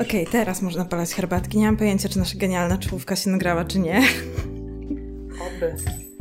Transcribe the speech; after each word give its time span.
Okej, 0.00 0.26
teraz 0.26 0.62
można 0.62 0.84
palać 0.84 1.14
herbatki. 1.14 1.58
Nie 1.58 1.66
mam 1.66 1.76
pojęcia, 1.76 2.08
czy 2.08 2.18
nasza 2.18 2.38
genialna 2.38 2.78
czołówka 2.78 3.16
się 3.16 3.30
nagrała, 3.30 3.64
czy 3.64 3.78
nie. 3.78 4.02
Oby. 5.56 5.74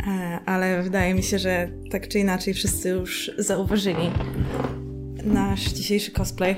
E, 0.07 0.39
Ale 0.45 0.83
wydaje 0.83 1.13
mi 1.13 1.23
się, 1.23 1.39
że 1.39 1.69
tak 1.91 2.07
czy 2.07 2.19
inaczej 2.19 2.53
wszyscy 2.53 2.89
już 2.89 3.31
zauważyli 3.37 4.11
nasz 5.23 5.61
dzisiejszy 5.61 6.11
cosplay. 6.11 6.55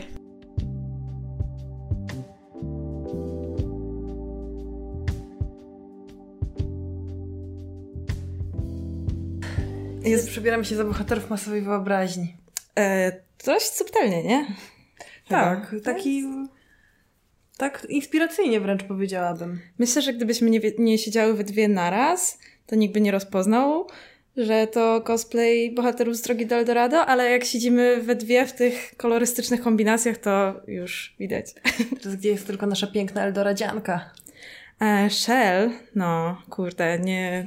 Jest, 10.04 10.28
przebieramy 10.30 10.66
się 10.66 10.76
za 10.76 10.84
bohaterów 10.84 11.30
masowej 11.30 11.62
wyobraźni. 11.62 12.36
E, 12.80 13.12
dość 13.46 13.66
subtelnie, 13.66 14.24
nie? 14.24 14.46
Tak, 15.28 15.68
Chyba. 15.70 15.84
taki... 15.84 16.24
Tak 17.62 17.88
inspiracyjnie 17.90 18.60
wręcz 18.60 18.84
powiedziałabym. 18.84 19.60
Myślę, 19.80 20.02
że 20.02 20.14
gdybyśmy 20.14 20.50
nie, 20.50 20.60
nie 20.78 20.98
siedziały 20.98 21.34
we 21.34 21.44
dwie 21.44 21.68
naraz, 21.68 22.40
to 22.66 22.76
nikt 22.76 22.94
by 22.94 23.02
nie 23.02 23.12
rozpoznał, 23.12 23.88
że 24.38 24.68
to 24.68 25.02
cosplay 25.02 25.72
bohaterów 25.72 26.16
z 26.16 26.22
Drogi 26.22 26.46
do 26.46 26.56
Eldorado, 26.56 27.06
ale 27.06 27.32
jak 27.32 27.44
siedzimy 27.44 28.02
we 28.02 28.16
dwie 28.16 28.46
w 28.46 28.54
tych 28.54 28.98
kolorystycznych 28.98 29.62
kombinacjach, 29.62 30.18
to 30.18 30.62
już 30.68 31.16
widać. 31.20 31.46
Teraz 32.02 32.16
gdzie 32.16 32.30
jest 32.30 32.48
tylko 32.48 32.66
nasza 32.66 32.88
piękna 32.88 33.24
Eldoradzianka. 33.24 34.10
E, 34.82 35.10
Shell, 35.10 35.70
no 35.96 36.42
kurde, 36.50 37.00
nie... 37.00 37.46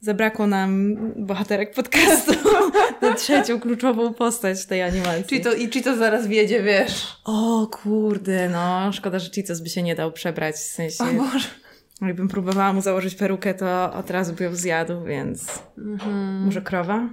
Zabrakło 0.00 0.46
nam 0.46 0.96
bohaterek 1.16 1.74
podcastu 1.74 2.32
na 3.02 3.14
trzecią 3.14 3.60
kluczową 3.60 4.14
postać 4.14 4.66
tej 4.66 4.82
animacji. 4.82 5.24
Czyli 5.24 5.40
to, 5.40 5.54
I 5.54 5.68
czy 5.68 5.82
to 5.82 5.96
zaraz 5.96 6.26
wiedzie, 6.26 6.62
wiesz? 6.62 7.20
O 7.24 7.66
kurde, 7.66 8.48
no 8.48 8.92
szkoda, 8.92 9.18
że 9.18 9.30
Cheetos 9.30 9.60
by 9.60 9.68
się 9.68 9.82
nie 9.82 9.94
dał 9.94 10.12
przebrać, 10.12 10.54
w 10.54 10.58
sensie... 10.58 11.04
O 11.04 11.06
Boże. 11.06 11.48
Jakbym 12.02 12.28
próbowała 12.28 12.72
mu 12.72 12.80
założyć 12.80 13.14
perukę, 13.14 13.54
to 13.54 13.92
od 13.92 14.10
razu 14.10 14.32
by 14.32 14.44
ją 14.44 14.54
zjadł, 14.54 15.04
więc... 15.04 15.62
Mhm. 15.78 16.44
Może 16.44 16.62
krowa? 16.62 17.08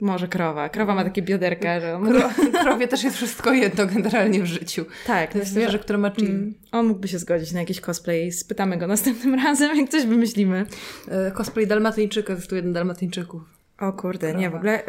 Może 0.00 0.28
krowa. 0.28 0.68
Krowa 0.68 0.94
ma 0.94 1.04
takie 1.04 1.22
bioderka, 1.22 1.80
że... 1.80 1.94
On... 1.96 2.04
Kro, 2.08 2.30
krowie 2.62 2.88
też 2.88 3.04
jest 3.04 3.16
wszystko 3.16 3.52
jedno 3.52 3.86
generalnie 3.86 4.42
w 4.42 4.46
życiu. 4.46 4.84
Tak, 5.06 5.32
To 5.32 5.38
jest 5.38 5.50
zwierzę, 5.50 5.78
które 5.78 5.98
ma 5.98 6.10
chill. 6.10 6.30
Mm, 6.30 6.54
On 6.72 6.86
mógłby 6.86 7.08
się 7.08 7.18
zgodzić 7.18 7.52
na 7.52 7.60
jakiś 7.60 7.80
cosplay. 7.80 8.32
Spytamy 8.32 8.76
go 8.76 8.86
następnym 8.86 9.34
razem, 9.44 9.76
jak 9.76 9.88
coś 9.90 10.06
wymyślimy. 10.06 10.66
E, 11.08 11.30
Cosplay 11.30 11.66
Dalmatyńczyka, 11.66 12.32
jest 12.32 12.48
tu 12.48 12.56
jeden 12.56 12.72
Dalmatyńczyków. 12.72 13.42
O 13.80 13.92
kurde, 13.92 14.34
nie, 14.34 14.48
w 14.48 14.52
Krowa. 14.52 14.58
ogóle 14.58 14.82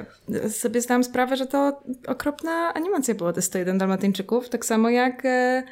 sobie 0.50 0.82
zdałam 0.82 1.04
sprawę, 1.04 1.36
że 1.38 1.46
to 1.46 1.82
okropna 2.08 2.74
animacja 2.74 3.16
była 3.16 3.34
te 3.34 3.42
101 3.42 3.78
Dalmatyńczyków, 3.78 4.50
tak 4.50 4.66
samo 4.66 4.90
jak 4.90 5.26
e, 5.26 5.64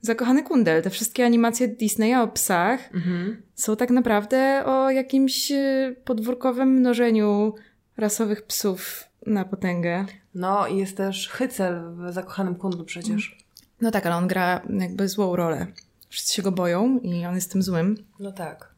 Zakochany 0.00 0.42
Kundel. 0.42 0.82
Te 0.82 0.90
wszystkie 0.90 1.24
animacje 1.24 1.68
Disneya 1.68 2.14
o 2.22 2.28
psach 2.28 2.80
Mhm. 2.94 3.42
są 3.54 3.76
tak 3.76 3.90
naprawdę 3.90 4.62
o 4.66 4.90
jakimś 4.90 5.52
e, 5.52 5.94
podwórkowym 6.04 6.68
mnożeniu 6.68 7.54
rasowych 7.96 8.46
psów 8.46 9.04
na 9.26 9.44
potęgę. 9.44 10.04
No 10.34 10.66
i 10.66 10.76
jest 10.76 10.96
też 10.96 11.28
Hycel 11.28 11.94
w 11.94 12.12
Zakochanym 12.12 12.54
Kundlu 12.54 12.84
przecież. 12.84 13.38
No 13.80 13.90
tak, 13.90 14.06
ale 14.06 14.16
on 14.16 14.28
gra 14.28 14.62
jakby 14.78 15.08
złą 15.08 15.36
rolę. 15.36 15.66
Wszyscy 16.08 16.34
się 16.34 16.42
go 16.42 16.52
boją 16.52 16.98
i 16.98 17.26
on 17.26 17.34
jest 17.34 17.52
tym 17.52 17.62
złym. 17.62 18.06
No 18.20 18.32
tak. 18.32 18.74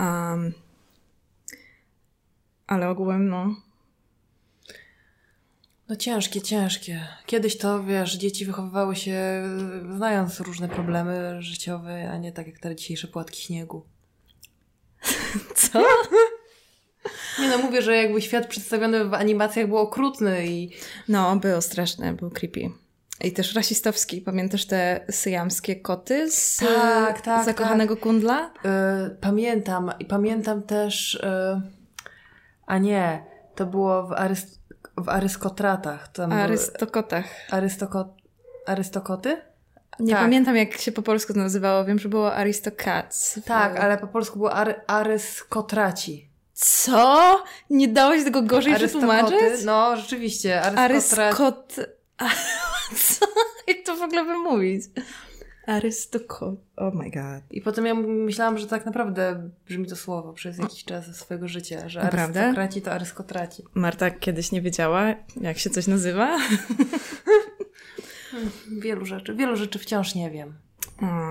Um, 0.00 0.52
ale 2.66 2.88
ogółem, 2.88 3.28
no. 3.28 3.56
No 5.88 5.96
ciężkie, 5.96 6.42
ciężkie. 6.42 7.08
Kiedyś 7.26 7.58
to, 7.58 7.84
wiesz, 7.84 8.16
dzieci 8.16 8.46
wychowywały 8.46 8.96
się 8.96 9.42
znając 9.96 10.40
różne 10.40 10.68
problemy 10.68 11.42
życiowe, 11.42 12.10
a 12.10 12.18
nie 12.18 12.32
tak 12.32 12.46
jak 12.46 12.58
te 12.58 12.76
dzisiejsze 12.76 13.08
płatki 13.08 13.42
śniegu. 13.42 13.86
Co? 15.56 15.82
Nie 17.40 17.48
no, 17.48 17.58
mówię, 17.58 17.82
że 17.82 17.96
jakby 17.96 18.22
świat 18.22 18.46
przedstawiony 18.46 19.04
w 19.04 19.14
animacjach 19.14 19.66
był 19.66 19.76
okrutny 19.78 20.46
i 20.46 20.70
No, 21.08 21.36
był 21.36 21.60
straszny, 21.60 22.12
był 22.12 22.30
creepy. 22.30 22.70
I 23.24 23.32
też 23.32 23.54
rasistowski. 23.54 24.20
Pamiętasz 24.20 24.66
te 24.66 25.00
syjamskie 25.10 25.76
koty 25.76 26.30
z 26.30 26.56
Tak, 26.56 27.20
tak, 27.20 27.44
zakochanego 27.44 27.96
kundla? 27.96 28.50
y, 29.06 29.10
pamiętam, 29.20 29.92
i 29.98 30.04
pamiętam 30.04 30.62
też, 30.62 31.14
y, 31.14 31.60
a 32.66 32.78
nie, 32.78 33.24
to 33.54 33.66
było 33.66 34.02
w, 34.06 34.10
aryst- 34.10 34.58
w 34.96 35.08
Aryskotratach. 35.08 36.08
Tam 36.08 36.32
Arystokotach. 36.32 37.24
Arystoko- 37.50 38.08
Arystokoty? 38.66 39.42
Nie 40.00 40.12
Tak. 40.12 40.22
pamiętam, 40.22 40.56
jak 40.56 40.72
się 40.76 40.92
po 40.92 41.02
polsku 41.02 41.32
to 41.32 41.38
nazywało. 41.38 41.84
Wiem, 41.84 41.98
że 41.98 42.08
było 42.08 42.34
Aristocats. 42.34 43.40
Tak, 43.44 43.76
ale 43.76 43.98
po 43.98 44.06
polsku 44.06 44.38
było 44.38 44.50
ary- 44.50 44.80
Aryskotraci. 44.86 46.25
Co? 46.56 47.44
Nie 47.70 47.88
dałeś 47.88 48.24
tego 48.24 48.42
gorzej 48.42 48.74
przetłumaczyć? 48.74 49.64
No, 49.64 49.96
rzeczywiście. 49.96 50.62
Aryskotraci. 50.62 51.20
Aryskot... 51.20 51.76
Co? 53.08 53.26
Jak 53.66 53.76
to 53.86 53.96
w 53.96 54.02
ogóle 54.02 54.24
wymówić? 54.24 54.82
Arystokot... 55.66 56.54
Oh 56.76 56.96
my 56.96 57.10
god. 57.10 57.42
I 57.50 57.60
potem 57.60 57.86
ja 57.86 57.94
myślałam, 57.94 58.58
że 58.58 58.66
tak 58.66 58.86
naprawdę 58.86 59.50
brzmi 59.68 59.86
to 59.86 59.96
słowo 59.96 60.32
przez 60.32 60.58
jakiś 60.58 60.84
czas 60.84 61.16
swojego 61.16 61.48
życia, 61.48 61.88
że 61.88 62.02
Naprawdę? 62.02 62.40
arystokraci 62.40 62.82
to 62.82 62.92
aryskotraci. 62.92 63.62
Marta 63.74 64.10
kiedyś 64.10 64.52
nie 64.52 64.62
wiedziała, 64.62 65.14
jak 65.40 65.58
się 65.58 65.70
coś 65.70 65.86
nazywa? 65.86 66.38
Wielu 68.80 69.04
rzeczy, 69.04 69.34
wielu 69.34 69.56
rzeczy 69.56 69.78
wciąż 69.78 70.14
nie 70.14 70.30
wiem. 70.30 70.54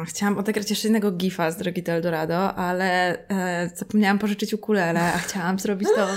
Chciałam 0.06 0.38
odegrać 0.38 0.70
jeszcze 0.70 0.88
jednego 0.88 1.12
gifa 1.12 1.52
z 1.52 1.58
Drogi 1.58 1.84
do 1.84 1.92
Eldorado, 1.92 2.56
ale 2.56 3.18
e, 3.30 3.70
zapomniałam 3.76 4.20
pożyczyć 4.20 4.54
ukulele, 4.54 5.14
a 5.14 5.18
chciałam 5.18 5.60
zrobić 5.60 5.90
to 5.96 6.08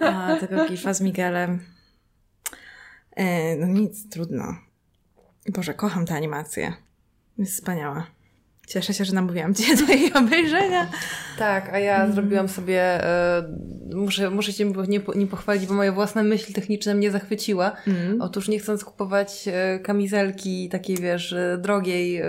a, 0.00 0.36
tego 0.40 0.68
gifa 0.68 0.94
z 0.94 1.00
Miguelem. 1.00 1.60
E, 3.16 3.56
no 3.56 3.66
nic, 3.66 4.08
trudno. 4.08 4.56
Boże, 5.48 5.74
kocham 5.74 6.06
tę 6.06 6.14
animację. 6.14 6.72
Jest 7.38 7.52
wspaniała. 7.52 8.15
Cieszę 8.66 8.94
się, 8.94 9.04
że 9.04 9.12
namówiłam 9.12 9.54
Cię 9.54 9.76
do 9.86 9.92
jej 9.92 10.12
obejrzenia. 10.12 10.90
Tak, 11.38 11.68
a 11.72 11.78
ja 11.78 12.12
zrobiłam 12.12 12.48
sobie, 12.48 12.80
e, 13.04 13.42
muszę, 13.94 14.30
muszę 14.30 14.52
Cię 14.52 14.72
nie, 14.88 15.00
nie 15.14 15.26
pochwalić, 15.26 15.66
bo 15.66 15.74
moja 15.74 15.92
własna 15.92 16.22
myśl 16.22 16.52
techniczna 16.52 16.94
mnie 16.94 17.10
zachwyciła. 17.10 17.72
Mm. 17.86 18.22
Otóż 18.22 18.48
nie 18.48 18.58
chcąc 18.58 18.84
kupować 18.84 19.48
e, 19.48 19.78
kamizelki 19.78 20.68
takiej, 20.68 20.96
wiesz, 20.96 21.32
e, 21.32 21.58
drogiej 21.58 22.16
e, 22.16 22.26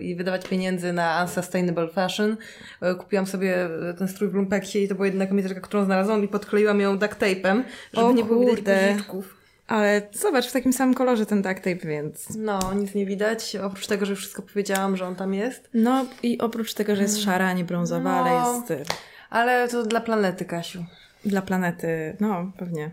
i 0.00 0.14
wydawać 0.14 0.48
pieniędzy 0.48 0.92
na 0.92 1.22
unsustainable 1.22 1.88
fashion, 1.88 2.36
e, 2.80 2.94
kupiłam 2.94 3.26
sobie 3.26 3.68
ten 3.98 4.08
strój 4.08 4.28
w 4.28 4.34
lumpeksie 4.34 4.82
i 4.82 4.88
to 4.88 4.94
była 4.94 5.06
jedyna 5.06 5.26
kamizelka, 5.26 5.60
którą 5.60 5.84
znalazłam 5.84 6.24
i 6.24 6.28
podkleiłam 6.28 6.80
ją 6.80 6.98
duct 6.98 7.18
tape'em, 7.18 7.62
żeby 7.92 8.06
O 8.06 8.12
nie 8.12 8.24
było 8.24 8.54
widać 8.54 8.92
guziczków. 8.92 9.39
Ale 9.70 10.02
zobacz, 10.12 10.46
w 10.48 10.52
takim 10.52 10.72
samym 10.72 10.94
kolorze 10.94 11.26
ten 11.26 11.42
duct 11.42 11.56
tape, 11.56 11.76
więc... 11.76 12.36
No, 12.36 12.74
nic 12.74 12.94
nie 12.94 13.06
widać, 13.06 13.56
oprócz 13.56 13.86
tego, 13.86 14.06
że 14.06 14.12
już 14.12 14.20
wszystko 14.20 14.42
powiedziałam, 14.42 14.96
że 14.96 15.06
on 15.06 15.16
tam 15.16 15.34
jest. 15.34 15.68
No 15.74 16.06
i 16.22 16.38
oprócz 16.38 16.74
tego, 16.74 16.96
że 16.96 17.02
jest 17.02 17.22
szara, 17.22 17.46
a 17.46 17.52
nie 17.52 17.64
brązowa, 17.64 18.10
No. 18.10 18.10
ale 18.30 18.52
jest 18.56 18.70
e, 18.70 18.94
Ale 19.30 19.68
to 19.68 19.82
dla 19.82 20.00
planety, 20.00 20.44
Kasiu. 20.44 20.84
dla 21.24 21.42
planety, 21.42 22.16
no 22.20 22.52
pewnie. 22.58 22.90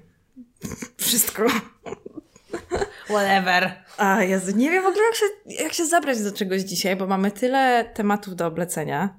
Wszystko. 0.98 1.44
Whatever. 3.10 3.72
A 3.98 4.24
Jezu, 4.24 4.58
nie 4.58 4.72
wiem 4.72 4.84
w 4.84 4.88
ogóle 4.88 5.04
jak 5.06 5.16
się, 5.16 5.26
jak 5.64 5.74
się 5.74 5.86
zabrać 5.86 6.24
do 6.24 6.32
czegoś 6.32 6.62
dzisiaj, 6.62 6.96
bo 6.96 7.08
mamy 7.08 7.32
tyle 7.32 7.86
tematów 7.94 8.36
do 8.36 8.46
oblecenia 8.48 9.14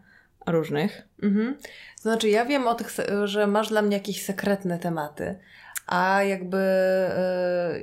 różnych. 0.46 1.02
Mhm. 1.22 1.56
Znaczy, 1.96 2.28
ja 2.28 2.44
wiem 2.44 2.69
o 2.69 2.75
tych, 2.75 2.90
że 3.25 3.46
masz 3.46 3.69
dla 3.69 3.82
mnie 3.82 3.96
jakieś 3.96 4.25
sekretne 4.25 4.78
tematy, 4.78 5.38
a 5.88 6.22
jakby 6.22 6.56
e, 6.59 7.81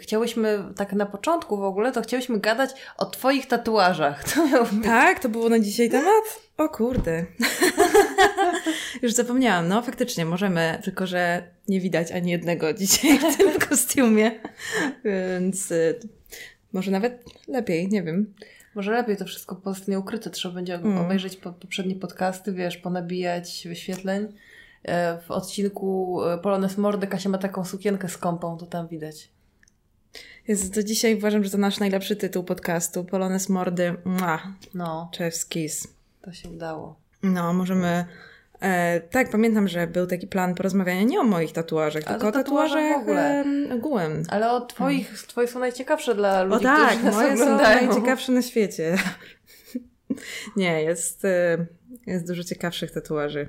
chciałyśmy, 0.00 0.64
tak 0.76 0.92
na 0.92 1.06
początku 1.06 1.56
w 1.56 1.62
ogóle, 1.62 1.92
to 1.92 2.02
chciałyśmy 2.02 2.40
gadać 2.40 2.70
o 2.96 3.06
twoich 3.06 3.46
tatuażach. 3.46 4.24
To. 4.34 4.66
Tak, 4.84 5.20
to 5.20 5.28
było 5.28 5.48
na 5.48 5.58
dzisiaj 5.58 5.90
temat? 5.90 6.24
O 6.56 6.68
kurde. 6.68 7.24
Już 9.02 9.12
zapomniałam, 9.12 9.68
no 9.68 9.82
faktycznie 9.82 10.24
możemy, 10.24 10.78
tylko 10.84 11.06
że 11.06 11.42
nie 11.68 11.80
widać 11.80 12.12
ani 12.12 12.30
jednego 12.30 12.72
dzisiaj 12.80 13.18
w 13.18 13.36
tym 13.36 13.58
kostiumie, 13.68 14.40
więc 15.04 15.70
y, 15.70 15.98
może 16.72 16.90
nawet 16.90 17.24
lepiej, 17.48 17.88
nie 17.88 18.02
wiem. 18.02 18.34
Może 18.74 18.92
lepiej 18.92 19.16
to 19.16 19.24
wszystko 19.24 19.54
pozostanie 19.56 19.98
ukryte. 19.98 20.30
Trzeba 20.30 20.54
będzie 20.54 20.74
Mm. 20.74 20.98
obejrzeć 20.98 21.36
po, 21.36 21.52
poprzednie 21.52 21.96
podcasty, 21.96 22.52
wiesz, 22.52 22.76
ponabijać 22.76 23.64
wyświetleń. 23.68 24.28
E, 24.84 25.18
W 25.20 25.30
odcinku 25.30 26.20
e, 26.24 26.38
Polones 26.38 26.78
Mordy 26.78 27.06
Kasia 27.06 27.28
ma 27.28 27.38
taką 27.38 27.64
sukienkę 27.64 28.08
z 28.08 28.18
kąpą, 28.18 28.56
to 28.58 28.66
tam 28.66 28.88
widać. 28.88 29.30
Jest, 30.48 30.74
do 30.74 30.82
dzisiaj 30.82 31.14
uważam, 31.14 31.44
że 31.44 31.50
to 31.50 31.58
nasz 31.58 31.78
najlepszy 31.80 32.16
tytuł 32.16 32.44
podcastu, 32.44 33.04
Polones 33.04 33.48
Mordy, 33.48 33.94
Mua, 34.04 34.42
No, 34.74 35.10
Chef's 35.18 35.48
Kiss. 35.48 35.88
to 36.22 36.32
się 36.32 36.48
udało. 36.48 36.96
No, 37.22 37.52
możemy 37.52 38.04
E, 38.60 39.00
tak, 39.00 39.30
pamiętam, 39.30 39.68
że 39.68 39.86
był 39.86 40.06
taki 40.06 40.26
plan 40.26 40.54
porozmawiania 40.54 41.02
nie 41.02 41.20
o 41.20 41.24
moich 41.24 41.52
tatuażach, 41.52 42.04
tylko 42.04 42.28
o 42.28 42.32
to 42.32 42.38
tatuażach 42.38 42.92
w 42.98 43.02
ogóle. 43.02 43.40
em, 43.40 43.72
ogółem. 43.72 44.22
Ale 44.28 44.50
od 44.52 44.74
twoich, 44.74 45.22
twoje 45.26 45.48
są 45.48 45.58
najciekawsze 45.60 46.14
dla 46.14 46.40
O 46.40 46.44
ludzi, 46.44 46.64
tak, 46.64 46.98
którzy 46.98 47.12
moje 47.16 47.36
są 47.36 47.42
oglądają. 47.42 47.86
najciekawsze 47.86 48.32
na 48.32 48.42
świecie. 48.42 48.96
nie, 50.56 50.82
jest, 50.82 51.24
e, 51.24 51.66
jest 52.06 52.26
dużo 52.26 52.44
ciekawszych 52.44 52.90
tatuaży. 52.90 53.48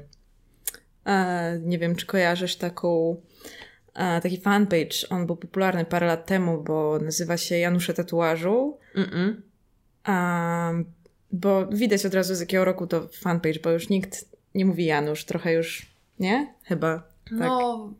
E, 1.05 1.59
nie 1.59 1.79
wiem, 1.79 1.95
czy 1.95 2.05
kojarzysz 2.05 2.55
taką 2.55 3.21
e, 3.93 4.21
taki 4.21 4.37
fanpage, 4.37 5.09
on 5.09 5.25
był 5.25 5.35
popularny 5.35 5.85
parę 5.85 6.07
lat 6.07 6.25
temu, 6.25 6.63
bo 6.63 6.99
nazywa 6.99 7.37
się 7.37 7.57
Janusze 7.57 7.93
Tatuażu. 7.93 8.77
Mm-mm. 8.95 9.33
A, 10.03 10.71
bo 11.31 11.67
widać 11.67 12.05
od 12.05 12.13
razu 12.13 12.35
z 12.35 12.39
jakiego 12.39 12.65
roku 12.65 12.87
to 12.87 13.07
fanpage, 13.07 13.59
bo 13.63 13.69
już 13.69 13.89
nikt 13.89 14.25
nie 14.55 14.65
mówi 14.65 14.85
Janusz, 14.85 15.25
trochę 15.25 15.53
już, 15.53 15.95
nie? 16.19 16.53
Chyba. 16.63 17.03
Tak. 17.29 17.39
No, 17.39 17.93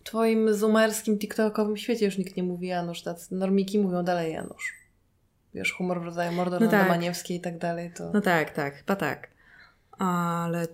w 0.00 0.02
twoim 0.02 0.54
zoomerskim, 0.54 1.18
tiktokowym 1.18 1.76
świecie 1.76 2.04
już 2.04 2.18
nikt 2.18 2.36
nie 2.36 2.42
mówi 2.42 2.66
Janusz, 2.66 3.02
tacy 3.02 3.34
normiki 3.34 3.78
mówią 3.78 4.04
dalej 4.04 4.32
Janusz. 4.32 4.78
Wiesz, 5.54 5.72
humor 5.72 6.00
w 6.00 6.04
rodzaju 6.04 6.32
Mordor 6.32 6.60
No 6.60 6.68
tak. 6.68 6.88
Maniewskiej 6.88 7.36
i 7.36 7.40
tak 7.40 7.58
dalej, 7.58 7.92
to... 7.96 8.10
No 8.14 8.20
tak, 8.20 8.50
tak, 8.50 8.74
chyba 8.74 8.96
tak. 8.96 9.28
Ale 9.98 10.66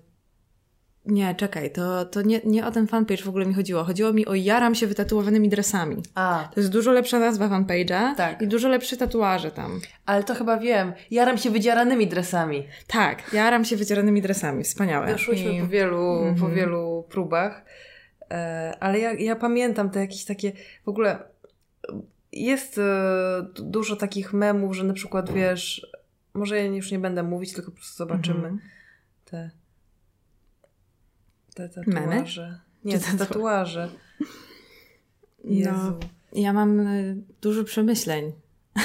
nie, 1.07 1.35
czekaj, 1.35 1.73
to, 1.73 2.05
to 2.05 2.23
nie, 2.23 2.41
nie 2.45 2.67
o 2.67 2.71
ten 2.71 2.87
fanpage 2.87 3.23
w 3.23 3.29
ogóle 3.29 3.47
mi 3.47 3.55
chodziło. 3.55 3.85
Chodziło 3.85 4.13
mi 4.13 4.27
o 4.27 4.35
jaram 4.35 4.75
się 4.75 4.87
wytatuowanymi 4.87 5.49
dresami. 5.49 5.97
A, 6.15 6.49
To 6.55 6.61
jest 6.61 6.73
dużo 6.73 6.93
lepsza 6.93 7.19
nazwa 7.19 7.49
fanpage'a 7.49 8.15
Tak. 8.17 8.43
i 8.43 8.49
dużo 8.49 8.69
lepsze 8.69 8.97
tatuaże 8.97 9.51
tam. 9.51 9.81
ale 10.07 10.25
to 10.25 10.35
chyba 10.35 10.57
wiem. 10.59 10.93
Jaram 11.11 11.39
się 11.39 11.51
wydzieranymi 11.51 12.07
dresami. 12.07 12.67
Tak, 12.87 13.33
jaram 13.33 13.65
się 13.65 13.77
wydzieranymi 13.77 14.23
dresami, 14.23 14.65
wspaniałe. 14.65 15.13
Doszłyśmy 15.13 15.53
I- 15.57 15.61
po 15.61 15.67
wielu, 15.67 15.97
po 16.21 16.29
Mhm. 16.29 16.55
wielu 16.55 17.05
próbach, 17.11 17.65
e, 18.31 18.73
ale 18.81 18.99
ja, 18.99 19.13
ja 19.13 19.37
pamiętam 19.37 19.91
te 19.91 20.01
jakieś 20.01 20.25
takie, 20.25 20.53
w 20.85 20.89
ogóle 20.89 21.19
jest 22.33 22.79
e, 22.79 22.83
dużo 23.55 23.97
takich 23.97 24.33
memów, 24.33 24.77
że 24.77 24.85
na 24.85 24.95
przykład 24.95 25.33
wiesz, 25.33 25.87
może 26.35 26.57
ja 26.59 26.65
już 26.65 26.91
nie 26.93 26.99
będę 26.99 27.23
mówić, 27.23 27.53
tylko 27.53 27.71
po 27.71 27.77
prostu 27.77 27.97
zobaczymy 27.97 28.37
Mhm. 28.39 28.61
te, 29.25 29.51
te 31.55 31.71
Memy? 31.87 32.07
tatuaże. 32.07 32.61
Nie, 32.85 32.99
Czy 32.99 33.05
te 33.05 33.19
tatuaże? 33.19 33.27
tatuaże. 33.29 33.89
Jezu. 35.45 35.71
No, 35.73 35.99
ja 36.33 36.53
mam 36.53 36.81
y, 36.81 37.17
dużo 37.41 37.65
przemyśleń, 37.65 38.33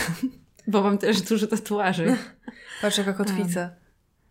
bo 0.68 0.84
mam 0.84 0.98
też 0.98 1.22
dużo 1.22 1.48
tatuaży. 1.48 2.18
Patrz 2.82 2.98
jaka 2.98 3.14
kotwica. 3.14 3.70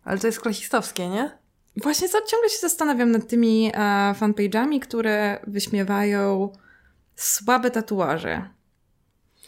Ale 0.03 0.19
to 0.19 0.27
jest 0.27 0.39
klasistowskie, 0.39 1.09
nie? 1.09 1.37
Właśnie 1.77 2.09
co, 2.09 2.17
ciągle 2.27 2.49
się 2.49 2.57
zastanawiam 2.61 3.11
nad 3.11 3.27
tymi 3.27 3.71
e, 3.73 3.79
fanpage'ami, 4.19 4.79
które 4.79 5.39
wyśmiewają 5.47 6.51
słabe 7.15 7.71
tatuaże. 7.71 8.49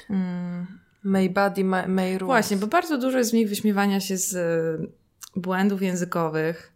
Mm. 0.09 0.67
May 1.03 1.29
body, 1.29 1.63
may, 1.63 1.87
may 1.87 2.17
rules. 2.17 2.27
Właśnie, 2.27 2.57
bo 2.57 2.67
bardzo 2.67 2.97
dużo 2.97 3.17
jest 3.17 3.31
w 3.31 3.33
nich 3.33 3.49
wyśmiewania 3.49 3.99
się 3.99 4.17
z 4.17 4.33
y, 4.33 4.91
błędów 5.35 5.81
językowych, 5.81 6.73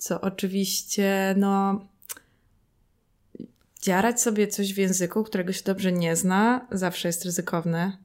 co 0.00 0.20
oczywiście, 0.20 1.34
no, 1.36 1.80
dziarać 3.82 4.20
sobie 4.22 4.48
coś 4.48 4.74
w 4.74 4.78
języku, 4.78 5.24
którego 5.24 5.52
się 5.52 5.62
dobrze 5.64 5.92
nie 5.92 6.16
zna, 6.16 6.66
zawsze 6.70 7.08
jest 7.08 7.24
ryzykowne, 7.24 7.96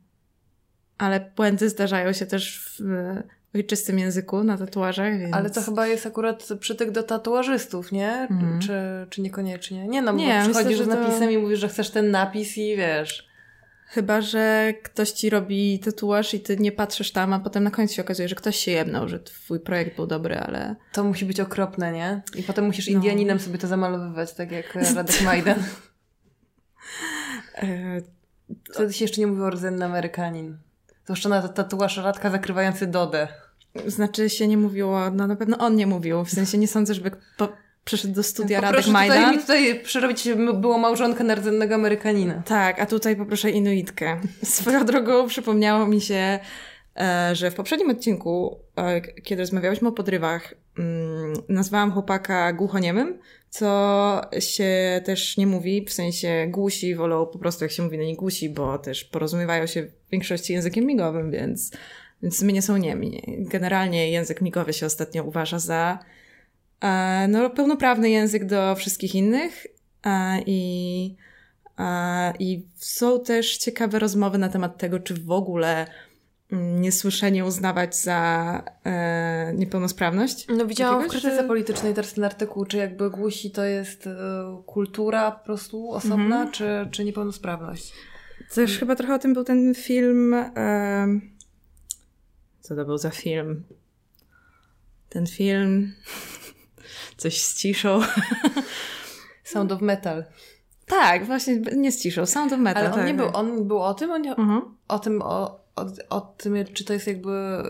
ale 0.97 1.31
błędy 1.35 1.69
zdarzają 1.69 2.13
się 2.13 2.25
też 2.25 2.75
w 2.79 3.55
ojczystym 3.55 3.99
języku 3.99 4.43
na 4.43 4.57
tatuażach, 4.57 5.19
więc... 5.19 5.33
Ale 5.33 5.49
to 5.49 5.61
chyba 5.61 5.87
jest 5.87 6.05
akurat 6.05 6.47
przytyk 6.59 6.91
do 6.91 7.03
tatuażystów, 7.03 7.91
nie? 7.91 8.11
Mhm. 8.11 8.59
Czy, 8.61 8.73
czy 9.09 9.21
niekoniecznie? 9.21 9.87
Nie, 9.87 10.01
no 10.01 10.13
bo 10.13 10.19
Nie, 10.19 10.39
przychodzisz 10.41 10.79
myślę, 10.79 10.85
z 10.85 10.87
że 10.87 10.95
to- 10.95 11.01
napisem 11.01 11.31
i 11.31 11.37
mówisz, 11.37 11.59
że 11.59 11.69
chcesz 11.69 11.89
ten 11.89 12.11
napis 12.11 12.57
i 12.57 12.75
wiesz. 12.77 13.27
Chyba, 13.87 14.21
że 14.21 14.73
ktoś 14.83 15.11
ci 15.11 15.29
robi 15.29 15.79
tatuaż 15.79 16.33
i 16.33 16.39
ty 16.39 16.57
nie 16.57 16.71
patrzysz 16.71 17.11
tam, 17.11 17.33
a 17.33 17.39
potem 17.39 17.63
na 17.63 17.71
końcu 17.71 17.95
się 17.95 18.01
okazuje, 18.01 18.27
że 18.27 18.35
ktoś 18.35 18.55
się 18.55 18.71
jebnął, 18.71 19.07
że 19.07 19.19
twój 19.19 19.59
projekt 19.59 19.95
był 19.95 20.07
dobry, 20.07 20.39
ale... 20.39 20.75
To 20.91 21.03
musi 21.03 21.25
być 21.25 21.39
okropne, 21.39 21.91
nie? 21.91 22.21
I 22.35 22.43
potem 22.43 22.65
musisz 22.65 22.87
No. 22.87 22.93
Indianinem 22.93 23.39
sobie 23.39 23.57
to 23.57 23.67
zamalowywać, 23.67 24.33
tak 24.33 24.51
jak 24.51 24.75
e, 24.75 24.93
Radek 24.93 25.21
Majdan. 25.21 25.63
E, 27.55 28.01
Wtedy 28.73 28.93
się 28.93 29.05
jeszcze 29.05 29.21
nie 29.21 29.27
mówiło 29.27 29.49
rdzenny 29.49 29.85
Amerykanin. 29.85 30.57
Zwłaszcza 31.03 31.29
na 31.29 31.47
tatuaż 31.47 31.97
Radka 31.97 32.29
zakrywający 32.29 32.87
Dodę. 32.87 33.27
Znaczy 33.87 34.29
się 34.29 34.47
nie 34.47 34.57
mówiło, 34.57 35.11
no 35.11 35.27
na 35.27 35.35
pewno 35.35 35.57
on 35.57 35.75
nie 35.75 35.87
mówił, 35.87 36.25
w 36.25 36.29
sensie 36.31 36.57
nie 36.57 36.67
sądzę, 36.67 36.93
żeby 36.93 37.11
po, 37.37 37.49
przyszedł 37.85 38.13
do 38.13 38.23
studia 38.23 38.61
Radek 38.61 38.69
Poproszę 38.69 38.87
tutaj, 38.91 39.09
Majdan. 39.09 39.35
mi 39.35 39.41
tutaj 39.41 39.79
przerobić 39.79 40.29
było 40.53 40.77
małżonkę 40.77 41.23
na 41.23 41.35
rdzennego 41.35 41.75
Amerykanina. 41.75 42.43
Tak, 42.45 42.79
a 42.79 42.85
tutaj 42.85 43.15
poproszę 43.15 43.51
Inuitkę. 43.51 44.21
Swoją 44.43 44.85
drogą 44.85 45.27
przypomniało 45.27 45.87
mi 45.87 46.01
się, 46.01 46.39
e, 46.97 47.35
że 47.35 47.51
w 47.51 47.55
poprzednim 47.55 47.89
odcinku, 47.89 48.59
e, 48.77 49.01
kiedy 49.01 49.41
rozmawiałyśmy 49.41 49.87
o 49.87 49.91
podrywach, 49.91 50.53
mm, 50.79 51.33
nazwałam 51.49 51.91
chłopaka 51.91 52.53
głuchoniemym, 52.53 53.19
co 53.49 54.21
się 54.39 55.01
też 55.05 55.37
nie 55.37 55.47
mówi, 55.47 55.85
w 55.85 55.93
sensie 55.93 56.47
głusi 56.49 56.95
wolą 56.95 57.25
po 57.25 57.39
prostu, 57.39 57.63
jak 57.63 57.71
się 57.71 57.83
mówi 57.83 57.97
na 57.97 58.03
nie 58.03 58.15
głusi, 58.15 58.49
bo 58.49 58.77
też 58.77 59.03
porozumiewają 59.03 59.65
się 59.67 59.83
w 59.83 60.11
większości 60.11 60.53
językiem 60.53 60.85
migowym, 60.85 61.31
więc, 61.31 61.71
więc 62.23 62.41
my 62.41 62.53
nie 62.53 62.61
są 62.61 62.77
niemi. 62.77 63.23
Generalnie 63.39 64.11
język 64.11 64.41
migowy 64.41 64.73
się 64.73 64.85
ostatnio 64.85 65.23
uważa 65.23 65.59
za 65.59 65.99
no, 67.27 67.49
pełnoprawny 67.49 68.09
język 68.09 68.45
do 68.45 68.75
wszystkich 68.75 69.15
innych 69.15 69.67
e, 70.05 70.41
i 70.45 71.15
a, 71.77 72.33
I 72.39 72.65
są 72.75 73.23
też 73.23 73.57
ciekawe 73.57 73.99
rozmowy 73.99 74.37
na 74.37 74.49
temat 74.49 74.77
tego, 74.77 74.99
czy 74.99 75.13
w 75.13 75.31
ogóle 75.31 75.87
mm, 76.51 76.81
niesłyszenie 76.81 77.45
uznawać 77.45 77.97
za 77.97 78.63
e, 78.85 79.53
niepełnosprawność. 79.55 80.47
No 80.49 80.65
widziałam 80.65 80.95
w 80.99 81.03
Jakiegoś, 81.03 81.21
krytyce 81.21 81.41
że- 81.41 81.47
politycznej 81.47 81.93
teraz 81.93 82.13
ten 82.13 82.23
artykuł, 82.23 82.65
czy 82.65 82.77
jakby 82.77 83.09
głusi 83.09 83.51
to 83.51 83.63
jest 83.65 84.07
e, 84.07 84.13
kultura 84.65 85.31
po 85.31 85.45
prostu 85.45 85.91
osobna, 85.91 86.35
Mhm. 86.35 86.51
czy, 86.51 86.87
czy 86.91 87.05
niepełnosprawność. 87.05 87.93
Też 88.53 88.77
chyba 88.79 88.95
trochę 88.95 89.15
o 89.15 89.19
tym 89.19 89.33
był 89.33 89.43
ten 89.43 89.75
film. 89.75 90.33
E, 90.33 91.07
co 92.61 92.75
to 92.75 92.85
był 92.85 92.97
za 92.97 93.09
film? 93.09 93.63
Ten 95.09 95.27
film. 95.27 95.93
Coś 97.17 97.41
z 97.41 97.55
ciszą. 97.57 97.99
Sound 99.43 99.71
of 99.71 99.81
Metal. 99.81 100.25
Tak, 100.85 101.25
właśnie, 101.25 101.55
nie 101.75 101.91
z 101.91 102.01
ciszą. 102.01 102.25
Sound 102.25 102.53
of 102.53 102.59
Metal. 102.59 102.83
Ale 102.83 102.91
on 102.93 102.99
tak, 102.99 103.07
nie 103.07 103.13
był, 103.13 103.27
on 103.33 103.67
był 103.67 103.79
o 103.81 103.93
tym, 103.93 104.11
on 104.11 104.27
Mhm. 104.27 104.61
o 104.87 104.99
tym, 104.99 105.21
o, 105.21 105.59
o, 105.75 105.85
o 106.09 106.21
tym, 106.21 106.55
czy 106.73 106.85
to 106.85 106.93
jest 106.93 107.07
jakby, 107.07 107.63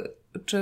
czy 0.46 0.58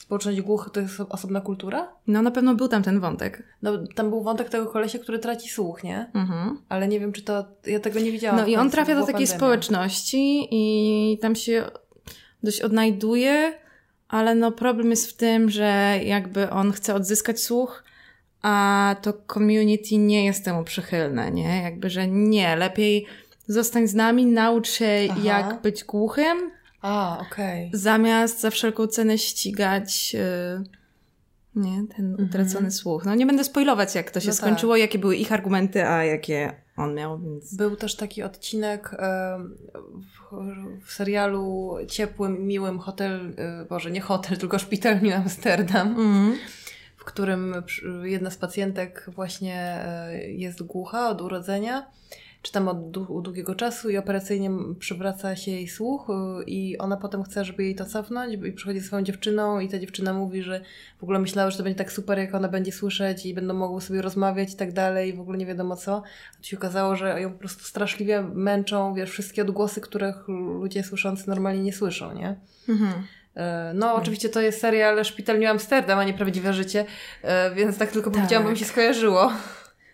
społeczność 0.00 0.40
głuchych 0.40 0.72
to 0.72 0.80
jest 0.80 1.00
osobna 1.08 1.40
kultura? 1.40 1.88
No 2.06 2.22
na 2.22 2.30
pewno 2.30 2.54
był 2.54 2.68
tam 2.68 2.82
ten 2.82 3.00
wątek. 3.00 3.42
No 3.62 3.72
tam 3.94 4.10
był 4.10 4.22
wątek 4.22 4.48
tego 4.48 4.66
kolesia, 4.66 4.98
który 4.98 5.18
traci 5.18 5.48
słuch, 5.48 5.84
nie? 5.84 6.10
Mhm. 6.14 6.58
Ale 6.68 6.88
nie 6.88 7.00
wiem, 7.00 7.12
czy 7.12 7.22
to, 7.22 7.44
ja 7.66 7.80
tego 7.80 8.00
nie 8.00 8.12
widziałam. 8.12 8.40
No 8.40 8.46
i 8.46 8.56
on 8.56 8.70
trafia 8.70 8.94
do 8.94 9.00
takiej 9.00 9.12
pandemia. 9.14 9.36
społeczności 9.38 10.48
i 10.50 11.18
tam 11.18 11.34
się 11.36 11.64
dość 12.42 12.60
odnajduje, 12.60 13.54
ale 14.08 14.34
no 14.34 14.52
problem 14.52 14.90
jest 14.90 15.10
w 15.10 15.16
tym, 15.16 15.50
że 15.50 16.00
jakby 16.04 16.50
on 16.50 16.72
chce 16.72 16.94
odzyskać 16.94 17.40
słuch, 17.40 17.84
a 18.42 18.96
to 19.02 19.12
community 19.32 19.96
nie 19.96 20.24
jest 20.24 20.44
temu 20.44 20.64
przychylne, 20.64 21.30
nie? 21.30 21.62
Jakby, 21.62 21.90
że 21.90 22.08
nie, 22.08 22.56
lepiej 22.56 23.06
zostań 23.46 23.88
z 23.88 23.94
nami, 23.94 24.26
naucz 24.26 24.70
się 24.70 24.88
Aha. 25.10 25.20
jak 25.24 25.62
być 25.62 25.84
głuchym, 25.84 26.50
A, 26.82 27.18
okej. 27.30 27.70
zamiast 27.74 28.40
za 28.40 28.50
wszelką 28.50 28.86
cenę 28.86 29.18
ścigać 29.18 30.14
yy, 30.14 30.20
nie, 31.54 31.82
ten 31.96 32.14
utracony 32.28 32.70
słuch. 32.70 33.04
No 33.04 33.14
nie 33.14 33.26
będę 33.26 33.44
spoilować, 33.44 33.94
jak 33.94 34.10
to 34.10 34.20
się 34.20 34.28
Mhm. 34.28 34.36
No 34.36 34.40
tak. 34.40 34.48
skończyło, 34.50 34.76
jakie 34.76 34.98
były 34.98 35.16
ich 35.16 35.32
argumenty, 35.32 35.86
a 35.86 36.04
jakie 36.04 36.52
on 36.76 36.94
miał, 36.94 37.18
więc... 37.20 37.54
Był 37.54 37.76
też 37.76 37.96
taki 37.96 38.22
odcinek 38.22 38.90
em, 38.98 39.56
w, 40.30 40.86
w 40.86 40.92
serialu 40.92 41.76
ciepłym, 41.88 42.46
miłym 42.46 42.78
hotel, 42.78 43.34
y, 43.62 43.64
Boże, 43.68 43.90
nie 43.90 44.00
hotel, 44.00 44.38
tylko 44.38 44.58
szpital 44.58 45.00
New 45.02 45.14
Amsterdam, 45.16 45.88
Mhm. 45.88 46.36
W 47.02 47.04
którym 47.04 47.54
jedna 48.02 48.30
z 48.30 48.36
pacjentek 48.36 49.06
właśnie 49.08 49.56
e, 49.56 50.30
jest 50.30 50.62
głucha 50.62 51.10
od 51.10 51.20
urodzenia, 51.20 51.86
czy 52.42 52.52
tam 52.52 52.68
od 52.68 52.78
dłu- 52.78 53.22
długiego 53.22 53.54
czasu 53.54 53.90
i 53.90 53.96
operacyjnie 53.96 54.50
przywraca 54.78 55.36
się 55.36 55.50
jej 55.50 55.68
słuch 55.68 56.08
y, 56.10 56.44
i 56.44 56.78
ona 56.78 56.96
potem 56.96 57.22
chce, 57.22 57.44
żeby 57.44 57.64
jej 57.64 57.74
to 57.74 57.84
cofnąć 57.84 58.34
i 58.34 58.52
przychodzi 58.52 58.80
ze 58.80 58.86
swoją 58.86 59.02
dziewczyną 59.02 59.60
i 59.60 59.68
ta 59.68 59.78
dziewczyna 59.78 60.12
mówi, 60.12 60.42
że 60.42 60.60
w 60.98 61.02
ogóle 61.02 61.18
myślała, 61.18 61.50
że 61.50 61.56
to 61.56 61.62
będzie 61.62 61.78
tak 61.78 61.92
super, 61.92 62.18
jak 62.18 62.34
ona 62.34 62.48
będzie 62.48 62.72
słyszeć 62.72 63.26
i 63.26 63.34
będą 63.34 63.54
mogły 63.54 63.80
sobie 63.80 64.02
rozmawiać 64.02 64.52
i 64.52 64.56
tak 64.56 64.72
dalej 64.72 65.10
i 65.10 65.12
w 65.12 65.20
ogóle 65.20 65.38
nie 65.38 65.46
wiadomo 65.46 65.76
co. 65.76 66.02
A 66.34 66.42
tu 66.42 66.44
się 66.48 66.56
okazało, 66.56 66.96
że 66.96 67.20
ją 67.20 67.32
po 67.32 67.38
prostu 67.38 67.64
straszliwie 67.64 68.22
męczą, 68.22 68.94
wiesz, 68.94 69.10
wszystkie 69.10 69.42
odgłosy, 69.42 69.80
których 69.80 70.28
ludzie 70.28 70.84
słyszący 70.84 71.28
normalnie 71.28 71.62
nie 71.62 71.72
słyszą, 71.72 72.14
nie? 72.14 72.36
Mhm. 72.68 72.92
E, 73.36 73.72
no, 73.74 73.94
oczywiście 73.94 74.28
to 74.28 74.40
jest 74.40 74.60
serial 74.60 75.04
Szpital 75.04 75.38
New 75.38 75.50
Amsterdam, 75.50 75.98
a 75.98 76.04
nie 76.04 76.14
Prawdziwe 76.14 76.52
Życie, 76.52 76.84
e, 77.22 77.54
więc 77.54 77.78
tak 77.78 77.92
tylko 77.92 78.10
powiedziałam, 78.10 78.44
bo 78.44 78.50
mi 78.50 78.58
się 78.58 78.64
skojarzyło. 78.64 79.32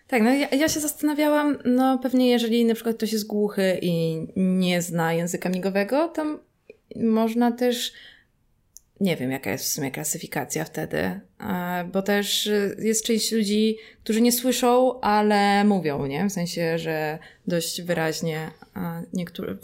Tak, 0.07 0.21
no 0.21 0.33
ja, 0.33 0.49
ja, 0.49 0.69
się 0.69 0.79
zastanawiałam, 0.79 1.57
no 1.65 1.99
pewnie 1.99 2.29
jeżeli 2.29 2.65
na 2.65 2.73
przykład 2.73 2.95
ktoś 2.95 3.13
jest 3.13 3.27
głuchy 3.27 3.79
i 3.81 4.25
nie 4.35 4.81
zna 4.81 5.13
języka 5.13 5.49
migowego, 5.49 6.07
to 6.07 6.39
można 6.95 7.51
też, 7.51 7.93
nie 8.99 9.15
wiem 9.15 9.31
jaka 9.31 9.51
jest 9.51 9.65
w 9.65 9.73
sumie 9.73 9.91
klasyfikacja 9.91 10.65
wtedy, 10.65 11.19
bo 11.93 12.01
też 12.01 12.49
jest 12.79 13.05
część 13.05 13.31
ludzi, 13.31 13.77
którzy 14.03 14.21
nie 14.21 14.31
słyszą, 14.31 15.01
ale 15.01 15.63
mówią, 15.63 16.05
nie? 16.05 16.25
W 16.25 16.31
sensie, 16.31 16.77
że 16.77 17.19
dość 17.47 17.81
wyraźnie, 17.81 18.51
niektóre, 19.13 19.57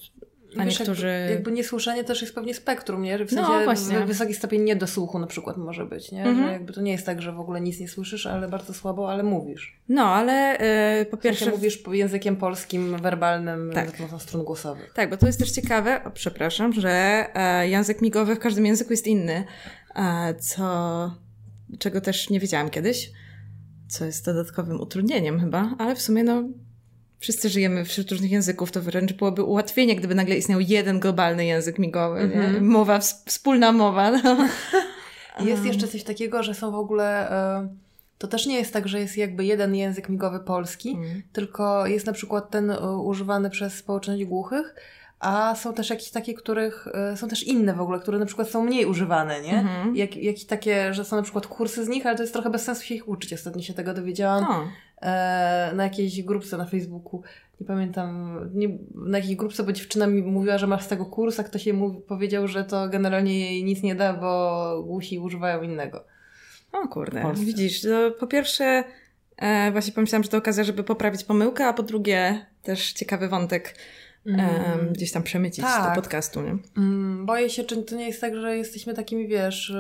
a 0.58 0.66
Wiesz, 0.66 0.80
niektórzy... 0.80 1.08
Jakby, 1.08 1.34
jakby 1.34 1.52
niesłyszenie 1.52 2.04
też 2.04 2.22
jest 2.22 2.36
pewnie 2.36 2.54
spektrum, 2.54 3.02
nie? 3.02 3.26
W 3.26 3.30
sensie 3.30 3.52
no, 3.52 3.64
właśnie. 3.64 4.00
wysoki 4.00 4.34
stopień 4.34 4.62
niedosłuchu 4.62 5.20
na 5.20 5.28
przykład 5.28 5.58
może 5.58 5.86
być, 5.86 6.12
nie? 6.12 6.24
Mhm. 6.24 6.48
Że 6.48 6.52
jakby 6.52 6.74
to 6.74 6.82
nie 6.82 6.92
jest 6.92 7.06
tak, 7.06 7.22
że 7.22 7.32
w 7.32 7.40
ogóle 7.40 7.62
nic 7.62 7.80
nie 7.80 7.88
słyszysz, 7.88 8.26
ale 8.26 8.48
bardzo 8.48 8.74
słabo, 8.74 9.12
ale 9.12 9.24
mówisz. 9.24 9.80
No, 9.90 10.06
ale 10.06 10.58
yy, 11.00 11.06
po 11.06 11.18
pierwsze... 11.18 11.46
W 11.46 11.50
sensie 11.50 11.58
mówisz 11.58 11.84
językiem 11.92 12.36
polskim, 12.36 12.98
werbalnym, 12.98 13.72
tak. 13.74 13.90
za 13.90 13.98
pomocą 13.98 14.20
strun 14.20 14.44
głosowych. 14.44 14.94
Tak, 14.94 15.10
bo 15.10 15.18
to 15.18 15.28
jest 15.28 15.40
też 15.40 15.52
ciekawe, 15.52 16.04
o, 16.04 16.12
przepraszam, 16.12 16.74
że 16.74 17.26
e, 17.34 17.70
język 17.70 18.02
migowy 18.02 18.36
w 18.36 18.40
każdym 18.40 18.66
języku 18.66 18.94
jest 18.94 19.08
inny, 19.08 19.44
e, 19.96 20.36
co... 20.36 21.16
czego 21.80 22.02
też 22.02 22.30
nie 22.30 22.40
wiedziałam 22.40 22.70
kiedyś, 22.70 23.12
co 23.88 24.06
jest 24.06 24.26
dodatkowym 24.26 24.82
utrudnieniem 24.82 25.40
chyba, 25.40 25.76
ale 25.78 25.96
w 25.96 26.02
sumie 26.02 26.24
no 26.24 26.44
wszyscy 27.20 27.50
żyjemy 27.50 27.86
wśród 27.86 28.12
różnych 28.12 28.32
języków, 28.32 28.72
to 28.72 28.82
wręcz 28.82 29.14
byłoby 29.14 29.44
ułatwienie, 29.44 29.96
gdyby 29.96 30.16
nagle 30.16 30.38
istniał 30.38 30.60
jeden 30.60 31.00
globalny 31.00 31.46
język 31.46 31.80
migowy, 31.80 32.20
mm-hmm. 32.20 32.62
mowa, 32.62 33.00
wspólna 33.00 33.72
mowa. 33.72 34.12
No. 34.12 34.38
Jest 35.46 35.66
jeszcze 35.66 35.88
coś 35.88 36.04
takiego, 36.04 36.44
że 36.44 36.54
są 36.54 36.72
w 36.72 36.76
ogóle... 36.76 37.32
Y 37.64 37.86
to 38.18 38.28
też 38.28 38.46
nie 38.46 38.56
jest 38.56 38.74
tak, 38.74 38.88
że 38.88 39.00
jest 39.00 39.18
jakby 39.18 39.46
jeden 39.46 39.76
język 39.76 40.10
migowy 40.10 40.40
polski, 40.40 40.92
mm. 40.92 41.22
tylko 41.34 41.88
jest 41.88 42.06
na 42.06 42.14
przykład 42.14 42.50
ten 42.50 42.70
y, 42.70 42.98
używany 42.98 43.50
przez 43.50 43.74
społeczność 43.74 44.26
głuchych, 44.26 44.76
a 45.20 45.56
są 45.56 45.74
też 45.74 45.90
jakieś 45.90 46.10
takie, 46.10 46.34
których 46.34 46.88
y, 47.14 47.18
są 47.18 47.28
też 47.28 47.44
inne 47.44 47.74
w 47.74 47.82
ogóle, 47.82 48.00
które 48.00 48.20
na 48.20 48.26
przykład 48.26 48.50
są 48.50 48.64
mniej 48.64 48.86
używane, 48.86 49.42
nie? 49.42 49.54
Mm-hmm. 49.54 49.96
Jak, 49.96 50.18
jakieś 50.18 50.46
takie, 50.46 50.94
że 50.94 51.06
są 51.06 51.16
na 51.16 51.22
przykład 51.22 51.48
kursy 51.48 51.86
z 51.86 51.88
nich, 51.88 52.06
ale 52.06 52.16
to 52.16 52.24
jest 52.24 52.34
trochę 52.34 52.50
bez 52.50 52.64
sensu 52.64 52.84
się 52.84 52.96
ich 52.96 53.08
uczyć. 53.08 53.34
Ostatnio 53.34 53.62
się 53.62 53.74
tego 53.74 53.94
dowiedziałam. 53.94 54.44
E, 54.44 54.68
na 55.76 55.84
jakiejś 55.84 56.24
grupce 56.24 56.58
na 56.58 56.66
Facebooku. 56.66 57.22
Nie 57.62 57.68
pamiętam, 57.68 58.40
nie, 58.54 58.70
na 58.96 59.18
jakiej 59.18 59.36
grupce, 59.36 59.64
bo 59.64 59.72
dziewczyna 59.72 60.08
mi 60.08 60.22
mówiła, 60.22 60.58
że 60.58 60.68
masz 60.68 60.84
z 60.84 60.88
tego 60.88 61.06
kurs, 61.06 61.40
a 61.40 61.44
ktoś 61.44 61.66
jej 61.66 61.76
mówi, 61.76 62.02
powiedział, 62.08 62.48
że 62.48 62.64
to 62.64 62.90
generalnie 62.90 63.40
jej 63.40 63.64
nic 63.64 63.84
nie 63.84 63.96
da, 63.96 64.14
bo 64.14 64.84
głusi 64.88 65.20
używają 65.20 65.62
innego. 65.62 66.06
O 66.72 66.88
kurde, 66.88 67.34
widzisz, 67.36 67.82
to 67.82 68.12
po 68.20 68.28
pierwsze 68.28 68.84
e, 69.38 69.72
właśnie 69.72 69.94
pomyślałam, 69.94 70.24
że 70.24 70.30
to 70.30 70.38
okazja, 70.38 70.64
żeby 70.64 70.84
poprawić 70.84 71.24
pomyłkę, 71.24 71.68
a 71.68 71.74
po 71.74 71.84
drugie 71.84 72.46
też 72.64 72.94
ciekawy 72.94 73.28
wątek 73.28 73.76
mm. 74.26 74.40
e, 74.40 74.92
gdzieś 74.92 75.12
tam 75.12 75.24
przemycić 75.24 75.66
tak. 75.66 75.90
do 75.90 76.02
podcastu, 76.02 76.42
nie? 76.42 76.58
Mm, 76.78 77.26
boję 77.26 77.50
się, 77.50 77.64
czy 77.64 77.84
to 77.84 77.96
nie 77.96 78.08
jest 78.08 78.22
tak, 78.22 78.36
że 78.36 78.58
jesteśmy 78.58 78.94
takimi, 78.94 79.28
wiesz 79.28 79.76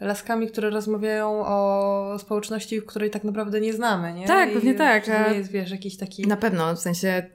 laskami, 0.00 0.48
które 0.48 0.70
rozmawiają 0.70 1.46
o 1.46 2.18
społeczności, 2.18 2.80
w 2.80 2.86
której 2.86 3.10
tak 3.10 3.24
naprawdę 3.24 3.60
nie 3.60 3.72
znamy, 3.72 4.14
nie? 4.14 4.26
Tak, 4.26 4.50
I 4.50 4.52
pewnie 4.52 4.74
tak. 4.74 5.08
Nie 5.08 5.36
jest, 5.36 5.50
wiesz, 5.50 5.70
jakiś 5.70 5.96
taki... 5.96 6.26
Na 6.26 6.36
pewno, 6.36 6.76
w 6.76 6.78
sensie 6.78 7.30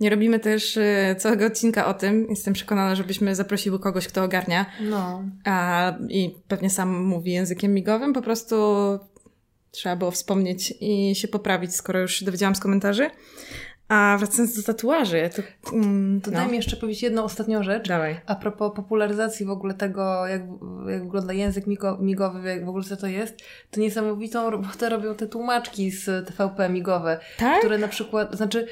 nie 0.00 0.10
robimy 0.10 0.38
też 0.38 0.76
y, 0.76 1.16
całego 1.18 1.46
odcinka 1.46 1.86
o 1.86 1.94
tym. 1.94 2.26
Jestem 2.30 2.54
przekonana, 2.54 2.94
żebyśmy 2.94 3.34
zaprosiły 3.34 3.78
kogoś, 3.78 4.08
kto 4.08 4.24
ogarnia. 4.24 4.66
No. 4.80 5.22
A, 5.44 5.92
I 6.08 6.34
pewnie 6.48 6.70
sam 6.70 7.04
mówi 7.04 7.32
językiem 7.32 7.74
migowym, 7.74 8.12
po 8.12 8.22
prostu 8.22 8.56
trzeba 9.70 9.96
było 9.96 10.10
wspomnieć 10.10 10.74
i 10.80 11.14
się 11.14 11.28
poprawić, 11.28 11.76
skoro 11.76 12.00
już 12.00 12.24
dowiedziałam 12.24 12.54
z 12.54 12.60
komentarzy. 12.60 13.10
A 13.88 14.16
wracając 14.18 14.56
do 14.56 14.62
tatuaży, 14.62 15.30
to, 15.36 15.72
mm, 15.72 16.20
to 16.20 16.30
no. 16.30 16.36
daj 16.36 16.48
mi 16.48 16.56
jeszcze 16.56 16.76
powiedzieć 16.76 17.02
jedną 17.02 17.24
ostatnią 17.24 17.62
rzecz. 17.62 17.88
Dawaj. 17.88 18.20
A 18.26 18.34
propos 18.34 18.72
popularyzacji 18.76 19.46
w 19.46 19.50
ogóle 19.50 19.74
tego, 19.74 20.26
jak, 20.26 20.42
jak 20.88 21.04
wygląda 21.04 21.32
język 21.32 21.64
migowy, 22.00 22.48
jak 22.48 22.64
w 22.64 22.68
ogóle 22.68 22.84
co 22.84 22.96
to 22.96 23.06
jest, 23.06 23.36
to 23.70 23.80
niesamowitą 23.80 24.50
robotę 24.50 24.88
robią 24.88 25.14
te 25.14 25.26
tłumaczki 25.26 25.90
z 25.90 26.26
TVP 26.26 26.68
migowe, 26.68 27.20
tak? 27.38 27.58
które 27.58 27.78
na 27.78 27.88
przykład, 27.88 28.36
znaczy, 28.36 28.66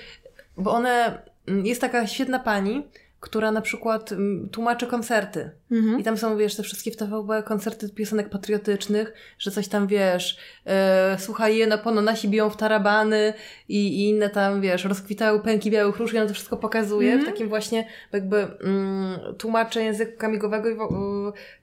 bo 0.57 0.73
one, 0.73 1.23
mm, 1.47 1.67
jest 1.67 1.81
taka 1.81 2.07
świetna 2.07 2.39
pani, 2.39 2.89
która 3.23 3.53
na 3.53 3.61
przykład 3.61 4.13
mm, 4.13 4.49
tłumaczy 4.49 4.87
koncerty. 4.87 5.51
Mhm. 5.71 6.01
I 6.01 6.03
tam 6.03 6.19
są, 6.19 6.37
wiesz, 6.37 6.57
te 6.57 6.63
wszystkie 6.63 6.91
w 6.91 6.97
TVP 6.97 7.43
koncerty 7.43 7.89
piosenek 7.89 8.29
patriotycznych, 8.29 9.13
że 9.39 9.51
coś 9.51 9.69
tam, 9.69 9.87
wiesz, 9.87 10.39
e, 10.67 11.17
słuchaj, 11.19 11.57
je 11.57 11.67
na 11.67 11.79
pono 11.79 12.01
nasi 12.01 12.29
biją 12.29 12.51
w 12.51 12.57
tarabany 12.57 13.35
i, 13.69 13.89
i, 13.89 14.09
inne 14.09 14.31
tam, 14.31 14.61
wiesz, 14.61 14.85
rozkwitały 14.85 15.41
pęki 15.41 15.71
białych 15.71 15.97
róż 15.97 16.15
i 16.15 16.19
ona 16.19 16.27
to 16.27 16.35
wszystko 16.35 16.57
pokazuje 16.57 17.13
mhm. 17.13 17.29
w 17.29 17.33
takim 17.33 17.49
właśnie 17.49 17.87
jakby 18.13 18.37
mm, 18.65 19.19
tłumacze 19.39 19.83
języka 19.83 20.29
migowego 20.29 20.69
i 20.69 20.75
w, 20.75 20.81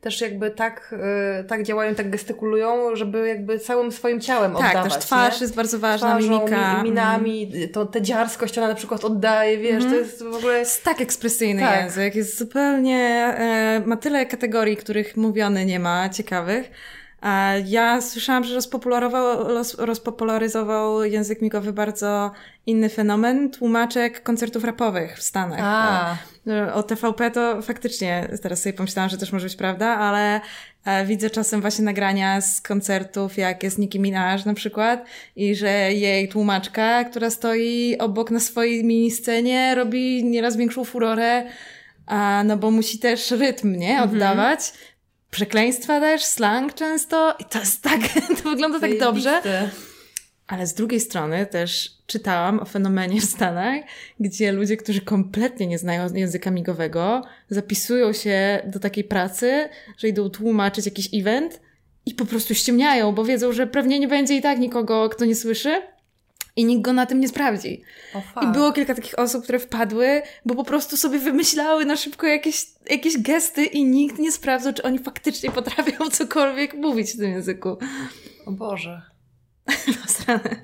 też 0.01 0.21
jakby 0.21 0.51
tak, 0.51 0.95
e, 1.39 1.43
tak 1.43 1.63
działają, 1.63 1.95
tak 1.95 2.09
gestykulują, 2.09 2.95
żeby 2.95 3.27
jakby 3.27 3.59
całym 3.59 3.91
swoim 3.91 4.21
ciałem 4.21 4.51
tak, 4.51 4.59
oddawać. 4.61 4.91
Tak, 4.91 5.01
też 5.01 5.05
twarz 5.05 5.39
nie? 5.39 5.43
jest 5.43 5.55
bardzo 5.55 5.79
ważna, 5.79 6.17
Twarzą, 6.17 6.29
mimika. 6.29 6.83
minami, 6.83 7.43
mhm. 7.43 7.69
to, 7.69 7.85
tę 7.85 8.01
dziarskość 8.01 8.57
ona 8.57 8.67
na 8.67 8.75
przykład 8.75 9.05
oddaje, 9.05 9.57
wiesz, 9.57 9.83
to 9.83 9.89
mhm. 9.89 10.03
jest 10.03 10.23
w 10.23 10.35
ogóle... 10.35 10.59
Jest 10.59 10.83
tak 10.83 10.99
tak. 11.57 11.83
język, 11.83 12.15
jest 12.15 12.37
zupełnie, 12.37 12.97
e, 13.37 13.81
ma 13.85 13.97
tyle 13.97 14.25
kategorii, 14.25 14.77
których 14.77 15.17
mówiony 15.17 15.65
nie 15.65 15.79
ma, 15.79 16.09
ciekawych. 16.09 16.71
Ja 17.65 18.01
słyszałam, 18.01 18.43
że 18.43 18.59
rozpopularyzował, 19.77 21.03
język 21.03 21.41
migowy 21.41 21.73
bardzo 21.73 22.31
inny 22.65 22.89
fenomen 22.89 23.51
tłumaczek 23.51 24.23
koncertów 24.23 24.63
rapowych 24.63 25.17
w 25.17 25.23
Stanach. 25.23 25.59
A. 25.63 26.15
O 26.73 26.83
TVP 26.83 27.31
to 27.31 27.61
faktycznie, 27.61 28.29
teraz 28.41 28.61
sobie 28.61 28.73
pomyślałam, 28.73 29.09
że 29.09 29.17
też 29.17 29.31
może 29.31 29.45
być 29.45 29.55
prawda, 29.55 29.87
ale 29.87 30.41
widzę 31.05 31.29
czasem 31.29 31.61
właśnie 31.61 31.85
nagrania 31.85 32.41
z 32.41 32.61
koncertów, 32.61 33.37
jak 33.37 33.63
jest 33.63 33.77
Nicki 33.77 33.99
Minaj 33.99 34.39
na 34.45 34.53
przykład 34.53 35.05
i 35.35 35.55
że 35.55 35.93
jej 35.93 36.29
tłumaczka, 36.29 37.03
która 37.03 37.29
stoi 37.29 37.97
obok 37.99 38.31
na 38.31 38.39
swojej 38.39 38.83
mini 38.83 39.11
scenie, 39.11 39.75
robi 39.75 40.23
nieraz 40.23 40.57
większą 40.57 40.85
furorę 40.85 41.45
a, 42.09 42.43
no 42.45 42.57
bo 42.57 42.71
musi 42.71 42.99
też 42.99 43.31
rytm, 43.31 43.75
nie? 43.75 43.91
Mhm. 43.91 44.09
Oddawać. 44.09 44.59
Mhm. 44.59 44.89
Przekleństwa 45.31 45.99
też, 45.99 46.23
slang 46.23 46.73
często. 46.73 47.35
I 47.39 47.45
to 47.45 47.59
jest 47.59 47.81
tak, 47.81 47.99
to 48.43 48.49
wygląda 48.49 48.79
tak 48.79 48.99
dobrze. 48.99 49.41
Ale 50.49 50.67
z 50.67 50.73
drugiej 50.73 50.99
strony 50.99 51.45
też 51.45 51.91
czytałam 52.07 52.59
o 52.59 52.65
fenomenie 52.65 53.21
w 53.21 53.25
Stanach, 53.25 53.81
gdzie 54.19 54.51
ludzie, 54.51 54.77
którzy 54.77 55.01
kompletnie 55.01 55.67
nie 55.67 55.77
znają 55.77 56.13
języka 56.13 56.51
migowego, 56.51 57.21
zapisują 57.49 58.13
się 58.13 58.61
do 58.65 58.79
takiej 58.79 59.03
pracy, 59.03 59.69
że 59.97 60.07
idą 60.07 60.29
tłumaczyć 60.29 60.85
jakiś 60.85 61.09
event 61.13 61.61
i 62.05 62.13
po 62.13 62.25
prostu 62.25 62.55
ściemniają, 62.55 63.11
bo 63.11 63.25
wiedzą, 63.25 63.53
że 63.53 63.67
pewnie 63.67 63.99
nie 63.99 64.07
będzie 64.07 64.35
i 64.35 64.41
tak 64.41 64.59
nikogo, 64.59 65.09
kto 65.09 65.25
nie 65.25 65.35
słyszy 65.35 65.81
i 66.55 66.65
nikt 66.65 66.81
go 66.81 66.93
na 66.93 67.05
tym 67.05 67.19
nie 67.19 67.27
sprawdzi. 67.27 67.81
I 68.41 68.47
było 68.47 68.73
kilka 68.73 68.95
takich 68.95 69.19
osób, 69.19 69.43
które 69.43 69.59
wpadły, 69.59 70.21
bo 70.45 70.55
po 70.55 70.63
prostu 70.63 70.97
sobie 70.97 71.19
wymyślały 71.19 71.85
na 71.85 71.95
szybko 71.95 72.27
jakieś, 72.27 72.65
jakieś 72.89 73.21
gesty 73.21 73.65
i 73.65 73.85
nikt 73.85 74.19
nie 74.19 74.31
sprawdzał, 74.31 74.73
czy 74.73 74.83
oni 74.83 74.99
faktycznie 74.99 75.51
potrafią 75.51 76.09
cokolwiek 76.11 76.73
mówić 76.73 77.13
w 77.13 77.17
tym 77.17 77.31
języku. 77.31 77.77
O 78.45 78.51
Boże. 78.51 79.01
Nasrane. 80.01 80.61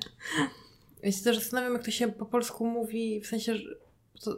Ja 1.02 1.12
się 1.12 1.24
też 1.24 1.38
zastanawiam, 1.38 1.72
jak 1.72 1.84
to 1.84 1.90
się 1.90 2.08
po 2.08 2.26
polsku 2.26 2.66
mówi, 2.66 3.20
w 3.20 3.26
sensie, 3.26 3.56
że 3.56 3.68
to, 4.24 4.36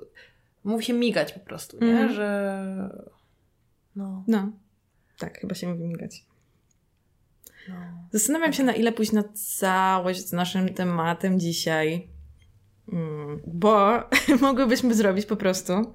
mówi 0.64 0.84
się 0.84 0.92
migać 0.92 1.32
po 1.32 1.40
prostu, 1.40 1.84
nie? 1.84 1.98
Mm. 2.00 2.14
Że... 2.14 3.08
No. 3.96 4.24
No. 4.26 4.52
Tak, 5.18 5.38
chyba 5.38 5.54
się 5.54 5.68
mówi 5.68 5.84
migać. 5.84 6.24
No. 7.68 7.74
Zastanawiam 8.12 8.52
się, 8.52 8.64
na 8.64 8.72
ile 8.72 8.92
pójść 8.92 9.12
na 9.12 9.24
całość 9.58 10.26
z 10.26 10.32
naszym 10.32 10.74
tematem 10.74 11.40
dzisiaj. 11.40 12.08
Mm, 12.92 13.40
bo 13.46 14.02
mogłybyśmy 14.40 14.94
zrobić 14.94 15.26
po 15.26 15.36
prostu 15.36 15.94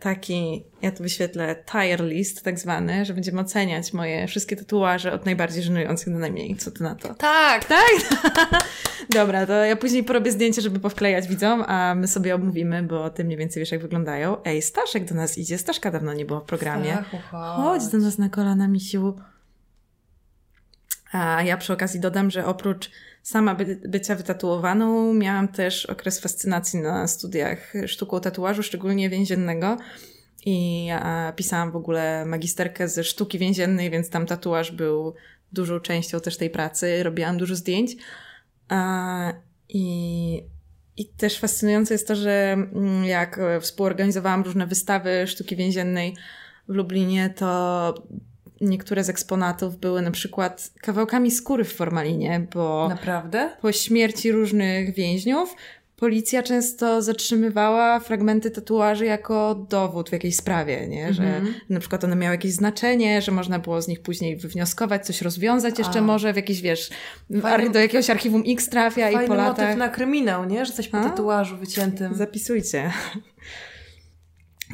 taki, 0.00 0.64
ja 0.82 0.90
tu 0.90 1.02
wyświetlę 1.02 1.56
tire 1.72 2.04
list 2.04 2.42
tak 2.42 2.58
zwany, 2.58 3.04
że 3.04 3.14
będziemy 3.14 3.40
oceniać 3.40 3.92
moje 3.92 4.26
wszystkie 4.26 4.56
tatuaże 4.56 5.12
od 5.12 5.24
najbardziej 5.24 5.62
żenujących 5.62 6.12
do 6.12 6.18
najmniej. 6.18 6.56
Co 6.56 6.70
ty 6.70 6.82
na 6.82 6.94
to? 6.94 7.14
Tak! 7.14 7.64
Tak? 7.64 7.90
Dobra, 9.14 9.46
to 9.46 9.52
ja 9.52 9.76
później 9.76 10.04
porobię 10.04 10.32
zdjęcie, 10.32 10.62
żeby 10.62 10.80
powklejać 10.80 11.28
widzom, 11.28 11.64
a 11.66 11.94
my 11.94 12.08
sobie 12.08 12.34
omówimy, 12.34 12.82
bo 12.82 13.10
ty 13.10 13.24
mniej 13.24 13.38
więcej 13.38 13.60
wiesz, 13.60 13.72
jak 13.72 13.82
wyglądają. 13.82 14.36
Ej, 14.44 14.62
Staszek 14.62 15.04
do 15.04 15.14
nas 15.14 15.38
idzie. 15.38 15.58
Staszka 15.58 15.90
dawno 15.90 16.12
nie 16.14 16.24
było 16.24 16.40
w 16.40 16.44
programie. 16.44 16.92
Stachu, 16.92 17.18
chodź. 17.30 17.56
chodź 17.56 17.92
do 17.92 17.98
nas 17.98 18.18
na 18.18 18.28
kolana, 18.28 18.68
misiu. 18.68 19.16
A 21.14 21.42
ja 21.42 21.56
przy 21.56 21.72
okazji 21.72 22.00
dodam, 22.00 22.30
że 22.30 22.46
oprócz 22.46 22.90
sama 23.22 23.54
by, 23.54 23.80
bycia 23.88 24.14
wytatuowaną, 24.14 25.14
miałam 25.14 25.48
też 25.48 25.86
okres 25.86 26.20
fascynacji 26.20 26.80
na 26.80 27.06
studiach 27.06 27.72
sztuką 27.86 28.20
tatuażu, 28.20 28.62
szczególnie 28.62 29.10
więziennego. 29.10 29.76
i 30.46 30.88
pisałam 31.36 31.72
w 31.72 31.76
ogóle 31.76 32.24
magisterkę 32.24 32.88
ze 32.88 33.04
sztuki 33.04 33.38
więziennej, 33.38 33.90
więc 33.90 34.10
tam 34.10 34.26
tatuaż 34.26 34.72
był 34.72 35.14
dużą 35.52 35.80
częścią 35.80 36.20
też 36.20 36.36
tej 36.36 36.50
pracy. 36.50 37.02
Robiłam 37.02 37.38
dużo 37.38 37.54
zdjęć. 37.54 37.96
E, 38.70 38.76
I, 39.68 40.42
I 40.96 41.08
też 41.08 41.38
fascynujące 41.38 41.94
jest 41.94 42.08
to, 42.08 42.16
że 42.16 42.52
mm, 42.52 43.04
jak 43.04 43.40
współorganizowałam 43.60 44.42
różne 44.42 44.66
wystawy 44.66 45.26
sztuki 45.26 45.56
więziennej 45.56 46.16
w 46.68 46.74
Lublinie, 46.74 47.30
to 47.36 47.94
niektóre 48.64 49.04
z 49.04 49.08
eksponatów 49.08 49.76
były 49.76 50.02
na 50.02 50.10
przykład 50.10 50.70
kawałkami 50.80 51.30
skóry 51.30 51.64
w 51.64 51.72
formalinie, 51.74 52.46
bo 52.54 52.86
Naprawdę? 52.88 53.50
po 53.62 53.72
śmierci 53.72 54.32
różnych 54.32 54.94
więźniów 54.94 55.54
policja 55.96 56.42
często 56.42 57.02
zatrzymywała 57.02 58.00
fragmenty 58.00 58.50
tatuaży 58.50 59.04
jako 59.06 59.54
dowód 59.68 60.08
w 60.08 60.12
jakiejś 60.12 60.36
sprawie, 60.36 60.88
nie? 60.88 61.12
że 61.12 61.22
Mhm. 61.22 61.54
na 61.70 61.80
przykład 61.80 62.04
one 62.04 62.16
miały 62.16 62.34
jakieś 62.34 62.52
znaczenie, 62.52 63.22
że 63.22 63.32
można 63.32 63.58
było 63.58 63.82
z 63.82 63.88
nich 63.88 64.00
później 64.02 64.36
wywnioskować, 64.36 65.06
coś 65.06 65.22
rozwiązać 65.22 65.78
jeszcze 65.78 65.98
A. 65.98 66.02
może 66.02 66.32
w 66.32 66.36
jakiś, 66.36 66.60
wiesz, 66.60 66.90
Fajny- 67.30 67.72
do 67.72 67.78
jakiegoś 67.78 68.10
archiwum 68.10 68.42
X 68.46 68.68
trafia 68.68 69.10
i 69.10 69.14
po 69.14 69.20
motyw 69.20 69.36
latach... 69.36 69.76
na 69.76 69.88
kryminał, 69.88 70.44
nie? 70.44 70.66
Że 70.66 70.72
coś 70.72 70.88
po 70.88 70.98
A? 70.98 71.04
tatuażu 71.04 71.56
wyciętym. 71.56 72.14
Zapisujcie. 72.14 72.90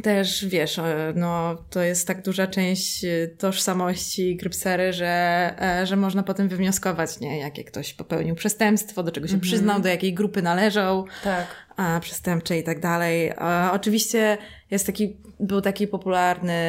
Też 0.02 0.46
wiesz, 0.46 0.78
e, 0.78 1.12
no 1.16 1.56
to 1.70 1.82
jest 1.82 2.06
tak 2.06 2.22
duża 2.22 2.46
część 2.46 3.04
e, 3.04 3.28
tożsamości 3.38 4.36
Grypsery, 4.36 4.92
że, 4.92 5.54
e, 5.80 5.86
że 5.86 5.96
można 5.96 6.22
potem 6.22 6.48
wywnioskować, 6.48 7.20
nie? 7.20 7.38
Jakie 7.38 7.64
ktoś 7.64 7.94
popełnił 7.94 8.34
przestępstwo, 8.34 9.02
do 9.02 9.12
czego 9.12 9.26
się 9.26 9.34
Mhm. 9.34 9.40
przyznał, 9.50 9.80
do 9.80 9.88
jakiej 9.88 10.14
grupy 10.14 10.42
należał, 10.42 11.06
Tak. 11.24 11.46
a, 11.76 12.00
przestępczej 12.00 12.60
i 12.60 12.62
tak 12.64 12.80
dalej. 12.80 13.32
A, 13.36 13.70
oczywiście 13.74 14.38
jest 14.70 14.86
taki, 14.86 15.16
był 15.40 15.60
taki 15.60 15.86
popularny 15.86 16.62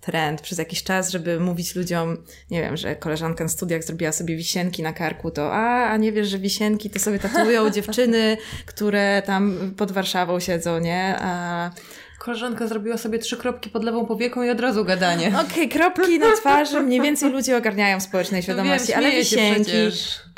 trend 0.00 0.40
przez 0.40 0.58
jakiś 0.58 0.82
czas, 0.82 1.10
żeby 1.10 1.40
mówić 1.40 1.74
ludziom, 1.74 2.16
nie 2.50 2.60
wiem, 2.62 2.76
że 2.76 2.96
koleżanka 2.96 3.44
na 3.44 3.50
studiach 3.50 3.82
zrobiła 3.82 4.12
sobie 4.12 4.36
wisienki 4.36 4.82
na 4.82 4.92
karku, 4.92 5.30
to 5.30 5.52
a, 5.54 5.88
a 5.90 5.96
nie 5.96 6.12
wiesz, 6.12 6.28
że 6.28 6.38
wisienki 6.38 6.90
to 6.90 6.98
sobie 6.98 7.18
tatuują 7.18 7.70
dziewczyny, 7.76 8.36
które 8.66 9.22
tam 9.26 9.74
pod 9.76 9.92
Warszawą 9.92 10.40
siedzą, 10.40 10.78
nie? 10.78 11.16
A, 11.20 11.70
Koleżanka 12.28 12.66
zrobiła 12.66 12.96
sobie 12.96 13.18
trzy 13.18 13.36
kropki 13.36 13.70
pod 13.70 13.84
lewą 13.84 14.06
powieką 14.06 14.42
i 14.42 14.50
od 14.50 14.60
razu 14.60 14.84
gadanie. 14.84 15.32
Okej, 15.50 15.68
kropki 15.68 16.18
na 16.18 16.36
twarzy 16.36 16.80
mniej 16.80 17.00
więcej 17.00 17.32
ludzie 17.32 17.56
ogarniają 17.56 18.00
w 18.00 18.02
społecznej 18.02 18.42
świadomości, 18.42 18.88
wiem, 18.88 18.98
ale 18.98 19.12
wisienki, 19.12 19.72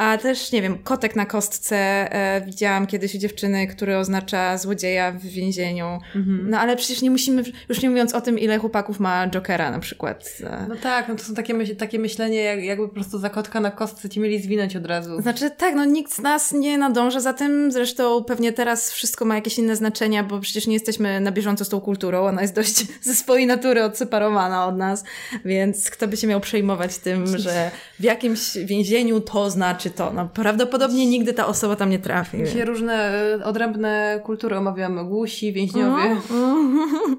a 0.00 0.18
też, 0.18 0.52
nie 0.52 0.62
wiem, 0.62 0.78
kotek 0.78 1.16
na 1.16 1.26
kostce 1.26 1.76
e, 1.76 2.40
widziałam 2.46 2.86
kiedyś 2.86 3.14
u 3.14 3.18
dziewczyny, 3.18 3.66
który 3.66 3.96
oznacza 3.96 4.58
złodzieja 4.58 5.12
w 5.12 5.22
więzieniu. 5.22 5.98
Mhm. 6.16 6.50
No 6.50 6.58
ale 6.58 6.76
przecież 6.76 7.02
nie 7.02 7.10
musimy, 7.10 7.42
już 7.68 7.82
nie 7.82 7.90
mówiąc 7.90 8.14
o 8.14 8.20
tym, 8.20 8.38
ile 8.38 8.58
chłopaków 8.58 9.00
ma 9.00 9.28
Jokera 9.28 9.70
na 9.70 9.78
przykład. 9.78 10.38
No 10.68 10.76
tak, 10.76 11.08
no 11.08 11.14
to 11.14 11.24
są 11.24 11.34
takie, 11.34 11.54
myśl, 11.54 11.76
takie 11.76 11.98
myślenie, 11.98 12.42
jak, 12.42 12.64
jakby 12.64 12.88
po 12.88 12.94
prostu 12.94 13.18
za 13.18 13.30
kotka 13.30 13.60
na 13.60 13.70
kostce 13.70 14.08
ci 14.08 14.20
mieli 14.20 14.42
zwinąć 14.42 14.76
od 14.76 14.86
razu. 14.86 15.22
Znaczy 15.22 15.50
tak, 15.50 15.74
no 15.74 15.84
nikt 15.84 16.12
z 16.12 16.18
nas 16.18 16.52
nie 16.52 16.78
nadąża 16.78 17.20
za 17.20 17.32
tym, 17.32 17.72
zresztą 17.72 18.24
pewnie 18.24 18.52
teraz 18.52 18.92
wszystko 18.92 19.24
ma 19.24 19.34
jakieś 19.34 19.58
inne 19.58 19.76
znaczenia, 19.76 20.24
bo 20.24 20.40
przecież 20.40 20.66
nie 20.66 20.74
jesteśmy 20.74 21.20
na 21.20 21.32
bieżąco 21.32 21.64
z 21.64 21.68
tą 21.68 21.79
kulturą, 21.80 22.26
ona 22.26 22.42
jest 22.42 22.54
dość 22.54 22.86
ze 23.08 23.14
swojej 23.14 23.46
natury 23.46 23.84
odseparowana 23.84 24.66
od 24.66 24.76
nas, 24.76 25.04
więc 25.44 25.90
kto 25.90 26.08
by 26.08 26.16
się 26.16 26.26
miał 26.26 26.40
przejmować 26.40 26.98
tym, 26.98 27.38
że 27.38 27.70
w 28.00 28.04
jakimś 28.04 28.56
więzieniu 28.56 29.20
to 29.20 29.50
znaczy 29.50 29.90
to. 29.90 30.12
No 30.12 30.28
prawdopodobnie 30.28 31.06
nigdy 31.06 31.32
ta 31.32 31.46
osoba 31.46 31.76
tam 31.76 31.90
nie 31.90 31.98
trafi. 31.98 32.44
Dzisiaj 32.44 32.64
różne 32.64 33.24
y, 33.34 33.44
odrębne 33.44 34.20
kultury 34.24 34.56
omawiamy. 34.56 35.04
Głusi, 35.04 35.52
więźniowie. 35.52 36.02
Mhm. 36.02 37.16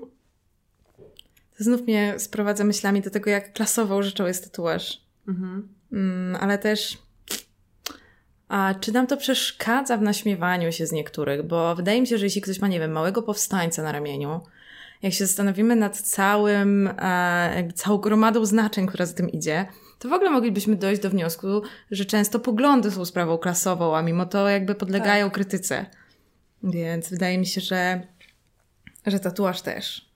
To 1.58 1.64
znów 1.64 1.82
mnie 1.82 2.14
sprowadza 2.18 2.64
myślami 2.64 3.02
do 3.02 3.10
tego, 3.10 3.30
jak 3.30 3.54
klasową 3.54 4.02
rzeczą 4.02 4.26
jest 4.26 4.44
tatuaż. 4.44 5.02
Mhm. 5.28 5.68
Mm, 5.92 6.38
ale 6.42 6.58
też. 6.58 6.98
A 8.52 8.74
czy 8.80 8.92
nam 8.92 9.08
to 9.08 9.18
przeszkadza 9.18 9.98
w 9.98 10.02
naśmiewaniu 10.02 10.72
się 10.72 10.86
z 10.88 10.92
niektórych? 10.92 11.44
Bo 11.44 11.76
wydaje 11.76 12.02
mi 12.02 12.08
się, 12.08 12.18
że 12.18 12.26
jeśli 12.26 12.42
ktoś 12.42 12.60
ma, 12.60 12.68
nie 12.68 12.80
wiem, 12.80 12.92
małego 12.92 13.24
powstańca 13.24 13.84
na 13.84 13.92
ramieniu, 13.92 14.42
jak 15.02 15.14
się 15.14 15.26
zastanowimy 15.26 15.76
nad 15.76 15.98
całym, 15.98 16.90
e, 17.00 17.54
jakby 17.56 17.74
całą 17.74 17.98
gromadą 17.98 18.46
znaczeń, 18.46 18.88
która 18.88 19.06
za 19.06 19.14
tym 19.14 19.30
idzie, 19.30 19.66
to 20.00 20.10
w 20.10 20.14
ogóle 20.14 20.30
moglibyśmy 20.30 20.76
dojść 20.76 21.02
do 21.02 21.10
wniosku, 21.10 21.48
że 21.92 22.06
często 22.06 22.40
poglądy 22.40 22.92
są 22.92 23.06
sprawą 23.06 23.38
klasową, 23.38 23.98
a 23.98 24.02
mimo 24.02 24.26
to 24.26 24.50
jakby 24.50 24.76
podlegają 24.76 25.32
krytyce. 25.32 25.86
Więc 26.64 27.10
wydaje 27.10 27.38
mi 27.38 27.46
się, 27.46 27.62
że, 27.62 28.08
że 29.06 29.20
tatuaż 29.20 29.62
też. 29.62 30.12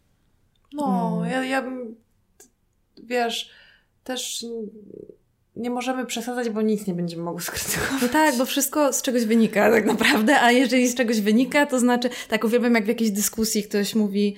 No, 0.73 1.17
Mm. 1.17 1.31
ja, 1.31 1.45
ja 1.45 1.61
bym, 1.61 1.95
wiesz, 3.03 3.51
też 4.03 4.45
nie 5.55 5.69
możemy 5.69 6.05
przesadzać, 6.05 6.49
bo 6.49 6.61
nic 6.61 6.87
nie 6.87 6.93
będziemy 6.93 7.23
mogły 7.23 7.41
skrytykować. 7.41 8.01
No 8.01 8.07
tak, 8.07 8.37
bo 8.37 8.45
wszystko 8.45 8.93
z 8.93 9.01
czegoś 9.01 9.25
wynika 9.25 9.71
tak 9.71 9.85
naprawdę, 9.85 10.41
a 10.41 10.51
jeżeli 10.51 10.87
z 10.87 10.95
czegoś 10.95 11.21
wynika, 11.21 11.65
to 11.65 11.79
znaczy, 11.79 12.09
tak 12.29 12.43
uwielbiam 12.43 12.75
jak 12.75 12.85
w 12.85 12.87
jakiejś 12.87 13.11
dyskusji 13.11 13.63
ktoś 13.63 13.95
mówi, 13.95 14.35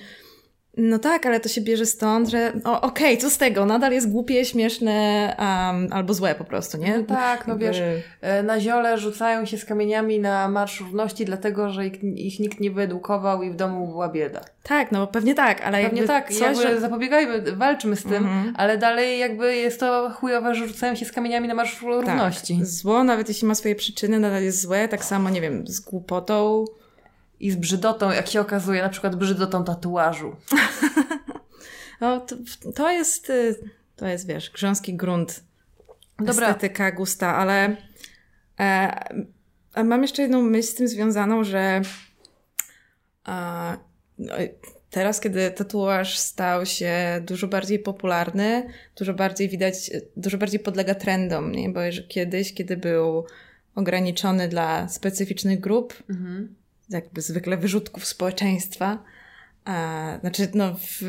no 0.78 0.98
tak, 0.98 1.26
ale 1.26 1.40
to 1.40 1.48
się 1.48 1.60
bierze 1.60 1.86
stąd, 1.86 2.28
że 2.28 2.52
o, 2.64 2.80
okej, 2.80 3.18
co 3.18 3.30
z 3.30 3.38
tego, 3.38 3.66
nadal 3.66 3.92
jest 3.92 4.10
głupie, 4.10 4.44
śmieszne 4.44 4.92
um, 5.38 5.92
albo 5.92 6.14
złe 6.14 6.34
po 6.34 6.44
prostu, 6.44 6.78
nie? 6.78 6.98
No 6.98 7.04
tak, 7.04 7.46
no 7.46 7.58
wiesz, 7.58 7.82
e, 8.20 8.42
na 8.42 8.60
ziole 8.60 8.98
rzucają 8.98 9.44
się 9.44 9.58
z 9.58 9.64
kamieniami 9.64 10.20
na 10.20 10.48
Marsz 10.48 10.80
Równości, 10.80 11.24
dlatego, 11.24 11.70
że 11.70 11.86
ich, 11.86 12.04
ich 12.04 12.40
nikt 12.40 12.60
nie 12.60 12.70
wyedukował 12.70 13.42
i 13.42 13.50
w 13.50 13.56
domu 13.56 13.86
była 13.88 14.08
bieda. 14.08 14.40
Tak, 14.62 14.92
no 14.92 15.06
pewnie 15.06 15.34
tak, 15.34 15.60
ale 15.62 15.82
Pewnie 15.82 16.02
tak, 16.02 16.28
coś, 16.28 16.40
jakby 16.40 16.62
że... 16.62 16.80
zapobiegajmy, 16.80 17.56
walczmy 17.56 17.96
z 17.96 18.02
tym, 18.02 18.14
Mhm. 18.14 18.54
ale 18.56 18.78
dalej 18.78 19.18
jakby 19.18 19.56
jest 19.56 19.80
to 19.80 20.10
chujowe, 20.14 20.54
że 20.54 20.66
rzucają 20.68 20.94
się 20.94 21.04
z 21.04 21.12
kamieniami 21.12 21.48
na 21.48 21.54
Marsz 21.54 21.82
Równości. 21.82 22.56
Tak, 22.58 22.66
zło, 22.66 23.04
nawet 23.04 23.28
jeśli 23.28 23.48
ma 23.48 23.54
swoje 23.54 23.74
przyczyny, 23.74 24.20
nadal 24.20 24.42
jest 24.42 24.60
złe, 24.60 24.88
tak 24.88 25.04
samo, 25.04 25.30
nie 25.30 25.40
wiem, 25.40 25.66
z 25.66 25.80
głupotą. 25.80 26.64
I 27.40 27.50
z 27.50 27.56
brzydotą, 27.56 28.10
jak 28.10 28.26
się 28.26 28.40
okazuje, 28.40 28.82
na 28.82 28.88
przykład 28.88 29.16
brzydotą 29.16 29.64
tatuażu. 29.64 30.36
No, 32.00 32.20
to, 32.20 32.36
to 32.74 32.90
jest, 32.90 33.30
y, 33.30 33.54
to 33.96 34.06
jest, 34.06 34.26
wiesz, 34.26 34.50
grząski 34.50 34.94
grunt 34.96 35.44
Dobra. 36.18 36.46
estetyka, 36.48 36.92
gusta, 36.92 37.36
ale 37.36 37.76
e, 38.60 39.84
mam 39.84 40.02
jeszcze 40.02 40.22
jedną 40.22 40.42
myśl 40.42 40.68
z 40.68 40.74
tym 40.74 40.88
związaną, 40.88 41.44
że 41.44 41.82
a, 43.24 43.76
no, 44.18 44.34
teraz, 44.90 45.20
kiedy 45.20 45.50
tatuaż 45.50 46.18
stał 46.18 46.66
się 46.66 47.22
dużo 47.26 47.48
bardziej 47.48 47.78
popularny, 47.78 48.66
dużo 48.96 49.14
bardziej 49.14 49.48
widać, 49.48 49.90
dużo 50.16 50.38
bardziej 50.38 50.60
podlega 50.60 50.94
trendom, 50.94 51.52
nie? 51.52 51.70
Bo 51.70 51.80
kiedyś, 52.08 52.54
kiedy 52.54 52.76
był 52.76 53.24
ograniczony 53.74 54.48
dla 54.48 54.88
specyficznych 54.88 55.60
grup, 55.60 56.02
Mhm. 56.10 56.54
Jakby 56.90 57.20
zwykle 57.20 57.56
wyrzutków 57.56 58.06
społeczeństwa, 58.06 59.04
a, 59.64 60.18
znaczy 60.20 60.48
no 60.54 60.74
w, 60.74 61.02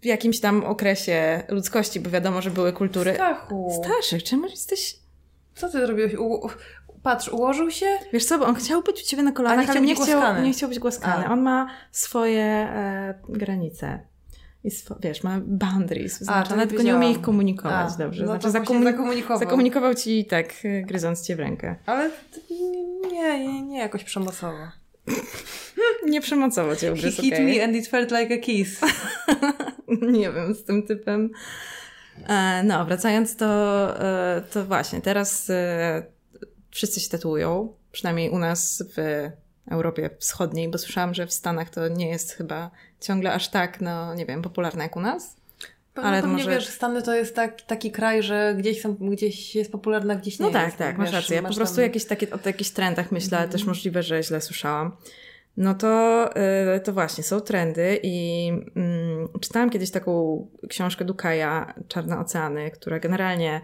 w 0.00 0.04
jakimś 0.04 0.40
tam 0.40 0.64
okresie 0.64 1.42
ludzkości, 1.48 2.00
bo 2.00 2.10
wiadomo, 2.10 2.42
że 2.42 2.50
były 2.50 2.72
kultury. 2.72 3.14
Stachu, 3.14 3.82
Staszek, 3.84 4.22
czemu 4.22 4.46
jesteś... 4.46 4.96
co 5.54 5.68
ty 5.68 5.86
zrobiłeś? 5.86 6.14
U... 6.14 6.48
Patrz, 7.02 7.28
ułożył 7.28 7.70
się? 7.70 7.86
Wiesz 8.12 8.24
co, 8.24 8.38
bo 8.38 8.46
on 8.46 8.54
chciał 8.54 8.82
być 8.82 9.02
u 9.02 9.04
ciebie 9.04 9.22
na 9.22 9.32
kolanach, 9.32 9.58
nie 9.58 9.64
chciał 9.64 9.76
ale 9.76 9.86
nie 9.86 9.94
chciał, 9.94 10.42
nie 10.42 10.52
chciał 10.52 10.68
być 10.68 10.78
głaskany. 10.78 11.26
A. 11.26 11.32
On 11.32 11.42
ma 11.42 11.70
swoje 11.92 12.42
e, 12.42 13.14
granice. 13.28 14.00
Swo, 14.70 14.96
wiesz, 15.00 15.22
ma 15.22 15.40
boundaries 15.46 16.18
wyznaczone, 16.18 16.62
nie 16.62 16.68
tylko 16.68 16.82
nie 16.82 16.96
umie 16.96 17.10
ich 17.10 17.20
komunikować 17.20 17.92
A, 17.94 17.98
dobrze. 17.98 18.22
no 18.22 18.28
znaczy 18.28 18.50
zakomunikował. 18.50 19.38
zakomunikował 19.38 19.94
ci 19.94 20.24
tak, 20.24 20.54
e, 20.64 20.82
gryząc 20.82 21.26
cię 21.26 21.36
w 21.36 21.40
rękę. 21.40 21.76
Ale 21.86 22.10
nie, 23.12 23.38
nie, 23.38 23.62
nie 23.62 23.78
jakoś 23.78 24.04
przemocowo. 24.04 24.58
Nie 26.06 26.20
przemocowo 26.20 26.76
cię 26.76 26.86
He 26.86 26.92
ugryzł, 26.92 27.22
hit 27.22 27.34
okej. 27.34 27.46
me 27.46 27.64
and 27.64 27.76
it 27.76 27.86
felt 27.88 28.10
like 28.10 28.34
a 28.34 28.38
kiss. 28.38 28.80
nie 30.18 30.32
wiem, 30.32 30.54
z 30.54 30.64
tym 30.64 30.82
typem. 30.82 31.30
E, 32.28 32.62
no, 32.62 32.84
wracając 32.84 33.36
to, 33.36 33.46
e, 34.00 34.42
to 34.52 34.64
właśnie, 34.64 35.00
teraz 35.00 35.50
e, 35.50 36.02
wszyscy 36.70 37.00
się 37.00 37.10
tatuują, 37.10 37.72
przynajmniej 37.92 38.30
u 38.30 38.38
nas 38.38 38.84
w 38.96 39.28
Europie 39.70 40.10
Wschodniej, 40.18 40.68
bo 40.68 40.78
słyszałam, 40.78 41.14
że 41.14 41.26
w 41.26 41.32
Stanach 41.32 41.70
to 41.70 41.88
nie 41.88 42.08
jest 42.08 42.32
chyba 42.32 42.70
ciągle 43.06 43.32
aż 43.32 43.48
tak, 43.48 43.80
no 43.80 44.14
nie 44.14 44.26
wiem, 44.26 44.42
popularne 44.42 44.82
jak 44.82 44.96
u 44.96 45.00
nas. 45.00 45.36
Ale 45.94 46.06
Ale 46.06 46.20
pewnie 46.22 46.36
może- 46.36 46.50
wiesz, 46.50 46.68
Stany 46.68 47.02
to 47.02 47.14
jest 47.14 47.36
tak, 47.36 47.62
taki 47.62 47.90
kraj, 47.90 48.22
że 48.22 48.54
gdzieś, 48.58 48.80
są, 48.80 48.94
gdzieś 48.94 49.54
jest 49.54 49.72
popularna, 49.72 50.14
gdzieś 50.16 50.38
nie 50.38 50.46
No 50.46 50.52
tak, 50.52 50.66
jest. 50.66 50.76
tak, 50.76 50.98
masz 50.98 51.06
wiesz, 51.08 51.14
rację. 51.14 51.36
Ja 51.36 51.42
po 51.42 51.48
masz 51.48 51.56
prostu 51.56 51.76
tam- 51.76 51.82
jakieś 51.84 52.04
takie, 52.04 52.30
o 52.30 52.38
jakichś 52.46 52.70
trendach 52.70 53.12
myślę, 53.12 53.38
ale 53.38 53.44
Mhm. 53.46 53.58
też 53.58 53.66
możliwe, 53.66 54.02
że 54.02 54.22
źle 54.22 54.40
słyszałam. 54.40 54.96
No 55.56 55.74
to, 55.74 56.30
y, 56.76 56.80
to 56.80 56.92
właśnie, 56.92 57.24
są 57.24 57.40
trendy 57.40 58.00
i 58.02 58.48
mm, 58.76 59.28
czytałam 59.40 59.70
kiedyś 59.70 59.90
taką 59.90 60.46
książkę 60.68 61.04
Dukaja, 61.04 61.74
Czarne 61.88 62.18
Oceany, 62.18 62.70
która 62.70 62.98
generalnie 62.98 63.60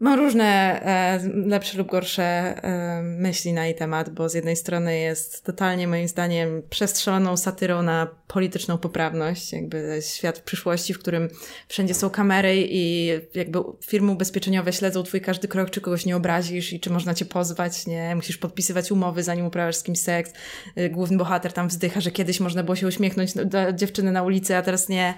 Mam 0.00 0.18
różne 0.18 0.44
e, 0.82 1.20
lepsze 1.46 1.78
lub 1.78 1.90
gorsze 1.90 2.22
e, 2.22 3.02
myśli 3.02 3.52
na 3.52 3.64
jej 3.66 3.74
temat, 3.74 4.10
bo 4.10 4.28
z 4.28 4.34
jednej 4.34 4.56
strony 4.56 4.98
jest 4.98 5.44
totalnie 5.44 5.88
moim 5.88 6.08
zdaniem 6.08 6.62
przestrzeloną 6.70 7.36
satyrą 7.36 7.82
na 7.82 8.08
polityczną 8.26 8.78
poprawność, 8.78 9.52
jakby 9.52 9.98
świat 10.14 10.38
w 10.38 10.42
przyszłości, 10.42 10.94
w 10.94 10.98
którym 10.98 11.28
wszędzie 11.68 11.94
są 11.94 12.10
kamery 12.10 12.54
i 12.56 13.06
jakby 13.34 13.58
firmy 13.86 14.12
ubezpieczeniowe 14.12 14.72
śledzą 14.72 15.02
twój 15.02 15.20
każdy 15.20 15.48
krok, 15.48 15.70
czy 15.70 15.80
kogoś 15.80 16.06
nie 16.06 16.16
obrazisz 16.16 16.72
i 16.72 16.80
czy 16.80 16.90
można 16.90 17.14
cię 17.14 17.24
pozwać, 17.24 17.86
nie? 17.86 18.16
Musisz 18.16 18.36
podpisywać 18.36 18.90
umowy, 18.90 19.22
zanim 19.22 19.46
uprawiasz 19.46 19.76
z 19.76 19.82
kimś 19.82 19.98
seks. 19.98 20.32
E, 20.76 20.90
główny 20.90 21.16
bohater 21.16 21.52
tam 21.52 21.68
wzdycha, 21.68 22.00
że 22.00 22.10
kiedyś 22.10 22.40
można 22.40 22.62
było 22.62 22.76
się 22.76 22.86
uśmiechnąć 22.86 23.34
do 23.34 23.72
dziewczyny 23.72 24.12
na 24.12 24.22
ulicy, 24.22 24.56
a 24.56 24.62
teraz 24.62 24.88
nie. 24.88 25.14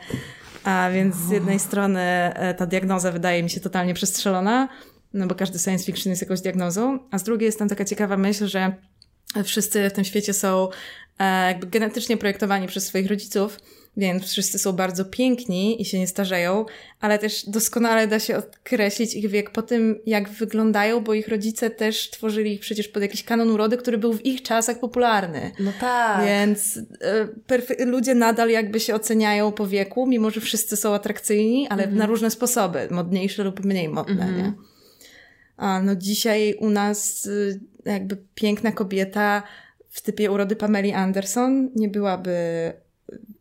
A 0.66 0.90
więc 0.90 1.16
z 1.16 1.30
jednej 1.30 1.58
strony 1.58 2.00
e, 2.00 2.54
ta 2.54 2.66
diagnoza 2.66 3.12
wydaje 3.12 3.42
mi 3.42 3.50
się 3.50 3.60
totalnie 3.60 3.94
przestrzelona, 3.94 4.68
no 5.14 5.26
bo 5.26 5.34
każdy 5.34 5.58
science 5.58 5.84
fiction 5.84 6.10
jest 6.10 6.22
jakąś 6.22 6.40
diagnozą, 6.40 6.98
a 7.10 7.18
z 7.18 7.22
drugiej 7.22 7.46
jest 7.46 7.58
tam 7.58 7.68
taka 7.68 7.84
ciekawa 7.84 8.16
myśl, 8.16 8.46
że 8.46 8.74
wszyscy 9.44 9.90
w 9.90 9.92
tym 9.92 10.04
świecie 10.04 10.32
są 10.32 10.68
e, 11.18 11.46
jakby 11.46 11.66
genetycznie 11.66 12.16
projektowani 12.16 12.66
przez 12.66 12.86
swoich 12.86 13.06
rodziców, 13.06 13.58
więc 13.96 14.24
wszyscy 14.24 14.58
są 14.58 14.72
bardzo 14.72 15.04
piękni 15.04 15.82
i 15.82 15.84
się 15.84 15.98
nie 15.98 16.06
starzeją, 16.06 16.64
ale 17.00 17.18
też 17.18 17.44
doskonale 17.46 18.06
da 18.06 18.18
się 18.18 18.36
określić 18.36 19.14
ich 19.14 19.30
wiek 19.30 19.50
po 19.50 19.62
tym, 19.62 19.98
jak 20.06 20.28
wyglądają, 20.28 21.00
bo 21.00 21.14
ich 21.14 21.28
rodzice 21.28 21.70
też 21.70 22.10
tworzyli 22.10 22.52
ich 22.52 22.60
przecież 22.60 22.88
pod 22.88 23.02
jakiś 23.02 23.24
kanon 23.24 23.50
urody, 23.50 23.76
który 23.76 23.98
był 23.98 24.12
w 24.12 24.26
ich 24.26 24.42
czasach 24.42 24.80
popularny. 24.80 25.52
No 25.60 25.72
tak. 25.80 26.26
Więc 26.26 26.76
y, 26.76 27.86
ludzie 27.86 28.14
nadal 28.14 28.50
jakby 28.50 28.80
się 28.80 28.94
oceniają 28.94 29.52
po 29.52 29.66
wieku, 29.66 30.06
mimo 30.06 30.30
że 30.30 30.40
wszyscy 30.40 30.76
są 30.76 30.94
atrakcyjni, 30.94 31.68
ale 31.68 31.82
mhm. 31.82 31.98
na 31.98 32.06
różne 32.06 32.30
sposoby, 32.30 32.88
modniejsze 32.90 33.44
lub 33.44 33.64
mniej 33.64 33.88
modne, 33.88 34.12
mhm. 34.24 34.36
nie? 34.36 34.52
A 35.56 35.82
no 35.82 35.96
dzisiaj 35.96 36.54
u 36.60 36.70
nas 36.70 37.26
y, 37.26 37.60
jakby 37.84 38.16
piękna 38.34 38.72
kobieta 38.72 39.42
w 39.88 40.00
typie 40.00 40.30
urody 40.30 40.56
Pameli 40.56 40.92
Anderson 40.92 41.70
nie 41.74 41.88
byłaby 41.88 42.36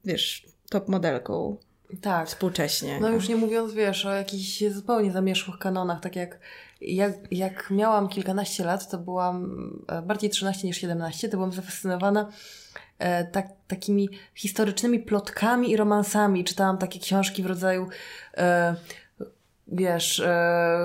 wiesz, 0.05 0.45
top 0.69 0.87
modelką. 0.87 1.57
Tak. 2.01 2.27
Współcześnie. 2.27 2.99
No 2.99 3.09
już 3.09 3.29
nie 3.29 3.35
mówiąc, 3.35 3.73
wiesz, 3.73 4.05
o 4.05 4.13
jakichś 4.13 4.63
zupełnie 4.69 5.11
zamierzchłych 5.11 5.57
kanonach, 5.57 6.01
tak 6.01 6.15
jak, 6.15 6.39
jak, 6.81 7.13
jak 7.31 7.71
miałam 7.71 8.09
kilkanaście 8.09 8.63
lat, 8.63 8.89
to 8.89 8.97
byłam 8.97 9.69
e, 9.87 10.01
bardziej 10.01 10.29
13 10.29 10.67
niż 10.67 10.77
17, 10.77 11.29
to 11.29 11.37
byłam 11.37 11.51
zafascynowana 11.51 12.31
e, 12.99 13.25
tak, 13.25 13.47
takimi 13.67 14.09
historycznymi 14.35 14.99
plotkami 14.99 15.71
i 15.71 15.77
romansami. 15.77 16.43
Czytałam 16.43 16.77
takie 16.77 16.99
książki 16.99 17.43
w 17.43 17.45
rodzaju 17.45 17.87
e, 18.37 18.75
wiesz, 19.67 20.19
e, 20.19 20.79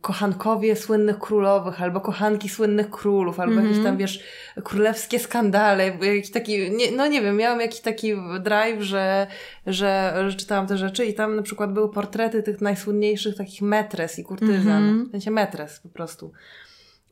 kochankowie 0.00 0.76
słynnych 0.76 1.18
królowych, 1.18 1.82
albo 1.82 2.00
kochanki 2.00 2.48
słynnych 2.48 2.90
królów, 2.90 3.40
albo 3.40 3.52
mm 3.52 3.64
-hmm. 3.64 3.68
jakieś 3.68 3.84
tam, 3.84 3.96
wiesz, 3.96 4.24
królewskie 4.64 5.18
skandale, 5.18 5.86
jakiś 5.86 6.30
taki, 6.30 6.70
nie, 6.70 6.90
no 6.90 7.06
nie 7.06 7.22
wiem, 7.22 7.36
miałam 7.36 7.60
jakiś 7.60 7.80
taki 7.80 8.12
drive, 8.40 8.80
że, 8.80 9.26
że, 9.66 10.14
że 10.28 10.36
czytałam 10.36 10.66
te 10.66 10.78
rzeczy 10.78 11.06
i 11.06 11.14
tam 11.14 11.36
na 11.36 11.42
przykład 11.42 11.72
były 11.72 11.92
portrety 11.92 12.42
tych 12.42 12.60
najsłynniejszych 12.60 13.36
takich 13.36 13.62
metres 13.62 14.18
i 14.18 14.24
kurtyzan, 14.24 14.82
mm 14.82 15.04
-hmm. 15.04 15.08
w 15.08 15.10
sensie 15.10 15.30
metres 15.30 15.80
po 15.80 15.88
prostu. 15.88 16.32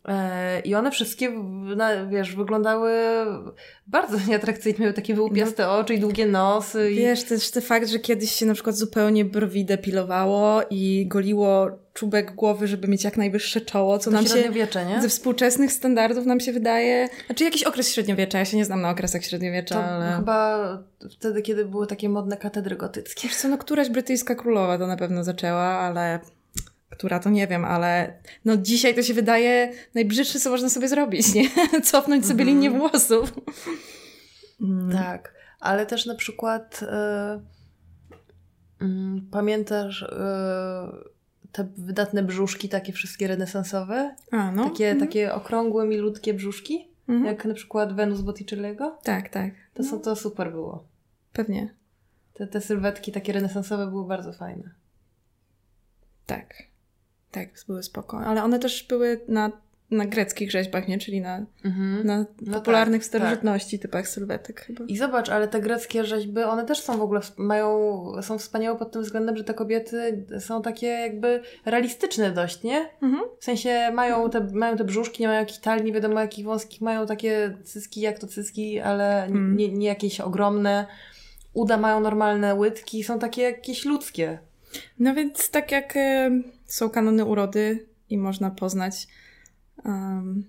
E, 0.04 0.60
I 0.60 0.74
one 0.74 0.90
wszystkie, 0.90 1.32
wiesz, 2.08 2.36
wyglądały 2.36 2.92
bardzo 3.86 4.16
nieatrakcyjnie, 4.28 4.78
miały 4.80 4.92
takie 4.92 5.14
wyłupiaste 5.14 5.62
no, 5.62 5.78
oczy 5.78 5.94
i 5.94 6.00
długie 6.00 6.26
nosy. 6.26 6.90
Wiesz, 6.90 7.24
też 7.24 7.50
ten 7.50 7.62
fakt, 7.62 7.88
że 7.88 7.98
kiedyś 7.98 8.32
się 8.32 8.46
na 8.46 8.54
przykład 8.54 8.76
zupełnie 8.76 9.24
brwi 9.24 9.64
depilowało 9.64 10.62
i 10.70 11.06
goliło 11.08 11.70
czubek 11.92 12.34
głowy, 12.34 12.66
żeby 12.66 12.88
mieć 12.88 13.04
jak 13.04 13.16
najwyższe 13.16 13.60
czoło, 13.60 13.98
co 13.98 14.10
to 14.10 14.16
nam 14.16 14.26
się 14.26 14.50
nie? 14.84 15.02
ze 15.02 15.08
współczesnych 15.08 15.72
standardów 15.72 16.26
nam 16.26 16.40
się 16.40 16.52
wydaje, 16.52 17.08
znaczy 17.26 17.44
jakiś 17.44 17.62
okres 17.62 17.92
średniowiecza, 17.92 18.38
ja 18.38 18.44
się 18.44 18.56
nie 18.56 18.64
znam 18.64 18.80
na 18.80 18.90
okresach 18.90 19.24
średniowiecza, 19.24 19.74
to 19.74 19.84
ale... 19.84 20.16
chyba 20.16 20.78
wtedy, 21.10 21.42
kiedy 21.42 21.64
były 21.64 21.86
takie 21.86 22.08
modne 22.08 22.36
katedry 22.36 22.76
gotyckie. 22.76 23.28
Wiesz 23.28 23.36
co, 23.36 23.48
no 23.48 23.58
któraś 23.58 23.90
brytyjska 23.90 24.34
królowa 24.34 24.78
to 24.78 24.86
na 24.86 24.96
pewno 24.96 25.24
zaczęła, 25.24 25.62
ale 25.62 26.20
która 26.98 27.18
to 27.18 27.30
nie 27.30 27.46
wiem, 27.46 27.64
ale 27.64 28.18
no 28.44 28.56
dzisiaj 28.56 28.94
to 28.94 29.02
się 29.02 29.14
wydaje 29.14 29.72
najbrzydsze, 29.94 30.40
co 30.40 30.50
można 30.50 30.68
sobie 30.68 30.88
zrobić, 30.88 31.34
nie? 31.34 31.50
Cofnąć 31.90 32.26
sobie 32.26 32.42
mm 32.42 32.54
linię 32.54 32.70
włosów. 32.70 33.32
Mm. 34.60 34.92
Tak, 34.92 35.34
ale 35.60 35.86
też 35.86 36.06
na 36.06 36.14
przykład 36.14 36.80
yy, 38.80 38.88
yy, 38.88 39.22
pamiętasz 39.30 40.00
yy, 40.00 41.10
te 41.52 41.68
wydatne 41.76 42.22
brzuszki, 42.22 42.68
takie 42.68 42.92
wszystkie 42.92 43.28
renesansowe? 43.28 44.14
A, 44.30 44.52
no. 44.52 44.70
Takie, 44.70 44.90
mm. 44.90 45.00
takie 45.00 45.34
okrągłe, 45.34 45.86
milutkie 45.86 46.34
brzuszki? 46.34 46.88
Mm. 47.08 47.24
Jak 47.24 47.44
na 47.44 47.54
przykład 47.54 47.92
Wenus 47.92 48.20
Botticelliego? 48.20 48.98
Tak, 49.02 49.28
tak. 49.28 49.50
To, 49.74 49.82
no. 49.82 49.98
to 49.98 50.16
super 50.16 50.50
było. 50.50 50.84
Pewnie. 51.32 51.74
Te, 52.34 52.46
te 52.46 52.60
sylwetki 52.60 53.12
takie 53.12 53.32
renesansowe 53.32 53.86
były 53.86 54.08
bardzo 54.08 54.32
fajne. 54.32 54.70
Tak. 56.26 56.67
Tak, 57.30 57.48
były 57.66 57.82
spoko. 57.82 58.18
Ale 58.18 58.44
one 58.44 58.58
też 58.58 58.86
były 58.88 59.20
na, 59.28 59.52
na 59.90 60.06
greckich 60.06 60.50
rzeźbach, 60.50 60.88
nie? 60.88 60.98
Czyli 60.98 61.20
na, 61.20 61.46
mhm. 61.64 62.06
na 62.06 62.24
no 62.42 62.52
popularnych 62.52 63.00
tak, 63.00 63.04
w 63.04 63.06
starożytności 63.06 63.78
tak. 63.78 63.82
typach 63.82 64.08
sylwetek 64.08 64.60
chyba. 64.60 64.84
I 64.84 64.96
zobacz, 64.96 65.28
ale 65.28 65.48
te 65.48 65.60
greckie 65.60 66.04
rzeźby, 66.04 66.42
one 66.42 66.64
też 66.64 66.80
są 66.80 66.98
w 66.98 67.02
ogóle, 67.02 67.20
mają, 67.36 68.02
są 68.22 68.38
wspaniałe 68.38 68.78
pod 68.78 68.92
tym 68.92 69.02
względem, 69.02 69.36
że 69.36 69.44
te 69.44 69.54
kobiety 69.54 70.24
są 70.40 70.62
takie 70.62 70.86
jakby 70.86 71.42
realistyczne 71.64 72.30
dość, 72.30 72.62
nie? 72.62 72.88
Mhm. 73.02 73.24
W 73.38 73.44
sensie 73.44 73.90
mają 73.94 74.30
te, 74.30 74.40
mają 74.40 74.76
te 74.76 74.84
brzuszki, 74.84 75.22
nie 75.22 75.28
mają 75.28 75.40
jakichś 75.40 75.58
talii, 75.58 75.84
nie 75.84 75.92
wiadomo 75.92 76.20
jakich 76.20 76.44
wąskich, 76.44 76.80
mają 76.80 77.06
takie 77.06 77.54
cyski 77.64 78.00
jak 78.00 78.18
to 78.18 78.26
cyski, 78.26 78.80
ale 78.80 79.24
mhm. 79.24 79.56
nie, 79.56 79.72
nie 79.72 79.86
jakieś 79.86 80.20
ogromne. 80.20 80.86
Uda 81.54 81.76
mają 81.76 82.00
normalne 82.00 82.54
łydki, 82.54 83.04
są 83.04 83.18
takie 83.18 83.42
jakieś 83.42 83.84
ludzkie. 83.84 84.38
No 84.98 85.14
więc 85.14 85.50
tak 85.50 85.72
jak 85.72 85.94
są 86.68 86.90
kanony 86.90 87.24
urody 87.24 87.86
i 88.10 88.18
można 88.18 88.50
poznać, 88.50 89.06
um, 89.84 90.44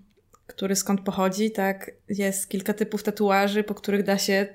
który 0.47 0.75
skąd 0.75 1.01
pochodzi, 1.01 1.51
tak 1.51 1.91
jest 2.09 2.49
kilka 2.49 2.73
typów 2.73 3.03
tatuaży, 3.03 3.63
po 3.63 3.75
których 3.75 4.03
da 4.03 4.17
się 4.17 4.47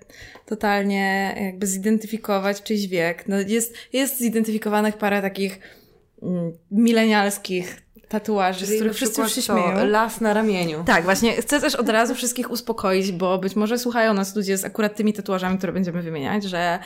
totalnie 0.47 1.35
jakby 1.41 1.67
zidentyfikować 1.67 2.63
czyjś 2.63 2.87
wiek. 2.87 3.29
No 3.29 3.37
jest, 3.41 3.75
jest 3.93 4.19
zidentyfikowanych 4.19 4.97
parę 4.97 5.23
takich 5.23 5.61
mm, 6.23 6.53
milenialskich 6.71 7.85
tatuaży, 8.09 8.67
Czyli 8.67 8.73
z 8.73 8.75
których 8.77 8.97
wszyscy 8.97 9.21
już 9.21 9.35
się 9.35 9.43
śmieją. 9.43 9.87
Las 9.87 10.21
na 10.21 10.35
ramieniu. 10.35 10.85
Tak, 10.87 11.05
właśnie 11.05 11.33
chcę 11.33 11.61
też 11.61 11.75
od 11.75 11.89
razu 11.89 12.15
wszystkich 12.15 12.51
uspokoić, 12.51 13.13
bo 13.13 13.39
być 13.39 13.57
może 13.57 13.79
słuchają 13.79 14.15
nas 14.15 14.37
ludzie 14.37 14.59
z 14.59 14.65
akurat 14.65 14.97
tymi 14.97 15.13
tatuażami, 15.13 15.59
które 15.59 15.73
będziemy 15.73 16.03
wymieniać, 16.03 16.45
że 16.45 16.79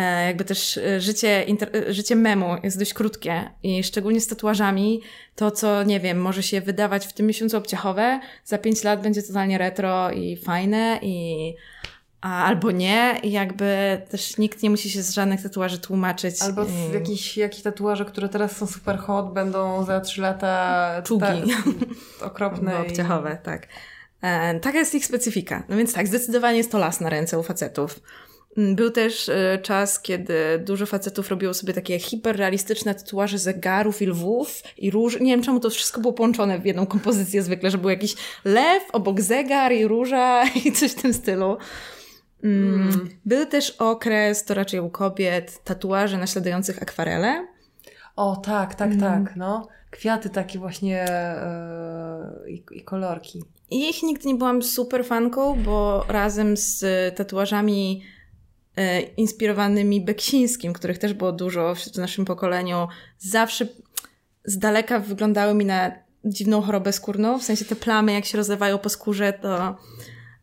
jakby 0.00 0.44
też 0.44 0.76
e, 0.76 1.00
życie, 1.00 1.46
e, 1.74 1.92
życie 1.92 2.16
memu 2.16 2.56
jest 2.62 2.78
dość 2.78 2.94
krótkie 2.94 3.50
i 3.62 3.84
szczególnie 3.84 4.20
z 4.20 4.26
tatuażami 4.26 5.00
to, 5.36 5.50
co 5.50 5.82
nie 5.82 6.00
wiem, 6.00 6.20
może 6.20 6.42
się 6.42 6.60
wydawać 6.60 7.06
w 7.06 7.12
tym 7.12 7.26
miesiącu 7.26 7.56
obciachowe, 7.56 8.20
za 8.44 8.58
pięć 8.58 8.84
lat 8.84 9.02
będzie 9.02 9.22
totalnie 9.22 9.58
retro 9.58 10.10
i 10.10 10.36
fajne 10.36 10.98
i 11.02 11.54
a, 12.20 12.44
albo 12.44 12.70
nie 12.70 13.20
i 13.22 13.32
jakby 13.32 14.02
też 14.10 14.38
nikt 14.38 14.62
nie 14.62 14.70
musi 14.70 14.90
się 14.90 15.02
z 15.02 15.14
żadnych 15.14 15.42
tatuaży 15.42 15.78
tłumaczyć. 15.78 16.42
Albo 16.42 16.64
i... 16.64 16.94
jakieś, 16.94 17.36
jakieś 17.36 17.62
tatuaże, 17.62 18.04
które 18.04 18.28
teraz 18.28 18.56
są 18.56 18.66
super 18.66 18.98
hot, 18.98 19.32
będą 19.32 19.84
za 19.84 20.00
trzy 20.00 20.20
lata 20.20 21.02
czugi. 21.04 21.26
Ta, 22.20 22.26
okropne. 22.26 22.78
obciachowe, 22.78 23.38
i... 23.40 23.44
tak. 23.44 23.68
E, 24.22 24.60
taka 24.60 24.78
jest 24.78 24.94
ich 24.94 25.06
specyfika. 25.06 25.62
No 25.68 25.76
więc 25.76 25.92
tak, 25.92 26.06
zdecydowanie 26.06 26.58
jest 26.58 26.72
to 26.72 26.78
las 26.78 27.00
na 27.00 27.10
ręce 27.10 27.38
u 27.38 27.42
facetów. 27.42 28.00
Mm, 28.56 28.76
był 28.76 28.90
też 28.90 29.28
e, 29.28 29.58
czas, 29.62 30.00
kiedy 30.00 30.34
dużo 30.58 30.86
facetów 30.86 31.28
robiło 31.30 31.54
sobie 31.54 31.74
takie 31.74 31.98
hiperrealistyczne 31.98 32.94
tatuaże 32.94 33.38
zegarów 33.38 34.02
i 34.02 34.06
lwów 34.06 34.62
i 34.78 34.90
róż. 34.90 35.20
Nie 35.20 35.32
wiem, 35.32 35.42
czemu 35.42 35.60
to 35.60 35.70
wszystko 35.70 36.00
było 36.00 36.12
połączone 36.12 36.58
w 36.58 36.66
jedną 36.66 36.86
kompozycję 36.86 37.42
zwykle, 37.42 37.70
że 37.70 37.78
był 37.78 37.90
jakiś 37.90 38.14
lew, 38.44 38.82
obok 38.92 39.20
zegar 39.20 39.72
i 39.72 39.86
róża 39.86 40.44
i 40.64 40.72
coś 40.72 40.92
w 40.92 41.02
tym 41.02 41.14
stylu. 41.14 41.56
Mm. 42.44 42.74
mm. 42.74 43.08
Był 43.24 43.46
też 43.46 43.70
okres, 43.70 44.44
to 44.44 44.54
raczej 44.54 44.80
u 44.80 44.90
kobiet, 44.90 45.64
tatuaży 45.64 46.18
naśladujących 46.18 46.82
akwarele. 46.82 47.46
O, 48.16 48.36
tak, 48.36 48.74
tak, 48.74 48.92
mm. 48.92 49.00
tak, 49.00 49.36
no. 49.36 49.68
Kwiaty 49.90 50.30
takie 50.30 50.58
właśnie 50.58 51.06
yy, 52.46 52.50
i, 52.72 52.84
kolorki. 52.84 53.42
I 53.70 53.88
ich 53.88 54.02
nigdy 54.02 54.28
nie 54.28 54.34
byłam 54.34 54.62
super 54.62 55.04
fanką, 55.04 55.62
bo 55.64 56.04
razem 56.08 56.56
z 56.56 56.84
tatuażami 57.16 58.02
inspirowanymi 59.16 60.04
Beksińskim, 60.04 60.72
których 60.72 60.98
też 60.98 61.14
było 61.14 61.32
dużo 61.32 61.74
w 61.74 61.96
naszym 61.96 62.24
pokoleniu, 62.24 62.88
zawsze 63.18 63.66
z 64.44 64.58
daleka 64.58 64.98
wyglądały 64.98 65.54
mi 65.54 65.64
na 65.64 65.92
dziwną 66.24 66.62
chorobę 66.62 66.92
skórną. 66.92 67.38
W 67.38 67.42
sensie 67.42 67.64
te 67.64 67.76
plamy, 67.76 68.12
jak 68.12 68.24
się 68.24 68.38
rozlewają 68.38 68.78
po 68.78 68.88
skórze, 68.88 69.32
to, 69.32 69.76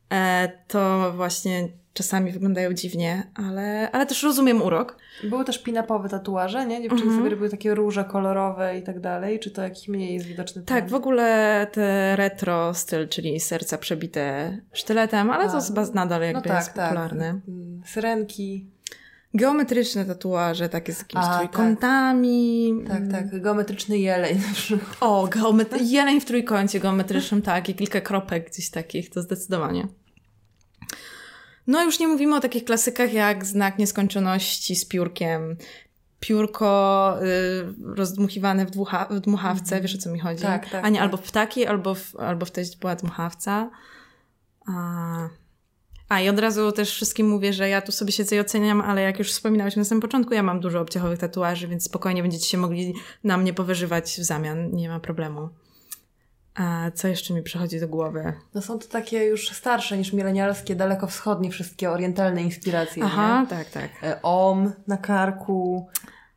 e, 0.09 0.51
to 0.67 1.13
właśnie 1.15 1.69
czasami 1.93 2.31
wyglądają 2.31 2.73
dziwnie, 2.73 3.23
ale, 3.35 3.91
ale 3.91 4.05
też 4.05 4.23
rozumiem 4.23 4.61
urok. 4.61 4.97
Były 5.23 5.45
też 5.45 5.63
pinapowe 5.63 6.09
tatuaże, 6.09 6.65
nie? 6.65 6.81
Dziewczyny 6.81 7.01
Mhm. 7.01 7.17
sobie 7.19 7.29
robiły 7.29 7.49
takie 7.49 7.75
róże 7.75 8.03
kolorowe 8.03 8.77
i 8.77 8.83
tak 8.83 8.99
dalej. 8.99 9.39
Czy 9.39 9.51
to 9.51 9.61
jakiś 9.61 9.87
mniej 9.87 10.13
jest 10.13 10.25
widoczny 10.25 10.61
Tak, 10.61 10.77
trend? 10.77 10.91
w 10.91 10.93
ogóle 10.95 11.67
te 11.71 12.15
retro 12.15 12.73
styl, 12.73 13.07
czyli 13.07 13.39
serca 13.39 13.77
przebite 13.77 14.57
sztyletem, 14.73 15.29
ale 15.31 15.43
A, 15.45 15.47
to 15.47 15.61
nadal 15.93 16.21
jakby 16.21 16.33
No 16.33 16.41
tak, 16.41 16.57
jest 16.57 16.73
popularny. 16.73 17.33
tak. 17.45 17.49
Mm, 17.49 17.81
Syrenki. 17.85 18.65
Geometryczne 19.33 20.05
tatuaże, 20.05 20.69
takie 20.69 20.93
z 20.93 20.99
jakimiś 20.99 21.25
A, 21.25 21.29
tak. 21.29 21.37
trójkątami. 21.37 22.73
Tak, 22.87 23.01
tak. 23.11 23.41
Geometryczny 23.41 23.97
jeleń 23.97 24.37
na 24.47 24.53
przykład. 24.53 24.97
O, 25.01 25.27
geometry- 25.27 25.83
jeleń 25.83 26.21
w 26.21 26.25
trójkącie 26.25 26.79
geometrycznym, 26.79 27.41
tak, 27.41 27.69
i 27.69 27.75
kilka 27.75 28.01
kropek 28.01 28.49
gdzieś 28.51 28.69
takich, 28.69 29.09
to 29.09 29.21
zdecydowanie. 29.21 29.87
No 31.69 31.83
już 31.83 31.99
nie 31.99 32.07
mówimy 32.07 32.35
o 32.35 32.39
takich 32.39 32.65
klasykach 32.65 33.13
jak 33.13 33.45
znak 33.45 33.77
nieskończoności 33.77 34.75
z 34.75 34.85
piórkiem, 34.85 35.57
piórko 36.19 37.15
y, 37.23 37.95
rozdmuchiwane 37.95 38.65
w, 38.65 38.71
dmucha, 38.71 39.05
w 39.05 39.19
dmuchawce, 39.19 39.81
wiesz 39.81 39.95
o 39.95 39.97
co 39.97 40.09
mi 40.09 40.19
chodzi? 40.19 40.41
Tak, 40.41 40.69
tak, 40.69 40.83
tak. 40.83 40.95
albo 41.01 41.17
w 41.17 41.21
ptaki, 41.21 41.65
albo 41.65 41.95
w, 41.95 42.15
albo 42.15 42.45
w 42.45 42.51
teść 42.51 42.77
była 42.77 42.95
dmuchawca. 42.95 43.69
A... 44.67 45.29
A 46.09 46.21
i 46.21 46.29
od 46.29 46.39
razu 46.39 46.71
też 46.71 46.93
wszystkim 46.93 47.29
mówię, 47.29 47.53
że 47.53 47.69
ja 47.69 47.81
tu 47.81 47.91
sobie 47.91 48.11
siedzę 48.11 48.35
i 48.35 48.39
oceniam, 48.39 48.81
ale 48.81 49.01
jak 49.01 49.19
już 49.19 49.31
wspominałeś 49.31 49.75
na 49.75 49.83
samym 49.83 50.01
początku, 50.01 50.33
ja 50.33 50.43
mam 50.43 50.59
dużo 50.59 50.81
obciachowych 50.81 51.19
tatuaży, 51.19 51.67
więc 51.67 51.83
spokojnie 51.83 52.21
będziecie 52.21 52.45
się 52.45 52.57
mogli 52.57 52.93
na 53.23 53.37
mnie 53.37 53.53
powyżywać 53.53 54.11
w 54.19 54.23
zamian, 54.23 54.71
nie 54.71 54.89
ma 54.89 54.99
problemu. 54.99 55.49
A 56.59 56.91
co 56.91 57.07
jeszcze 57.07 57.33
mi 57.33 57.43
przychodzi 57.43 57.79
do 57.79 57.87
głowy? 57.87 58.33
No 58.53 58.61
są 58.61 58.79
to 58.79 58.87
takie 58.87 59.23
już 59.23 59.49
starsze 59.49 59.97
niż 59.97 60.13
milenialskie, 60.13 60.75
dalekowschodnie 60.75 61.51
wszystkie 61.51 61.91
orientalne 61.91 62.43
inspiracje. 62.43 63.03
Aha, 63.03 63.41
Nie? 63.41 63.47
tak, 63.47 63.69
tak. 63.69 63.89
E, 64.03 64.21
Om 64.21 64.73
na 64.87 64.97
karku, 64.97 65.87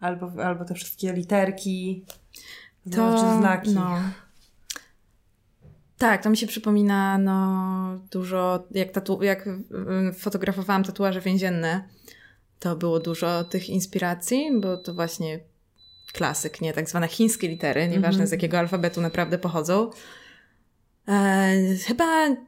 albo, 0.00 0.44
albo 0.44 0.64
te 0.64 0.74
wszystkie 0.74 1.12
literki, 1.12 2.04
To 2.84 2.90
znaczy 2.90 3.38
znaki. 3.38 3.70
No. 3.70 3.98
Tak, 5.98 6.22
to 6.22 6.30
mi 6.30 6.36
się 6.36 6.46
przypomina 6.46 7.18
no, 7.18 7.98
dużo, 8.10 8.64
jak, 8.70 8.90
tatu, 8.90 9.22
jak 9.22 9.46
y, 9.46 10.12
fotografowałam 10.18 10.84
tatuaże 10.84 11.20
więzienne, 11.20 11.88
to 12.58 12.76
było 12.76 13.00
dużo 13.00 13.44
tych 13.44 13.68
inspiracji, 13.70 14.60
bo 14.60 14.76
to 14.76 14.94
właśnie 14.94 15.40
klasyk, 16.12 16.60
nie? 16.60 16.72
Tak 16.72 16.88
zwane 16.88 17.08
chińskie 17.08 17.48
litery, 17.48 17.88
nieważne 17.88 18.08
Mhm. 18.08 18.26
z 18.26 18.32
jakiego 18.32 18.58
alfabetu 18.58 19.00
naprawdę 19.00 19.38
pochodzą. 19.38 19.90
E, 21.08 21.52
chyba 21.86 22.04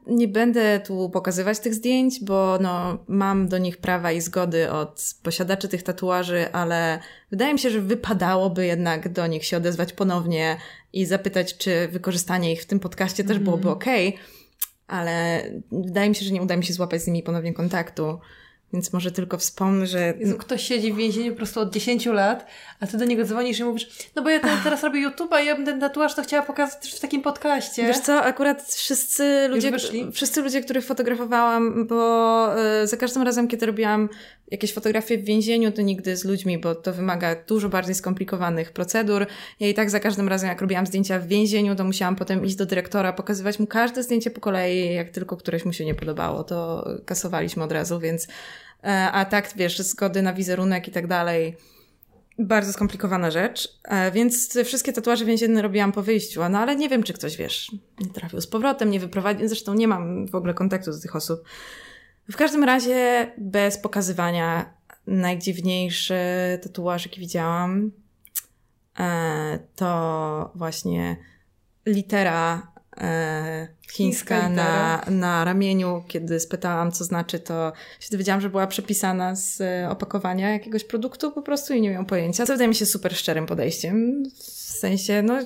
nie 0.07 0.27
będę 0.27 0.79
tu 0.79 1.09
pokazywać 1.09 1.59
tych 1.59 1.73
zdjęć, 1.73 2.23
bo 2.23 2.57
no, 2.61 2.97
mam 3.07 3.47
do 3.47 3.57
nich 3.57 3.77
prawa 3.77 4.11
i 4.11 4.21
zgody 4.21 4.71
od 4.71 5.03
posiadaczy 5.23 5.67
tych 5.67 5.83
tatuaży, 5.83 6.51
ale 6.51 6.99
wydaje 7.31 7.53
mi 7.53 7.59
się, 7.59 7.69
że 7.69 7.81
wypadałoby 7.81 8.65
jednak 8.65 9.09
do 9.09 9.27
nich 9.27 9.45
się 9.45 9.57
odezwać 9.57 9.93
ponownie 9.93 10.57
i 10.93 11.05
zapytać, 11.05 11.57
czy 11.57 11.87
wykorzystanie 11.87 12.51
ich 12.53 12.61
w 12.61 12.65
tym 12.65 12.79
podcaście 12.79 13.23
też 13.23 13.37
Mhm. 13.37 13.43
byłoby 13.43 13.69
ok, 13.69 13.85
ale 14.87 15.43
wydaje 15.71 16.09
mi 16.09 16.15
się, 16.15 16.25
że 16.25 16.31
nie 16.31 16.41
uda 16.41 16.57
mi 16.57 16.63
się 16.65 16.73
złapać 16.73 17.01
z 17.01 17.07
nimi 17.07 17.23
ponownie 17.23 17.53
kontaktu. 17.53 18.19
Więc 18.73 18.93
może 18.93 19.11
tylko 19.11 19.37
wspomnę, 19.37 19.87
że 19.87 20.13
Jezu, 20.19 20.37
ktoś 20.37 20.63
siedzi 20.67 20.93
w 20.93 20.95
więzieniu 20.95 21.31
po 21.31 21.37
prostu 21.37 21.59
od 21.59 21.73
10 21.73 22.05
lat, 22.05 22.45
a 22.79 22.87
ty 22.87 22.97
do 22.97 23.05
niego 23.05 23.23
dzwonisz 23.23 23.59
i 23.59 23.63
mówisz, 23.63 23.87
no 24.15 24.21
bo 24.21 24.29
ja 24.29 24.39
te- 24.39 24.57
teraz 24.63 24.83
robię 24.83 25.09
YouTube'a 25.09 25.43
i 25.43 25.45
ja 25.45 25.55
bym 25.55 25.65
ten 25.65 25.79
tatuaż 25.79 26.15
to 26.15 26.23
chciała 26.23 26.43
pokazać 26.43 26.81
też 26.81 26.95
w 26.95 26.99
takim 26.99 27.21
podcaście. 27.21 27.87
Wiesz 27.87 27.99
co, 27.99 28.23
akurat 28.23 28.63
wszyscy 28.63 29.47
ludzie, 29.47 29.71
wszyscy 30.13 30.41
ludzie, 30.41 30.61
których 30.61 30.85
fotografowałam, 30.85 31.87
bo 31.87 32.49
y, 32.83 32.87
za 32.87 32.97
każdym 32.97 33.23
razem, 33.23 33.47
kiedy 33.47 33.65
robiłam 33.65 34.09
jakieś 34.51 34.73
fotografie 34.73 35.17
w 35.17 35.23
więzieniu, 35.23 35.71
to 35.71 35.81
nigdy 35.81 36.17
z 36.17 36.25
ludźmi, 36.25 36.57
bo 36.57 36.75
to 36.75 36.93
wymaga 36.93 37.35
dużo 37.47 37.69
bardziej 37.69 37.95
skomplikowanych 37.95 38.71
procedur. 38.71 39.25
Ja 39.59 39.67
i 39.67 39.73
tak 39.73 39.89
za 39.89 39.99
każdym 39.99 40.27
razem, 40.27 40.49
jak 40.49 40.61
robiłam 40.61 40.85
zdjęcia 40.85 41.19
w 41.19 41.27
więzieniu, 41.27 41.75
to 41.75 41.83
musiałam 41.83 42.15
potem 42.15 42.45
iść 42.45 42.55
do 42.55 42.65
dyrektora, 42.65 43.13
pokazywać 43.13 43.59
mu 43.59 43.67
każde 43.67 44.03
zdjęcie 44.03 44.31
po 44.31 44.41
kolei, 44.41 44.93
jak 44.93 45.09
tylko 45.09 45.37
któreś 45.37 45.65
mu 45.65 45.73
się 45.73 45.85
nie 45.85 45.95
podobało, 45.95 46.43
to 46.43 46.87
kasowaliśmy 47.05 47.63
od 47.63 47.71
razu, 47.71 47.99
więc 47.99 48.27
a 48.91 49.25
tak, 49.25 49.53
wiesz, 49.55 49.79
zgody 49.79 50.21
na 50.21 50.33
wizerunek 50.33 50.87
i 50.87 50.91
tak 50.91 51.07
dalej, 51.07 51.57
bardzo 52.39 52.73
skomplikowana 52.73 53.31
rzecz, 53.31 53.79
e, 53.83 54.11
więc 54.11 54.57
wszystkie 54.65 54.93
tatuaże 54.93 55.25
więzienne 55.25 55.61
robiłam 55.61 55.91
po 55.91 56.03
wyjściu, 56.03 56.49
no 56.49 56.59
ale 56.59 56.75
nie 56.75 56.89
wiem, 56.89 57.03
czy 57.03 57.13
ktoś, 57.13 57.37
wiesz, 57.37 57.71
nie 57.99 58.09
trafił 58.09 58.41
z 58.41 58.47
powrotem, 58.47 58.89
nie 58.89 58.99
wyprowadził, 58.99 59.47
zresztą 59.47 59.73
nie 59.73 59.87
mam 59.87 60.27
w 60.27 60.35
ogóle 60.35 60.53
kontaktu 60.53 60.93
z 60.93 61.01
tych 61.01 61.15
osób. 61.15 61.43
W 62.29 62.35
każdym 62.35 62.63
razie, 62.63 63.31
bez 63.37 63.77
pokazywania, 63.77 64.73
najdziwniejszy 65.07 66.15
tatuaż, 66.63 67.05
jaki 67.05 67.19
widziałam, 67.19 67.91
e, 68.99 69.59
to 69.75 70.51
właśnie 70.55 71.17
litera 71.85 72.74
e, 72.97 73.67
chińska 73.91 74.41
Chińska 74.41 74.49
na, 74.49 75.05
na 75.07 75.45
ramieniu. 75.45 76.03
Kiedy 76.07 76.39
spytałam, 76.39 76.91
co 76.91 77.03
znaczy, 77.03 77.39
to 77.39 77.73
się 77.99 78.07
dowiedziałam, 78.11 78.41
że 78.41 78.49
była 78.49 78.67
przepisana 78.67 79.35
z 79.35 79.61
e, 79.61 79.89
opakowania 79.89 80.51
jakiegoś 80.51 80.83
produktu 80.83 81.31
po 81.31 81.41
prostu 81.41 81.73
i 81.73 81.81
nie 81.81 81.89
miałam 81.89 82.05
pojęcia. 82.05 82.45
Co 82.45 82.53
wydaje 82.53 82.67
mi 82.67 82.75
się 82.75 82.85
super 82.85 83.15
szczerym 83.15 83.45
podejściem. 83.45 84.23
W 84.35 84.43
sensie, 84.79 85.21
no 85.21 85.39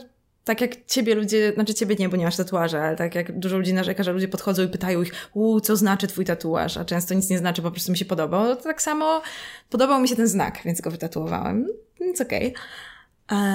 tak 0.50 0.62
jak 0.62 0.86
ciebie 0.86 1.16
ludzie, 1.16 1.54
znaczy 1.54 1.74
ciebie 1.74 1.96
nie, 2.00 2.10
bo 2.10 2.18
nie 2.18 2.26
masz 2.26 2.38
tatuaża, 2.38 2.82
ale 2.82 2.96
tak 2.96 3.16
jak 3.16 3.40
dużo 3.40 3.58
ludzi 3.58 3.74
narzeka, 3.74 4.04
że 4.04 4.12
ludzie 4.14 4.28
podchodzą 4.28 4.64
i 4.64 4.68
pytają 4.68 5.02
ich, 5.02 5.14
u, 5.34 5.60
co 5.60 5.76
znaczy 5.76 6.08
twój 6.08 6.26
tatuaż, 6.26 6.78
a 6.78 6.86
często 6.86 7.14
nic 7.14 7.30
nie 7.30 7.38
znaczy, 7.38 7.62
po 7.62 7.72
prostu 7.72 7.92
mi 7.92 7.98
się 7.98 8.06
podobał. 8.06 8.44
No 8.44 8.56
to 8.56 8.64
tak 8.64 8.82
samo 8.82 9.22
podobał 9.70 10.02
mi 10.02 10.08
się 10.08 10.16
ten 10.16 10.28
znak, 10.28 10.60
więc 10.66 10.82
go 10.82 10.92
wytatuowałem. 10.92 11.68
Więc 12.02 12.22
okej. 12.22 12.48
E, 12.48 12.52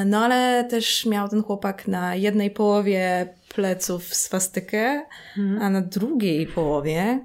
No 0.07 0.19
ale 0.25 0.65
też 0.71 1.07
miał 1.07 1.29
ten 1.29 1.43
chłopak 1.43 1.89
na 1.89 2.15
jednej 2.15 2.51
połowie 2.51 3.35
pleców 3.55 4.15
swastykę, 4.15 5.07
Mhm. 5.39 5.63
a 5.63 5.71
na 5.71 5.81
drugiej 5.81 6.47
połowie 6.47 7.25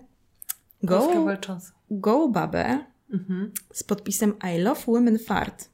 go, 0.84 1.08
go 1.92 2.28
babę 2.30 2.80
Mhm. 3.14 3.52
z 3.74 3.84
podpisem 3.84 4.34
I 4.56 4.62
love 4.62 4.82
women 4.88 5.20
fart. 5.20 5.70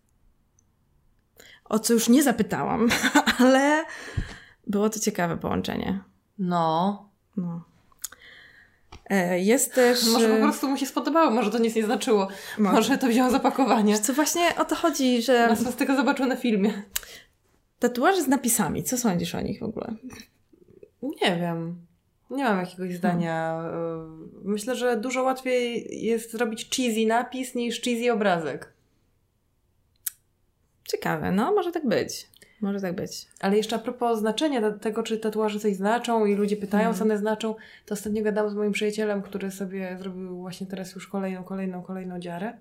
O 1.65 1.79
co 1.79 1.93
już 1.93 2.09
nie 2.09 2.23
zapytałam, 2.23 2.89
ale 3.39 3.85
było 4.67 4.89
to 4.89 4.99
ciekawe 4.99 5.37
połączenie. 5.37 5.99
No. 6.39 7.09
No. 7.37 7.61
E, 9.09 9.39
Jest 9.39 9.73
też... 9.73 10.05
Może 10.13 10.27
po 10.29 10.35
e, 10.35 10.41
prostu 10.41 10.67
mu 10.69 10.77
się 10.77 10.85
spodobało, 10.85 11.31
może 11.31 11.51
to 11.51 11.57
nic 11.57 11.75
nie 11.75 11.83
znaczyło. 11.83 12.27
Może. 12.57 12.75
Może 12.75 12.97
to 12.97 13.07
wziął 13.07 13.31
z 13.31 13.33
opakowania. 13.33 13.97
Co 13.97 14.13
właśnie 14.13 14.55
o 14.57 14.65
to 14.65 14.75
chodzi, 14.75 15.21
że 15.21 15.47
Nas 15.47 15.63
was 15.63 15.75
tylko 15.75 15.95
zobaczył 15.95 16.25
na 16.25 16.35
filmie. 16.35 16.83
tatuaże 17.79 18.21
z 18.21 18.27
napisami, 18.27 18.83
co 18.83 18.97
sądzisz 18.97 19.35
o 19.35 19.41
nich 19.41 19.59
w 19.59 19.63
ogóle? 19.63 19.95
Nie 21.01 21.35
wiem. 21.39 21.85
Nie 22.29 22.43
mam 22.43 22.59
jakiegoś 22.59 22.95
zdania. 22.95 23.63
Y, 24.43 24.47
Myślę, 24.47 24.75
że 24.75 24.97
dużo 24.97 25.23
łatwiej 25.23 25.87
jest 26.05 26.31
zrobić 26.31 26.69
cheesy 26.69 27.05
napis 27.05 27.55
niż 27.55 27.81
cheesy 27.81 28.13
obrazek. 28.13 28.73
Ciekawe, 30.83 31.31
no 31.31 31.53
może 31.53 31.71
tak 31.71 31.87
być. 31.87 32.27
Może 32.61 32.81
tak 32.81 32.95
być. 32.95 33.27
Ale 33.39 33.57
jeszcze 33.57 33.75
a 33.75 33.79
propos 33.79 34.19
znaczenia 34.19 34.71
tego, 34.71 35.03
czy 35.03 35.17
tatuaże 35.17 35.59
coś 35.59 35.75
znaczą 35.75 36.25
i 36.25 36.35
ludzie 36.35 36.57
pytają, 36.57 36.87
Mhm. 36.89 36.97
co 36.97 37.03
one 37.03 37.17
znaczą, 37.17 37.55
to 37.85 37.93
ostatnio 37.93 38.23
gadałam 38.23 38.51
z 38.51 38.55
moim 38.55 38.71
przyjacielem, 38.71 39.21
który 39.21 39.51
sobie 39.51 39.97
zrobił 39.99 40.37
właśnie 40.37 40.67
teraz 40.67 40.95
już 40.95 41.07
kolejną, 41.07 41.43
kolejną, 41.43 41.83
kolejną 41.83 42.19
dziarę. 42.19 42.53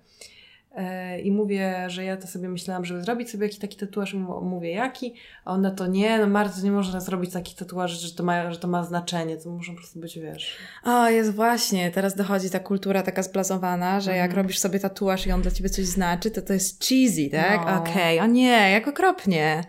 E, 0.75 1.19
I 1.21 1.31
mówię, 1.31 1.85
że 1.87 2.03
ja 2.03 2.17
to 2.17 2.27
sobie 2.27 2.49
myślałam, 2.49 2.85
żeby 2.85 3.01
zrobić 3.01 3.29
sobie 3.29 3.45
jakiś 3.45 3.59
taki 3.59 3.77
tatuaż. 3.77 4.13
Mówię, 4.41 4.71
jaki? 4.71 5.13
A 5.45 5.51
on 5.51 5.61
na 5.61 5.71
to 5.71 5.87
nie, 5.87 6.19
no 6.19 6.27
Marta, 6.27 6.61
nie 6.63 6.71
można 6.71 6.99
zrobić 6.99 7.33
takich 7.33 7.55
tatuaży, 7.55 8.07
że 8.07 8.15
to 8.15 8.23
ma, 8.23 8.51
że 8.51 8.59
to 8.59 8.67
ma 8.67 8.83
znaczenie. 8.83 9.37
To 9.37 9.49
muszą 9.49 9.71
po 9.73 9.77
prostu 9.77 9.99
być, 9.99 10.19
wiesz... 10.19 10.57
O, 10.83 11.09
jest 11.09 11.33
właśnie, 11.33 11.91
teraz 11.91 12.15
dochodzi 12.15 12.49
ta 12.49 12.59
kultura 12.59 13.01
taka 13.03 13.23
zblazowana, 13.23 13.99
że 14.01 14.11
jak 14.15 14.29
Mhm. 14.29 14.41
robisz 14.45 14.59
sobie 14.59 14.79
tatuaż 14.79 15.27
i 15.27 15.31
on 15.31 15.41
dla 15.41 15.51
ciebie 15.51 15.69
coś 15.69 15.85
znaczy, 15.85 16.31
to 16.31 16.41
to 16.41 16.53
jest 16.53 16.85
cheesy, 16.85 17.29
tak? 17.31 17.61
No. 17.65 17.77
Okej, 17.77 18.19
o 18.19 18.25
nie, 18.25 18.71
jak 18.71 18.87
okropnie. 18.87 19.63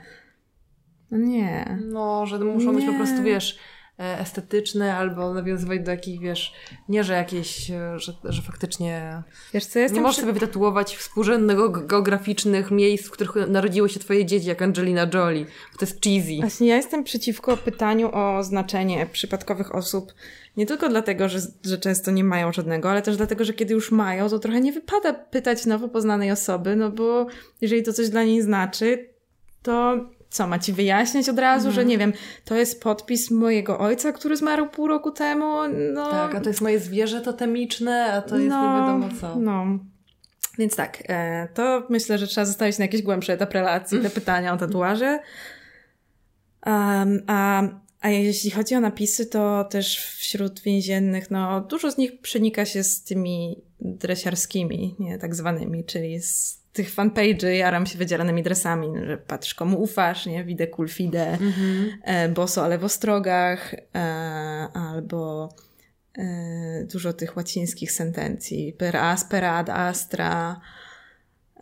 No 1.10 1.18
nie. 1.18 1.78
No, 1.84 2.26
że 2.26 2.38
muszą 2.38 2.74
być 2.74 2.84
po 2.84 2.90
Nie. 2.90 2.96
prostu, 2.96 3.22
wiesz, 3.22 3.58
estetyczne 3.98 4.94
albo 4.96 5.34
nawiązywać 5.34 5.80
do 5.80 5.90
jakichś, 5.90 6.18
wiesz, 6.18 6.52
nie, 6.88 7.04
że 7.04 7.12
jakieś, 7.14 7.70
e, 7.70 7.98
że, 7.98 8.12
że 8.24 8.42
faktycznie 8.42 9.22
Wiesz 9.54 9.66
co, 9.66 9.78
jestem 9.78 9.96
nie 9.96 10.02
możesz 10.02 10.16
przy- 10.16 10.20
sobie 10.26 10.32
wytatuować 10.32 10.96
współrzędnych 10.96 11.58
ge- 11.58 11.86
geograficznych 11.86 12.70
miejsc, 12.70 13.06
w 13.06 13.10
których 13.10 13.48
narodziły 13.48 13.88
się 13.88 14.00
twoje 14.00 14.24
dzieci, 14.26 14.46
jak 14.46 14.62
Angelina 14.62 15.06
Jolie, 15.14 15.44
bo 15.44 15.78
to 15.78 15.84
jest 15.86 16.04
cheesy. 16.04 16.40
Właśnie 16.40 16.68
ja 16.68 16.76
jestem 16.76 17.04
przeciwko 17.04 17.56
pytaniu 17.56 18.10
o 18.14 18.42
znaczenie 18.42 19.06
przypadkowych 19.12 19.74
osób. 19.74 20.12
Nie 20.56 20.66
tylko 20.66 20.88
dlatego, 20.88 21.28
że, 21.28 21.38
że 21.64 21.78
często 21.78 22.10
nie 22.10 22.24
mają 22.24 22.52
żadnego, 22.52 22.90
ale 22.90 23.02
też 23.02 23.16
dlatego, 23.16 23.44
że 23.44 23.52
kiedy 23.52 23.74
już 23.74 23.90
mają, 23.92 24.28
to 24.28 24.38
trochę 24.38 24.60
nie 24.60 24.72
wypada 24.72 25.12
pytać 25.12 25.66
nowo 25.66 25.88
poznanej 25.88 26.30
osoby, 26.30 26.76
no 26.76 26.90
bo 26.90 27.26
jeżeli 27.60 27.82
to 27.82 27.92
coś 27.92 28.08
dla 28.08 28.22
niej 28.24 28.42
znaczy, 28.42 29.08
to 29.62 29.96
co, 30.30 30.46
ma 30.46 30.58
ci 30.58 30.72
wyjaśniać 30.72 31.28
od 31.28 31.38
razu, 31.38 31.72
że 31.72 31.84
nie 31.84 31.98
wiem, 31.98 32.12
to 32.44 32.54
jest 32.54 32.82
podpis 32.82 33.30
mojego 33.30 33.78
ojca, 33.78 34.12
który 34.12 34.36
zmarł 34.36 34.66
pół 34.66 34.86
roku 34.86 35.10
temu, 35.10 35.52
no... 35.94 36.10
Tak, 36.10 36.34
a 36.34 36.40
to 36.40 36.48
jest 36.48 36.60
moje 36.60 36.78
zwierzę 36.78 37.20
totemiczne, 37.20 38.12
a 38.12 38.22
to 38.22 38.36
jest 38.36 38.56
nie 38.56 38.80
wiadomo 38.80 39.08
co. 39.20 39.36
No, 39.36 39.66
więc 40.58 40.76
tak, 40.76 41.02
e, 41.08 41.48
to 41.54 41.86
myślę, 41.88 42.18
że 42.18 42.26
trzeba 42.26 42.44
zostawić 42.44 42.78
na 42.78 42.84
jakiś 42.84 43.02
głębszy 43.02 43.32
etap 43.32 43.52
relacji 43.52 44.00
te 44.00 44.10
pytania 44.10 44.52
o 44.52 44.56
tatuaże. 44.56 45.18
Um, 46.66 47.22
a, 47.26 47.62
a 48.00 48.08
jeśli 48.08 48.50
chodzi 48.50 48.74
o 48.74 48.80
napisy, 48.80 49.26
to 49.26 49.64
też 49.64 49.98
wśród 49.98 50.60
więziennych, 50.60 51.30
no 51.30 51.60
dużo 51.60 51.90
z 51.90 51.98
nich 51.98 52.20
przenika 52.20 52.64
się 52.64 52.84
z 52.84 53.02
tymi 53.02 53.62
dresiarskimi, 53.80 54.96
nie, 54.98 55.18
tak 55.18 55.34
zwanymi, 55.34 55.84
czyli 55.84 56.20
z 56.20 56.62
tych 56.76 56.94
fanpage'y 56.94 57.48
jaram 57.48 57.86
się 57.86 57.98
wydzieranymi 57.98 58.42
dresami, 58.42 58.88
że 59.06 59.18
patrz 59.18 59.54
komu 59.54 59.82
ufasz, 59.82 60.26
nie, 60.26 60.44
widzę 60.44 60.66
kulfidę, 60.66 61.26
Mhm. 61.32 61.90
e, 62.02 62.28
boso, 62.28 62.64
ale 62.64 62.78
w 62.78 62.84
ostrogach, 62.84 63.74
e, 63.74 63.78
albo 64.74 65.48
e, 66.18 66.84
dużo 66.92 67.12
tych 67.12 67.36
łacińskich 67.36 67.92
sentencji, 67.92 68.72
per 68.72 68.96
aspera 68.96 69.52
ad 69.54 69.70
astra. 69.70 70.60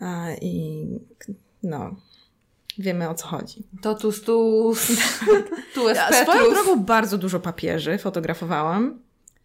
A, 0.01 0.27
i 0.41 0.87
no, 1.63 1.97
wiemy 2.79 3.09
o 3.09 3.15
co 3.15 3.27
chodzi. 3.27 3.63
Totus 3.83 4.23
tus, 4.23 4.87
tu 5.75 5.89
jest 5.89 6.01
Ja 6.11 6.23
swoją 6.23 6.51
drogą 6.51 6.85
bardzo 6.85 7.19
dużo 7.19 7.41
papieży 7.41 7.99
fotografowałam, 7.99 9.01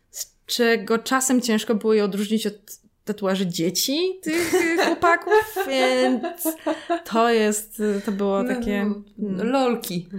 z 0.09 0.35
czego 0.45 0.99
czasem 0.99 1.41
ciężko 1.41 1.75
było 1.75 1.93
je 1.93 2.03
odróżnić 2.03 2.47
od 2.47 2.79
tatuaży 3.09 3.47
dzieci 3.47 4.19
tych 4.21 4.53
chłopaków, 4.85 5.57
więc 5.67 6.23
to 7.05 7.29
jest, 7.29 7.81
to 8.05 8.11
było 8.11 8.43
takie... 8.43 8.85
No, 9.17 9.43
Lolki. 9.43 10.09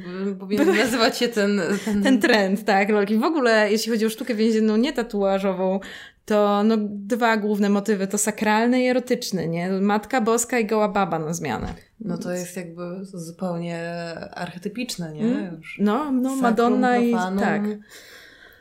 Powinien 0.40 0.76
nazywać 0.84 1.18
się 1.18 1.28
ten... 1.28 1.62
ten... 1.84 2.02
Ten 2.02 2.20
trend, 2.20 2.64
tak, 2.64 2.90
lolki. 2.90 3.18
W 3.18 3.24
ogóle, 3.24 3.70
jeśli 3.70 3.92
chodzi 3.92 4.06
o 4.06 4.10
sztukę 4.10 4.34
więzienną, 4.34 4.76
nie 4.76 4.92
tatuażową, 4.92 5.80
to 6.24 6.62
no, 6.62 6.76
dwa 6.80 7.36
główne 7.36 7.68
motywy 7.68 8.06
to 8.06 8.18
sakralny 8.18 8.82
i 8.82 8.86
erotyczny, 8.86 9.48
nie? 9.48 9.70
Matka 9.70 10.20
Boska 10.20 10.58
i 10.58 10.66
goła 10.66 10.88
baba 10.88 11.18
na 11.18 11.34
zmianę. 11.34 11.74
No 12.00 12.18
to 12.18 12.32
jest 12.32 12.56
jakby 12.56 12.82
zupełnie 13.02 13.80
archetypiczne, 14.34 15.12
nie? 15.12 15.22
Mm. 15.22 15.56
Już. 15.56 15.78
No, 15.80 16.12
no 16.12 16.36
Madonna 16.36 16.98
i 16.98 17.12
tak, 17.40 17.62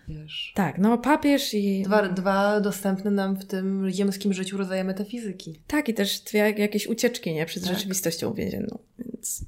Wiesz. 0.09 0.51
tak, 0.55 0.77
no 0.77 0.97
papież 0.97 1.53
i... 1.53 1.81
Dwa, 1.83 2.07
dwa 2.09 2.59
dostępne 2.59 3.11
nam 3.11 3.35
w 3.35 3.45
tym 3.45 3.89
ziemskim 3.89 4.33
życiu 4.33 4.57
rodzaje 4.57 4.83
metafizyki. 4.83 5.59
Tak, 5.67 5.89
i 5.89 5.93
też 5.93 6.19
dwie 6.19 6.39
jakieś 6.39 6.87
ucieczki, 6.87 7.33
nie? 7.33 7.45
Przed 7.45 7.63
Tak. 7.63 7.73
rzeczywistością 7.73 8.33
więzienną, 8.33 8.79
więc... 8.99 9.41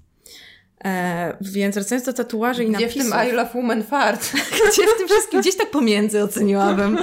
E, 0.86 1.38
więc 1.42 1.76
wracając 1.76 2.06
do 2.06 2.14
tatuaży 2.14 2.64
i 2.64 2.68
Gdzie 2.68 2.78
w 2.78 2.82
napisów... 2.82 3.12
tym 3.12 3.30
I 3.30 3.32
love 3.32 3.52
woman 3.54 3.84
fart? 3.84 4.32
Gdzie 4.74 4.84
w 4.96 4.98
tym 4.98 5.08
wszystkim? 5.08 5.42
Gdzieś 5.42 5.58
tak 5.58 5.72
pomiędzy 5.72 6.24
oceniłabym. 6.24 6.98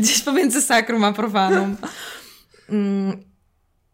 Gdzieś 0.00 0.22
pomiędzy 0.22 0.62
sakrum 0.62 1.04
a 1.04 1.12
profanum. 1.12 1.76
Mm, 2.70 3.24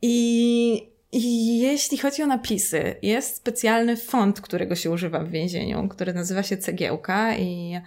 I, 0.03 0.73
I 1.13 1.59
jeśli 1.59 1.99
chodzi 1.99 2.23
o 2.23 2.27
napisy, 2.27 2.95
jest 3.03 3.37
specjalny 3.37 3.97
font, 3.97 4.41
którego 4.41 4.75
się 4.75 4.91
używa 4.91 5.25
w 5.25 5.31
więzieniu, 5.31 5.89
który 5.89 6.15
nazywa 6.15 6.43
się 6.43 6.57
cegiełka 6.57 7.37
i 7.37 7.81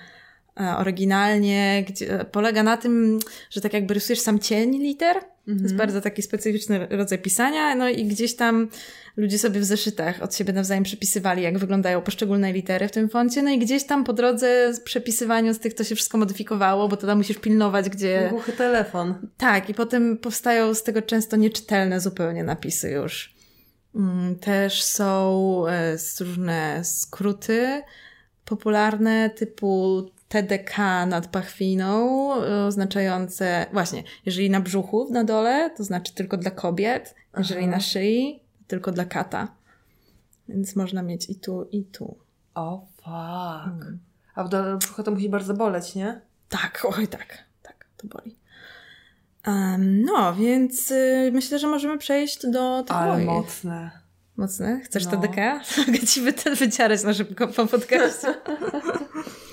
oryginalnie 0.78 1.86
gdzie, 1.88 2.26
polega 2.32 2.64
na 2.64 2.78
tym, 2.78 3.20
że 3.50 3.62
tak 3.62 3.74
jakby 3.74 3.94
rysujesz 3.94 4.20
sam 4.20 4.40
cień 4.40 4.78
liter. 4.78 5.16
To 5.20 5.52
jest 5.52 5.62
Mhm. 5.64 5.78
bardzo 5.78 6.02
taki 6.02 6.22
specyficzny 6.22 6.88
rodzaj 6.90 7.20
pisania, 7.20 7.76
no 7.76 7.90
i 7.90 8.06
gdzieś 8.06 8.36
tam 8.36 8.70
ludzie 9.18 9.40
sobie 9.40 9.60
w 9.60 9.64
zeszytach 9.66 10.22
od 10.22 10.36
siebie 10.36 10.54
nawzajem 10.54 10.84
przepisywali, 10.84 11.44
jak 11.44 11.58
wyglądają 11.58 12.02
poszczególne 12.02 12.54
litery 12.54 12.88
w 12.88 12.92
tym 12.92 13.10
foncie, 13.10 13.44
no 13.44 13.50
i 13.52 13.60
gdzieś 13.60 13.84
tam 13.86 14.04
po 14.04 14.14
drodze 14.14 14.74
z 14.74 14.80
przepisywaniu 14.80 15.54
z 15.54 15.60
tych 15.60 15.74
to 15.74 15.84
się 15.84 15.96
wszystko 15.96 16.18
modyfikowało, 16.18 16.88
bo 16.88 16.98
to 16.98 17.08
tam 17.08 17.18
musisz 17.18 17.38
pilnować, 17.38 17.90
gdzie... 17.90 18.28
Głuchy 18.30 18.52
telefon. 18.54 19.14
Tak, 19.38 19.70
i 19.70 19.74
potem 19.74 20.18
powstają 20.18 20.74
z 20.74 20.84
tego 20.84 21.02
często 21.02 21.36
nieczytelne 21.38 22.00
zupełnie 22.00 22.44
napisy 22.44 22.90
już. 22.92 23.36
Mm, 23.96 24.36
Też 24.36 24.84
są 24.84 25.64
e, 25.68 25.98
różne 26.20 26.82
skróty 26.84 27.82
popularne 28.46 29.30
typu 29.30 30.04
TDK 30.30 30.78
nad 31.08 31.28
pachwiną, 31.28 32.32
e, 32.44 32.66
oznaczające 32.66 33.66
właśnie, 33.74 34.04
jeżeli 34.26 34.50
na 34.50 34.60
brzuchu 34.62 35.08
na 35.14 35.24
dole, 35.24 35.70
to 35.78 35.84
znaczy 35.84 36.14
tylko 36.14 36.38
dla 36.38 36.52
kobiet, 36.52 37.16
jeżeli 37.38 37.62
Aha. 37.62 37.72
na 37.72 37.80
szyi, 37.80 38.40
tylko 38.68 38.92
dla 38.92 39.06
kata. 39.06 39.48
Więc 40.50 40.76
można 40.76 41.02
mieć 41.04 41.30
i 41.30 41.36
tu, 41.36 41.68
i 41.72 41.84
tu. 41.84 42.18
O, 42.56 42.86
fuck. 42.96 43.08
Mm. 43.86 44.00
A 44.36 44.44
w 44.44 44.50
dole 44.50 44.78
brzucha 44.78 45.04
to 45.04 45.12
musi 45.12 45.30
bardzo 45.30 45.54
boleć, 45.54 45.96
nie? 45.96 46.22
Tak, 46.50 46.86
oj 46.98 47.08
tak, 47.08 47.38
tak, 47.64 47.86
to 47.98 48.08
boli. 48.08 48.36
No, 49.80 50.36
więc 50.36 50.92
y, 50.92 51.30
myślę, 51.34 51.60
że 51.60 51.68
możemy 51.68 51.98
przejść 51.98 52.48
do 52.48 52.84
tych 52.84 52.96
Ale 52.98 53.12
moich. 53.14 53.26
mocne. 53.26 53.92
Mocne? 54.38 54.82
Chcesz 54.84 55.06
No. 55.06 55.12
TDK? 55.12 55.36
Mogę 55.88 56.00
ci 56.00 56.22
wy- 56.22 56.56
wycierać 56.56 57.04
na 57.04 57.14
szybko 57.14 57.48
po 57.48 57.66
podcaście. 57.68 58.28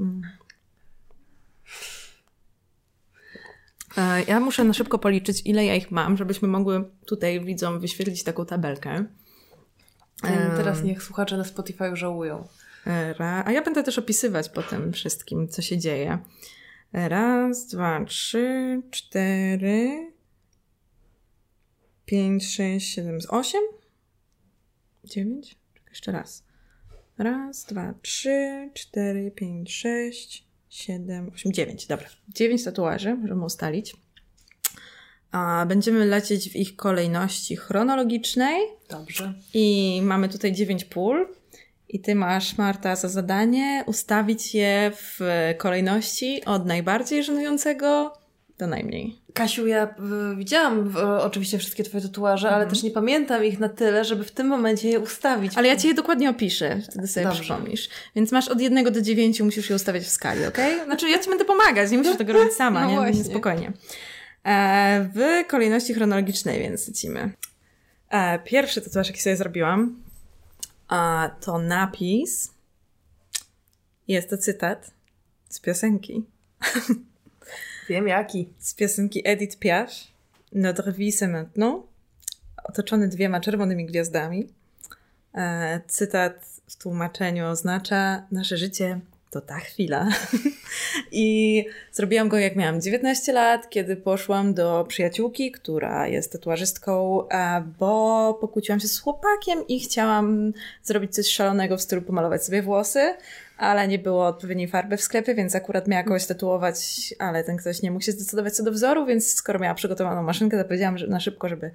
Mm. 0.00 0.22
E, 3.96 4.22
Ja 4.22 4.40
muszę 4.40 4.64
na 4.64 4.72
szybko 4.72 4.98
policzyć, 4.98 5.42
ile 5.44 5.64
ja 5.64 5.74
ich 5.74 5.90
mam, 5.90 6.16
żebyśmy 6.16 6.48
mogły 6.48 6.84
tutaj 7.06 7.44
widzom 7.44 7.80
wyświetlić 7.80 8.24
taką 8.24 8.46
tabelkę. 8.46 8.90
Em, 10.22 10.56
Teraz 10.56 10.82
niech 10.82 11.02
słuchacze 11.02 11.36
na 11.36 11.44
Spotify 11.44 11.96
żałują. 11.96 12.48
A 13.44 13.52
ja 13.52 13.62
będę 13.62 13.82
też 13.82 13.98
opisywać 13.98 14.48
po 14.48 14.62
tym 14.62 14.92
wszystkim, 14.92 15.48
co 15.48 15.62
się 15.62 15.78
dzieje. 15.78 16.18
Raz, 16.92 17.66
dwa, 17.66 18.04
trzy, 18.04 18.82
cztery, 18.90 20.12
pięć, 22.06 22.54
sześć, 22.54 22.94
siedem, 22.94 23.18
osiem, 23.28 23.62
dziewięć. 25.04 25.56
Czekaj, 25.74 25.90
Jeszcze 25.90 26.12
raz. 26.12 26.44
Raz, 27.18 27.64
dwa, 27.64 27.94
trzy, 28.02 28.70
cztery, 28.74 29.30
pięć, 29.30 29.74
sześć, 29.74 30.44
siedem, 30.70 31.30
osiem, 31.34 31.52
dziewięć. 31.52 31.86
Dobra. 31.86 32.06
Dziewięć 32.28 32.64
tatuaży, 32.64 33.14
możemy 33.14 33.44
ustalić. 33.44 33.96
A 35.32 35.66
będziemy 35.68 36.06
lecieć 36.06 36.50
w 36.50 36.56
ich 36.56 36.76
kolejności 36.76 37.56
chronologicznej. 37.56 38.62
Dobrze. 38.90 39.34
I 39.54 40.00
mamy 40.04 40.28
tutaj 40.28 40.52
dziewięć 40.52 40.84
pól. 40.84 41.28
I 41.88 42.00
ty 42.00 42.14
masz, 42.14 42.58
Marta, 42.58 42.96
za 42.96 43.08
zadanie 43.08 43.84
ustawić 43.86 44.54
je 44.54 44.92
w 44.94 45.20
kolejności 45.58 46.44
od 46.44 46.66
najbardziej 46.66 47.24
żenującego 47.24 48.21
najmniej. 48.66 49.18
Kasiu, 49.34 49.66
ja 49.66 49.94
y, 50.32 50.36
widziałam 50.36 50.94
oczywiście 51.20 51.58
wszystkie 51.58 51.84
twoje 51.84 52.02
tatuaże, 52.02 52.50
ale 52.50 52.66
też 52.66 52.82
nie 52.82 52.90
pamiętam 52.90 53.44
ich 53.44 53.58
na 53.58 53.68
tyle, 53.68 54.04
żeby 54.04 54.24
w 54.24 54.30
tym 54.30 54.46
momencie 54.46 54.88
je 54.88 55.00
ustawić. 55.00 55.52
Ale 55.56 55.68
ja 55.68 55.76
ci 55.76 55.88
je 55.88 55.94
dokładnie 55.94 56.30
opiszę, 56.30 56.80
wtedy 56.90 57.06
sobie 57.06 57.26
Dobrze. 57.26 57.40
przypomnisz. 57.40 57.88
Więc 58.16 58.32
masz 58.32 58.48
od 58.48 58.60
jednego 58.60 58.90
do 58.90 59.00
dziewięciu, 59.02 59.44
musisz 59.44 59.70
je 59.70 59.76
ustawiać 59.76 60.02
w 60.02 60.08
skali, 60.10 60.46
okej? 60.46 60.80
Znaczy 60.84 61.10
ja 61.10 61.18
ci 61.18 61.28
będę 61.28 61.44
pomagać, 61.44 61.90
nie 61.90 61.98
musisz 61.98 62.16
tego 62.16 62.32
robić 62.32 62.52
sama, 62.52 62.80
No 62.82 62.88
nie? 62.90 62.94
właśnie. 62.96 63.24
Spokojnie. 63.24 63.72
E, 64.46 65.08
w 65.14 65.48
kolejności 65.48 65.94
chronologicznej 65.94 66.60
więc 66.60 66.88
lecimy. 66.88 67.32
E, 68.10 68.38
pierwszy 68.38 68.82
tatuaż, 68.82 69.08
jaki 69.08 69.20
sobie 69.22 69.36
zrobiłam, 69.36 70.02
a, 70.88 71.30
to 71.40 71.58
napis. 71.58 72.50
Jest 74.08 74.30
to 74.30 74.38
cytat 74.38 74.90
z 75.48 75.60
piosenki. 75.60 76.24
Wiem 77.88 78.08
jaki. 78.08 78.48
Z 78.58 78.74
piosenki 78.74 79.22
Edith 79.24 79.58
Piaf. 79.58 79.90
Notre 80.52 80.92
vie 80.92 81.12
c'est 81.12 81.28
maintenant. 81.28 81.86
Otoczony 82.64 83.08
dwiema 83.08 83.40
czerwonymi 83.40 83.86
gwiazdami. 83.86 84.48
E, 85.34 85.80
cytat 85.88 86.46
w 86.68 86.76
tłumaczeniu 86.76 87.46
oznacza 87.46 88.22
nasze 88.30 88.56
życie 88.56 89.00
to 89.30 89.40
ta 89.40 89.58
chwila. 89.58 90.08
I 91.12 91.64
zrobiłam 91.92 92.28
go 92.28 92.38
jak 92.38 92.56
miałam 92.56 92.80
19 92.80 93.32
lat, 93.32 93.70
kiedy 93.70 93.96
poszłam 93.96 94.54
do 94.54 94.84
przyjaciółki, 94.88 95.52
która 95.52 96.08
jest 96.08 96.32
tatuażystką, 96.32 97.20
e, 97.28 97.64
bo 97.78 98.34
pokłóciłam 98.40 98.80
się 98.80 98.88
z 98.88 99.00
chłopakiem 99.00 99.66
i 99.68 99.80
chciałam 99.80 100.52
zrobić 100.82 101.14
coś 101.14 101.28
szalonego 101.28 101.76
w 101.76 101.82
stylu 101.82 102.02
pomalować 102.02 102.44
sobie 102.44 102.62
włosy, 102.62 103.14
ale 103.62 103.88
nie 103.88 103.98
było 103.98 104.26
odpowiedniej 104.26 104.68
farby 104.68 104.96
w 104.96 105.02
sklepie, 105.02 105.34
więc 105.34 105.54
akurat 105.54 105.88
miała 105.88 106.02
kogoś 106.02 106.26
tatuować, 106.26 106.78
ale 107.18 107.44
ten 107.44 107.56
ktoś 107.56 107.82
nie 107.82 107.90
mógł 107.90 108.04
się 108.04 108.12
zdecydować 108.12 108.56
co 108.56 108.62
do 108.62 108.72
wzoru, 108.72 109.06
więc 109.06 109.34
skoro 109.34 109.58
miała 109.58 109.74
przygotowaną 109.74 110.22
maszynkę, 110.22 110.58
to 110.58 110.64
powiedziałam 110.64 110.98
że 110.98 111.06
na 111.06 111.20
szybko, 111.20 111.48
żeby 111.48 111.70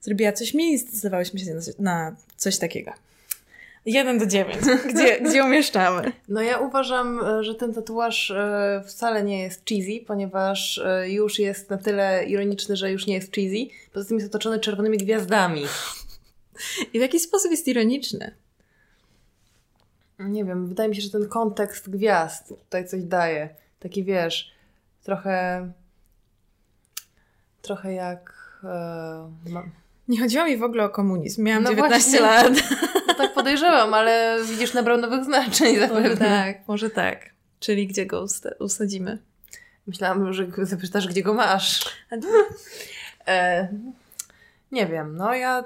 zrobiła 0.00 0.32
coś 0.32 0.54
mi 0.54 0.72
i 0.72 0.78
zdecydowałyśmy 0.78 1.40
się 1.40 1.44
na 1.78 2.16
coś, 2.36 2.58
takiego. 2.58 2.92
1 3.86 4.18
do 4.18 4.26
9. 4.26 4.58
Gdzie, 4.94 5.20
gdzie 5.20 5.44
umieszczamy? 5.44 6.12
No 6.28 6.42
ja 6.42 6.58
uważam, 6.58 7.20
e, 7.24 7.44
że 7.44 7.54
ten 7.54 7.74
tatuaż 7.74 8.30
e, 8.30 8.82
wcale 8.86 9.22
nie 9.22 9.42
jest 9.42 9.64
cheesy, 9.68 10.04
ponieważ 10.06 10.78
e, 10.78 11.10
już 11.10 11.38
jest 11.38 11.70
na 11.70 11.78
tyle 11.78 12.24
ironiczny, 12.24 12.76
że 12.76 12.92
już 12.92 13.06
nie 13.06 13.14
jest 13.14 13.34
cheesy. 13.34 13.66
Poza 13.92 14.08
tym 14.08 14.16
jest 14.16 14.28
otoczony 14.28 14.60
czerwonymi 14.60 14.98
gwiazdami. 14.98 15.62
I 16.92 16.98
w 16.98 17.02
jakiś 17.02 17.22
sposób 17.22 17.50
jest 17.50 17.68
ironiczny. 17.68 18.34
Nie 20.18 20.44
wiem, 20.44 20.68
wydaje 20.68 20.88
mi 20.88 20.96
się, 20.96 21.02
że 21.02 21.10
ten 21.10 21.28
kontekst 21.28 21.90
gwiazd 21.90 22.48
tutaj 22.48 22.88
coś 22.88 23.02
daje. 23.04 23.48
Taki 23.80 24.04
wiesz, 24.04 24.52
trochę. 25.02 25.68
Trochę 27.62 27.92
jak. 27.92 28.32
E, 28.64 29.30
no. 29.50 29.62
Nie 30.08 30.20
chodziło 30.20 30.44
mi 30.44 30.56
w 30.56 30.62
ogóle 30.62 30.84
o 30.84 30.88
komunizm. 30.90 31.42
Miałam 31.42 31.62
No 31.62 31.70
19 31.70 32.10
właśnie. 32.18 32.20
lat. 32.20 32.52
no 33.08 33.14
tak 33.14 33.34
podejrzewam, 33.34 33.94
ale 33.94 34.38
widzisz, 34.50 34.74
nabrał 34.74 34.96
nowych 34.98 35.24
znaczeń 35.24 35.76
Może 35.76 35.88
zapewne. 35.88 36.16
tak, 36.16 36.68
może 36.68 36.90
tak. 36.90 37.30
Czyli 37.60 37.86
gdzie 37.86 38.06
go 38.06 38.24
usadzimy? 38.58 39.18
Myślałam, 39.86 40.32
że 40.32 40.46
zapytasz, 40.62 41.08
gdzie 41.08 41.22
go 41.22 41.34
masz. 41.34 41.84
E, 43.26 43.68
nie 44.72 44.86
wiem, 44.86 45.16
no 45.16 45.34
ja 45.34 45.64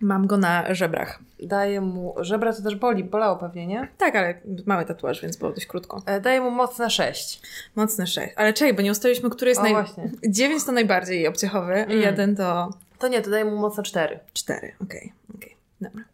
Mam 0.00 0.26
go 0.26 0.36
na 0.36 0.74
żebrach. 0.74 1.18
daję 1.42 1.80
mu. 1.80 2.14
Żebra 2.20 2.52
to 2.52 2.62
też 2.62 2.74
boli, 2.74 3.04
bolało 3.04 3.36
pewnie, 3.36 3.66
nie? 3.66 3.88
Tak, 3.98 4.16
ale 4.16 4.40
mały 4.66 4.84
tatuaż, 4.84 5.22
więc 5.22 5.36
było 5.36 5.52
dość 5.52 5.66
krótko. 5.66 6.02
E, 6.06 6.20
daję 6.20 6.40
mu 6.40 6.50
mocne 6.50 6.90
6. 6.90 7.42
Mocne 7.76 8.06
6. 8.06 8.32
Ale 8.36 8.52
czekaj, 8.52 8.74
bo 8.74 8.82
nie 8.82 8.90
ustaliliśmy, 8.90 9.30
który 9.30 9.48
jest 9.50 9.60
O, 9.60 9.64
naj... 9.64 9.72
właśnie. 9.72 10.10
9 10.28 10.64
to 10.64 10.72
najbardziej 10.72 11.28
obciechowy, 11.28 11.72
Mm. 11.74 12.00
jeden 12.00 12.36
to 12.36 12.70
To 12.98 13.08
nie, 13.08 13.20
to 13.22 13.30
daję 13.30 13.44
mu 13.44 13.56
mocne 13.56 13.82
4. 13.82 14.18
4. 14.32 14.72
Okej, 14.82 15.12
okej. 15.36 15.56
Dobra. 15.80 16.04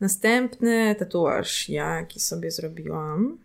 Następny 0.00 0.94
tatuaż, 0.94 1.68
jaki 1.68 2.20
sobie 2.20 2.50
zrobiłam, 2.50 3.38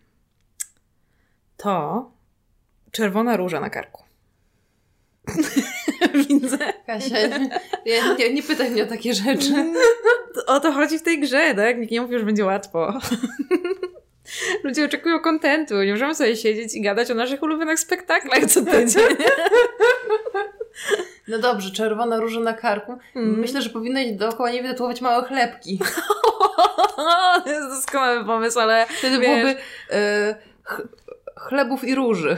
to 1.56 2.10
czerwona 2.90 3.36
róża 3.36 3.60
na 3.60 3.70
karku. 3.70 4.02
Kasia, 6.92 7.16
nie, 7.86 8.14
nie, 8.18 8.34
nie 8.34 8.42
pytaj 8.42 8.70
mnie 8.70 8.82
o 8.82 8.86
takie 8.86 9.14
rzeczy. 9.14 9.54
O 10.46 10.60
to 10.60 10.72
chodzi 10.72 10.98
w 10.98 11.02
tej 11.02 11.20
grze, 11.20 11.54
tak? 11.56 11.78
Nikt 11.78 11.92
nie 11.92 12.00
mówi, 12.00 12.18
że 12.18 12.24
będzie 12.24 12.44
łatwo. 12.44 12.92
Ludzie 14.64 14.84
oczekują 14.84 15.20
kontentu. 15.20 15.82
Nie 15.82 15.92
możemy 15.92 16.14
sobie 16.14 16.36
siedzieć 16.36 16.74
i 16.74 16.82
gadać 16.82 17.10
o 17.10 17.14
naszych 17.14 17.42
ulubionych 17.42 17.80
spektaklach 17.80 18.44
co 18.46 18.64
tydzień. 18.70 19.02
No 21.28 21.38
dobrze, 21.38 21.70
czerwona 21.70 22.16
róża 22.20 22.40
na 22.40 22.52
karku. 22.52 22.98
Mm. 23.16 23.38
Myślę, 23.40 23.62
że 23.62 23.70
powinnaś 23.70 24.12
dookoła 24.12 24.50
nie 24.50 24.62
wytatuować 24.62 25.00
małe 25.00 25.24
chlebki. 25.24 25.78
to 27.44 27.50
jest 27.50 27.68
doskonały 27.68 28.24
pomysł, 28.24 28.60
ale 28.60 28.86
Wtedy 28.98 29.18
Wiesz- 29.18 29.26
byłoby 29.42 29.54
e, 29.90 30.34
ch 30.64 30.80
chlebów 31.36 31.84
i 31.84 31.94
róży. 31.94 32.36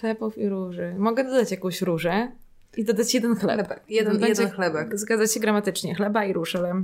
chlebów 0.00 0.38
i 0.38 0.48
róży. 0.48 0.94
Mogę 0.98 1.24
dodać 1.24 1.50
jakąś 1.50 1.82
różę 1.82 2.28
i 2.76 2.84
dodać 2.84 3.14
jeden 3.14 3.36
chleb. 3.36 3.54
Chlebek. 3.54 3.80
Jeden, 3.88 4.12
Będzie- 4.12 4.42
jeden 4.42 4.50
chlebek. 4.50 4.98
Zgadza 4.98 5.26
się 5.26 5.40
gramatycznie. 5.40 5.94
Chleba 5.94 6.24
i 6.24 6.32
róż, 6.32 6.56
ale 6.56 6.82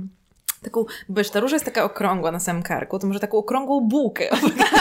taką, 0.63 0.85
bo 1.09 1.23
ta 1.23 1.39
róża 1.39 1.55
jest 1.55 1.65
taka 1.65 1.83
okrągła 1.83 2.31
na 2.31 2.39
samym 2.39 2.63
karku, 2.63 2.99
to 2.99 3.07
może 3.07 3.19
taką 3.19 3.37
okrągłą 3.37 3.81
bułkę. 3.81 4.29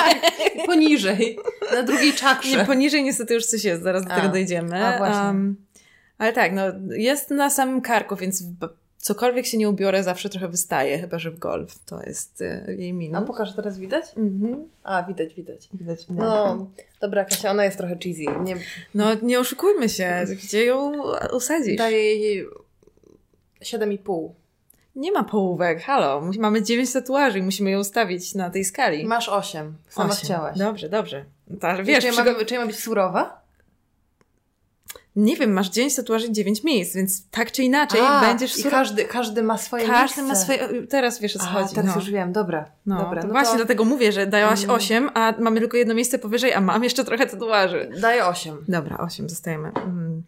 Poniżej. 0.66 1.38
Na 1.74 1.82
drugiej 1.82 2.12
czakrze. 2.12 2.56
Nie, 2.56 2.64
poniżej 2.64 3.04
niestety 3.04 3.34
już 3.34 3.46
coś 3.46 3.64
jest, 3.64 3.82
zaraz 3.82 4.04
do 4.04 4.12
A. 4.12 4.16
tego 4.16 4.28
dojdziemy. 4.28 4.86
A, 4.86 4.98
właśnie. 4.98 5.22
Um, 5.26 5.56
ale 6.18 6.32
tak, 6.32 6.52
no 6.52 6.62
jest 6.90 7.30
na 7.30 7.50
samym 7.50 7.80
karku, 7.80 8.16
więc 8.16 8.42
cokolwiek 8.98 9.46
się 9.46 9.58
nie 9.58 9.68
ubiorę, 9.68 10.02
zawsze 10.02 10.28
trochę 10.28 10.48
wystaje, 10.48 10.98
chyba 10.98 11.18
że 11.18 11.30
w 11.30 11.38
golf. 11.38 11.78
To 11.84 12.02
jest 12.02 12.40
y, 12.40 12.74
jej 12.78 12.90
A 12.90 12.94
minus. 12.94 13.26
pokaż 13.26 13.54
teraz 13.56 13.78
widać? 13.78 14.04
Mhm. 14.16 14.68
A, 14.82 15.02
widać, 15.02 15.34
widać. 15.34 15.68
Widać, 15.74 16.06
No, 16.08 16.66
dobra, 17.00 17.24
Kasia, 17.24 17.50
ona 17.50 17.64
jest 17.64 17.78
trochę 17.78 17.96
cheesy. 18.04 18.24
Nie, 18.44 18.56
no 18.94 19.06
nie 19.22 19.40
oszukujmy 19.40 19.88
się, 19.88 20.24
gdzie 20.44 20.64
ją 20.64 20.92
usadzisz? 21.32 21.76
daję 21.76 22.16
jej 22.16 22.46
7,5. 23.62 24.28
Nie 24.96 25.12
ma 25.12 25.24
połówek, 25.24 25.82
halo. 25.82 26.30
Mamy 26.38 26.62
dziewięć 26.62 26.92
tatuaży 26.92 27.38
i 27.38 27.42
musimy 27.42 27.70
je 27.70 27.78
ustawić 27.78 28.34
na 28.34 28.50
tej 28.50 28.64
skali. 28.64 29.06
Masz 29.06 29.28
8. 29.28 29.74
Sama 29.88 30.08
Osiem. 30.10 30.24
chciałaś. 30.24 30.58
Dobrze, 30.58 30.88
dobrze. 30.88 31.24
Ale 31.60 31.82
wiesz, 31.84 32.00
czy, 32.00 32.06
ja 32.06 32.12
przygo- 32.12 32.36
mam, 32.36 32.44
czy 32.46 32.54
ja 32.54 32.60
mam 32.60 32.68
być 32.68 32.78
surowa? 32.78 33.37
Nie 35.18 35.36
wiem, 35.36 35.52
masz 35.52 35.68
dziewięć 35.70 35.96
tatuaży, 35.96 36.32
dziewięć 36.32 36.64
miejsc, 36.64 36.94
więc 36.96 37.30
tak 37.30 37.52
czy 37.52 37.62
inaczej 37.62 38.00
A, 38.04 38.20
będziesz 38.20 38.58
i 38.58 38.62
sur- 38.62 38.70
każdy, 38.70 39.04
każdy 39.04 39.42
ma 39.42 39.58
swoje 39.58 39.86
Każdy 39.86 40.22
miejsce. 40.22 40.22
ma 40.22 40.58
swoje... 40.58 40.86
Teraz 40.86 41.20
wiesz 41.20 41.36
o 41.36 41.38
co 41.38 41.44
A, 41.44 41.48
chodzi. 41.48 41.74
teraz 41.74 41.94
no. 41.94 42.00
już 42.00 42.10
wiem, 42.10 42.32
dobra. 42.32 42.70
No, 42.86 42.98
dobra 42.98 43.22
no 43.22 43.28
właśnie 43.28 43.50
to 43.52 43.56
dlatego 43.56 43.84
mówię, 43.84 44.12
że 44.12 44.26
dałaś 44.26 44.64
Mm. 44.64 44.76
8, 44.76 45.10
a 45.14 45.34
mamy 45.38 45.60
tylko 45.60 45.76
jedno 45.76 45.94
miejsce 45.94 46.18
powyżej, 46.18 46.52
a 46.54 46.60
mam 46.60 46.84
jeszcze 46.84 47.04
trochę 47.04 47.26
tatuaży. 47.26 47.90
Daję 48.00 48.26
8. 48.26 48.64
Dobra, 48.68 48.98
8 48.98 49.28
zostajemy. 49.28 49.68
Mm. 49.68 50.22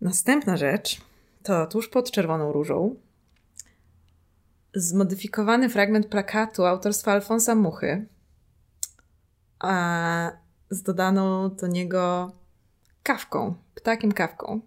Następna 0.00 0.56
rzecz 0.56 1.00
to 1.42 1.66
tuż 1.66 1.88
pod 1.88 2.10
czerwoną 2.10 2.52
różą 2.52 2.94
zmodyfikowany 4.74 5.68
fragment 5.68 6.06
plakatu 6.06 6.64
autorstwa 6.64 7.12
Alfonsa 7.12 7.54
Muchy 7.54 8.06
a 9.58 10.32
z 10.70 10.82
dodaną 10.82 11.50
do 11.54 11.66
niego 11.66 12.32
kawką, 13.06 13.54
ptakiem 13.74 14.12
kawką. 14.12 14.60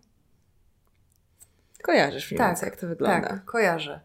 Kojarzysz 1.83 2.31
mniej 2.31 2.37
Tak, 2.37 2.47
więcej, 2.47 2.69
jak 2.69 2.79
to 2.79 2.87
wygląda. 2.87 3.29
Tak, 3.29 3.45
kojarzę. 3.45 3.99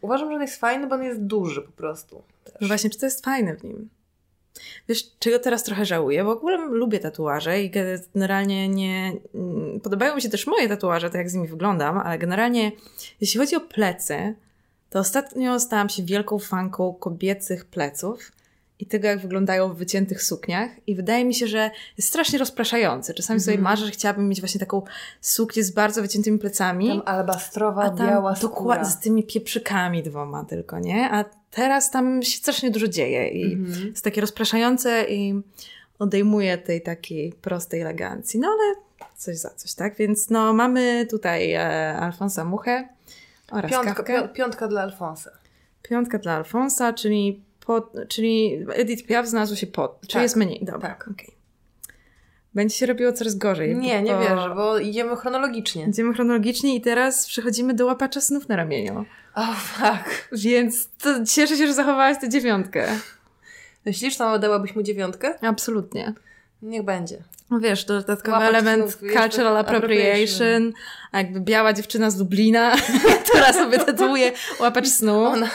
Uważam, 0.00 0.28
że 0.28 0.34
on 0.34 0.42
jest 0.42 0.60
fajny, 0.60 0.86
bo 0.86 0.94
on 0.94 1.02
jest 1.02 1.20
duży 1.20 1.62
po 1.62 1.72
prostu. 1.72 2.22
Też. 2.44 2.54
No 2.60 2.66
właśnie, 2.68 2.90
czy 2.90 2.98
to 2.98 3.06
jest 3.06 3.24
fajne 3.24 3.56
w 3.56 3.64
nim? 3.64 3.88
Wiesz, 4.88 5.18
czego 5.18 5.38
teraz 5.38 5.62
trochę 5.62 5.84
żałuję? 5.84 6.24
Bo 6.24 6.34
w 6.34 6.38
ogóle 6.38 6.56
lubię 6.56 6.98
tatuaże 7.00 7.62
i 7.62 7.70
generalnie 8.14 8.68
nie... 8.68 9.12
mm, 9.34 9.80
Podobają 9.80 10.14
mi 10.14 10.22
się 10.22 10.28
też 10.30 10.46
moje 10.46 10.68
tatuaże, 10.68 11.10
tak 11.10 11.18
jak 11.18 11.30
z 11.30 11.34
nimi 11.34 11.48
wyglądam, 11.48 11.98
ale 11.98 12.18
generalnie 12.18 12.72
jeśli 13.20 13.40
chodzi 13.40 13.56
o 13.56 13.60
plecy, 13.60 14.34
to 14.90 14.98
ostatnio 14.98 15.60
stałam 15.60 15.88
się 15.88 16.02
wielką 16.02 16.38
fanką 16.38 16.94
kobiecych 16.94 17.64
pleców 17.64 18.32
i 18.84 18.86
tego, 18.86 19.08
jak 19.08 19.20
wyglądają 19.20 19.72
w 19.72 19.76
wyciętych 19.76 20.22
sukniach. 20.22 20.70
I 20.86 20.94
wydaje 20.94 21.24
mi 21.24 21.34
się, 21.34 21.46
że 21.46 21.70
jest 21.98 22.08
strasznie 22.08 22.38
rozpraszający. 22.38 23.14
Czasami 23.14 23.40
sobie 23.40 23.52
Mhm. 23.56 23.64
marzę, 23.64 23.86
że 23.86 23.90
chciałabym 23.90 24.28
mieć 24.28 24.40
właśnie 24.40 24.60
taką 24.60 24.82
suknię 25.20 25.64
z 25.64 25.70
bardzo 25.70 26.02
wyciętymi 26.02 26.38
plecami. 26.38 26.88
Tam 26.88 27.02
albastrowa, 27.06 27.82
A 27.82 27.90
tam 27.90 28.06
biała 28.08 28.32
dokładnie 28.32 28.84
skóra. 28.84 28.98
z 28.98 29.00
tymi 29.00 29.24
pieprzykami 29.24 30.02
dwoma 30.02 30.44
tylko, 30.44 30.78
nie? 30.78 31.10
A 31.12 31.24
teraz 31.50 31.90
tam 31.90 32.22
się 32.22 32.38
strasznie 32.38 32.70
dużo 32.70 32.88
dzieje 32.88 33.28
i 33.28 33.52
Mhm. 33.52 33.86
jest 33.88 34.04
takie 34.04 34.20
rozpraszające 34.20 35.04
i 35.08 35.40
odejmuje 35.98 36.58
tej 36.58 36.82
takiej 36.82 37.32
prostej 37.32 37.80
elegancji. 37.80 38.40
No 38.40 38.48
ale 38.48 38.74
coś 39.16 39.36
za 39.38 39.50
coś, 39.50 39.74
tak? 39.74 39.96
Więc 39.96 40.30
no 40.30 40.52
mamy 40.52 41.06
tutaj 41.10 41.52
e, 41.52 41.96
Alfonsa 41.96 42.44
Muchę 42.44 42.88
oraz 43.50 43.70
Piątka, 43.70 43.94
kawkę. 43.94 44.28
piątka 44.28 44.68
dla 44.68 44.82
Alfonsa. 44.82 45.30
Piątka 45.82 46.18
dla 46.18 46.32
Alfonsa, 46.32 46.92
czyli, 46.92 47.42
pod, 47.66 47.92
czyli 48.08 48.58
Edith 48.72 49.06
Piaf 49.06 49.26
znalazł 49.26 49.56
się 49.56 49.66
pod, 49.66 50.00
czyli 50.00 50.12
Tak, 50.12 50.22
jest 50.22 50.36
mniej. 50.36 50.60
Dobra, 50.62 50.88
tak. 50.88 51.08
okej. 51.08 51.34
Będzie 52.54 52.76
się 52.76 52.86
robiło 52.86 53.12
coraz 53.12 53.34
gorzej. 53.34 53.76
Nie, 53.76 54.02
nie 54.02 54.12
bo- 54.12 54.20
wierzę, 54.20 54.52
bo 54.54 54.78
idziemy 54.78 55.16
chronologicznie. 55.16 55.86
Idziemy 55.88 56.14
chronologicznie 56.14 56.76
i 56.76 56.80
teraz 56.80 57.26
przechodzimy 57.26 57.74
do 57.74 57.86
łapacza 57.86 58.20
snów 58.20 58.48
na 58.48 58.56
ramieniu. 58.56 59.04
O, 59.34 59.46
tak. 59.78 60.28
Więc 60.32 60.88
to 61.02 61.24
cieszę 61.24 61.56
się, 61.56 61.66
że 61.66 61.74
zachowałaś 61.74 62.20
tę 62.20 62.28
dziewiątkę. 62.28 62.88
Myślisz, 63.86 64.16
sama 64.16 64.38
dałabyś 64.38 64.74
mu 64.76 64.82
dziewiątkę? 64.82 65.38
Absolutnie. 65.40 66.12
Niech 66.64 66.82
będzie. 66.82 67.18
No 67.50 67.60
wiesz, 67.60 67.84
dodatkowy 67.84 68.30
Łapacz 68.30 68.48
element 68.48 68.98
cultural 69.22 69.56
appropriation, 69.56 70.72
jakby 71.12 71.40
biała 71.40 71.72
dziewczyna 71.72 72.10
z 72.10 72.18
Lublina, 72.18 72.76
która 73.30 73.52
sobie 73.52 73.78
tatuuje 73.78 74.32
łapacz 74.60 74.88
snu. 74.88 75.24
Ona, 75.24 75.48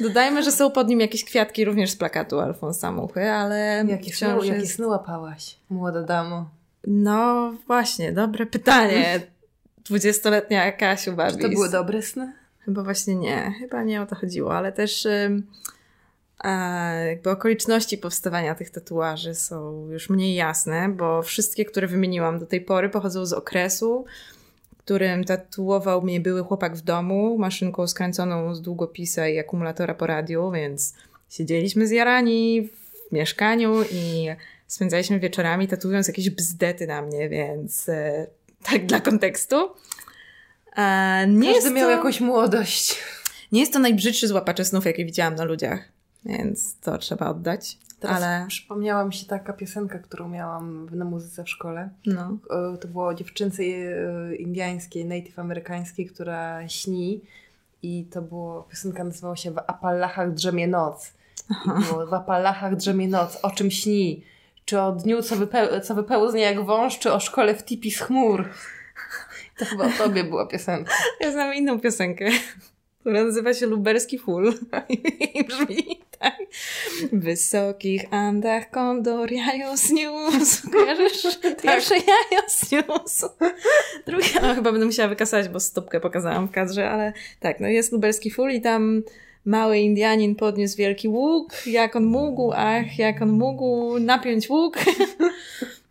Dodajmy, 0.00 0.42
że 0.42 0.52
są 0.52 0.70
pod 0.70 0.88
nim 0.88 1.00
jakieś 1.00 1.24
kwiatki 1.24 1.64
również 1.64 1.90
z 1.90 1.96
plakatu 1.96 2.40
Alfonsa 2.40 2.92
Muchy, 2.92 3.30
ale 3.30 3.86
wciąż 4.12 4.42
snu, 4.44 4.54
jest... 4.54 4.74
sny 4.74 4.86
łapałaś, 4.86 5.56
młoda 5.70 6.02
damo? 6.02 6.50
No 6.86 7.52
właśnie, 7.66 8.12
dobre 8.12 8.46
pytanie. 8.46 9.20
Dwudziestoletnia 9.84 10.72
Kasiu 10.72 11.10
Czy 11.10 11.16
Babis. 11.16 11.42
to 11.42 11.48
były 11.48 11.68
dobre 11.68 12.02
sny? 12.02 12.32
Chyba 12.64 12.82
właśnie 12.82 13.14
nie. 13.14 13.54
Chyba 13.58 13.82
nie 13.82 14.02
o 14.02 14.06
to 14.06 14.14
chodziło, 14.14 14.56
ale 14.56 14.72
też 14.72 15.06
ym, 15.06 15.46
a, 16.44 16.92
jakby 16.92 17.30
okoliczności 17.30 17.98
powstawania 17.98 18.54
tych 18.54 18.70
tatuaży 18.70 19.34
są 19.34 19.88
już 19.90 20.10
mniej 20.10 20.34
jasne, 20.34 20.88
bo 20.88 21.22
wszystkie, 21.22 21.64
które 21.64 21.86
wymieniłam 21.86 22.38
do 22.38 22.46
tej 22.46 22.60
pory, 22.60 22.88
pochodzą 22.88 23.26
z 23.26 23.32
okresu, 23.32 24.04
w 24.74 24.76
którym 24.76 25.24
tatuował 25.24 26.02
mnie 26.02 26.20
były 26.20 26.44
chłopak 26.44 26.76
w 26.76 26.80
domu, 26.80 27.38
maszynką 27.38 27.86
skręconą 27.86 28.54
z 28.54 28.62
długopisa 28.62 29.28
i 29.28 29.38
akumulatora 29.38 29.94
po 29.94 30.06
radiu, 30.06 30.50
więc 30.50 30.94
siedzieliśmy 31.30 31.86
zjarani 31.86 32.68
w 33.08 33.12
mieszkaniu 33.12 33.82
i 33.92 34.28
spędzaliśmy 34.66 35.20
wieczorami 35.20 35.68
tatuując 35.68 36.08
jakieś 36.08 36.30
bzdety 36.30 36.86
na 36.86 37.02
mnie, 37.02 37.28
więc 37.28 37.88
e, 37.88 38.26
tak 38.62 38.86
dla 38.86 39.00
kontekstu. 39.00 39.70
E, 40.76 41.26
nie 41.28 41.52
Każdy 41.52 41.64
jest 41.64 41.76
miał 41.76 41.88
to... 41.88 41.96
jakąś 41.96 42.20
młodość. 42.20 42.98
Nie 43.52 43.60
jest 43.60 43.72
to 43.72 43.78
najbrzydszy 43.78 44.28
z 44.28 44.32
łapaczy 44.32 44.64
snów, 44.64 44.84
jaki 44.86 45.04
widziałam 45.04 45.34
na 45.34 45.44
ludziach, 45.44 45.99
więc 46.24 46.76
to 46.80 46.98
trzeba 46.98 47.30
oddać. 47.30 47.78
Teraz 48.00 48.16
ale 48.22 48.46
przypomniała 48.48 49.04
mi 49.04 49.14
się 49.14 49.26
taka 49.26 49.52
piosenka, 49.52 49.98
którą 49.98 50.28
miałam 50.28 50.88
na 50.92 51.04
muzyce 51.04 51.44
w 51.44 51.48
szkole. 51.48 51.88
no. 52.06 52.36
To 52.80 52.88
było 52.88 53.06
o 53.06 53.14
dziewczynce 53.14 53.62
e, 53.62 54.34
indiańskiej, 54.36 55.04
native 55.04 55.38
amerykańskiej, 55.38 56.06
która 56.06 56.68
śni. 56.68 57.20
I 57.82 58.04
to 58.10 58.22
było, 58.22 58.62
piosenka 58.70 59.04
nazywała 59.04 59.36
się 59.36 59.50
W 59.50 59.58
Apalachach 59.58 60.34
drzemie 60.34 60.68
noc. 60.68 61.12
Było, 61.90 62.06
w 62.06 62.14
Apalachach 62.14 62.76
drzemie 62.76 63.08
noc, 63.08 63.38
o 63.42 63.50
czym 63.50 63.70
śni? 63.70 64.24
Czy 64.64 64.80
o 64.80 64.92
dniu, 64.92 65.22
co, 65.22 65.36
wypeł- 65.36 65.80
co 65.80 65.94
wypełznie 65.94 66.40
jak 66.40 66.64
wąż, 66.64 66.98
czy 66.98 67.12
o 67.12 67.20
szkole 67.20 67.54
w 67.54 67.64
tipi 67.64 67.90
z 67.90 68.00
chmur? 68.00 68.48
To 69.58 69.64
chyba 69.64 69.86
o 69.86 69.90
tobie 69.98 70.24
była 70.24 70.46
piosenka. 70.46 70.92
Ja 71.20 71.32
znam 71.32 71.54
inną 71.54 71.80
piosenkę, 71.80 72.26
która 73.00 73.24
nazywa 73.24 73.54
się 73.54 73.66
Lubelski 73.66 74.18
Full. 74.18 74.54
I 75.34 75.44
brzmi 75.44 76.00
tak. 76.20 76.38
W 77.12 77.24
wysokich 77.24 78.04
Andach 78.10 78.70
kondor 78.70 79.32
jajo 79.32 79.76
sniósł. 79.76 80.70
Kojarzysz? 80.70 81.38
Pierwsze 81.62 81.94
jajo 81.94 82.42
sniósł. 82.48 83.28
Drugie, 84.06 84.28
no 84.42 84.54
chyba 84.54 84.72
będę 84.72 84.86
musiała 84.86 85.08
wykasać, 85.08 85.48
bo 85.48 85.60
stópkę 85.60 86.00
pokazałam 86.00 86.48
w 86.48 86.50
kadrze, 86.50 86.90
ale 86.90 87.12
tak, 87.40 87.60
no 87.60 87.68
jest 87.68 87.92
Lubelski 87.92 88.30
Full 88.30 88.50
i 88.50 88.60
tam 88.60 89.02
mały 89.44 89.78
Indianin 89.78 90.34
podniósł 90.34 90.76
wielki 90.76 91.08
łuk, 91.08 91.66
jak 91.66 91.96
on 91.96 92.04
mógł, 92.04 92.52
ach, 92.56 92.98
jak 92.98 93.22
on 93.22 93.30
mógł 93.30 93.98
napiąć 93.98 94.50
łuk. 94.50 94.78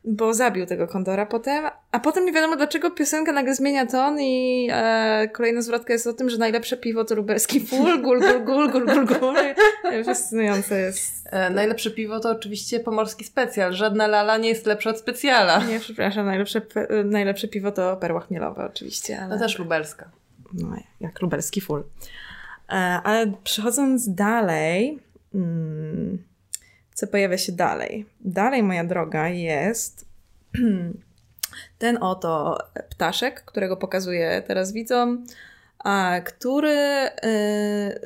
Bo 0.06 0.34
zabił 0.34 0.66
tego 0.66 0.88
kondora 0.88 1.26
potem, 1.26 1.66
a 1.92 2.00
potem 2.00 2.26
nie 2.26 2.32
wiadomo 2.34 2.56
dlaczego 2.56 2.92
piosenka 2.92 3.32
nagle 3.32 3.56
zmienia 3.56 3.86
ton 3.86 4.20
i 4.22 4.68
e, 4.72 5.30
kolejna 5.34 5.62
zwrotka 5.62 5.94
jest 5.94 6.08
o 6.08 6.14
tym, 6.14 6.30
że 6.30 6.38
najlepsze 6.38 6.78
piwo 6.78 7.06
to 7.06 7.16
lubelski 7.16 7.60
full, 7.68 8.02
gul, 8.02 8.20
gul, 8.20 8.44
gul, 8.46 8.72
gul, 8.72 8.86
gul, 8.86 9.06
gul. 9.20 9.36
Fascynujące 10.06 10.80
jest. 10.80 11.28
E, 11.32 11.50
najlepsze 11.50 11.92
piwo 11.92 12.20
to 12.20 12.30
oczywiście 12.30 12.80
pomorski 12.80 13.26
specjal. 13.26 13.74
Żadna 13.74 14.08
lala 14.08 14.38
nie 14.38 14.50
jest 14.50 14.66
lepsza 14.66 14.90
od 14.90 15.00
specjala. 15.00 15.64
Nie, 15.66 15.80
przepraszam, 15.80 16.26
najlepsze, 16.26 16.62
najlepsze 17.06 17.48
piwo 17.48 17.72
to 17.72 17.98
perła 17.98 18.20
chmielowa 18.20 18.66
oczywiście, 18.66 19.20
ale 19.20 19.36
No 19.36 19.40
też 19.40 19.60
lubelska. 19.60 20.10
no, 20.54 20.76
jak 21.02 21.22
lubelski 21.22 21.62
full. 21.62 21.84
E, 22.70 22.74
ale 23.04 23.32
przechodząc 23.44 24.14
dalej, 24.14 25.00
mm, 25.36 26.29
co 27.00 27.08
pojawia 27.08 27.38
się 27.38 27.52
dalej? 27.52 28.06
Dalej, 28.22 28.64
moja 28.64 28.84
droga, 28.84 29.30
jest 29.30 30.06
ten 31.80 31.98
oto 32.04 32.58
ptaszek, 32.90 33.46
którego 33.46 33.78
pokazuję 33.78 34.44
teraz 34.48 34.74
widzom, 34.74 35.26
a 35.80 36.22
który, 36.26 36.78
e, 36.78 38.00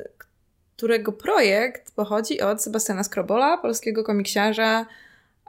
którego 0.76 1.12
projekt 1.12 1.94
pochodzi 1.94 2.40
od 2.40 2.62
Sebastiana 2.62 3.04
Skrobola, 3.04 3.58
polskiego 3.58 4.04
komiksiarza, 4.04 4.86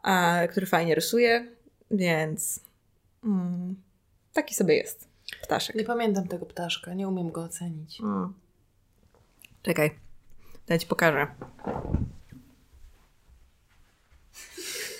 a, 0.04 0.41
który 0.52 0.66
fajnie 0.66 0.96
rysuje, 0.96 1.48
więc 1.91 2.60
mm, 3.24 3.76
taki 4.34 4.56
sobie 4.56 4.76
jest 4.76 5.08
ptaszek. 5.41 5.76
Nie 5.76 5.84
pamiętam 5.84 6.28
tego 6.28 6.46
ptaszka, 6.46 6.93
nie 6.93 7.08
umiem 7.08 7.32
go 7.32 7.43
ocenić. 7.43 8.02
O. 8.02 8.30
Czekaj, 9.62 9.91
ja 10.70 10.78
ci 10.78 10.88
pokażę. 10.88 11.28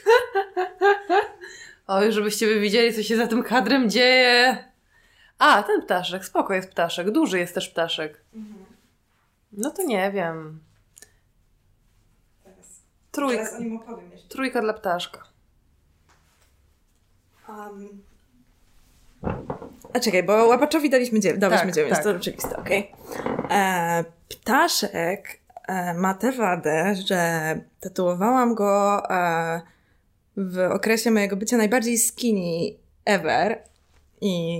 Oj, 1.88 2.12
żebyście 2.12 2.48
wy 2.48 2.60
widzieli, 2.60 2.94
co 2.94 3.04
się 3.04 3.18
za 3.18 3.28
tym 3.28 3.44
kadrem 3.44 3.90
dzieje. 3.90 4.58
A, 5.40 5.64
ten 5.64 5.82
ptaszek, 5.82 6.26
spoko 6.26 6.54
jest 6.54 6.72
ptaszek. 6.72 7.12
Duży 7.12 7.40
jest 7.40 7.56
też 7.56 7.70
ptaszek. 7.70 8.22
No 9.52 9.72
to 9.72 9.84
nie 9.84 10.12
wiem. 10.12 10.60
Trójka, 13.12 13.58
o 13.58 13.60
nim 13.60 13.76
opowiem 13.76 14.12
jeszcze. 14.12 14.30
trójka 14.30 14.62
dla 14.62 14.74
ptaszka. 14.74 15.24
Um. 17.50 18.04
A 19.94 20.00
czekaj, 20.00 20.24
bo 20.24 20.34
łapaczowi 20.48 20.90
daliśmy 20.90 21.20
dziewięć, 21.20 21.42
dałyśmy 21.42 21.66
Tak, 21.66 21.76
dziewięć, 21.76 21.96
tak. 21.96 22.04
to 22.04 22.10
oczywiste, 22.10 22.58
okej. 22.58 22.92
E, 23.52 24.04
Ptaszek 24.30 25.40
e, 25.68 25.94
ma 25.94 26.14
tę 26.14 26.32
wadę, 26.32 26.96
że 27.08 27.56
tatuowałam 27.80 28.56
go 28.56 29.04
e, 29.10 29.62
w 30.38 30.72
okresie 30.72 31.12
mojego 31.12 31.36
bycia 31.36 31.58
najbardziej 31.58 31.98
skinny 31.98 32.76
ever 33.06 33.64
i 34.22 34.60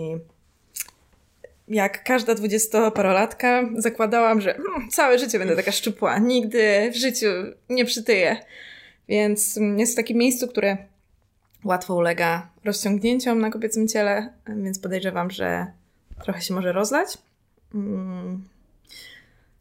jak 1.68 2.04
każda 2.04 2.36
dwudziestoparolatka 2.36 3.70
zakładałam, 3.78 4.42
że 4.42 4.54
hmm, 4.54 4.90
całe 4.90 5.20
życie 5.20 5.40
będę 5.40 5.56
taka 5.56 5.72
szczupła, 5.72 6.20
nigdy 6.20 6.92
w 6.92 6.96
życiu 6.96 7.28
nie 7.70 7.86
przytyję. 7.86 8.38
Więc 9.08 9.60
jest 9.78 9.94
w 9.94 9.96
takim 9.96 10.18
miejscu, 10.18 10.48
które 10.48 10.78
łatwo 11.64 11.96
ulega 11.96 12.50
rozciągnięciom 12.64 13.40
na 13.40 13.50
kobiecym 13.50 13.88
ciele, 13.88 14.34
więc 14.48 14.80
podejrzewam, 14.80 15.32
że 15.32 15.68
trochę 16.24 16.42
się 16.42 16.54
może 16.54 16.72
rozlać. 16.72 17.18
Mm. 17.76 18.44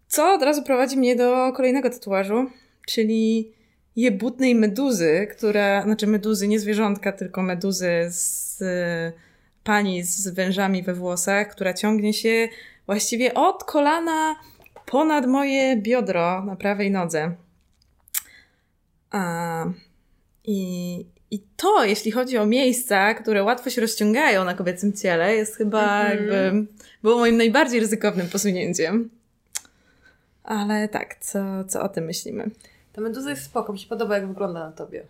Co 0.08 0.32
od 0.32 0.42
razu 0.42 0.62
prowadzi 0.62 0.96
mnie 0.96 1.16
do 1.16 1.52
kolejnego 1.52 1.90
tatuażu, 1.90 2.50
czyli 2.86 3.52
jebutnej 3.96 4.54
meduzy, 4.54 5.28
która, 5.30 5.82
znaczy 5.82 6.06
meduzy, 6.06 6.48
nie 6.48 6.60
zwierzątka, 6.60 7.12
tylko 7.12 7.42
meduzy 7.42 7.90
z 8.10 8.62
pani 9.64 10.02
z 10.02 10.28
wężami 10.28 10.82
we 10.82 10.94
włosach, 10.94 11.48
która 11.50 11.74
ciągnie 11.74 12.12
się 12.12 12.48
właściwie 12.86 13.34
od 13.34 13.64
kolana 13.64 14.36
ponad 14.86 15.26
moje 15.26 15.76
biodro 15.76 16.44
na 16.44 16.56
prawej 16.56 16.90
nodze. 16.90 17.34
A, 19.10 19.64
i, 20.44 21.06
I 21.30 21.42
to, 21.56 21.84
jeśli 21.84 22.10
chodzi 22.10 22.38
o 22.38 22.46
miejsca, 22.46 23.14
które 23.14 23.42
łatwo 23.42 23.70
się 23.70 23.80
rozciągają 23.80 24.44
na 24.44 24.54
kobiecym 24.54 24.92
ciele, 24.92 25.34
jest 25.36 25.56
chyba 25.56 26.00
Mhm. 26.00 26.18
jakby 26.18 26.66
było 27.02 27.18
moim 27.18 27.36
najbardziej 27.36 27.80
ryzykownym 27.80 28.28
posunięciem. 28.28 29.10
Ale 30.44 30.88
tak, 30.88 31.16
co, 31.20 31.64
co 31.64 31.82
o 31.82 31.88
tym 31.88 32.04
myślimy? 32.04 32.50
Ta 32.94 33.00
meduza 33.00 33.30
jest 33.30 33.42
spoko, 33.42 33.72
mi 33.72 33.78
się 33.78 33.88
podoba, 33.88 34.14
jak 34.14 34.28
wygląda 34.28 34.60
na 34.60 34.72
tobie. 34.72 35.06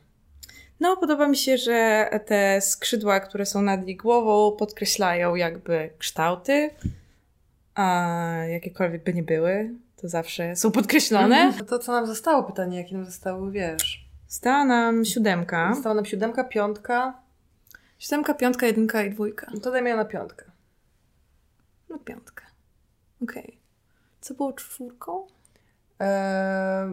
No, 0.81 0.97
podoba 0.97 1.29
mi 1.29 1.37
się, 1.37 1.59
że 1.59 2.09
te 2.27 2.61
skrzydła, 2.61 3.21
które 3.21 3.47
są 3.47 3.63
nad 3.63 3.87
jej 3.87 3.97
głową, 3.97 4.57
podkreślają 4.57 5.35
jakby 5.35 5.91
kształty, 5.99 6.71
a 7.75 8.09
jakiekolwiek 8.49 9.05
by 9.05 9.15
nie 9.15 9.23
były, 9.23 9.71
to 9.97 10.09
zawsze 10.09 10.57
są 10.57 10.71
podkreślone. 10.71 11.53
To, 11.59 11.65
to 11.65 11.79
co 11.79 11.93
nam 11.93 12.07
zostało, 12.07 12.43
pytanie, 12.43 12.79
jakie 12.79 12.95
nam 12.95 13.05
zostały, 13.05 13.53
wiesz. 13.53 14.09
Stała 14.27 14.65
nam 14.65 15.05
siódemka. 15.05 15.75
Została 15.75 15.95
nam 15.95 16.05
siódemka, 16.05 16.45
piątka. 16.45 17.23
Siódemka, 17.99 18.35
piątka, 18.35 18.67
jedynka 18.67 19.03
i 19.03 19.11
dwójka. 19.11 19.51
No 19.55 19.61
to 19.61 19.71
dajmy 19.71 19.91
ją 19.91 19.97
na 19.97 20.05
piątkę. 20.05 20.45
No 21.89 21.99
piątkę. 21.99 22.45
Okej. 23.23 23.59
Co 24.21 24.35
było 24.35 24.53
czwórką? 24.53 25.27
Eee, 25.99 26.93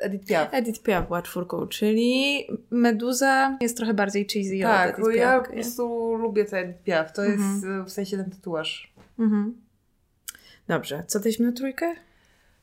Edith 0.00 0.26
Piaf. 0.26 0.48
Edith 0.52 0.82
Piaf 0.82 1.06
była 1.06 1.22
czwórką, 1.22 1.66
czyli 1.66 2.44
Meduza 2.70 3.56
jest 3.60 3.76
trochę 3.76 3.94
bardziej 3.94 4.26
cheesy 4.32 4.62
Tak, 4.62 4.98
od 4.98 5.04
Edith 5.04 5.16
ja 5.18 5.24
Piaf. 5.32 5.42
po 5.42 5.48
okej. 5.50 5.54
prostu 5.62 6.14
lubię 6.16 6.44
te 6.44 6.58
Edith 6.58 6.82
Piaf. 6.82 7.12
To 7.12 7.24
Mhm. 7.26 7.52
jest 7.54 7.66
w 7.90 7.92
sensie 7.92 8.16
ten 8.16 8.30
tatuaż. 8.30 8.92
Mhm. 9.18 9.54
Dobrze, 10.68 11.04
co 11.06 11.20
daliśmy 11.20 11.46
na 11.46 11.52
trójkę? 11.52 11.94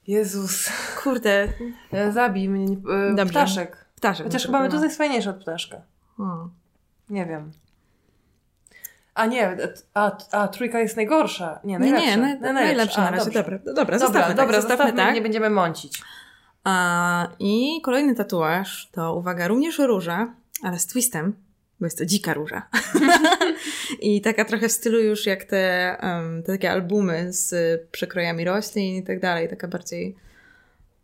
Jezus. 0.07 0.69
Kurde, 1.03 1.47
E, 1.91 2.11
Zabij 2.11 2.49
mnie. 2.49 2.65
nie- 2.65 2.77
e, 2.93 3.15
Dobrze. 3.15 3.32
Ptaszek. 3.34 3.86
ptaszek. 3.95 4.25
Chociaż 4.25 4.45
chyba 4.45 4.61
meduza 4.61 4.86
jest 4.86 4.97
fajniejsza 4.97 5.29
od 5.29 5.38
ptaszka. 5.41 5.82
Hmm. 6.17 6.49
Nie 7.09 7.25
wiem. 7.25 7.51
A 9.13 9.25
nie, 9.25 9.47
e, 9.47 9.73
a, 9.93 10.17
a 10.32 10.47
trójka 10.47 10.79
jest 10.79 10.95
najgorsza. 10.95 11.59
Nie, 11.63 11.73
Nie, 11.73 11.79
najlepsza. 11.79 12.09
nie, 12.09 12.17
naj, 12.17 12.39
Na- 12.39 12.53
najlepsza 12.53 13.01
A, 13.01 13.05
na 13.05 13.11
razie. 13.11 13.25
dobrze. 13.25 13.41
Dobra, 13.41 13.57
dobra, 13.57 13.73
Dobra, 13.73 13.99
zostawmy 13.99 14.36
dobra, 14.36 14.53
tak, 14.53 14.61
zostawmy 14.61 14.93
tak. 14.93 15.15
nie 15.15 15.21
będziemy 15.21 15.49
mącić. 15.49 16.01
A, 16.64 17.28
I 17.39 17.82
kolejny 17.84 18.16
tatuaż 18.16 18.89
to, 18.91 19.16
uwaga, 19.16 19.47
również 19.47 19.80
róża, 19.80 20.34
ale 20.64 20.80
z 20.80 20.88
twistem, 20.88 21.34
bo 21.80 21.86
jest 21.86 21.97
to 21.97 22.05
dzika 22.05 22.34
róża. 22.34 22.68
I 24.01 24.22
taka 24.22 24.45
trochę 24.45 24.68
w 24.68 24.72
stylu 24.72 24.99
już 24.99 25.26
jak 25.26 25.43
te, 25.43 25.97
em, 25.99 26.43
te 26.43 26.51
takie 26.51 26.72
albumy 26.72 27.34
z 27.34 27.53
przekrojami 27.91 28.45
roślin 28.45 28.95
i 28.95 29.03
tak 29.03 29.20
dalej, 29.20 29.49
taka 29.49 29.68
bardziej, 29.68 30.16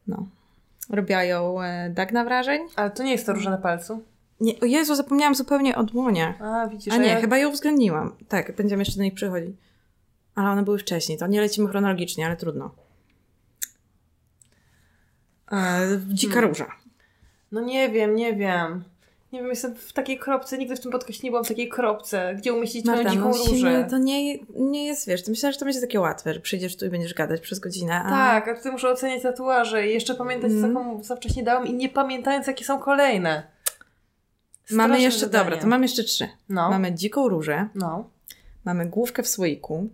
no, 0.07 0.27
robiają 0.89 1.61
e, 1.61 1.89
dagna 1.89 2.23
wrażeń. 2.23 2.61
Ale 2.75 2.91
to 2.91 3.03
nie 3.03 3.11
jest 3.11 3.25
to 3.25 3.33
róża 3.33 3.49
na 3.49 3.57
palcu? 3.57 4.03
Nie, 4.41 4.59
o 4.59 4.65
Jezu, 4.65 4.95
zapomniałam 4.95 5.35
zupełnie 5.35 5.75
o 5.75 5.83
dłoniach. 5.83 6.41
A, 6.41 6.67
widzisz. 6.67 6.93
A 6.93 6.97
nie, 6.97 7.07
ja... 7.07 7.21
chyba 7.21 7.37
ją 7.37 7.49
uwzględniłam. 7.49 8.15
Tak, 8.27 8.55
będziemy 8.55 8.81
jeszcze 8.81 8.97
do 8.97 9.03
nich 9.03 9.13
przychodzić. 9.13 9.55
Ale 10.35 10.49
one 10.49 10.63
były 10.63 10.79
wcześniej, 10.79 11.17
to 11.17 11.27
nie 11.27 11.41
lecimy 11.41 11.69
chronologicznie, 11.69 12.25
ale 12.25 12.35
trudno. 12.35 12.71
E, 15.51 15.87
dzika 16.07 16.33
Hmm. 16.33 16.49
róża. 16.49 16.67
No 17.51 17.61
nie 17.61 17.89
wiem, 17.89 18.15
nie 18.15 18.35
wiem. 18.35 18.83
Nie 19.33 19.39
wiem, 19.41 19.49
jestem 19.49 19.75
w 19.75 19.93
takiej 19.93 20.19
kropce, 20.19 20.57
nigdy 20.57 20.75
w 20.75 20.79
tym 20.79 20.91
podcaście 20.91 21.21
nie 21.23 21.31
byłam 21.31 21.45
w 21.45 21.47
takiej 21.47 21.69
kropce, 21.69 22.35
gdzie 22.37 22.53
umieścić 22.53 22.85
Marta, 22.85 23.09
dziką 23.09 23.27
musimy, 23.27 23.55
różę. 23.55 23.87
to 23.89 23.97
nie, 23.97 24.37
nie 24.55 24.85
jest, 24.85 25.07
wiesz, 25.07 25.23
to 25.23 25.31
myślę, 25.31 25.53
że 25.53 25.59
to 25.59 25.65
będzie 25.65 25.81
takie 25.81 25.99
łatwe, 25.99 26.33
że 26.33 26.39
przyjdziesz 26.39 26.77
tu 26.77 26.85
i 26.85 26.89
będziesz 26.89 27.13
gadać 27.13 27.41
przez 27.41 27.59
godzinę. 27.59 28.01
A... 28.05 28.09
Tak, 28.09 28.47
a 28.47 28.55
tutaj 28.55 28.71
muszę 28.71 28.89
oceniać 28.89 29.23
tatuaże 29.23 29.87
i 29.87 29.93
jeszcze 29.93 30.15
pamiętać, 30.15 30.51
Mm. 30.51 30.73
co 30.73 30.79
komu 30.79 31.03
za 31.03 31.15
wcześnie 31.15 31.43
dałam 31.43 31.67
i 31.67 31.73
nie 31.73 31.89
pamiętając, 31.89 32.47
jakie 32.47 32.65
są 32.65 32.79
kolejne. 32.79 33.43
Mamy 34.71 34.93
Straszne 34.93 34.99
jeszcze, 35.05 35.19
zadanie. 35.19 35.43
dobra, 35.45 35.61
to 35.61 35.67
mamy 35.67 35.85
jeszcze 35.85 36.03
trzy. 36.03 36.27
No, 36.49 36.69
Mamy 36.69 36.93
dziką 36.93 37.27
różę, 37.29 37.67
no. 37.75 38.09
mamy 38.65 38.85
główkę 38.85 39.23
w 39.23 39.27
słoiku 39.27 39.89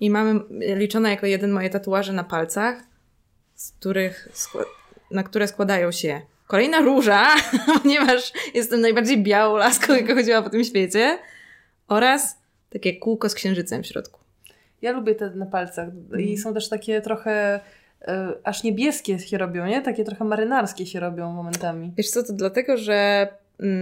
i 0.00 0.10
mamy 0.10 0.40
liczone 0.76 1.10
jako 1.10 1.26
jeden 1.26 1.50
moje 1.50 1.70
tatuaże 1.70 2.12
na 2.12 2.24
palcach, 2.24 2.82
z 3.60 3.72
których, 3.72 4.28
na 5.10 5.22
które 5.22 5.48
składają 5.48 5.92
się 5.92 6.20
kolejna 6.46 6.80
róża, 6.80 7.26
ponieważ 7.82 8.32
jestem 8.54 8.80
najbardziej 8.80 9.22
białą 9.22 9.56
laską, 9.56 9.94
jaka 9.94 10.14
chodziła 10.14 10.42
po 10.42 10.50
tym 10.50 10.64
świecie, 10.64 11.18
oraz 11.88 12.36
takie 12.70 12.96
kółko 12.96 13.28
z 13.28 13.34
księżycem 13.34 13.82
w 13.82 13.86
środku. 13.86 14.20
Ja 14.82 14.92
lubię 14.92 15.14
te 15.14 15.30
na 15.30 15.46
palcach 15.46 15.88
i 16.18 16.22
Mm. 16.22 16.36
są 16.36 16.54
też 16.54 16.68
takie 16.68 17.00
trochę 17.00 17.60
e, 18.02 18.32
aż 18.44 18.62
niebieskie 18.62 19.18
się 19.18 19.38
robią, 19.38 19.66
nie? 19.66 19.82
Takie 19.82 20.04
trochę 20.04 20.24
marynarskie 20.24 20.86
się 20.86 21.00
robią 21.00 21.32
momentami. 21.32 21.92
Wiesz 21.96 22.10
co, 22.10 22.22
to 22.22 22.32
dlatego, 22.32 22.76
że 22.76 23.28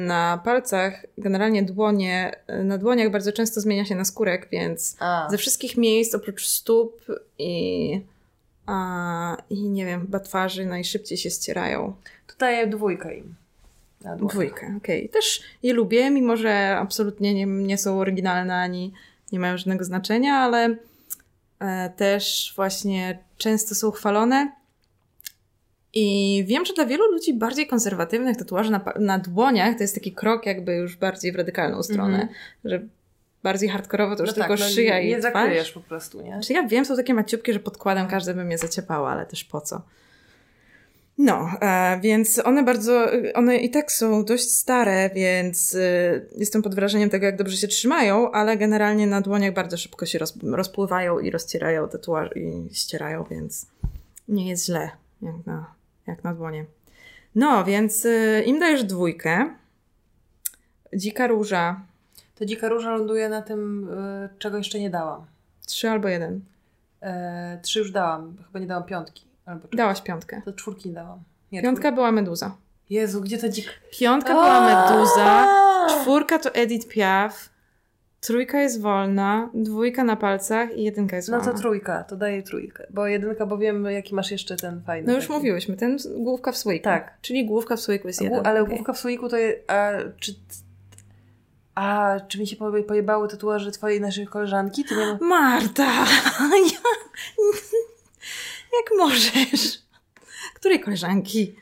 na 0.07 0.41
palcach, 0.45 1.07
generalnie 1.19 1.63
dłonie, 1.63 2.37
na 2.65 2.79
dłoniach 2.79 3.11
bardzo 3.11 3.33
często 3.33 3.61
zmienia 3.61 3.85
się 3.85 3.95
na 3.95 4.05
skórek, 4.05 4.49
więc 4.53 4.97
A, 5.01 5.29
ze 5.31 5.39
wszystkich 5.39 5.77
miejsc 5.77 6.15
oprócz 6.15 6.47
stóp 6.47 7.05
i, 7.39 8.01
a, 8.69 9.37
i 9.51 9.69
nie 9.69 9.87
wiem, 9.87 10.01
chyba 10.01 10.21
twarzy 10.21 10.67
najszybciej 10.67 11.19
się 11.19 11.31
ścierają. 11.31 11.95
to 12.27 12.35
daję 12.39 12.67
dwójkę 12.67 13.17
im. 13.17 13.35
Dwójkę, 14.17 14.75
okej. 14.77 15.09
Też 15.09 15.43
je 15.63 15.73
lubię, 15.73 16.11
mimo 16.11 16.37
że 16.37 16.77
absolutnie 16.79 17.35
nie, 17.35 17.47
nie 17.47 17.79
są 17.79 17.99
oryginalne 17.99 18.55
ani 18.57 18.93
nie 19.33 19.39
mają 19.39 19.57
żadnego 19.57 19.85
znaczenia, 19.85 20.35
ale 20.35 20.77
e, 21.61 21.91
też 21.97 22.53
właśnie 22.57 23.19
często 23.37 23.75
są 23.75 23.91
chwalone. 23.91 24.53
I 25.95 26.45
wiem, 26.49 26.65
że 26.65 26.75
dla 26.75 26.85
wielu 26.87 27.13
ludzi 27.13 27.35
bardziej 27.35 27.67
konserwatywnych 27.67 28.37
tatuaży 28.37 28.71
na, 28.71 28.81
na 29.01 29.19
dłoniach 29.19 29.77
to 29.77 29.83
jest 29.83 29.95
taki 29.95 30.13
krok 30.13 30.47
jakby 30.47 30.75
już 30.75 30.97
bardziej 30.97 31.33
w 31.33 31.37
radykalną 31.37 31.83
stronę, 31.83 32.21
Mhm. 32.21 32.39
że 32.65 32.83
bardziej 33.43 33.69
hardkorowo 33.69 34.17
to 34.17 34.23
już 34.23 34.31
No 34.31 34.35
tylko 34.35 34.49
tak, 34.49 34.61
no 34.61 34.67
szyja 34.67 34.99
nie, 34.99 35.07
i 35.07 35.09
nie 35.09 35.23
zakryjesz 35.23 35.73
po 35.73 35.81
prostu, 35.81 36.23
nie? 36.23 36.33
Znaczy 36.33 36.53
ja 36.53 36.63
wiem, 36.63 36.85
są 36.85 36.97
takie 36.97 37.15
maciubki, 37.15 37.53
że 37.53 37.61
podkładam, 37.61 38.09
każde 38.09 38.35
by 38.35 38.45
mnie 38.45 38.59
zaciepało, 38.59 39.11
ale 39.11 39.27
też 39.27 39.45
po 39.45 39.61
co. 39.61 39.83
No, 41.19 41.51
e, 41.61 42.01
więc 42.01 42.41
one 42.45 42.63
bardzo, 42.63 43.07
one 43.35 43.57
i 43.57 43.71
tak 43.71 43.93
są 43.93 44.25
dość 44.25 44.51
stare, 44.51 45.11
więc 45.15 45.75
e, 45.75 46.21
jestem 46.37 46.63
pod 46.63 46.75
wrażeniem 46.75 47.11
tego, 47.11 47.27
jak 47.27 47.37
dobrze 47.37 47.57
się 47.57 47.69
trzymają, 47.69 48.31
ale 48.31 48.57
generalnie 48.57 49.07
na 49.07 49.21
dłoniach 49.21 49.55
bardzo 49.55 49.77
szybko 49.77 50.07
się 50.07 50.19
roz, 50.19 50.35
rozpływają 50.43 51.19
i 51.19 51.31
rozcierają 51.31 51.89
tatuaż 51.89 52.31
i 52.37 52.75
ścierają, 52.75 53.25
więc 53.31 53.67
nie 54.29 54.49
jest 54.49 54.67
źle, 54.67 54.91
jak 55.23 55.47
na, 55.47 55.75
jak 56.07 56.25
na 56.25 56.35
dłonie. 56.35 56.65
No, 57.35 57.65
więc 57.65 58.07
e, 58.07 58.43
im 58.43 58.61
dajesz 58.61 58.85
dwójkę. 58.85 59.55
Dzika 60.95 61.27
róża, 61.27 61.81
To 62.39 62.45
dzika 62.45 62.69
róża 62.69 62.91
ląduje 62.97 63.29
na 63.29 63.43
tym, 63.43 63.91
e, 63.99 64.29
czego 64.39 64.57
jeszcze 64.59 64.79
nie 64.79 64.91
dałam. 64.91 65.27
trzy 65.67 65.89
albo 65.91 66.09
jeden. 66.09 66.41
E, 67.03 67.59
trzy 67.63 67.79
już 67.79 67.91
dałam, 67.91 68.37
chyba 68.47 68.59
nie 68.59 68.67
dałam 68.67 68.85
piątki. 68.85 69.25
Albo. 69.47 69.69
Dałaś 69.73 70.03
piątkę. 70.03 70.43
To 70.45 70.53
czwórki 70.53 70.89
nie 70.89 70.95
dałam. 70.95 71.19
Nie, 71.53 71.63
Piątka 71.63 71.93
była 71.93 72.13
meduza. 72.13 72.57
Jezu, 72.91 73.21
gdzie 73.21 73.39
ta 73.39 73.49
dzika... 73.49 73.71
Piątka 74.01 74.33
była 74.33 74.61
Meduza, 74.61 75.47
czwórka 75.89 76.39
to 76.39 76.55
Edith 76.55 76.89
Piaf, 76.89 77.49
trójka 78.21 78.61
jest 78.61 78.81
wolna, 78.81 79.51
dwójka 79.55 80.05
na 80.05 80.17
palcach 80.17 80.77
i 80.77 80.85
jedynka 80.85 81.17
jest 81.17 81.29
No 81.29 81.37
wolna. 81.39 81.53
to 81.53 81.59
trójka, 81.59 82.05
to 82.05 82.17
daję 82.17 82.43
trójkę. 82.43 82.87
Bo 82.91 83.07
jedynka, 83.07 83.47
bo 83.47 83.59
wiem, 83.59 83.85
jaki 83.85 84.15
masz 84.15 84.31
jeszcze 84.31 84.57
ten 84.57 84.83
fajny. 84.83 85.07
No 85.07 85.13
już 85.15 85.25
taki. 85.25 85.35
mówiłyśmy, 85.35 85.77
ten 85.77 85.97
główka 86.17 86.53
w 86.53 86.57
słoiku. 86.57 86.85
Tak. 86.85 87.19
Czyli 87.21 87.47
główka 87.47 87.77
w 87.77 87.81
słoiku 87.81 88.07
jest 88.09 88.21
jeden. 88.23 88.47
Ale 88.47 88.65
główka 88.65 88.93
w 88.93 88.99
słoiku 88.99 89.29
to 89.29 89.37
jest... 89.37 89.71
A 89.71 89.91
czy, 90.21 90.35
a, 91.79 92.21
czy 92.29 92.39
mi 92.39 92.47
się 92.47 92.57
poje- 92.57 92.83
pojebały 92.83 93.29
tatuaże 93.29 93.71
twojej 93.73 94.01
naszej 94.01 94.27
koleżanki? 94.27 94.85
Ty 94.85 94.97
nie 94.97 95.07
ma... 95.07 95.19
Marta! 95.21 95.85
Ja... 96.73 96.79
Jak 98.73 98.99
możesz? 98.99 99.79
Której 100.55 100.81
koleżanki? 100.81 101.55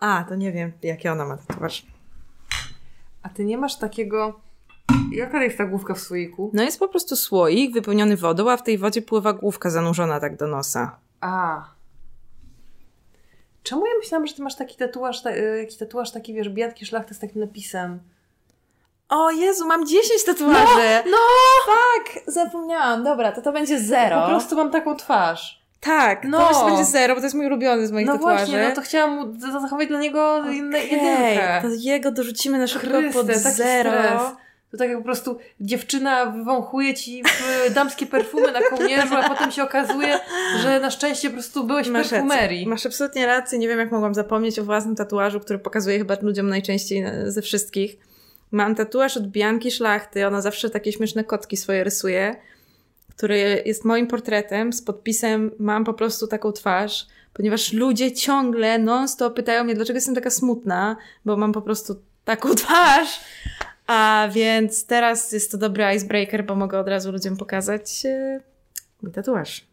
A, 0.00 0.24
to 0.28 0.34
nie 0.34 0.52
wiem, 0.52 0.72
jakie 0.82 1.12
ona 1.12 1.24
ma 1.24 1.36
tatuaż. 1.36 1.86
A 3.22 3.28
ty 3.28 3.44
nie 3.44 3.58
masz 3.58 3.78
takiego... 3.78 4.40
Jaka 5.12 5.42
jest 5.44 5.58
ta 5.58 5.64
główka 5.64 5.94
w 5.94 6.00
słoiku? 6.00 6.50
No 6.54 6.62
jest 6.62 6.78
po 6.78 6.88
prostu 6.88 7.16
słoik 7.16 7.72
wypełniony 7.74 8.16
wodą, 8.16 8.50
a 8.50 8.56
w 8.56 8.62
tej 8.62 8.78
wodzie 8.78 9.02
pływa 9.02 9.32
główka 9.32 9.70
zanurzona 9.70 10.20
tak 10.20 10.36
do 10.36 10.46
nosa. 10.46 10.96
A. 11.20 11.64
Czemu 13.64 13.86
ja 13.86 13.92
myślałam, 13.98 14.26
że 14.26 14.34
ty 14.34 14.42
masz 14.42 14.54
taki 14.56 14.76
tatuaż, 14.76 15.22
ta, 15.22 15.30
y, 15.30 15.58
jakiś 15.58 15.76
tatuaż 15.76 16.10
taki, 16.10 16.34
wiesz, 16.34 16.48
biatki 16.48 16.86
szlachty 16.86 17.14
z 17.14 17.18
takim 17.18 17.40
napisem? 17.40 18.00
O 19.08 19.30
Jezu, 19.30 19.66
mam 19.66 19.86
10 19.86 20.24
tatuaży! 20.24 21.02
No! 21.10 21.16
Tak, 21.66 22.22
zapomniałam. 22.26 23.04
Dobra, 23.04 23.32
to 23.32 23.42
to 23.42 23.52
będzie 23.52 23.80
zero. 23.80 24.20
Po 24.22 24.26
prostu 24.28 24.56
mam 24.56 24.70
taką 24.70 24.96
twarz. 24.96 25.64
Tak, 25.80 26.24
No. 26.24 26.48
to 26.52 26.66
będzie 26.66 26.84
zero, 26.84 27.14
bo 27.14 27.20
to 27.20 27.26
jest 27.26 27.36
mój 27.36 27.46
ulubiony 27.46 27.86
z 27.86 27.92
moich 27.92 28.06
No 28.06 28.12
tatuaży. 28.12 28.36
właśnie, 28.46 28.68
no 28.68 28.74
to 28.74 28.80
chciałam 28.82 29.40
zachować 29.40 29.88
dla 29.88 29.98
niego 30.00 30.44
inne 30.50 30.78
Okej, 30.78 30.90
jedynkę. 30.92 31.60
to 31.62 31.68
jego 31.78 32.10
dorzucimy 32.10 32.58
na 32.58 32.66
szybko 32.66 32.88
pod 33.12 33.26
zero. 33.26 33.90
stres. 33.90 34.22
To 34.74 34.78
tak 34.78 34.88
jak 34.88 34.98
po 34.98 35.04
prostu 35.04 35.38
dziewczyna 35.60 36.26
wywąchuje 36.26 36.94
ci 36.94 37.22
damskie 37.74 38.06
perfumy 38.06 38.52
na 38.52 38.60
kołnierzu, 38.62 39.14
a 39.14 39.28
potem 39.28 39.50
się 39.52 39.62
okazuje, 39.62 40.20
że 40.62 40.80
na 40.80 40.90
szczęście 40.90 41.28
po 41.28 41.34
prostu 41.34 41.64
byłeś 41.64 41.88
w 41.88 41.90
Masz 41.90 42.08
perfumerii. 42.08 42.58
rację. 42.58 42.70
Masz 42.70 42.86
absolutnie 42.86 43.26
rację. 43.26 43.58
Nie 43.58 43.68
wiem, 43.68 43.78
jak 43.78 43.92
mogłam 43.92 44.14
zapomnieć 44.14 44.58
o 44.58 44.64
własnym 44.64 44.96
tatuażu, 44.96 45.40
który 45.40 45.58
pokazuję 45.58 45.98
chyba 45.98 46.16
ludziom 46.22 46.48
najczęściej 46.48 47.02
e, 47.02 47.30
ze 47.30 47.42
wszystkich. 47.42 47.96
Mam 48.50 48.74
tatuaż 48.74 49.16
od 49.16 49.26
Bianki 49.28 49.70
Szlachty. 49.70 50.26
Ona 50.26 50.40
zawsze 50.40 50.70
takie 50.70 50.92
śmieszne 50.92 51.24
kotki 51.24 51.56
swoje 51.56 51.84
rysuje, 51.84 52.36
który 53.16 53.62
jest 53.66 53.84
moim 53.84 54.06
portretem 54.06 54.72
z 54.72 54.82
podpisem 54.82 55.50
mam 55.58 55.84
po 55.84 55.94
prostu 55.94 56.26
taką 56.26 56.52
twarz, 56.52 57.06
ponieważ 57.32 57.72
ludzie 57.72 58.12
ciągle 58.12 58.78
non-stop 58.78 59.34
pytają 59.34 59.64
mnie, 59.64 59.74
dlaczego 59.74 59.96
jestem 59.96 60.14
taka 60.14 60.30
smutna, 60.30 60.96
bo 61.24 61.36
mam 61.36 61.52
po 61.52 61.62
prostu 61.62 61.96
taką 62.24 62.54
twarz. 62.64 63.20
A 63.86 64.28
więc 64.32 64.86
teraz 64.86 65.32
jest 65.32 65.50
to 65.52 65.58
dobry 65.58 65.84
icebreaker, 65.96 66.46
bo 66.46 66.56
mogę 66.56 66.78
od 66.78 66.88
razu 66.88 67.12
ludziom 67.12 67.36
pokazać 67.36 68.06
e, 68.06 68.40
mój 69.02 69.12
tatuaż. 69.12 69.66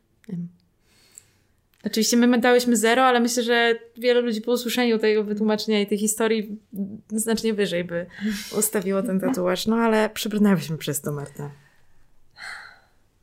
Oczywiście 1.86 2.18
my 2.18 2.40
dałyśmy 2.40 2.78
zero, 2.78 3.04
ale 3.04 3.20
myślę, 3.20 3.44
że 3.44 3.76
wiele 3.98 4.22
ludzi 4.22 4.42
po 4.42 4.52
usłyszeniu 4.52 5.00
tego 5.00 5.24
wytłumaczenia 5.24 5.82
i 5.82 5.88
tej 5.88 5.98
historii 5.98 6.60
znacznie 7.10 7.54
wyżej 7.54 7.84
by 7.84 8.06
ustawiło 8.58 9.04
ten 9.04 9.20
tatuaż. 9.20 9.68
No 9.68 9.76
ale 9.76 10.10
przebrnęłyśmy 10.10 10.78
przez 10.78 11.02
to, 11.02 11.12
Marta. 11.12 11.52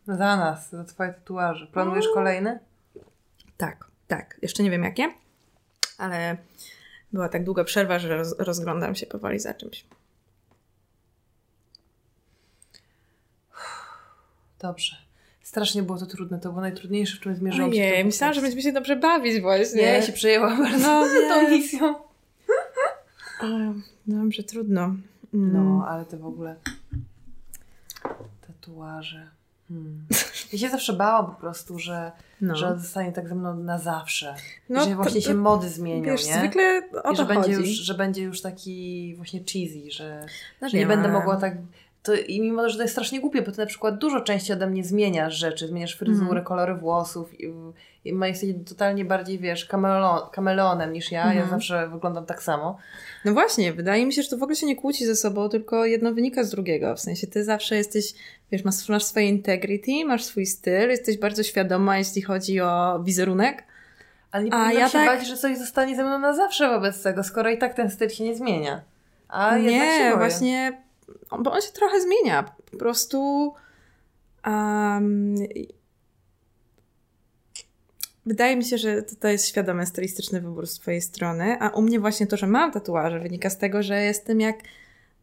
No 0.07 0.17
za 0.17 0.37
nas, 0.37 0.71
za 0.71 0.85
twoje 0.85 1.13
tatuaże. 1.13 1.67
Planujesz 1.67 2.07
kolejny? 2.15 2.59
Tak, 3.57 3.85
tak. 4.09 4.39
Jeszcze 4.43 4.63
nie 4.63 4.71
wiem 4.71 4.83
jakie, 4.83 5.13
ale 5.99 6.37
była 7.13 7.29
tak 7.29 7.45
długa 7.45 7.65
przerwa, 7.65 7.99
że 7.99 8.17
roz, 8.17 8.39
rozglądam 8.39 8.95
się 8.95 9.07
powoli 9.07 9.39
za 9.39 9.55
czymś. 9.55 9.85
Dobrze. 14.59 14.97
Strasznie 15.43 15.83
było 15.83 15.99
to 15.99 16.07
trudne, 16.07 16.39
to 16.39 16.49
było 16.49 16.61
najtrudniejsze, 16.61 17.17
w 17.17 17.21
czym 17.21 17.35
zmierzyłam 17.37 17.73
się. 17.73 17.91
tym 17.97 18.07
myślałam, 18.07 18.35
że 18.35 18.41
będziemy 18.41 18.63
się 18.63 18.73
dobrze 18.73 18.97
bawić 18.97 19.41
właśnie. 19.41 19.83
Nie, 19.83 19.89
ja 19.89 20.03
się 20.03 20.13
przejęłam 20.13 20.63
bardzo 20.63 20.79
No, 20.79 21.05
tą 21.35 21.51
misją. 21.51 21.95
Ale 23.41 23.73
Dobrze, 24.07 24.43
trudno. 24.43 24.83
Mm. 25.35 25.53
No, 25.53 25.87
ale 25.89 26.05
to 26.05 26.17
w 26.19 26.27
ogóle 26.27 26.57
tatuaże. 28.47 29.29
Hmm. 29.69 30.07
Ja 30.53 30.59
się 30.59 30.69
zawsze 30.71 30.93
bałam 30.93 31.27
po 31.27 31.33
prostu, 31.41 31.79
że, 31.79 32.13
no. 32.41 32.57
że 32.57 32.79
zostanie 32.79 33.13
tak 33.13 33.29
ze 33.29 33.35
mną 33.35 33.55
na 33.57 33.79
zawsze. 33.79 34.35
No, 34.69 34.85
że 34.85 34.91
to- 34.91 34.97
właśnie 34.97 35.23
się 35.23 35.33
to- 35.33 35.39
mody 35.39 35.69
zmienią, 35.69 36.05
Wiesz, 36.05 36.27
nie? 36.27 36.35
zwykle 36.39 36.83
o 37.05 37.13
I 37.13 37.17
że 37.17 37.25
będzie, 37.25 37.55
chodzi. 37.55 37.69
już, 37.69 37.79
że 37.79 37.95
będzie 37.95 38.23
już 38.23 38.41
taki 38.43 39.15
właśnie 39.17 39.41
cheesy, 39.41 39.91
że, 39.91 40.27
No 40.61 40.69
że 40.69 40.77
nie 40.77 40.81
wiem, 40.81 40.89
będę 40.89 41.09
mogła 41.09 41.37
tak... 41.37 41.57
To, 42.03 42.15
I 42.15 42.41
mimo, 42.41 42.69
że 42.69 42.77
to 42.77 42.83
jest 42.83 42.95
strasznie 42.95 43.21
głupie, 43.21 43.43
bo 43.43 43.53
ty 43.53 43.59
na 43.59 43.67
przykład 43.67 43.99
dużo 43.99 44.21
częściej 44.21 44.57
ode 44.57 44.67
mnie 44.67 44.85
zmieniasz 44.85 45.35
rzeczy, 45.35 45.69
zmieniasz 45.69 45.97
fryzurę, 45.97 46.27
Mhm. 46.29 46.45
kolory 46.45 46.75
włosów 46.75 47.41
i, 47.41 47.53
i 48.05 48.13
ma- 48.13 48.29
jesteś 48.29 48.51
totalnie 48.69 49.05
bardziej, 49.05 49.39
wiesz, 49.39 49.65
kameleon, 49.65 50.19
kameleonem 50.33 50.93
niż 50.93 51.13
ja. 51.13 51.25
Ja 51.27 51.33
Mhm. 51.33 51.51
zawsze 51.51 51.89
wyglądam 51.89 52.27
tak 52.27 52.43
samo. 52.43 52.79
No 53.25 53.33
właśnie, 53.33 53.73
wydaje 53.73 54.07
mi 54.07 54.13
się, 54.13 54.23
że 54.23 54.29
to 54.29 54.37
w 54.37 54.43
ogóle 54.43 54.57
się 54.57 54.67
nie 54.67 54.77
kłóci 54.77 55.07
ze 55.07 55.17
sobą, 55.17 55.49
tylko 55.49 55.85
jedno 55.85 56.15
wynika 56.15 56.45
z 56.45 56.51
drugiego. 56.51 56.95
W 56.97 57.01
sensie 57.01 57.27
ty 57.27 57.45
zawsze 57.45 57.77
jesteś, 57.77 58.15
wiesz, 58.53 58.65
masz, 58.65 58.89
masz 58.89 59.05
swoje 59.05 59.29
integrity, 59.29 60.05
masz 60.07 60.25
swój 60.25 60.47
styl, 60.47 60.89
jesteś 60.91 61.19
bardzo 61.19 61.43
świadoma, 61.43 61.99
jeśli 61.99 62.23
chodzi 62.23 62.61
o 62.61 63.01
wizerunek. 63.05 63.65
Ale 64.31 64.45
nie 64.45 64.55
A 64.55 64.59
powinno 64.65 64.81
ja 64.81 64.87
się 64.89 64.93
tak- 64.99 65.07
bać, 65.19 65.29
że 65.29 65.37
coś 65.37 65.59
zostanie 65.59 65.97
ze 65.97 66.05
mną 66.05 66.19
na 66.19 66.35
zawsze 66.35 66.69
wobec 66.69 67.03
tego, 67.03 67.25
skoro 67.25 67.51
i 67.51 67.59
tak 67.59 67.75
ten 67.75 67.91
styl 67.91 68.09
się 68.09 68.25
nie 68.25 68.37
zmienia. 68.37 68.81
A 69.29 69.59
nie, 69.59 70.13
właśnie, 70.17 70.83
on- 71.31 71.43
bo 71.43 71.53
on 71.53 71.61
się 71.63 71.73
trochę 71.73 72.01
zmienia. 72.01 72.43
Po 72.71 72.77
prostu 72.77 73.53
um, 74.47 75.35
wydaje 78.27 78.57
mi 78.57 78.65
się, 78.65 78.79
że 78.79 79.03
to, 79.03 79.29
jest 79.29 79.49
świadomy 79.49 79.87
stylistyczny 79.87 80.41
wybór 80.41 80.67
z 80.67 80.75
twojej 80.75 81.01
strony, 81.01 81.57
a 81.61 81.69
u 81.69 81.83
mnie 81.83 82.01
właśnie 82.01 82.27
to, 82.27 82.37
że 82.37 82.47
mam 82.47 82.73
tatuaże 82.73 83.21
wynika 83.21 83.51
z 83.51 83.59
tego, 83.59 83.83
że 83.83 84.03
jestem 84.03 84.41
jak 84.41 84.57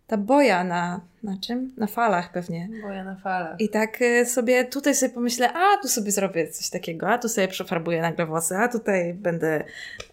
ta 0.08 0.18
boja 0.18 0.64
na, 0.64 1.02
na 1.24 1.38
czym? 1.38 1.74
Na 1.78 1.88
falach 1.88 2.32
pewnie. 2.32 2.70
Boję 2.82 3.04
na 3.04 3.16
falach. 3.16 3.62
I 3.62 3.70
tak 3.70 4.02
y, 4.02 4.26
sobie 4.26 4.66
tutaj 4.66 4.96
sobie 4.96 5.14
pomyślę, 5.14 5.54
a 5.54 5.78
tu 5.82 5.88
sobie 5.88 6.12
zrobię 6.12 6.48
coś 6.48 6.70
takiego, 6.70 7.10
a 7.10 7.18
tu 7.18 7.30
sobie 7.30 7.48
przefarbuję 7.48 8.02
nagle 8.02 8.26
włosy, 8.26 8.56
a 8.56 8.68
tutaj 8.68 9.14
będę, 9.14 9.64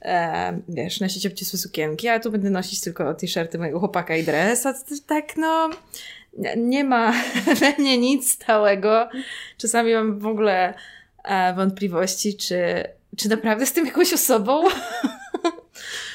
e, 0.02 0.58
wiesz, 0.68 1.00
nosić 1.00 1.26
obcisłe 1.26 1.58
sukienki, 1.58 2.08
a 2.08 2.20
tu 2.20 2.30
będę 2.30 2.50
nosić 2.50 2.80
tylko 2.80 3.14
t-shirty 3.14 3.58
mojego 3.58 3.80
chłopaka 3.80 4.16
i 4.16 4.24
dres, 4.24 4.66
a 4.66 4.74
tak 5.06 5.36
no 5.36 5.70
nie- 6.56 6.84
ma 6.84 7.12
we 7.60 7.72
mnie 7.78 7.98
nic 7.98 8.32
stałego. 8.32 9.08
Czasami 9.56 9.94
mam 9.94 10.18
w 10.18 10.26
ogóle 10.26 10.74
e, 11.24 11.54
wątpliwości, 11.54 12.36
czy, 12.36 12.84
czy 13.16 13.28
naprawdę 13.28 13.62
jestem 13.62 13.86
jakąś 13.86 14.12
osobą. 14.12 14.62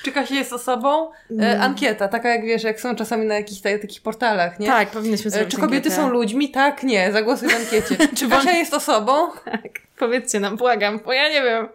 Czy 0.07 0.13
Kasia 0.13 0.35
jest 0.35 0.53
osobą? 0.53 1.11
E, 1.11 1.13
Mm. 1.31 1.61
ankieta, 1.61 2.07
taka 2.07 2.29
jak 2.29 2.45
wiesz, 2.45 2.63
jak 2.63 2.79
są 2.81 2.95
czasami 2.95 3.25
na 3.25 3.35
jakichś 3.35 3.61
ta- 3.61 3.79
takich 3.79 4.01
portalach, 4.01 4.59
nie? 4.59 4.67
Tak, 4.67 4.89
powinnyśmy 4.89 5.27
E, 5.27 5.31
zrobić 5.31 5.51
Czy 5.51 5.57
kobiety 5.57 5.75
ankietę. 5.89 5.95
są 5.95 6.09
ludźmi? 6.09 6.49
Tak, 6.51 6.83
nie. 6.83 7.11
Zagłosuj 7.11 7.49
w 7.49 7.55
ankiecie. 7.55 7.97
Czy 8.17 8.29
Kasia 8.29 8.51
jest 8.51 8.73
osobą? 8.73 9.31
Tak, 9.45 9.61
powiedzcie 9.99 10.39
nam, 10.39 10.57
błagam, 10.57 10.99
bo 11.05 11.13
ja 11.13 11.29
nie 11.29 11.41
wiem. 11.41 11.67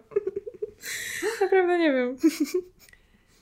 Naprawdę 1.41 1.79
nie 1.79 1.93
wiem. 1.93 2.17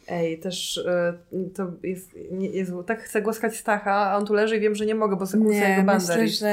Ej, 0.08 0.40
też 0.40 0.78
e, 0.78 1.14
to 1.56 1.72
jest, 1.84 2.10
nie, 2.32 2.50
Jezu, 2.50 2.84
tak 2.84 3.04
chcę 3.04 3.22
głaskać 3.22 3.58
Stacha, 3.58 3.92
a 3.94 4.18
on 4.18 4.26
tu 4.26 4.34
leży 4.34 4.58
i 4.58 4.60
wiem, 4.60 4.76
że 4.76 4.86
nie 4.86 4.96
mogę, 4.96 5.16
bo 5.16 5.26
sobie 5.28 5.44
kłócę 5.44 5.60
Nie, 5.60 5.70
jego 5.70 5.84
myślę, 5.84 6.08
bandery. 6.08 6.28
że 6.28 6.48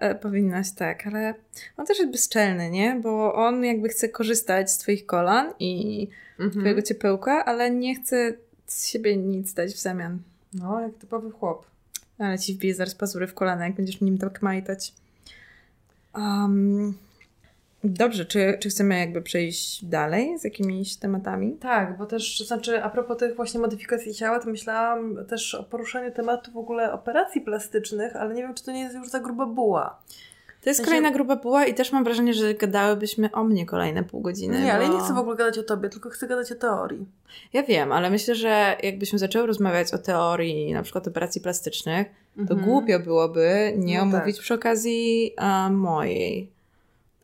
e, 0.00 0.14
powinnaś 0.14 0.72
tak, 0.72 1.06
ale 1.06 1.34
on 1.76 1.86
też 1.86 1.98
jest 1.98 2.12
bezczelny, 2.12 2.70
nie? 2.70 3.00
Bo 3.02 3.34
on 3.34 3.64
jakby 3.64 3.88
chce 3.88 4.08
korzystać 4.08 4.70
z 4.70 4.78
twoich 4.78 5.06
kolan 5.06 5.52
i 5.58 6.08
Mhm. 6.40 6.60
twojego 6.60 6.82
ciepełka, 6.82 7.44
ale 7.44 7.70
nie 7.70 7.94
chce 7.94 8.32
z 8.66 8.86
siebie 8.86 9.16
nic 9.16 9.54
dać 9.54 9.72
w 9.72 9.78
zamian. 9.78 10.18
No, 10.54 10.80
jak 10.80 10.94
typowy 10.94 11.30
chłop. 11.30 11.66
Ale 12.18 12.38
ci 12.38 12.54
wbije 12.54 12.74
zaraz 12.74 12.94
pazury 12.94 13.26
w 13.26 13.34
kolana, 13.34 13.64
jak 13.66 13.74
będziesz 13.74 14.00
nim 14.00 14.18
tak 14.18 14.42
majtać. 14.42 14.92
Um, 16.14 16.94
dobrze, 17.84 18.24
czy, 18.24 18.56
czy 18.60 18.68
chcemy 18.68 18.98
jakby 18.98 19.22
przejść 19.22 19.84
dalej 19.84 20.38
z 20.38 20.44
jakimiś 20.44 20.96
tematami? 20.96 21.52
Tak, 21.60 21.98
bo 21.98 22.06
też, 22.06 22.38
to 22.38 22.44
znaczy 22.44 22.82
a 22.84 22.90
propos 22.90 23.16
tych 23.18 23.36
właśnie 23.36 23.60
modyfikacji 23.60 24.14
ciała, 24.14 24.40
to 24.40 24.50
myślałam 24.50 25.16
też 25.28 25.54
o 25.54 25.62
poruszaniu 25.62 26.10
tematu 26.12 26.52
w 26.52 26.56
ogóle 26.56 26.92
operacji 26.92 27.40
plastycznych, 27.40 28.16
ale 28.16 28.34
nie 28.34 28.42
wiem, 28.42 28.54
czy 28.54 28.64
to 28.64 28.72
nie 28.72 28.80
jest 28.80 28.94
już 28.94 29.08
za 29.08 29.20
gruba 29.20 29.46
buła. 29.46 29.98
To 30.64 30.70
jest 30.70 30.84
kolejna 30.84 31.10
gruba 31.10 31.36
buła 31.36 31.66
i 31.66 31.74
też 31.74 31.92
mam 31.92 32.04
wrażenie, 32.04 32.34
że 32.34 32.54
gadałybyśmy 32.54 33.30
o 33.32 33.44
mnie 33.44 33.66
kolejne 33.66 34.04
pół 34.04 34.20
godziny. 34.20 34.60
Nie, 34.62 34.72
ale 34.74 34.82
ja 34.84 34.88
bo- 34.90 34.96
nie 34.96 35.04
chcę 35.04 35.14
w 35.14 35.18
ogóle 35.18 35.36
gadać 35.36 35.58
o 35.58 35.62
tobie, 35.62 35.88
tylko 35.88 36.10
chcę 36.10 36.26
gadać 36.28 36.52
o 36.52 36.54
teorii. 36.54 37.06
Ja 37.52 37.62
wiem, 37.62 37.92
ale 37.92 38.10
myślę, 38.10 38.34
że 38.34 38.76
jakbyśmy 38.82 39.18
zaczęły 39.18 39.46
rozmawiać 39.46 39.94
o 39.94 39.98
teorii 39.98 40.72
na 40.72 40.82
przykład 40.82 41.08
operacji 41.08 41.40
plastycznych, 41.40 42.06
to 42.36 42.40
Mhm. 42.40 42.60
głupio 42.60 42.98
byłoby 43.00 43.72
nie 43.76 43.96
No 43.96 44.02
omówić 44.02 44.36
tak. 44.36 44.42
przy 44.42 44.54
okazji 44.54 45.32
a, 45.36 45.70
mojej. 45.72 46.50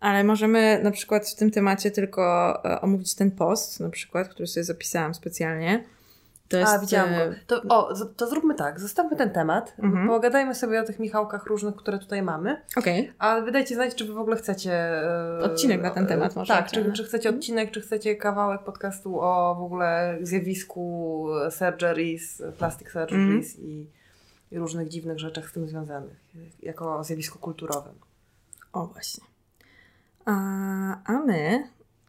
Ale 0.06 0.24
możemy 0.24 0.80
na 0.82 0.90
przykład 0.90 1.28
w 1.28 1.34
tym 1.34 1.50
temacie 1.50 1.90
tylko 1.90 2.54
e, 2.64 2.80
omówić 2.80 3.14
ten 3.14 3.30
post, 3.30 3.80
na 3.80 3.90
przykład, 3.90 4.28
który 4.28 4.46
sobie 4.46 4.64
zapisałam 4.64 5.14
specjalnie. 5.14 5.84
To 6.48 6.56
jest, 6.56 6.72
A, 6.72 6.78
widziałam 6.78 7.10
go. 7.10 7.16
e, 7.16 7.34
To, 7.46 7.62
o, 7.68 7.94
to 8.16 8.26
zróbmy 8.26 8.54
tak, 8.54 8.80
zostawmy 8.80 9.16
ten 9.16 9.30
temat, 9.30 9.74
Mhm. 9.82 10.08
pogadajmy 10.08 10.54
sobie 10.54 10.80
o 10.80 10.84
tych 10.84 10.98
Michałkach 10.98 11.46
różnych, 11.46 11.76
które 11.76 11.98
tutaj 11.98 12.22
mamy, 12.22 12.62
Okej. 12.76 13.12
a 13.18 13.40
wydajcie 13.40 13.74
znać, 13.74 13.94
czy 13.94 14.04
wy 14.04 14.12
w 14.14 14.18
ogóle 14.18 14.36
chcecie... 14.36 14.72
e, 14.72 15.38
Odcinek 15.42 15.82
na 15.82 15.90
ten 15.90 16.06
temat 16.06 16.36
może 16.36 16.54
Tak, 16.54 16.70
czy, 16.70 16.92
czy 16.92 17.04
chcecie 17.04 17.30
odcinek, 17.30 17.70
czy 17.70 17.80
chcecie 17.80 18.16
kawałek 18.16 18.62
podcastu 18.62 19.20
o 19.20 19.54
w 19.58 19.62
ogóle 19.62 20.18
zjawisku 20.22 21.26
surgeries, 21.50 22.42
plastic 22.58 22.88
surgeries 22.90 23.58
i, 23.58 23.86
i 24.50 24.58
różnych 24.58 24.88
dziwnych 24.88 25.18
rzeczach 25.18 25.48
z 25.50 25.52
tym 25.52 25.68
związanych, 25.68 26.16
jako 26.62 26.96
o 26.98 27.04
zjawisku 27.04 27.38
kulturowym. 27.38 27.94
O 28.72 28.86
właśnie. 28.86 29.24
A, 30.26 31.12
my 31.26 31.68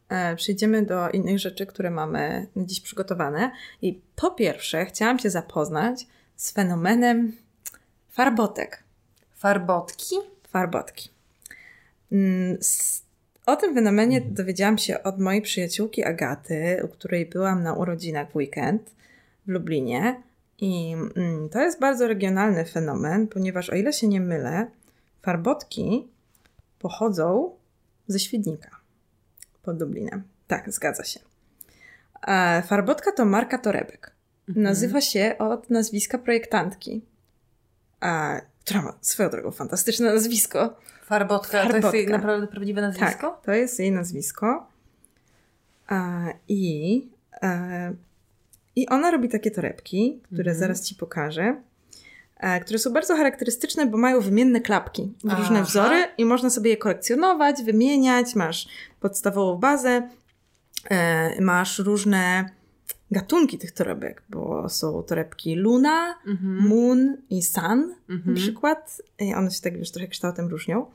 e, 0.09 0.36
przejdziemy 0.36 0.86
do 0.86 1.09
innych 1.09 1.39
rzeczy, 1.39 1.65
które 1.65 1.89
mamy 1.89 2.47
dziś 2.55 2.82
przygotowane. 2.82 3.51
I 3.82 4.01
po 4.15 4.32
pierwsze, 4.32 4.86
chciałam 4.86 5.20
Cię 5.20 5.30
zapoznać 5.30 6.07
z 6.36 6.51
fenomenem 6.51 7.38
farbotek. 8.09 8.84
Farbotki? 9.36 10.15
Farbotki. 10.49 11.09
Mm, 12.11 12.57
O 13.45 13.55
tym 13.55 13.74
fenomenie 13.74 14.22
dowiedziałam 14.22 14.78
się 14.78 15.03
od 15.03 15.20
mojej 15.20 15.41
przyjaciółki 15.41 16.03
Agaty, 16.03 16.82
u 16.86 16.88
której 16.88 17.26
byłam 17.26 17.63
na 17.63 17.74
urodzinach 17.74 18.32
w 18.32 18.36
weekend 18.36 18.91
w 19.45 19.49
Lublinie. 19.49 20.22
I 20.59 20.95
mm, 21.15 21.49
to 21.49 21.61
jest 21.61 21.80
bardzo 21.80 22.07
regionalny 22.07 22.65
fenomen, 22.65 23.28
ponieważ 23.28 23.70
o 23.70 23.76
ile 23.76 23.93
się 23.93 24.07
nie 24.07 24.22
mylę, 24.22 24.68
farbotki 25.22 26.07
pochodzą 26.80 27.56
ze 28.07 28.19
Świdnika 28.19 28.69
pod 29.63 29.79
Lublinem. 29.81 30.23
Tak, 30.47 30.71
zgadza 30.73 31.03
się. 31.03 31.19
E, 32.27 32.61
Farbotka 32.67 33.11
to 33.11 33.25
marka 33.25 33.57
torebek. 33.57 34.11
Mhm. 34.49 34.63
Nazywa 34.63 35.01
się 35.01 35.35
od 35.39 35.69
nazwiska 35.69 36.17
projektantki, 36.17 37.01
a, 37.99 38.41
która 38.65 38.81
ma 38.81 38.93
swoją 39.01 39.29
drogą 39.29 39.51
fantastyczne 39.51 40.13
nazwisko. 40.13 40.77
Farbotka, 41.05 41.51
to 41.51 41.63
Farbotka. 41.63 41.87
jest 41.87 41.93
jej 41.93 42.07
naprawdę 42.07 42.47
prawdziwe 42.47 42.81
nazwisko? 42.81 43.29
Tak, 43.31 43.45
to 43.45 43.51
jest 43.51 43.79
jej 43.79 43.91
nazwisko. 43.91 44.67
A, 45.87 46.23
I 46.47 47.01
e, 47.41 47.93
i 48.75 48.87
ona 48.89 49.11
robi 49.11 49.29
takie 49.29 49.51
torebki, 49.51 50.19
które 50.25 50.51
Mhm. 50.51 50.57
zaraz 50.59 50.81
Ci 50.83 50.95
pokażę, 50.95 51.43
e, 51.43 51.61
które 52.61 52.79
są 52.79 52.93
bardzo 52.93 53.15
charakterystyczne, 53.15 53.85
bo 53.85 53.97
mają 53.97 54.21
wymienne 54.21 54.61
klapki 54.61 55.13
w 55.23 55.33
różne 55.33 55.55
Aha. 55.59 55.63
wzory 55.63 56.03
i 56.17 56.25
można 56.25 56.49
sobie 56.49 56.69
je 56.69 56.77
kolekcjonować, 56.77 57.63
wymieniać. 57.63 58.35
Masz 58.35 58.67
podstawową 58.99 59.57
bazę, 59.59 60.09
e, 60.89 61.41
masz 61.41 61.79
różne 61.79 62.49
gatunki 63.11 63.57
tych 63.57 63.71
torebek, 63.71 64.23
bo 64.29 64.69
są 64.69 65.03
torebki 65.03 65.55
Luna, 65.55 66.15
Mhm. 66.27 66.67
Moon 66.67 67.17
i 67.29 67.41
Sun 67.43 67.95
na 68.09 68.15
Mhm. 68.15 68.35
przykład. 68.35 69.01
I 69.19 69.33
one 69.33 69.51
się 69.51 69.61
tak 69.61 69.77
wiesz, 69.77 69.91
trochę 69.91 70.07
kształtem 70.07 70.47
różnią. 70.47 70.85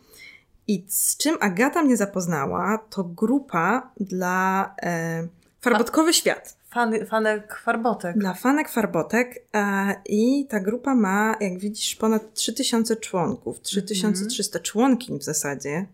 I 0.69 0.85
z 0.89 1.17
czym 1.17 1.37
Agata 1.41 1.83
mnie 1.83 1.97
zapoznała, 1.97 2.79
to 2.91 3.05
grupa 3.05 3.91
dla 4.01 4.75
e, 4.83 5.27
Farbotkowy 5.61 6.13
Świat. 6.13 6.57
Fan, 6.73 7.07
fanek 7.07 7.61
farbotek. 7.65 8.19
Dla 8.19 8.35
fanek 8.35 8.69
farbotek 8.69 9.39
e, 9.55 9.95
i 10.07 10.47
ta 10.47 10.61
grupa 10.61 10.95
ma, 10.95 11.37
jak 11.41 11.59
widzisz, 11.59 11.97
ponad 11.97 12.35
3000 12.35 12.97
członków, 12.97 13.61
3300 13.61 14.59
członkiń 14.59 15.19
w 15.19 15.23
zasadzie. 15.23 15.87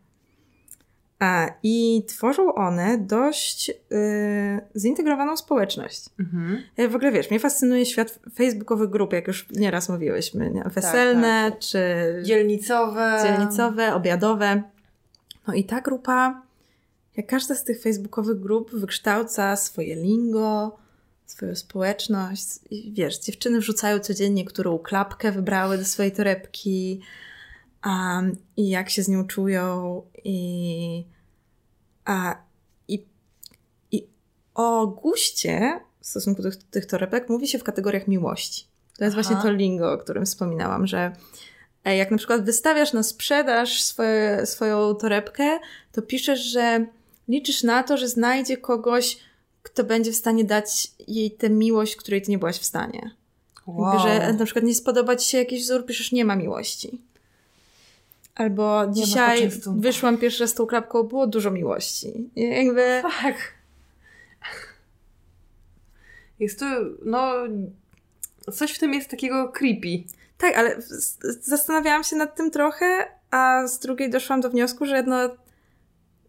E, 1.23 1.53
I 1.63 2.05
tworzą 2.09 2.55
one 2.55 2.99
dość 2.99 3.71
e, 3.71 3.75
zintegrowaną 4.77 5.37
społeczność. 5.37 6.05
Ja 6.77 6.89
w 6.89 6.97
ogóle 6.97 7.13
wiesz, 7.13 7.31
mnie 7.31 7.41
fascynuje 7.41 7.87
świat 7.87 8.19
facebookowych 8.35 8.91
grup, 8.91 9.13
jak 9.13 9.27
już 9.27 9.47
nieraz 9.51 9.89
mówiłyśmy, 9.89 10.51
nie? 10.51 10.65
weselne 10.65 11.53
czy 11.59 11.81
Dzielnicowe. 12.25 13.21
dzielnicowe, 13.23 13.95
obiadowe. 13.95 14.63
No 15.47 15.55
i 15.55 15.65
ta 15.65 15.81
grupa, 15.81 16.43
jak 17.19 17.27
każda 17.27 17.55
z 17.55 17.65
tych 17.65 17.83
facebookowych 17.83 18.41
grup, 18.41 18.71
wykształca 18.71 19.57
swoje 19.57 19.97
lingo, 19.97 20.79
swoją 21.27 21.57
społeczność. 21.57 22.47
I 22.71 22.93
wiesz, 22.93 23.19
dziewczyny 23.19 23.61
wrzucają 23.61 23.99
codziennie, 23.99 24.45
którą 24.45 24.79
klapkę 24.79 25.33
wybrały 25.33 25.79
do 25.79 25.85
swojej 25.85 26.13
torebki 26.13 27.01
um, 27.87 28.37
i 28.57 28.69
jak 28.69 28.91
się 28.91 29.03
z 29.03 29.09
nią 29.09 29.27
czują 29.27 30.03
i, 30.25 31.05
a, 32.05 32.37
i, 32.89 33.07
i 33.93 34.07
o 34.55 34.87
guście 34.87 35.81
w 36.01 36.07
stosunku 36.07 36.43
do 36.43 36.51
tych, 36.51 36.63
tych 36.63 36.87
torebek 36.87 37.29
mówi 37.29 37.49
się 37.49 37.59
w 37.59 37.65
kategoriach 37.65 38.09
miłości. 38.09 38.65
To 38.99 39.05
jest 39.05 39.17
Aha. 39.19 39.23
właśnie 39.23 39.43
to 39.43 39.57
lingo, 39.57 39.93
o 39.93 39.99
którym 39.99 40.27
wspominałam, 40.27 40.87
że 40.87 41.13
e, 41.85 41.97
jak 41.97 42.11
na 42.11 42.17
przykład 42.17 42.45
wystawiasz 42.45 42.93
na 42.93 43.03
sprzedaż 43.03 43.83
swoje, 43.83 44.47
swoją 44.47 44.95
torebkę, 44.95 45.59
to 45.93 46.03
piszesz, 46.03 46.41
że 46.41 46.87
liczysz 47.29 47.63
na 47.63 47.83
to, 47.83 47.97
że 47.97 48.09
znajdzie 48.09 48.57
kogoś, 48.57 49.19
kto 49.63 49.85
będzie 49.85 50.13
w 50.13 50.17
stanie 50.17 50.45
dać 50.45 50.91
jej 51.09 51.31
tę 51.31 51.51
miłość, 51.51 51.97
której 51.97 52.23
ty 52.23 52.31
nie 52.31 52.39
byłaś 52.39 52.59
w 52.59 52.65
stanie. 52.65 53.11
Jakby, 53.67 54.09
że 54.09 54.33
na 54.33 54.45
przykład 54.45 54.65
nie 54.65 54.75
spodoba 54.75 55.17
ci 55.17 55.31
się 55.31 55.39
jakiś 55.39 55.63
wzór, 55.63 55.87
piszesz 55.87 56.13
nie 56.13 56.25
ma 56.25 56.37
miłości. 56.37 57.01
Albo 58.35 58.87
dzisiaj 58.91 59.51
wyszłam 59.67 60.19
pierwszy 60.19 60.41
raz 60.41 60.51
z 60.51 60.55
tą 60.55 60.67
klapką, 60.67 61.03
było 61.03 61.27
dużo 61.27 61.51
miłości. 61.51 62.31
Jakby 62.37 63.03
Tak. 63.03 63.55
Jest 66.39 66.59
to, 66.59 66.67
no, 67.05 67.33
coś 68.53 68.73
w 68.73 68.79
tym 68.79 68.95
jest 68.95 69.11
takiego 69.11 69.49
creepy. 69.49 70.05
Tak, 70.39 70.59
ale 70.59 70.77
zastanawiałam 71.41 72.05
się 72.05 72.17
nad 72.17 72.37
tym 72.37 72.51
trochę, 72.51 72.87
a 73.31 73.67
z 73.67 73.79
drugiej 73.79 74.11
doszłam 74.11 74.41
do 74.41 74.51
wniosku, 74.51 74.87
że 74.87 75.03
no, 75.03 75.17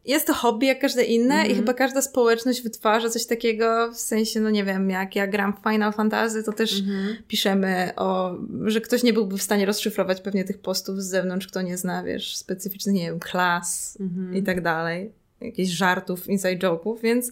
jest 0.10 0.28
to 0.28 0.34
hobby 0.34 0.66
jak 0.66 0.80
każde 0.80 1.03
inne 1.03 1.36
i 1.36 1.39
Mhm. 1.39 1.55
chyba 1.55 1.74
każda 1.74 2.01
społeczność 2.01 2.62
wytwarza 2.62 3.10
coś 3.10 3.26
takiego, 3.26 3.91
w 3.91 3.99
sensie, 3.99 4.39
no 4.39 4.49
nie 4.49 4.64
wiem, 4.64 4.89
jak 4.89 5.16
ja 5.16 5.28
gram 5.28 5.53
w 5.53 5.70
Final 5.70 5.93
Fantasy, 5.93 6.43
to 6.43 6.53
też 6.53 6.84
piszemy 7.28 7.91
o, 7.95 8.36
że 8.66 8.82
ktoś 8.82 9.03
nie 9.03 9.14
byłby 9.14 9.38
w 9.38 9.41
stanie 9.43 9.66
rozszyfrować 9.66 10.22
pewnie 10.22 10.43
tych 10.43 10.57
postów 10.57 11.03
z 11.03 11.07
zewnątrz, 11.07 11.47
kto 11.47 11.62
nie 11.62 11.78
zna, 11.78 12.03
wiesz, 12.03 12.36
specyficznych, 12.38 12.95
nie 12.95 13.01
wiem, 13.05 13.20
klas 13.20 13.97
Mhm. 13.99 14.36
i 14.36 14.43
tak 14.43 14.62
dalej. 14.62 15.12
Jakichś 15.41 15.70
żartów, 15.72 16.28
inside 16.28 16.57
joke'ów, 16.57 17.01
więc 17.01 17.32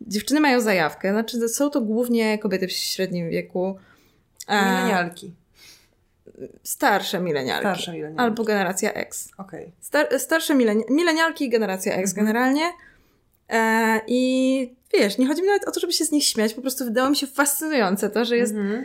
dziewczyny 0.00 0.40
mają 0.40 0.60
zajawkę. 0.60 1.10
Znaczy, 1.12 1.48
są 1.48 1.70
to 1.70 1.80
głównie 1.80 2.38
kobiety 2.38 2.66
w 2.68 2.72
średnim 2.72 3.30
wieku. 3.30 3.78
e, 4.48 4.64
Milenialki. 4.64 5.32
Starsze 6.62 7.20
milenialki. 7.20 7.62
Starsze 7.62 7.92
milenialki. 7.92 8.20
Albo 8.20 8.44
generacja 8.44 8.92
X. 8.92 9.30
Okej. 9.38 9.72
Star, 9.80 10.20
starsze 10.20 10.54
mileni 10.54 10.84
milenialki 10.90 11.44
i 11.44 11.48
generacja 11.48 11.94
X 11.94 12.10
Mhm. 12.10 12.26
generalnie. 12.26 12.62
E, 13.50 14.00
I 14.06 14.74
wiesz, 14.94 15.18
nie 15.18 15.26
chodzi 15.26 15.42
mi 15.42 15.48
nawet 15.48 15.68
o 15.68 15.70
to, 15.70 15.80
żeby 15.80 15.92
się 15.92 16.04
z 16.04 16.12
nich 16.12 16.24
śmiać, 16.24 16.54
po 16.54 16.60
prostu 16.60 16.84
wydało 16.84 17.10
mi 17.10 17.16
się 17.16 17.26
fascynujące 17.26 18.10
to, 18.10 18.24
że 18.24 18.36
jest, 18.36 18.52
Mhm. 18.54 18.84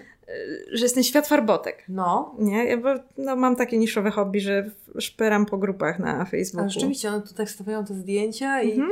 że 0.71 0.85
jest 0.85 0.95
ten 0.95 1.03
świat 1.03 1.27
farbotek. 1.27 1.83
No. 1.89 2.35
Nie? 2.39 2.65
Ja 2.65 2.77
bo, 2.77 2.89
no, 3.17 3.35
mam 3.35 3.55
takie 3.55 3.77
niszowe 3.77 4.11
hobby, 4.11 4.41
że 4.41 4.69
szperam 4.99 5.45
po 5.45 5.57
grupach 5.57 5.99
na 5.99 6.25
Facebooku. 6.25 6.65
A 6.65 6.69
rzeczywiście, 6.69 7.09
one 7.09 7.21
tutaj 7.21 7.45
wstawiają 7.45 7.85
te 7.85 7.93
zdjęcia 7.93 8.61
i 8.61 8.71
Mhm. 8.71 8.91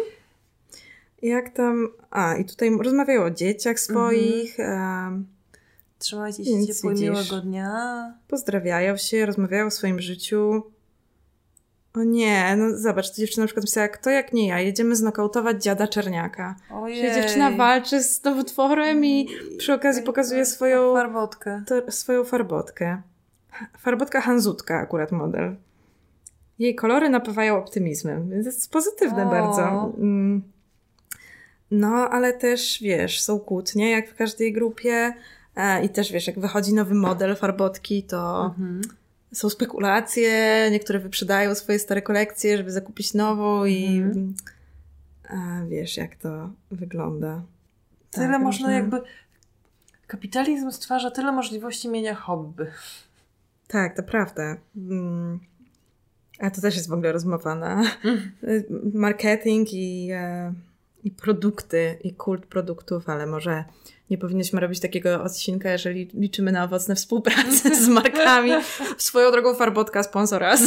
Jak 1.21 1.49
tam... 1.49 1.89
A, 2.11 2.35
i 2.35 2.45
tutaj 2.45 2.77
rozmawiają 2.83 3.23
o 3.23 3.29
dzieciach 3.29 3.79
swoich, 3.79 4.59
Mhm. 4.59 5.25
Trzymajcie 6.01 6.45
się 6.45 6.51
Więc 6.51 6.67
ciepło 6.67 6.89
widzisz. 6.89 7.09
miłego 7.09 7.41
dnia. 7.41 8.13
pozdrawiają 8.27 8.97
się, 8.97 9.25
rozmawiają 9.25 9.65
o 9.65 9.71
swoim 9.71 9.99
życiu. 9.99 10.63
O 11.93 12.03
nie, 12.03 12.55
no 12.55 12.77
zobacz, 12.77 13.09
ta 13.09 13.15
dziewczyna 13.15 13.43
na 13.43 13.47
przykład 13.47 13.65
pisała, 13.65 13.87
kto 13.87 14.09
jak 14.09 14.33
nie 14.33 14.47
ja, 14.47 14.59
jedziemy 14.59 14.95
znokautować 14.95 15.63
dziada 15.63 15.87
Czerniaka. 15.87 16.55
Ojej. 16.73 17.07
Że 17.13 17.21
dziewczyna 17.21 17.51
walczy 17.51 18.03
z 18.03 18.23
nowotworem 18.23 19.05
i 19.05 19.27
przy 19.57 19.73
okazji 19.73 20.03
pokazuje 20.03 20.45
swoją, 20.45 20.93
Farbotkę. 20.93 21.63
to, 21.67 21.91
swoją 21.91 22.23
farbotkę. 22.23 23.01
Farbotka 23.79 24.21
Hanzutka 24.21 24.75
akurat 24.77 25.11
model. 25.11 25.55
Jej 26.59 26.75
kolory 26.75 27.09
napawają 27.09 27.57
optymizmem, 27.57 28.29
więc 28.29 28.45
jest 28.45 28.71
pozytywne 28.71 29.27
O. 29.27 29.29
bardzo. 29.29 29.93
Mm. 29.97 30.41
No, 31.71 32.09
ale 32.09 32.33
też, 32.33 32.79
wiesz, 32.81 33.21
są 33.21 33.39
kłótnie, 33.39 33.91
jak 33.91 34.09
w 34.09 34.15
każdej 34.15 34.53
grupie. 34.53 35.13
E, 35.55 35.83
I 35.85 35.89
też, 35.89 36.11
wiesz, 36.11 36.27
jak 36.27 36.39
wychodzi 36.39 36.73
nowy 36.73 36.95
model 36.95 37.35
farbotki, 37.35 38.03
to 38.03 38.45
Mhm. 38.45 38.81
są 39.33 39.49
spekulacje, 39.49 40.67
niektóre 40.71 40.99
wyprzedają 40.99 41.55
swoje 41.55 41.79
stare 41.79 42.01
kolekcje, 42.01 42.57
żeby 42.57 42.71
zakupić 42.71 43.13
nową 43.13 43.65
i 43.65 43.85
Mhm. 43.97 44.33
a, 45.29 45.65
wiesz, 45.69 45.97
jak 45.97 46.15
to 46.15 46.49
wygląda. 46.71 47.41
Tyle 48.11 48.27
Tak, 48.27 48.41
można 48.41 48.65
różne- 48.67 48.73
jakby... 48.73 49.01
Kapitalizm 50.07 50.71
stwarza 50.71 51.11
tyle 51.11 51.31
możliwości 51.31 51.89
mienia 51.89 52.15
hobby. 52.15 52.65
Tak, 53.67 53.95
to 53.95 54.03
prawda. 54.03 54.57
Mm. 54.77 55.39
A 56.39 56.51
to 56.51 56.61
też 56.61 56.75
jest 56.75 56.89
w 56.89 56.93
ogóle 56.93 57.11
rozmowa 57.11 57.55
na 57.55 57.83
marketing 58.93 59.73
i, 59.73 60.09
e, 60.13 60.53
i 61.03 61.11
produkty, 61.11 61.97
i 62.03 62.13
kult 62.13 62.45
produktów, 62.45 63.09
ale 63.09 63.25
może 63.25 63.63
nie 64.11 64.17
powinniśmy 64.17 64.59
robić 64.59 64.79
takiego 64.79 65.23
odcinka, 65.23 65.71
jeżeli 65.71 66.09
liczymy 66.13 66.51
na 66.51 66.63
owocne 66.63 66.95
współprace 66.95 67.75
z 67.75 67.87
markami. 67.87 68.51
Swoją 68.97 69.31
drogą 69.31 69.55
farbotka 69.55 70.03
sponsor 70.03 70.41
us. 70.43 70.61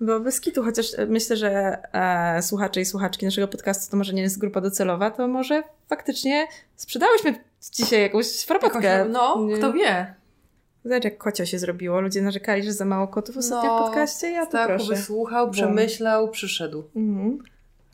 Bo 0.00 0.20
bez 0.20 0.40
kitu, 0.40 0.62
chociaż 0.62 0.98
e, 0.98 1.06
myślę, 1.06 1.36
że 1.36 1.78
e, 1.92 2.42
słuchacze 2.42 2.80
i 2.80 2.84
słuchaczki 2.84 3.24
naszego 3.24 3.48
podcastu 3.48 3.90
to 3.90 3.96
może 3.96 4.12
nie 4.12 4.22
jest 4.22 4.38
grupa 4.38 4.60
docelowa, 4.60 5.10
to 5.10 5.28
może 5.28 5.62
faktycznie 5.88 6.46
sprzedałyśmy 6.76 7.44
dzisiaj 7.72 8.00
jakąś 8.02 8.44
farbotkę. 8.44 9.04
No, 9.04 9.44
Nie- 9.44 9.56
kto 9.58 9.72
wie. 9.72 10.14
Zobacz, 10.84 11.04
jak 11.04 11.18
kocio 11.18 11.46
się 11.46 11.58
zrobiło. 11.58 12.00
Ludzie 12.00 12.22
narzekali, 12.22 12.62
że 12.62 12.72
za 12.72 12.84
mało 12.84 13.08
kotów 13.08 13.36
ostatnio 13.36 13.70
No, 13.70 13.78
w 13.82 13.86
podcaście. 13.86 14.30
Ja 14.30 14.46
to 14.46 14.52
Tak, 14.52 14.66
proszę. 14.66 14.94
wysłuchał, 14.94 15.50
przemyślał, 15.50 16.28
przyszedł. 16.28 16.84
Mhm. 16.96 17.38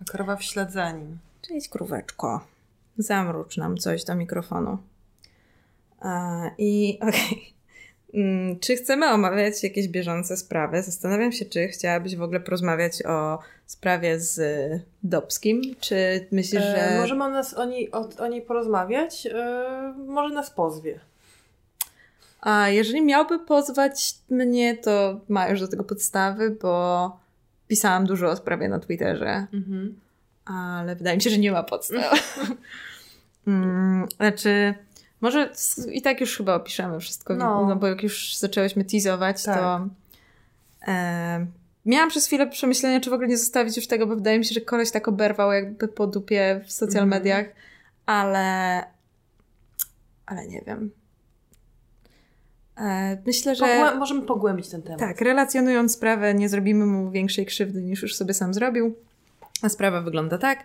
A 0.00 0.04
krowa 0.12 0.36
w 0.36 0.42
ślad 0.42 0.72
za 0.72 0.90
nim. 0.92 1.18
Cześć, 1.48 1.68
króweczko. 1.68 2.51
Zamrucz 2.98 3.56
nam 3.56 3.78
coś 3.78 4.04
do 4.04 4.14
mikrofonu. 4.14 4.78
I 6.58 6.98
okej. 7.08 7.52
Mm, 8.14 8.58
Czy 8.60 8.76
chcemy 8.76 9.10
omawiać 9.10 9.62
jakieś 9.62 9.88
bieżące 9.88 10.36
sprawy? 10.36 10.82
Zastanawiam 10.82 11.32
się, 11.32 11.44
czy 11.44 11.68
chciałabyś 11.68 12.16
w 12.16 12.22
ogóle 12.22 12.40
porozmawiać 12.40 13.02
o 13.06 13.38
sprawie 13.66 14.20
z 14.20 14.40
Dobskim. 15.02 15.62
Czy 15.80 16.26
myślisz, 16.32 16.62
że. 16.62 16.90
E, 16.90 17.00
możemy 17.00 17.24
o, 17.24 17.28
nas, 17.28 17.54
o, 17.54 17.64
niej, 17.64 17.92
o, 17.92 18.08
o 18.18 18.26
niej 18.26 18.42
porozmawiać? 18.42 19.26
E, 19.26 19.94
może 20.06 20.34
nas 20.34 20.50
pozwie. 20.50 21.00
A 22.40 22.68
jeżeli 22.68 23.02
miałby 23.02 23.38
pozwać 23.38 24.14
mnie, 24.30 24.76
to 24.76 25.20
ma 25.28 25.48
już 25.48 25.60
do 25.60 25.68
tego 25.68 25.84
podstawy, 25.84 26.50
bo 26.50 27.16
pisałam 27.68 28.06
dużo 28.06 28.30
o 28.30 28.36
sprawie 28.36 28.68
na 28.68 28.78
Twitterze. 28.78 29.46
Mhm. 29.52 30.00
Ale 30.44 30.96
wydaje 30.96 31.16
mi 31.16 31.22
się, 31.22 31.30
że 31.30 31.38
nie 31.38 31.52
ma 31.52 31.62
podstaw. 31.62 32.38
mm, 33.46 34.06
znaczy, 34.16 34.74
może 35.20 35.50
i 35.92 36.02
tak 36.02 36.20
już 36.20 36.36
chyba 36.36 36.54
opiszemy 36.54 37.00
wszystko, 37.00 37.34
no, 37.34 37.66
No. 37.66 37.76
bo 37.76 37.86
jak 37.86 38.02
już 38.02 38.36
zaczęłyśmy 38.36 38.84
teasować, 38.84 39.42
Tak. 39.42 39.58
to 39.58 39.88
e, 40.88 41.46
miałam 41.86 42.10
przez 42.10 42.26
chwilę 42.26 42.46
przemyślenia, 42.46 43.00
czy 43.00 43.10
w 43.10 43.12
ogóle 43.12 43.28
nie 43.28 43.38
zostawić 43.38 43.76
już 43.76 43.86
tego, 43.86 44.06
bo 44.06 44.14
wydaje 44.16 44.38
mi 44.38 44.44
się, 44.44 44.54
że 44.54 44.60
koleś 44.60 44.90
tak 44.90 45.08
oberwał 45.08 45.52
jakby 45.52 45.88
po 45.88 46.06
dupie 46.06 46.60
w 46.66 46.72
social 46.72 47.02
Mhm. 47.02 47.08
mediach, 47.08 47.46
ale 48.06 48.84
ale 50.26 50.46
nie 50.46 50.62
wiem. 50.66 50.90
E, 52.76 53.18
myślę, 53.26 53.54
że... 53.56 53.64
Pogłę- 53.64 53.98
możemy 53.98 54.22
pogłębić 54.22 54.68
ten 54.68 54.82
temat. 54.82 55.00
Tak, 55.00 55.20
relacjonując 55.20 55.92
sprawę, 55.92 56.34
nie 56.34 56.48
zrobimy 56.48 56.86
mu 56.86 57.10
większej 57.10 57.46
krzywdy 57.46 57.82
niż 57.82 58.02
już 58.02 58.14
sobie 58.14 58.34
sam 58.34 58.54
zrobił. 58.54 58.94
A 59.62 59.68
sprawa 59.68 60.00
wygląda 60.00 60.38
tak, 60.38 60.64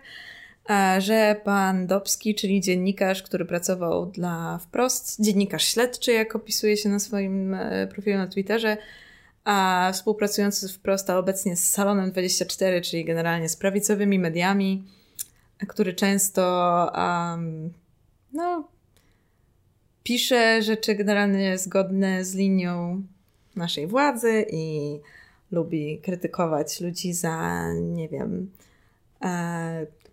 e, 0.70 1.00
że 1.00 1.40
pan 1.44 1.86
Dobski, 1.86 2.34
czyli 2.34 2.60
dziennikarz, 2.60 3.22
który 3.22 3.44
pracował 3.44 4.06
dla 4.06 4.58
Wprost, 4.58 5.22
dziennikarz 5.22 5.64
śledczy, 5.64 6.12
jak 6.12 6.36
opisuje 6.36 6.76
się 6.76 6.88
na 6.88 6.98
swoim 6.98 7.54
e, 7.54 7.86
profilu 7.86 8.16
na 8.16 8.26
Twitterze, 8.26 8.76
a 9.44 9.90
współpracujący 9.92 10.68
z 10.68 10.72
Wprost, 10.72 11.10
a 11.10 11.18
obecnie 11.18 11.56
z 11.56 11.70
Salonem 11.70 12.10
24, 12.10 12.80
czyli 12.80 13.04
generalnie 13.04 13.48
z 13.48 13.56
prawicowymi 13.56 14.18
mediami, 14.18 14.84
który 15.68 15.94
często 15.94 16.42
um, 16.94 17.72
no, 18.32 18.68
pisze 20.02 20.62
rzeczy 20.62 20.94
generalnie 20.94 21.58
zgodne 21.58 22.24
z 22.24 22.34
linią 22.34 23.02
naszej 23.56 23.86
władzy 23.86 24.46
i 24.52 24.98
lubi 25.50 25.98
krytykować 25.98 26.80
ludzi 26.80 27.12
za, 27.12 27.64
nie 27.72 28.08
wiem, 28.08 28.50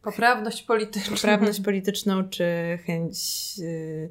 Poprawność 0.01 0.63
polityczna. 0.63 1.15
poprawność 1.15 1.61
polityczną, 1.61 2.29
czy 2.29 2.45
chęć, 2.85 3.15
y, 3.59 4.09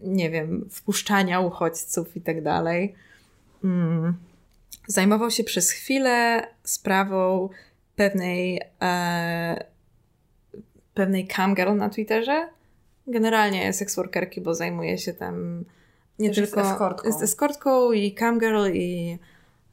nie 0.00 0.30
wiem, 0.30 0.68
wpuszczania 0.70 1.40
uchodźców 1.40 2.16
i 2.16 2.20
tak 2.20 2.42
dalej. 2.42 2.94
Mm. 3.64 4.14
Zajmował 4.86 5.30
się 5.30 5.44
przez 5.44 5.70
chwilę 5.70 6.46
sprawą 6.64 7.48
pewnej, 7.96 8.60
e, 8.82 9.64
pewnej 10.94 11.26
camgirl 11.26 11.76
na 11.76 11.90
Twitterze. 11.90 12.48
Generalnie 13.06 13.72
seksworkerki, 13.72 14.40
bo 14.40 14.54
zajmuje 14.54 14.98
się 14.98 15.14
tam 15.14 15.64
nie 16.18 16.28
Też 16.28 16.38
jest 16.38 16.54
tylko 16.54 16.70
eskortką. 16.70 17.08
jest 17.08 17.22
eskortką 17.22 17.92
i 17.92 18.14
camgirl 18.14 18.72
i, 18.72 19.18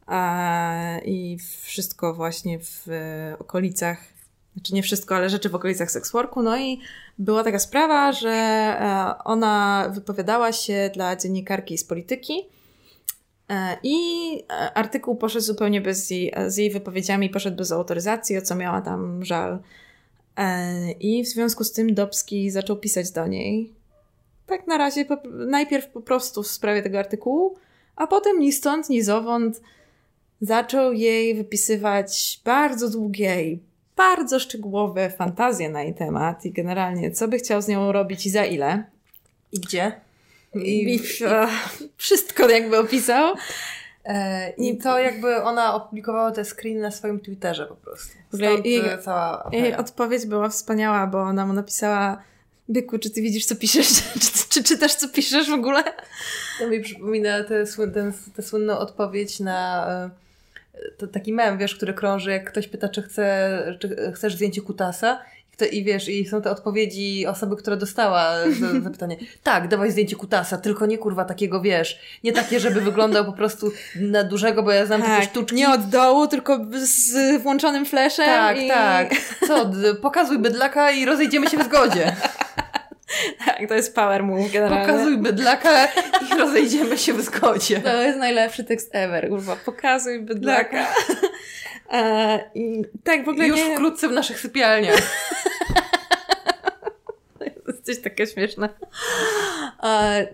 e, 0.08 1.02
i 1.06 1.38
wszystko 1.62 2.14
właśnie 2.14 2.60
w 2.60 2.88
e, 2.90 3.36
okolicach 3.40 4.19
znaczy 4.60 4.74
nie 4.74 4.84
wszystko, 4.84 5.16
ale 5.16 5.30
rzeczy 5.30 5.50
w 5.50 5.56
okolicach 5.56 5.92
seksworku. 5.92 6.42
No 6.42 6.58
i 6.58 6.80
była 7.18 7.44
taka 7.44 7.60
sprawa, 7.60 8.12
że 8.12 8.30
e, 8.30 9.14
ona 9.24 9.86
wypowiadała 9.94 10.52
się 10.52 10.90
dla 10.94 11.16
dziennikarki 11.16 11.78
z 11.78 11.84
polityki 11.84 12.34
e, 13.50 13.78
i 13.84 13.98
e, 14.50 14.74
artykuł 14.74 15.16
poszedł 15.16 15.46
zupełnie 15.46 15.82
bez 15.82 16.10
jej, 16.10 16.34
z 16.48 16.58
jej 16.58 16.72
wypowiedziami, 16.72 17.30
poszedł 17.30 17.58
bez 17.58 17.72
autoryzacji, 17.72 18.38
o 18.38 18.42
co 18.42 18.56
miała 18.56 18.82
tam 18.82 19.26
żal. 19.26 19.60
I 21.00 21.24
w 21.24 21.28
związku 21.28 21.64
z 21.64 21.72
tym 21.72 21.94
Dobski 21.94 22.52
zaczął 22.52 22.78
pisać 22.78 23.12
do 23.12 23.28
niej. 23.28 23.74
Tak 24.46 24.68
na 24.68 24.78
razie, 24.78 25.06
najpierw 25.48 25.88
po 25.88 26.02
prostu 26.02 26.44
w 26.44 26.48
sprawie 26.48 26.82
tego 26.82 27.00
artykułu, 27.00 27.58
a 27.96 28.08
potem 28.08 28.40
ni 28.40 28.52
stąd, 28.52 28.90
ni 28.90 29.02
zowąd 29.02 29.62
zaczął 30.42 30.94
jej 30.94 31.36
wypisywać 31.36 32.42
bardzo 32.46 32.90
długie 32.90 33.44
i 33.44 33.69
bardzo 34.00 34.40
szczegółowe 34.40 35.10
fantazje 35.10 35.70
na 35.70 35.84
jej 35.84 35.94
temat 35.94 36.46
i 36.46 36.52
generalnie 36.52 37.12
co 37.12 37.28
by 37.28 37.38
chciał 37.38 37.62
z 37.62 37.68
nią 37.68 37.92
robić 37.92 38.26
i 38.26 38.30
za 38.30 38.46
ile. 38.46 38.84
I 39.52 39.60
gdzie? 39.60 39.92
I, 40.56 40.96
I, 40.96 41.00
wszystko 41.98 42.50
jakby 42.50 42.78
opisał. 42.78 43.36
E, 44.06 44.50
I 44.50 44.78
to 44.78 45.00
jakby 45.00 45.44
ona 45.44 45.76
opublikowała 45.76 46.32
te 46.32 46.46
screeny 46.46 46.82
na 46.82 46.92
swoim 46.92 47.20
Twitterze 47.20 47.66
po 47.66 47.76
prostu. 47.76 48.18
Stąd 48.34 48.66
jej, 48.66 48.84
cała 49.04 49.50
jej 49.52 49.76
odpowiedź 49.76 50.26
była 50.26 50.50
wspaniała, 50.50 51.08
bo 51.08 51.22
ona 51.22 51.46
mu 51.46 51.54
napisała 51.54 52.24
Byku, 52.70 53.00
czy 53.00 53.10
ty 53.10 53.22
widzisz, 53.22 53.46
co 53.46 53.56
piszesz? 53.56 53.88
Czy, 54.22 54.50
czy 54.50 54.64
czytasz, 54.64 54.96
co 54.96 55.10
piszesz 55.10 55.50
w 55.50 55.54
ogóle? 55.54 55.84
To 56.60 56.68
mi 56.68 56.82
przypomina 56.82 57.44
tę 57.44 57.66
te, 58.36 58.44
słynną 58.44 58.78
odpowiedź 58.78 59.40
na 59.40 59.88
e, 59.90 60.10
to 60.98 61.08
taki 61.08 61.34
mem, 61.34 61.58
wiesz, 61.58 61.76
który 61.76 61.94
krąży, 61.94 62.32
jak 62.32 62.52
ktoś 62.52 62.68
pyta, 62.68 62.90
czy, 62.90 63.02
chce, 63.02 63.78
czy 63.80 64.12
chcesz 64.14 64.36
zdjęcie 64.36 64.62
kutasa 64.62 65.20
i 65.66 65.84
wiesz, 65.84 66.10
i 66.10 66.26
są 66.26 66.42
te 66.42 66.52
odpowiedzi 66.52 67.28
osoby, 67.28 67.56
która 67.56 67.76
dostała 67.76 68.34
zapytanie. 68.84 69.18
Tak, 69.44 69.68
dawaj 69.68 69.92
zdjęcie 69.92 70.16
kutasa, 70.16 70.58
tylko 70.58 70.86
nie 70.86 70.98
kurwa 70.98 71.26
takiego, 71.26 71.62
wiesz, 71.62 72.00
nie 72.24 72.34
takie, 72.34 72.60
żeby 72.60 72.82
wyglądał 72.82 73.26
po 73.26 73.34
prostu 73.34 73.72
na 73.96 74.24
dużego, 74.24 74.64
bo 74.64 74.72
ja 74.72 74.86
znam 74.86 75.02
tak, 75.02 75.10
takie 75.10 75.26
sztuczki. 75.26 75.56
Nie 75.56 75.70
od 75.70 75.90
dołu, 75.90 76.28
tylko 76.28 76.60
z 76.74 77.42
włączonym 77.42 77.86
fleszem. 77.86 78.26
Tak, 78.26 78.62
i... 78.62 78.68
tak. 78.68 79.12
Co, 79.48 79.72
pokazuj 80.02 80.40
bydlaka 80.40 80.92
i 80.92 81.06
rozejdziemy 81.06 81.48
się 81.48 81.58
w 81.58 81.64
zgodzie. 81.64 82.16
Tak, 83.46 83.68
to 83.68 83.76
jest 83.76 83.96
power 83.96 84.24
move 84.24 84.52
generalnie. 84.52 84.94
Pokazuj 84.94 85.18
bydlaka 85.18 85.88
i 86.32 86.38
rozejdziemy 86.38 86.98
się 86.98 87.14
w 87.14 87.22
zgodzie. 87.22 87.82
To 87.82 88.04
jest 88.04 88.20
najlepszy 88.20 88.64
tekst 88.64 88.90
ever, 88.92 89.30
kurwa. 89.30 89.56
Pokazuj 89.56 90.20
bydlaka. 90.20 90.88
E, 91.92 92.40
I 92.56 92.82
tak 93.04 93.26
w 93.26 93.30
ogóle 93.30 93.48
Już 93.48 93.58
nie... 93.58 93.74
wkrótce 93.74 94.10
w 94.10 94.12
naszych 94.12 94.40
sypialniach. 94.40 94.98
Jesteś 97.68 98.02
taka 98.02 98.26
śmieszna. 98.26 98.70
E, 99.84 100.28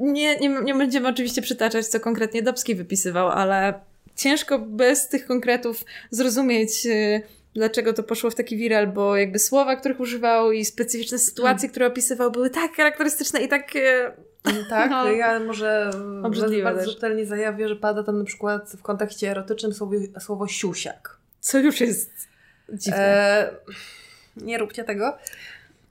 nie, 0.00 0.36
nie, 0.36 0.48
nie 0.48 0.74
będziemy 0.74 1.08
oczywiście 1.08 1.42
przytaczać, 1.42 1.86
co 1.86 2.00
konkretnie 2.00 2.42
Dobski 2.42 2.74
wypisywał, 2.74 3.28
ale 3.28 3.74
ciężko 4.16 4.58
bez 4.58 5.08
tych 5.08 5.26
konkretów 5.26 5.84
zrozumieć 6.10 6.86
y, 6.86 7.22
dlaczego 7.54 7.92
to 7.92 8.02
poszło 8.02 8.30
w 8.30 8.34
taki 8.34 8.56
viral, 8.56 8.86
bo 8.86 9.16
jakby 9.16 9.38
słowa, 9.38 9.76
których 9.76 10.00
używał 10.00 10.52
i 10.52 10.64
specyficzne 10.64 11.18
sytuacje, 11.18 11.60
hmm. 11.60 11.70
które 11.70 11.86
opisywał, 11.86 12.30
były 12.30 12.50
tak 12.50 12.76
charakterystyczne 12.76 13.40
i 13.40 13.48
tak... 13.48 13.76
E, 13.76 14.12
tak, 14.70 14.90
no, 14.90 15.10
ja 15.10 15.40
może 15.40 15.90
bardzo 16.64 16.84
subtelnie 16.84 17.26
zajawię, 17.26 17.68
że 17.68 17.76
pada 17.76 18.02
tam 18.02 18.18
na 18.18 18.24
przykład 18.24 18.70
w 18.70 18.82
kontekście 18.82 19.30
erotycznym 19.30 19.74
słowo, 19.74 19.94
słowo 20.20 20.48
siusiak. 20.48 21.16
Co 21.40 21.58
już 21.58 21.80
jest 21.80 22.28
dziwne. 22.72 22.98
E, 22.98 23.50
nie 24.36 24.58
róbcie 24.58 24.84
tego. 24.84 25.18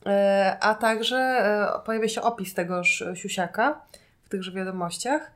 E, 0.05 0.57
a 0.61 0.75
także 0.75 1.17
e, 1.17 1.85
pojawia 1.85 2.07
się 2.07 2.21
opis 2.21 2.53
tegoż 2.53 3.03
siusiaka 3.15 3.81
w 4.23 4.29
tychże 4.29 4.51
wiadomościach. 4.51 5.31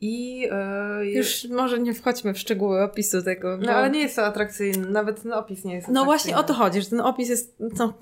I 0.00 0.40
yy, 0.40 1.10
już 1.10 1.48
może 1.48 1.78
nie 1.78 1.94
wchodźmy 1.94 2.34
w 2.34 2.38
szczegóły 2.38 2.82
opisu 2.82 3.22
tego. 3.22 3.58
Bo... 3.58 3.64
No 3.64 3.72
ale 3.72 3.90
nie 3.90 4.00
jest 4.00 4.16
to 4.16 4.26
atrakcyjny, 4.26 4.90
nawet 4.90 5.22
ten 5.22 5.32
opis 5.32 5.64
nie 5.64 5.74
jest 5.74 5.88
No 5.88 6.04
właśnie 6.04 6.36
o 6.36 6.42
to 6.42 6.54
chodzi, 6.54 6.82
że 6.82 6.90
ten 6.90 7.00
opis 7.00 7.28
jest, 7.28 7.54
no, 7.78 7.92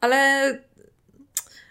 ale 0.00 0.18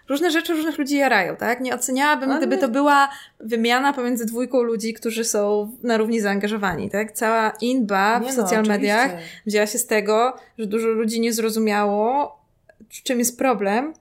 różne 0.08 0.30
rzeczy 0.30 0.54
różnych 0.54 0.78
ludzi 0.78 0.96
jarają, 0.96 1.36
tak? 1.36 1.60
Nie 1.60 1.74
oceniałabym, 1.74 2.30
ale 2.30 2.38
gdyby 2.38 2.58
to 2.58 2.68
była 2.68 3.08
wymiana 3.40 3.92
pomiędzy 3.92 4.26
dwójką 4.26 4.62
ludzi, 4.62 4.94
którzy 4.94 5.24
są 5.24 5.72
na 5.82 5.96
równi 5.96 6.20
zaangażowani, 6.20 6.90
tak? 6.90 7.12
Cała 7.12 7.52
inba 7.60 8.20
w 8.20 8.22
no, 8.22 8.32
social 8.32 8.64
mediach 8.64 9.10
wzięła 9.46 9.66
się 9.66 9.78
z 9.78 9.86
tego, 9.86 10.36
że 10.58 10.66
dużo 10.66 10.88
ludzi 10.88 11.20
nie 11.20 11.32
zrozumiało, 11.32 12.38
czym 13.04 13.18
jest 13.18 13.38
problem, 13.38 13.94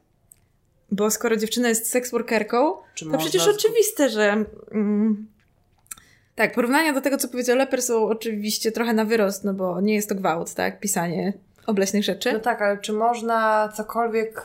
bo 0.91 1.11
skoro 1.11 1.37
dziewczyna 1.37 1.69
jest 1.69 1.89
seksworkerką, 1.89 2.73
to 3.11 3.17
przecież 3.17 3.47
oczywiste, 3.47 4.09
że 4.09 4.45
mm, 4.71 5.27
tak, 6.35 6.53
porównania 6.53 6.93
do 6.93 7.01
tego, 7.01 7.17
co 7.17 7.27
powiedział 7.27 7.57
Leper 7.57 7.81
są 7.81 8.05
oczywiście 8.05 8.71
trochę 8.71 8.93
na 8.93 9.05
wyrost, 9.05 9.43
no 9.43 9.53
bo 9.53 9.81
nie 9.81 9.95
jest 9.95 10.09
to 10.09 10.15
gwałt, 10.15 10.53
tak? 10.53 10.79
Pisanie 10.79 11.33
obleśnych 11.65 12.03
rzeczy. 12.03 12.33
No 12.33 12.39
tak, 12.39 12.61
ale 12.61 12.77
czy 12.77 12.93
można 12.93 13.69
cokolwiek, 13.75 14.43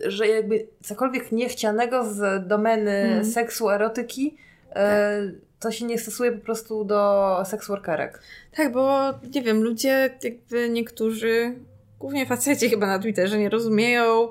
yy, 0.00 0.10
że 0.10 0.28
jakby 0.28 0.66
cokolwiek 0.82 1.32
niechcianego 1.32 2.04
z 2.04 2.48
domeny 2.48 2.90
mm. 2.90 3.24
seksu, 3.24 3.70
erotyki, 3.70 4.36
yy, 4.68 5.40
to 5.60 5.70
się 5.70 5.84
nie 5.84 5.98
stosuje 5.98 6.32
po 6.32 6.44
prostu 6.44 6.84
do 6.84 7.42
seksworkerek. 7.46 8.22
Tak, 8.56 8.72
bo 8.72 9.14
nie 9.34 9.42
wiem, 9.42 9.62
ludzie 9.62 10.10
jakby 10.22 10.68
niektórzy, 10.68 11.54
głównie 11.98 12.26
faceci 12.26 12.70
chyba 12.70 12.86
na 12.86 12.98
Twitterze 12.98 13.38
nie 13.38 13.48
rozumieją 13.48 14.28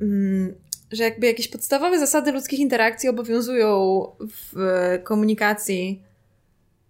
mm, 0.00 0.54
że 0.92 1.04
jakby 1.04 1.26
jakieś 1.26 1.48
podstawowe 1.48 1.98
zasady 1.98 2.32
ludzkich 2.32 2.60
interakcji 2.60 3.08
obowiązują 3.08 4.02
w 4.20 4.54
komunikacji 5.04 6.02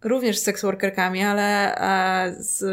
również 0.05 0.39
z 0.39 0.43
seksworkerkami, 0.43 1.23
ale 1.23 2.35
z, 2.39 2.65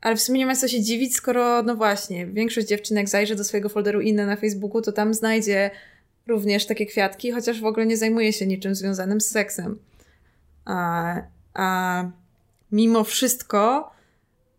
ale 0.00 0.16
w 0.16 0.20
sumie 0.20 0.38
nie 0.38 0.46
ma 0.46 0.56
co 0.56 0.68
się 0.68 0.82
dziwić, 0.82 1.16
skoro 1.16 1.62
no 1.62 1.76
właśnie, 1.76 2.26
większość 2.26 2.66
dziewczyn 2.66 2.96
jak 2.96 3.08
zajrzy 3.08 3.36
do 3.36 3.44
swojego 3.44 3.68
folderu 3.68 4.00
inne 4.00 4.26
na 4.26 4.36
Facebooku, 4.36 4.82
to 4.82 4.92
tam 4.92 5.14
znajdzie 5.14 5.70
również 6.26 6.66
takie 6.66 6.86
kwiatki, 6.86 7.32
chociaż 7.32 7.60
w 7.60 7.64
ogóle 7.64 7.86
nie 7.86 7.96
zajmuje 7.96 8.32
się 8.32 8.46
niczym 8.46 8.74
związanym 8.74 9.20
z 9.20 9.26
seksem. 9.26 9.78
A, 10.64 11.14
a 11.54 12.04
mimo 12.72 13.04
wszystko 13.04 13.90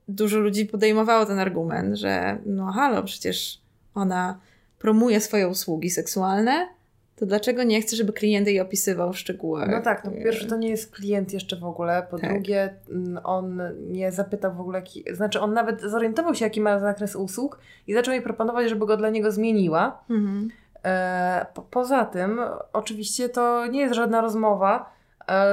dużo 0.07 0.39
ludzi 0.39 0.65
podejmowało 0.65 1.25
ten 1.25 1.39
argument, 1.39 1.95
że 1.95 2.38
no 2.45 2.71
halo, 2.71 3.03
przecież 3.03 3.61
ona 3.95 4.39
promuje 4.80 5.21
swoje 5.21 5.47
usługi 5.47 5.89
seksualne, 5.89 6.67
to 7.15 7.26
dlaczego 7.26 7.63
nie 7.63 7.82
chce, 7.82 7.95
żeby 7.95 8.13
klient 8.13 8.47
jej 8.47 8.59
opisywał 8.59 9.13
w 9.13 9.17
szczegółach? 9.17 9.69
No 9.71 9.82
tak, 9.82 10.05
no 10.05 10.11
po 10.11 10.17
pierwsze 10.17 10.47
to 10.47 10.57
nie 10.57 10.69
jest 10.69 10.95
klient 10.95 11.34
jeszcze 11.34 11.55
w 11.55 11.63
ogóle, 11.63 12.07
po 12.11 12.19
tak. 12.19 12.30
drugie 12.30 12.73
mm, 12.89 13.19
on 13.23 13.61
nie 13.80 14.11
zapytał 14.11 14.53
w 14.53 14.59
ogóle, 14.59 14.84
znaczy 15.13 15.39
on 15.39 15.53
nawet 15.53 15.82
zorientował 15.82 16.36
się 16.36 16.45
jaki 16.45 16.61
ma 16.61 16.80
zakres 16.80 17.15
usług 17.15 17.59
i 17.88 17.93
zaczął 17.93 18.13
jej 18.13 18.23
proponować, 18.23 18.69
żeby 18.69 18.86
go 18.86 18.97
dla 18.97 19.09
niego 19.09 19.32
zmieniła. 19.32 20.03
Mhm. 20.09 20.49
E, 20.86 21.45
po, 21.53 21.61
poza 21.61 22.05
tym 22.05 22.39
oczywiście 22.73 23.30
to 23.30 23.67
nie 23.67 23.80
jest 23.80 23.95
żadna 23.95 24.21
rozmowa, 24.21 24.95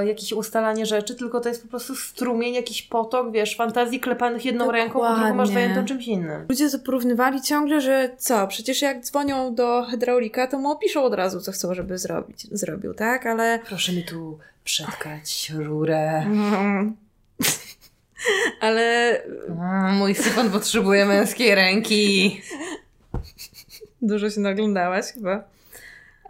jakieś 0.06 0.32
ustalanie 0.32 0.86
rzeczy, 0.86 1.14
tylko 1.14 1.40
to 1.40 1.48
jest 1.48 1.62
po 1.62 1.68
prostu 1.68 1.96
strumień, 1.96 2.54
jakiś 2.54 2.82
potok, 2.82 3.32
wiesz, 3.32 3.56
fantazji 3.56 4.00
klepanych 4.00 4.44
jedną 4.44 4.64
Dokładnie. 4.64 4.82
ręką, 4.82 5.06
a 5.06 5.16
drugą 5.16 5.34
masz 5.34 5.48
zajętą 5.48 5.84
czymś 5.84 6.06
innym. 6.06 6.46
Ludzie 6.48 6.70
to 6.70 6.78
porównywali 6.78 7.42
ciągle, 7.42 7.80
że 7.80 8.10
co, 8.18 8.46
przecież 8.46 8.82
jak 8.82 9.00
dzwonią 9.04 9.54
do 9.54 9.86
hydraulika, 9.90 10.46
to 10.46 10.58
mu 10.58 10.70
opiszą 10.70 11.04
od 11.04 11.14
razu, 11.14 11.40
co 11.40 11.52
chcą, 11.52 11.74
żeby 11.74 11.98
zrobić, 11.98 12.46
zrobił, 12.50 12.94
tak? 12.94 13.26
Ale... 13.26 13.58
Proszę 13.66 13.92
mi 13.92 14.04
tu 14.04 14.38
przetkać 14.64 15.52
rurę. 15.54 16.26
Ale... 18.60 19.18
Mm, 19.48 19.94
mój 19.94 20.14
syfon 20.14 20.50
potrzebuje 20.50 21.06
męskiej 21.06 21.54
ręki. 21.54 22.40
Dużo 24.02 24.30
się 24.30 24.40
naglądałaś 24.40 25.06
chyba 25.06 25.51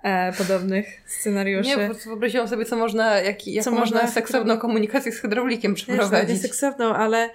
e, 0.02 0.32
podobnych 0.32 0.86
scenariuszy. 1.06 1.68
Nie, 1.68 1.78
po 1.78 1.86
prostu 1.86 2.08
wyobraziłam 2.08 2.48
sobie, 2.48 2.64
co 2.64 2.76
można, 2.76 3.20
jak, 3.20 3.46
jaką 3.46 3.64
co 3.64 3.76
można 3.76 4.06
seksowną 4.06 4.58
komunikację 4.58 5.12
z 5.12 5.18
hydraulikiem 5.18 5.74
przeprowadzić. 5.74 6.36
Nie 6.36 6.42
seksowną, 6.42 6.94
ale 6.94 7.30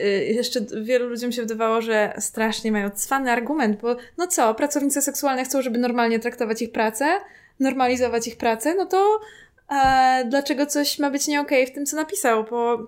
y, 0.00 0.24
jeszcze 0.24 0.60
wielu 0.82 1.08
ludziom 1.08 1.32
się 1.32 1.42
wydawało, 1.42 1.82
że 1.82 2.12
strasznie 2.18 2.72
mają 2.72 2.90
cwany 2.90 3.32
argument, 3.32 3.80
bo 3.80 3.96
no 4.18 4.26
co, 4.26 4.54
pracownice 4.54 5.02
seksualne 5.02 5.44
chcą, 5.44 5.62
żeby 5.62 5.78
normalnie 5.78 6.18
traktować 6.18 6.62
ich 6.62 6.72
pracę, 6.72 7.20
normalizować 7.60 8.28
ich 8.28 8.36
pracę, 8.36 8.74
no 8.74 8.86
to 8.86 9.20
e, 9.70 10.24
dlaczego 10.28 10.66
coś 10.66 10.98
ma 10.98 11.10
być 11.10 11.26
nie 11.26 11.40
okay 11.40 11.66
w 11.66 11.72
tym, 11.72 11.86
co 11.86 11.96
napisał, 11.96 12.44
bo 12.44 12.78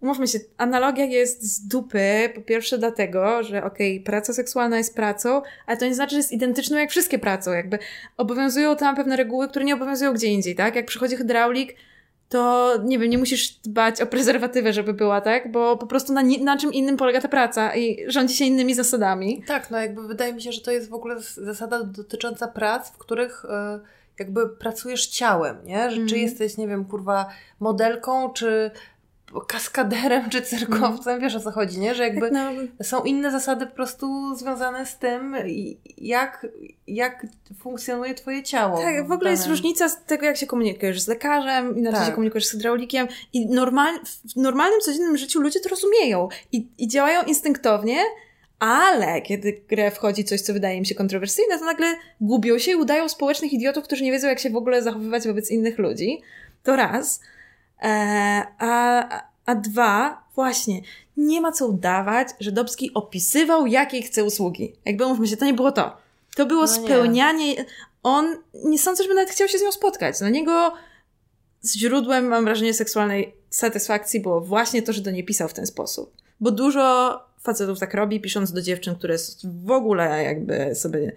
Umówmy 0.00 0.28
się, 0.28 0.38
analogia 0.56 1.04
jest 1.04 1.42
z 1.42 1.68
dupy, 1.68 2.32
po 2.34 2.40
pierwsze 2.40 2.78
dlatego, 2.78 3.42
że 3.42 3.64
okej, 3.64 3.94
okay, 3.94 4.04
praca 4.04 4.32
seksualna 4.32 4.78
jest 4.78 4.94
pracą, 4.94 5.42
ale 5.66 5.76
to 5.76 5.84
nie 5.84 5.94
znaczy, 5.94 6.10
że 6.10 6.16
jest 6.16 6.32
identyczną 6.32 6.76
jak 6.76 6.90
wszystkie 6.90 7.18
prace. 7.18 7.50
Jakby 7.50 7.78
obowiązują 8.16 8.76
tam 8.76 8.96
pewne 8.96 9.16
reguły, 9.16 9.48
które 9.48 9.64
nie 9.64 9.74
obowiązują 9.74 10.12
gdzie 10.12 10.26
indziej, 10.26 10.54
tak? 10.54 10.76
Jak 10.76 10.86
przychodzi 10.86 11.16
hydraulik, 11.16 11.76
to 12.28 12.74
nie 12.84 12.98
wiem, 12.98 13.10
nie 13.10 13.18
musisz 13.18 13.50
dbać 13.50 14.00
o 14.00 14.06
prezerwatywę, 14.06 14.72
żeby 14.72 14.94
była, 14.94 15.20
tak? 15.20 15.52
Bo 15.52 15.76
po 15.76 15.86
prostu 15.86 16.12
na, 16.12 16.22
na 16.40 16.56
czym 16.56 16.72
innym 16.72 16.96
polega 16.96 17.20
ta 17.20 17.28
praca 17.28 17.76
i 17.76 18.04
rządzi 18.06 18.36
się 18.36 18.44
innymi 18.44 18.74
zasadami. 18.74 19.42
Tak, 19.46 19.70
no 19.70 19.78
jakby 19.78 20.08
wydaje 20.08 20.32
mi 20.32 20.42
się, 20.42 20.52
że 20.52 20.60
to 20.60 20.70
jest 20.70 20.90
w 20.90 20.94
ogóle 20.94 21.20
zasada 21.20 21.84
dotycząca 21.84 22.48
prac, 22.48 22.90
w 22.90 22.98
których... 22.98 23.44
Yy 23.44 24.00
jakby 24.20 24.48
pracujesz 24.48 25.06
ciałem, 25.06 25.56
nie? 25.64 25.90
Że 25.90 25.96
mm. 25.96 26.08
Czy 26.08 26.14
mhm. 26.14 26.22
jesteś, 26.22 26.56
nie 26.56 26.68
wiem, 26.68 26.84
kurwa, 26.84 27.26
modelką, 27.60 28.32
czy 28.32 28.70
kaskaderem 29.48 30.30
czy 30.30 30.42
cyrkowcem, 30.42 31.20
wiesz 31.20 31.34
o 31.34 31.40
co 31.40 31.50
chodzi, 31.50 31.78
nie? 31.78 31.94
Że 31.94 32.02
jakby 32.02 32.30
Tak, 32.30 32.32
no, 32.32 32.84
są 32.84 33.02
inne 33.02 33.30
zasady 33.30 33.66
po 33.66 33.74
prostu 33.74 34.36
związane 34.36 34.86
z 34.86 34.98
tym, 34.98 35.36
jak, 35.98 36.46
jak 36.86 37.26
funkcjonuje 37.58 38.14
twoje 38.14 38.42
ciało. 38.42 38.78
Tak, 38.82 39.08
w 39.08 39.12
ogóle 39.12 39.30
jest 39.30 39.46
różnica 39.46 39.88
z 39.88 40.04
tego, 40.04 40.26
jak 40.26 40.36
się 40.36 40.46
komunikujesz 40.46 41.00
z 41.00 41.08
lekarzem, 41.08 41.78
inaczej 41.78 41.98
Tak. 41.98 42.08
się 42.08 42.14
komunikujesz 42.14 42.46
z 42.46 42.50
hydraulikiem 42.50 43.08
i 43.32 43.46
normal, 43.46 43.94
w 44.34 44.36
normalnym, 44.36 44.80
codziennym 44.80 45.16
życiu 45.16 45.40
ludzie 45.40 45.60
to 45.60 45.68
rozumieją 45.68 46.28
i, 46.52 46.68
i 46.78 46.88
działają 46.88 47.22
instynktownie, 47.22 47.96
ale 48.58 49.22
kiedy 49.22 49.52
w 49.52 49.66
grę 49.66 49.90
wchodzi 49.90 50.24
coś, 50.24 50.40
co 50.40 50.52
wydaje 50.52 50.76
im 50.76 50.84
się 50.84 50.94
kontrowersyjne, 50.94 51.58
to 51.58 51.64
nagle 51.64 51.94
gubią 52.20 52.58
się 52.58 52.70
i 52.70 52.74
udają 52.74 53.08
społecznych 53.08 53.52
idiotów, 53.52 53.84
którzy 53.84 54.04
nie 54.04 54.12
wiedzą, 54.12 54.28
jak 54.28 54.38
się 54.38 54.50
w 54.50 54.56
ogóle 54.56 54.82
zachowywać 54.82 55.26
wobec 55.26 55.50
innych 55.50 55.78
ludzi. 55.78 56.20
To 56.62 56.76
raz. 56.76 57.20
E, 57.82 58.42
a, 58.58 59.08
a 59.46 59.54
dwa, 59.54 60.24
właśnie, 60.34 60.80
nie 61.16 61.40
ma 61.40 61.52
co 61.52 61.66
udawać, 61.66 62.28
że 62.40 62.52
Dobski 62.52 62.94
opisywał, 62.94 63.66
jakie 63.66 64.02
chce 64.02 64.24
usługi. 64.24 64.72
Jakby 64.84 65.06
mówmy 65.06 65.26
się, 65.26 65.36
to 65.36 65.44
nie 65.44 65.54
było 65.54 65.72
to. 65.72 65.96
To 66.36 66.46
było 66.46 66.66
No 66.66 66.76
nie. 66.76 66.84
spełnianie. 66.84 67.64
On 68.02 68.36
nie 68.64 68.78
sądzę, 68.78 69.02
żeby 69.02 69.14
nawet 69.14 69.30
chciał 69.30 69.48
się 69.48 69.58
z 69.58 69.62
nią 69.62 69.72
spotkać. 69.72 70.18
Dla 70.18 70.28
niego 70.28 70.72
źródłem, 71.76 72.24
mam 72.26 72.44
wrażenie, 72.44 72.74
seksualnej 72.74 73.34
satysfakcji 73.50 74.20
było 74.20 74.40
właśnie 74.40 74.82
to, 74.82 74.92
że 74.92 75.00
do 75.02 75.10
niej 75.10 75.24
pisał 75.24 75.48
w 75.48 75.54
ten 75.54 75.66
sposób. 75.66 76.14
Bo 76.40 76.50
dużo 76.50 77.18
facetów 77.40 77.78
tak 77.78 77.94
robi, 77.94 78.20
pisząc 78.20 78.52
do 78.52 78.62
dziewczyn, 78.62 78.94
które 78.94 79.16
w 79.64 79.70
ogóle 79.70 80.22
jakby 80.24 80.74
sobie 80.74 81.12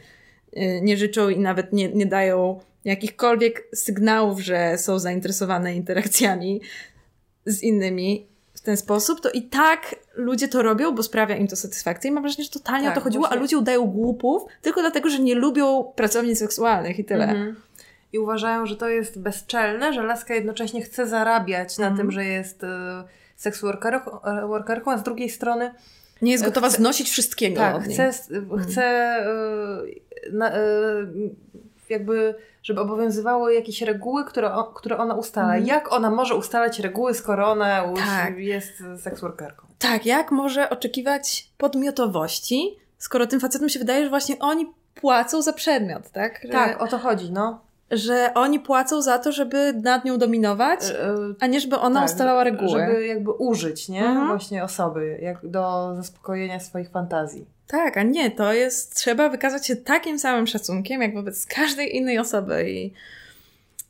y, 0.57 0.79
nie 0.83 0.97
życzą 0.97 1.29
i 1.29 1.39
nawet 1.39 1.73
nie, 1.73 1.89
nie 1.89 2.05
dają 2.05 2.59
jakichkolwiek 2.85 3.67
sygnałów, 3.75 4.39
że 4.39 4.77
są 4.77 4.99
zainteresowane 4.99 5.75
interakcjami 5.75 6.61
z 7.45 7.63
innymi 7.63 8.27
w 8.53 8.61
ten 8.61 8.77
sposób, 8.77 9.21
to 9.21 9.29
i 9.31 9.41
tak 9.41 9.95
ludzie 10.15 10.47
to 10.47 10.61
robią, 10.61 10.91
bo 10.95 11.03
sprawia 11.03 11.35
im 11.35 11.47
to 11.47 11.55
satysfakcję 11.55 12.09
i 12.09 12.13
mam 12.13 12.23
wrażenie, 12.23 12.43
że 12.43 12.49
totalnie 12.49 12.87
Tak, 12.87 12.97
o 12.97 12.99
to 12.99 13.03
chodziło, 13.03 13.21
właśnie. 13.21 13.37
a 13.37 13.41
ludzie 13.41 13.57
udają 13.57 13.85
głupów 13.85 14.43
tylko 14.61 14.81
dlatego, 14.81 15.09
że 15.09 15.19
nie 15.19 15.35
lubią 15.35 15.83
pracownic 15.95 16.39
seksualnych 16.39 16.99
i 16.99 17.05
tyle. 17.05 17.23
Mhm. 17.23 17.55
I 18.13 18.19
uważają, 18.19 18.65
że 18.65 18.75
to 18.75 18.89
jest 18.89 19.19
bezczelne, 19.19 19.93
że 19.93 20.03
laska 20.03 20.33
jednocześnie 20.35 20.81
chce 20.81 21.07
zarabiać 21.07 21.77
na 21.77 21.87
Mhm. 21.87 21.97
tym, 22.01 22.11
że 22.11 22.25
jest 22.25 22.63
y, 22.63 22.67
seks 23.35 23.61
workerką, 23.61 24.21
e, 24.21 24.47
workerką, 24.47 24.91
a 24.91 24.97
z 24.97 25.03
drugiej 25.03 25.29
strony 25.29 25.71
Nie 26.21 26.31
jest 26.31 26.45
gotowa 26.45 26.67
Chce- 26.69 26.75
znosić 26.77 27.09
wszystkiego 27.09 27.55
tak, 27.57 27.83
chce, 27.83 28.11
chce 28.63 29.15
y, 30.27 30.31
na, 30.31 30.57
y, 30.57 30.61
jakby, 31.89 32.35
żeby 32.63 32.81
obowiązywały 32.81 33.53
jakieś 33.53 33.81
reguły, 33.81 34.25
które, 34.25 34.51
które 34.75 34.97
ona 34.97 35.13
ustala. 35.15 35.47
Mhm. 35.47 35.65
Jak 35.65 35.93
ona 35.93 36.09
może 36.09 36.35
ustalać 36.35 36.79
reguły, 36.79 37.13
skoro 37.13 37.47
ona 37.51 37.83
już 37.83 37.99
Tak. 37.99 38.37
jest 38.37 38.83
seks 38.99 39.21
workerką? 39.21 39.67
Tak, 39.79 40.05
jak 40.05 40.31
może 40.31 40.69
oczekiwać 40.69 41.49
podmiotowości, 41.57 42.77
skoro 42.97 43.27
tym 43.27 43.39
facetom 43.39 43.69
się 43.69 43.79
wydaje, 43.79 44.03
że 44.03 44.09
właśnie 44.09 44.39
oni 44.39 44.73
płacą 44.95 45.41
za 45.41 45.53
przedmiot, 45.53 46.09
tak? 46.11 46.39
Że, 46.43 46.49
Tak, 46.49 46.81
o 46.81 46.87
to 46.87 46.97
chodzi, 46.97 47.31
no. 47.31 47.59
że 47.91 48.31
oni 48.35 48.59
płacą 48.59 49.01
za 49.01 49.19
to, 49.19 49.31
żeby 49.31 49.73
nad 49.83 50.05
nią 50.05 50.17
dominować, 50.17 50.79
Y, 50.83 50.93
y, 50.93 51.35
a 51.39 51.47
nie 51.47 51.59
żeby 51.59 51.79
ona 51.79 51.99
tak, 51.99 52.09
ustalała 52.09 52.43
reguły. 52.43 52.69
Żeby 52.69 53.07
jakby 53.07 53.31
użyć, 53.31 53.89
nie? 53.89 54.05
Mhm. 54.05 54.27
Właśnie 54.27 54.63
osoby, 54.63 55.19
jak 55.21 55.47
do 55.47 55.93
zaspokojenia 55.95 56.59
swoich 56.59 56.89
fantazji. 56.89 57.45
Tak, 57.67 57.97
a 57.97 58.03
nie, 58.03 58.31
to 58.31 58.53
jest, 58.53 58.95
trzeba 58.95 59.29
wykazać 59.29 59.67
się 59.67 59.75
takim 59.75 60.19
samym 60.19 60.47
szacunkiem, 60.47 61.01
jak 61.01 61.13
wobec 61.13 61.45
każdej 61.45 61.95
innej 61.95 62.19
osoby 62.19 62.69
i 62.69 62.93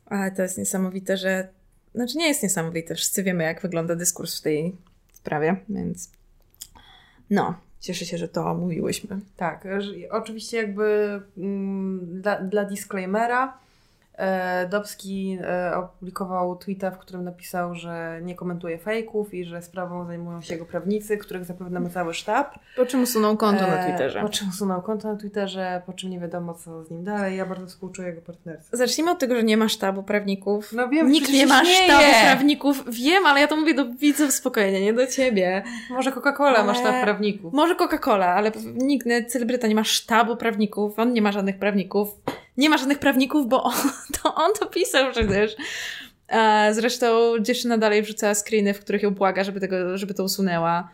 ale 0.06 0.32
to 0.32 0.42
jest 0.42 0.58
niesamowite, 0.58 1.18
że, 1.18 1.48
znaczy 1.96 2.18
nie 2.18 2.28
jest 2.28 2.44
niesamowite, 2.44 2.96
wszyscy 2.96 3.24
wiemy, 3.24 3.44
jak 3.44 3.62
wygląda 3.62 3.96
dyskurs 3.96 4.40
w 4.40 4.42
tej 4.42 4.76
sprawie, 5.14 5.56
więc 5.70 6.10
no, 7.30 7.56
cieszę 7.80 8.06
się, 8.06 8.18
że 8.18 8.28
to 8.28 8.46
omówiłyśmy. 8.46 9.20
Tak, 9.38 9.68
oczywiście 10.12 10.58
jakby 10.58 11.22
mm, 11.38 12.22
dla, 12.22 12.42
dla 12.42 12.66
disclaimera 12.66 13.58
Dobski 14.70 15.38
e, 15.42 15.76
opublikował 15.78 16.56
tweeta, 16.56 16.92
w 16.92 16.98
którym 16.98 17.24
napisał, 17.24 17.76
że 17.76 18.20
nie 18.22 18.36
komentuje 18.36 18.78
fejków 18.78 19.34
i 19.34 19.46
że 19.46 19.62
sprawą 19.62 20.06
zajmują 20.06 20.42
się 20.42 20.54
jego 20.54 20.66
prawnicy, 20.66 21.18
których 21.18 21.46
zapewne 21.46 21.80
ma 21.80 21.90
cały 21.90 22.14
sztab. 22.14 22.60
Po 22.76 22.86
czym 22.86 23.04
usunął 23.04 23.38
konto 23.38 23.62
na 23.68 23.80
E, 23.80 23.86
Twitterze. 23.88 24.22
Po 24.22 24.30
czym 24.30 24.50
usunął 24.50 24.82
konto 24.82 25.08
na 25.14 25.16
Twitterze, 25.20 25.82
po 25.86 25.94
czym 25.94 26.10
nie 26.10 26.20
wiadomo 26.20 26.54
co 26.54 26.84
z 26.84 26.90
nim 26.92 27.04
dalej. 27.04 27.38
Ja 27.38 27.46
bardzo 27.46 27.68
współczuję 27.68 28.08
jego 28.08 28.22
partnerce. 28.22 28.78
Zacznijmy 28.78 29.12
od 29.12 29.20
tego, 29.20 29.36
że 29.36 29.44
nie 29.44 29.58
ma 29.58 29.70
sztabu 29.70 30.04
prawników. 30.04 30.74
No 30.74 30.90
wiem, 30.90 31.10
Nikt 31.12 31.32
nie 31.34 31.46
ma 31.48 31.66
śmieję. 31.66 31.84
sztabu 31.84 32.04
prawników. 32.24 32.84
Wiem, 32.96 33.26
ale 33.26 33.42
ja 33.42 33.48
to 33.48 33.56
mówię 33.56 33.74
do 33.74 33.86
widzów 33.90 34.32
spokojnie, 34.34 34.82
nie 34.82 34.94
do 34.94 35.08
ciebie. 35.08 35.64
Może 35.90 36.12
Coca-Cola 36.12 36.58
ma 36.64 36.72
Ale- 36.72 36.76
sztab 36.76 37.02
prawników. 37.04 37.54
Może 37.54 37.76
Coca-Cola, 37.76 38.26
ale 38.26 38.52
nikt, 38.76 39.08
celebryta 39.28 39.68
nie 39.68 39.76
ma 39.76 39.84
sztabu 39.84 40.36
prawników, 40.38 41.00
on 41.00 41.14
nie 41.14 41.22
ma 41.22 41.32
żadnych 41.32 41.60
prawników. 41.60 42.10
Nie 42.58 42.70
ma 42.70 42.78
żadnych 42.78 43.00
prawników, 43.00 43.48
bo 43.48 43.64
on 43.74 43.74
to, 44.24 44.36
on 44.36 44.52
to 44.60 44.66
pisał 44.66 45.12
przecież. 45.12 45.56
E, 46.28 46.70
Zresztą 46.74 47.34
dziewczyna 47.40 47.78
dalej 47.78 48.02
wrzucała 48.02 48.34
screeny, 48.36 48.74
w 48.74 48.80
których 48.80 49.04
ją 49.04 49.12
błaga, 49.14 49.44
żeby, 49.44 49.60
tego, 49.60 49.98
żeby 49.98 50.14
to 50.14 50.24
usunęła. 50.24 50.90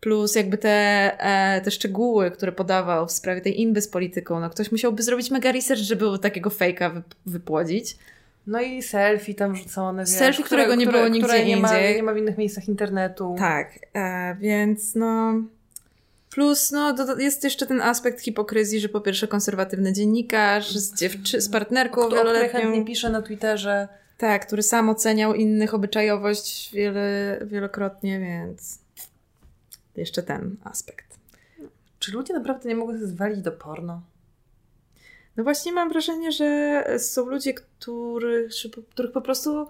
Plus 0.00 0.34
jakby 0.34 0.58
te, 0.58 0.70
e, 1.20 1.60
te 1.60 1.70
szczegóły, 1.70 2.30
które 2.30 2.52
podawał 2.52 3.06
w 3.06 3.12
sprawie 3.12 3.40
tej 3.40 3.60
inby 3.60 3.80
z 3.80 3.88
polityką. 3.88 4.40
No 4.40 4.50
ktoś 4.50 4.72
musiałby 4.72 5.02
zrobić 5.02 5.30
mega 5.30 5.52
research, 5.52 5.82
żeby 5.82 6.18
takiego 6.18 6.50
fejka 6.50 6.90
wy, 6.90 7.02
wypłodzić. 7.26 7.96
No 8.46 8.60
i 8.60 8.82
selfie 8.82 9.34
tam 9.34 9.56
rzucone, 9.56 10.02
wiesz, 10.02 10.14
Selfie, 10.14 10.42
którego 10.42 10.74
nie 10.74 10.86
było 10.86 11.08
nigdzie 11.08 11.28
które 11.28 11.44
nie 11.44 11.56
ma, 11.56 11.68
indziej. 11.68 11.96
nie 11.96 12.02
ma 12.02 12.12
w 12.12 12.16
innych 12.16 12.38
miejscach 12.38 12.68
internetu. 12.68 13.34
Tak, 13.38 13.78
e, 13.94 14.36
więc 14.40 14.94
no. 14.94 15.34
Plus, 16.34 16.70
no, 16.70 16.92
do, 16.92 17.16
jest 17.16 17.44
jeszcze 17.44 17.66
ten 17.66 17.80
aspekt 17.80 18.20
hipokryzji, 18.20 18.80
że 18.80 18.88
po 18.88 19.00
pierwsze 19.00 19.28
konserwatywny 19.28 19.92
dziennikarz 19.92 20.76
z, 20.76 20.94
dziewczy- 20.94 21.40
z 21.40 21.48
partnerką 21.48 22.00
o 22.00 22.06
której 22.06 22.24
wieloletnią, 22.24 22.60
chętnie 22.60 22.84
pisze 22.84 23.10
na 23.10 23.22
Twitterze. 23.22 23.88
tak, 24.18 24.46
który 24.46 24.62
sam 24.62 24.88
oceniał 24.88 25.34
innych 25.34 25.74
obyczajowość 25.74 26.72
wiele, 26.72 27.38
wielokrotnie, 27.44 28.20
więc 28.20 28.78
jeszcze 29.96 30.22
ten 30.22 30.56
aspekt. 30.64 31.18
Czy 31.98 32.12
ludzie 32.12 32.34
naprawdę 32.34 32.68
nie 32.68 32.76
mogą 32.76 32.98
się 32.98 33.06
zwalić 33.06 33.38
do 33.38 33.52
porno? 33.52 34.02
No 35.36 35.44
właśnie 35.44 35.72
mam 35.72 35.88
wrażenie, 35.88 36.32
że 36.32 36.84
są 36.98 37.26
ludzie, 37.26 37.54
których, 37.54 38.52
których 38.90 39.12
po 39.12 39.20
prostu 39.20 39.68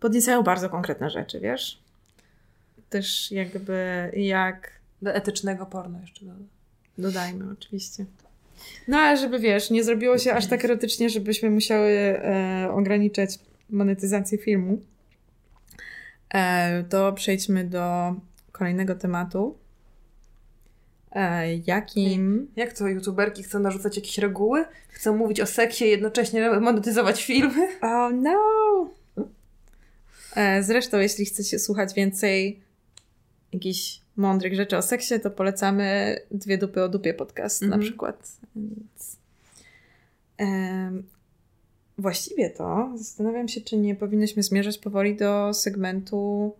podniecają 0.00 0.42
bardzo 0.42 0.68
konkretne 0.68 1.10
rzeczy, 1.10 1.40
wiesz? 1.40 1.78
Też 2.90 3.32
jakby 3.32 4.10
jak 4.16 4.70
Do 5.02 5.14
etycznego 5.14 5.66
porno 5.66 6.00
jeszcze 6.00 6.24
dodam. 6.24 6.48
Dodajmy, 6.98 7.44
oczywiście. 7.52 8.06
No 8.88 8.98
ale 8.98 9.16
żeby 9.16 9.38
wiesz, 9.38 9.70
nie 9.70 9.84
zrobiło 9.84 10.18
się 10.18 10.34
aż 10.34 10.46
tak 10.46 10.64
erotycznie, 10.64 11.10
żebyśmy 11.10 11.50
musiały 11.50 11.90
e, 11.90 12.68
ograniczać 12.72 13.38
monetyzację 13.70 14.38
filmu, 14.38 14.80
e, 16.34 16.84
to 16.84 17.12
przejdźmy 17.12 17.64
do 17.64 18.14
kolejnego 18.52 18.94
tematu. 18.94 19.58
E, 21.12 21.56
jakim. 21.56 22.50
Jak 22.56 22.72
to 22.72 22.88
youtuberki 22.88 23.42
chcą 23.42 23.58
narzucać 23.58 23.96
jakieś 23.96 24.18
reguły? 24.18 24.64
Chcą 24.88 25.16
mówić 25.16 25.40
o 25.40 25.46
seksie 25.46 25.84
i 25.84 25.90
jednocześnie 25.90 26.50
monetyzować 26.60 27.24
filmy? 27.24 27.68
Oh 27.82 28.10
no! 28.14 28.90
E, 30.36 30.62
zresztą, 30.62 30.98
jeśli 30.98 31.24
chcecie 31.24 31.58
słuchać 31.58 31.94
więcej 31.94 32.60
jakichś 33.52 34.03
mądrych 34.16 34.54
rzeczy 34.54 34.76
o 34.76 34.82
seksie, 34.82 35.20
to 35.20 35.30
polecamy 35.30 36.16
Dwie 36.30 36.58
dupy 36.58 36.82
o 36.82 36.88
dupie 36.88 37.14
podcast 37.14 37.62
Mhm. 37.62 37.80
na 37.80 37.86
przykład. 37.86 38.36
Więc, 38.56 39.16
właściwie 41.98 42.50
to 42.50 42.90
zastanawiam 42.94 43.48
się, 43.48 43.60
czy 43.60 43.76
nie 43.76 43.94
powinnyśmy 43.94 44.42
zmierzać 44.42 44.78
powoli 44.78 45.16
do 45.16 45.54
segmentu 45.54 46.52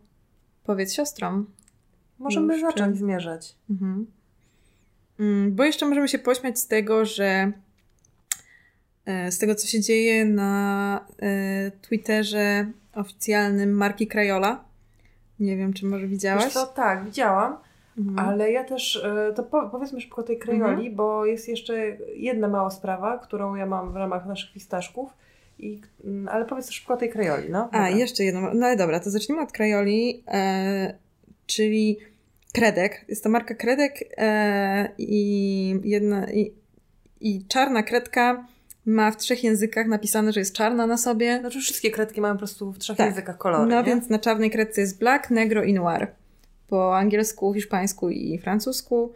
Powiedz 0.64 0.92
siostrom. 0.92 1.46
Możemy 2.18 2.52
Już, 2.54 2.62
zacząć 2.62 2.92
czy- 2.92 2.98
zmierzać. 2.98 3.54
Mhm. 3.70 4.06
Mm, 5.20 5.54
Bo 5.54 5.64
jeszcze 5.64 5.86
możemy 5.86 6.08
się 6.08 6.18
pośmiać 6.18 6.58
z 6.58 6.66
tego, 6.66 7.04
że 7.04 7.52
e, 9.06 9.32
z 9.32 9.38
tego, 9.38 9.54
co 9.54 9.66
się 9.66 9.80
dzieje 9.80 10.24
na 10.24 11.00
e, 11.22 11.70
Twitterze 11.70 12.70
oficjalnym 12.94 13.72
marki 13.72 14.06
Crayola. 14.06 14.64
Nie 15.40 15.56
wiem, 15.56 15.72
czy 15.72 15.86
może 15.86 16.06
widziałaś? 16.06 16.44
Wiesz 16.44 16.52
co, 16.52 16.66
tak, 16.66 17.04
widziałam, 17.04 17.56
Mhm. 17.98 18.28
ale 18.28 18.52
ja 18.52 18.64
też, 18.64 19.04
e, 19.04 19.32
to 19.36 19.42
po, 19.42 19.68
powiedzmy 19.68 20.00
szybko 20.00 20.20
o 20.20 20.24
tej 20.24 20.38
krejoli, 20.38 20.90
bo 20.90 21.26
jest 21.26 21.48
jeszcze 21.48 21.74
jedna 22.16 22.48
mała 22.48 22.70
sprawa, 22.70 23.18
którą 23.18 23.54
ja 23.54 23.66
mam 23.66 23.92
w 23.92 23.96
ramach 23.96 24.26
naszych 24.26 24.50
fistaszków, 24.52 25.10
i, 25.58 25.80
mm, 26.04 26.28
ale 26.28 26.44
powiedz 26.44 26.70
szybko 26.70 26.94
o 26.94 26.96
tej 26.96 27.10
krejoli, 27.10 27.50
no. 27.50 27.58
A, 27.58 27.64
Dobra. 27.64 27.90
jeszcze 27.90 28.24
jedno. 28.24 28.40
No 28.54 28.66
ale 28.66 28.76
dobra, 28.76 29.00
to 29.00 29.10
zacznijmy 29.10 29.42
od 29.42 29.52
Crayoli, 29.52 30.24
e, 30.28 30.94
czyli 31.46 31.98
Kredek. 32.52 33.04
Jest 33.08 33.24
to 33.24 33.30
marka 33.30 33.54
Kredek 33.54 33.94
e, 34.16 34.88
i, 34.98 35.80
jedna, 35.84 36.32
i, 36.32 36.52
i 37.20 37.44
czarna 37.48 37.82
kredka 37.82 38.46
ma 38.86 39.10
w 39.10 39.16
trzech 39.16 39.44
językach 39.44 39.86
napisane, 39.86 40.32
że 40.32 40.40
jest 40.40 40.54
czarna 40.54 40.86
na 40.86 40.96
sobie. 40.96 41.38
Znaczy 41.40 41.60
wszystkie 41.60 41.90
kredki 41.90 42.20
mają 42.20 42.34
po 42.34 42.38
prostu 42.38 42.72
w 42.72 42.78
trzech 42.78 42.96
Tak. 42.96 43.06
językach 43.06 43.38
kolory, 43.38 43.70
No 43.70 43.78
nie? 43.82 43.86
więc 43.86 44.08
na 44.08 44.18
czarnej 44.18 44.50
kredce 44.50 44.80
jest 44.80 44.98
black, 44.98 45.30
negro 45.30 45.62
i 45.64 45.72
noir. 45.74 46.06
Po 46.68 46.96
angielsku, 46.98 47.54
hiszpańsku 47.54 48.10
i 48.10 48.38
francusku. 48.38 49.12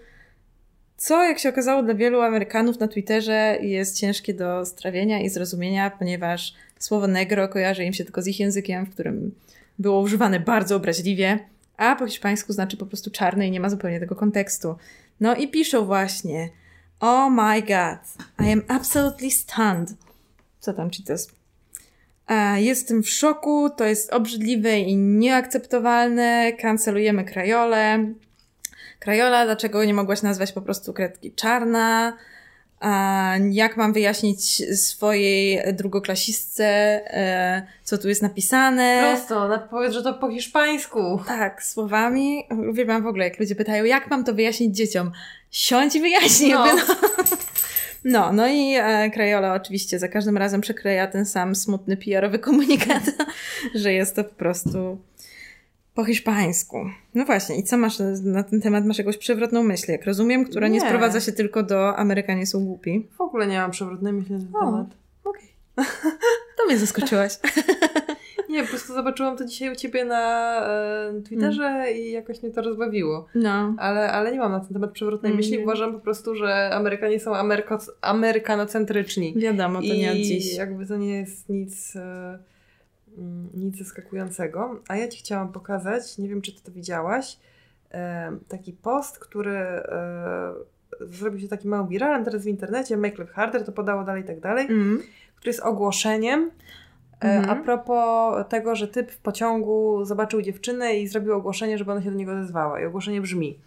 Co, 0.97 1.25
jak 1.25 1.39
się 1.39 1.49
okazało, 1.49 1.83
dla 1.83 1.95
wielu 1.95 2.21
Amerykanów 2.21 2.79
na 2.81 2.89
Twitterze 2.89 3.59
jest 3.61 3.97
ciężkie 3.97 4.35
do 4.35 4.67
strawienia 4.67 5.21
i 5.21 5.29
zrozumienia, 5.29 5.91
ponieważ 5.91 6.55
słowo 6.79 7.07
negro 7.07 7.49
kojarzy 7.49 7.85
im 7.85 7.93
się 7.93 8.05
tylko 8.05 8.23
z 8.23 8.27
ich 8.27 8.41
językiem, 8.41 8.87
w 8.87 8.91
którym 8.91 9.35
było 9.79 10.01
używane 10.01 10.41
bardzo 10.41 10.77
obraźliwie, 10.77 11.39
a 11.77 11.97
po 11.97 12.07
hiszpańsku 12.07 12.53
znaczy 12.53 12.77
po 12.77 12.87
prostu 12.87 13.11
czarny 13.11 13.47
i 13.47 13.51
nie 13.51 13.61
ma 13.61 13.71
zupełnie 13.71 14.01
tego 14.01 14.17
kontekstu. 14.17 14.75
No 15.21 15.37
i 15.37 15.49
piszą 15.49 15.85
właśnie 15.87 16.49
Oh 17.01 17.31
my 17.31 17.63
god, 17.63 17.99
I 18.41 18.53
am 18.53 18.63
absolutely 18.69 19.31
stunned. 19.31 19.95
Co 20.61 20.73
tam 20.73 20.91
ci 20.91 21.03
to 21.05 21.13
jest? 21.13 21.33
E, 22.29 22.63
Jestem 22.63 23.03
w 23.03 23.09
szoku, 23.11 23.71
to 23.71 23.85
jest 23.85 24.13
obrzydliwe 24.13 24.79
i 24.79 24.97
nieakceptowalne. 24.97 26.53
Kancelujemy 26.53 27.25
krajolę. 27.25 28.05
Krajola, 28.99 29.45
dlaczego 29.45 29.85
nie 29.85 29.95
mogłaś 29.95 30.23
nazwać 30.23 30.53
po 30.53 30.63
prostu 30.63 30.93
kredki 30.93 31.33
czarna? 31.33 32.17
A 32.81 33.35
jak 33.51 33.77
mam 33.77 33.93
wyjaśnić 33.93 34.63
swojej 34.81 35.61
drugoklasistce, 35.75 36.65
e, 37.15 37.67
co 37.85 37.99
tu 37.99 38.09
jest 38.09 38.23
napisane? 38.23 39.15
Prosto, 39.15 39.59
powiedz, 39.71 39.93
że 39.93 40.03
to 40.03 40.15
po 40.15 40.31
hiszpańsku. 40.31 41.21
Tak, 41.27 41.63
słowami. 41.63 42.45
Uwielbiam 42.71 43.03
w 43.03 43.07
ogóle, 43.07 43.25
jak 43.25 43.41
ludzie 43.41 43.55
pytają, 43.55 43.85
jak 43.85 44.11
mam 44.11 44.25
to 44.25 44.35
wyjaśnić 44.35 44.77
dzieciom? 44.77 45.13
Siądź 45.51 45.95
i 45.97 46.01
wyjaśnij. 46.01 46.53
No. 46.53 46.67
No, 46.67 46.83
no, 48.05 48.33
no 48.33 48.49
i 48.49 48.75
e, 48.75 49.11
Krajola 49.11 49.55
oczywiście 49.55 49.99
za 49.99 50.09
każdym 50.09 50.37
razem 50.37 50.61
przekleja 50.61 51.07
ten 51.07 51.27
sam 51.27 51.55
smutny 51.55 51.97
PR-owy 51.97 52.39
komunikat, 52.39 53.03
że 53.75 53.93
jest 53.93 54.17
to 54.17 54.25
po 54.25 54.35
prostu 54.35 54.99
po 55.95 56.05
hiszpańsku. 56.05 56.91
No 57.15 57.25
właśnie, 57.25 57.57
i 57.59 57.65
co 57.65 57.77
masz 57.77 57.99
na 58.25 58.43
ten 58.43 58.61
temat? 58.61 58.85
Masz 58.85 58.99
jakąś 58.99 59.17
przewrotną 59.17 59.63
myśl, 59.63 59.93
jak 59.93 60.05
rozumiem, 60.05 60.45
która 60.45 60.69
nie, 60.69 60.75
Nie. 60.75 60.81
sprowadza 60.87 61.21
się 61.21 61.33
tylko 61.33 61.63
do 61.63 61.97
Amerykanie 61.97 62.47
są 62.47 62.65
głupi. 62.65 63.09
W 63.17 63.21
ogóle 63.21 63.47
nie 63.47 63.59
mam 63.59 63.71
przewrotnej 63.71 64.13
myśli 64.13 64.35
na 64.35 64.39
ten 64.41 64.49
O. 64.57 64.61
temat. 64.61 64.87
Okej. 65.25 65.49
To 66.59 66.67
mnie 66.67 66.79
zaskoczyłaś. 66.79 67.33
Nie, 68.53 68.63
po 68.63 68.69
prostu 68.69 68.95
zobaczyłam 68.95 69.37
to 69.37 69.45
dzisiaj 69.45 69.73
u 69.73 69.77
ciebie 69.77 70.05
na 70.05 70.53
e, 70.67 71.23
Twitterze 71.29 71.85
i 71.93 72.11
jakoś 72.13 72.43
mnie 72.43 72.53
to 72.53 72.63
rozbawiło. 72.63 73.27
No. 73.35 73.75
Ale, 73.79 74.13
ale 74.13 74.33
nie 74.33 74.39
mam 74.39 74.53
na 74.53 74.61
ten 74.61 74.69
temat 74.73 74.91
przewrotnej 74.91 75.35
myśli. 75.35 75.55
Mm. 75.55 75.65
Uważam 75.65 75.93
po 75.93 76.01
prostu, 76.01 76.35
że 76.35 76.71
Amerykanie 76.75 77.21
są 77.21 77.37
ameryko, 77.37 77.79
amerykanocentryczni. 78.01 79.35
Wiadomo, 79.37 79.79
to 79.79 79.95
nie 79.95 80.11
od 80.11 80.17
I 80.17 80.23
dziś. 80.25 80.57
jakby 80.57 80.87
to 80.87 80.97
nie 80.97 81.19
jest 81.19 81.49
nic, 81.49 81.97
e, 81.97 82.39
mm, 83.19 83.49
nic 83.55 83.79
zaskakującego. 83.79 84.81
A 84.89 84.97
ja 84.97 85.09
Ci 85.09 85.19
chciałam 85.19 85.53
pokazać, 85.53 86.19
nie 86.19 86.29
wiem 86.29 86.43
czy 86.43 86.53
Ty 86.55 86.63
to 86.63 86.73
widziałaś, 86.73 87.37
e, 87.91 88.33
taki 88.49 88.73
post, 88.73 89.19
który 89.19 89.57
e, 89.57 90.53
zrobił 91.01 91.41
się 91.41 91.49
takim 91.49 91.71
małym 91.71 91.89
wiralem 91.89 92.25
teraz 92.25 92.45
w 92.45 92.47
internecie, 92.47 92.97
Make 92.97 93.19
Life 93.19 93.33
Harder, 93.33 93.65
to 93.65 93.73
podało 93.73 94.05
dalej 94.05 94.23
i 94.23 94.27
tak 94.27 94.41
dalej, 94.41 94.67
Mm. 94.67 95.03
który 95.37 95.49
jest 95.51 95.61
ogłoszeniem 95.61 96.51
Mhm. 97.21 97.51
a 97.51 97.63
propos 97.65 98.49
tego, 98.49 98.77
że 98.77 98.89
typ 98.89 99.11
w 99.11 99.19
pociągu 99.19 100.05
zobaczył 100.05 100.43
dziewczynę 100.43 100.95
i 100.95 101.09
zrobił 101.09 101.35
ogłoszenie, 101.35 101.79
żeby 101.79 101.93
ona 101.93 102.03
się 102.03 102.11
do 102.11 102.17
niego 102.17 102.33
odezwała. 102.33 102.81
I 102.81 102.85
ogłoszenie 102.85 103.21
brzmi 103.21 103.59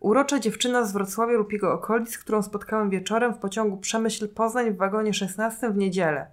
Urocza 0.00 0.38
dziewczyna 0.38 0.84
z 0.84 0.92
Wrocławia 0.92 1.32
lub 1.32 1.52
jego 1.52 1.72
okolic, 1.72 2.18
którą 2.18 2.42
spotkałem 2.42 2.90
wieczorem 2.90 3.34
w 3.34 3.38
pociągu 3.38 3.76
Przemyśl 3.76 4.28
Poznań 4.28 4.70
w 4.70 4.76
wagonie 4.76 5.14
16 5.14 5.70
w 5.70 5.76
niedzielę. 5.76 6.26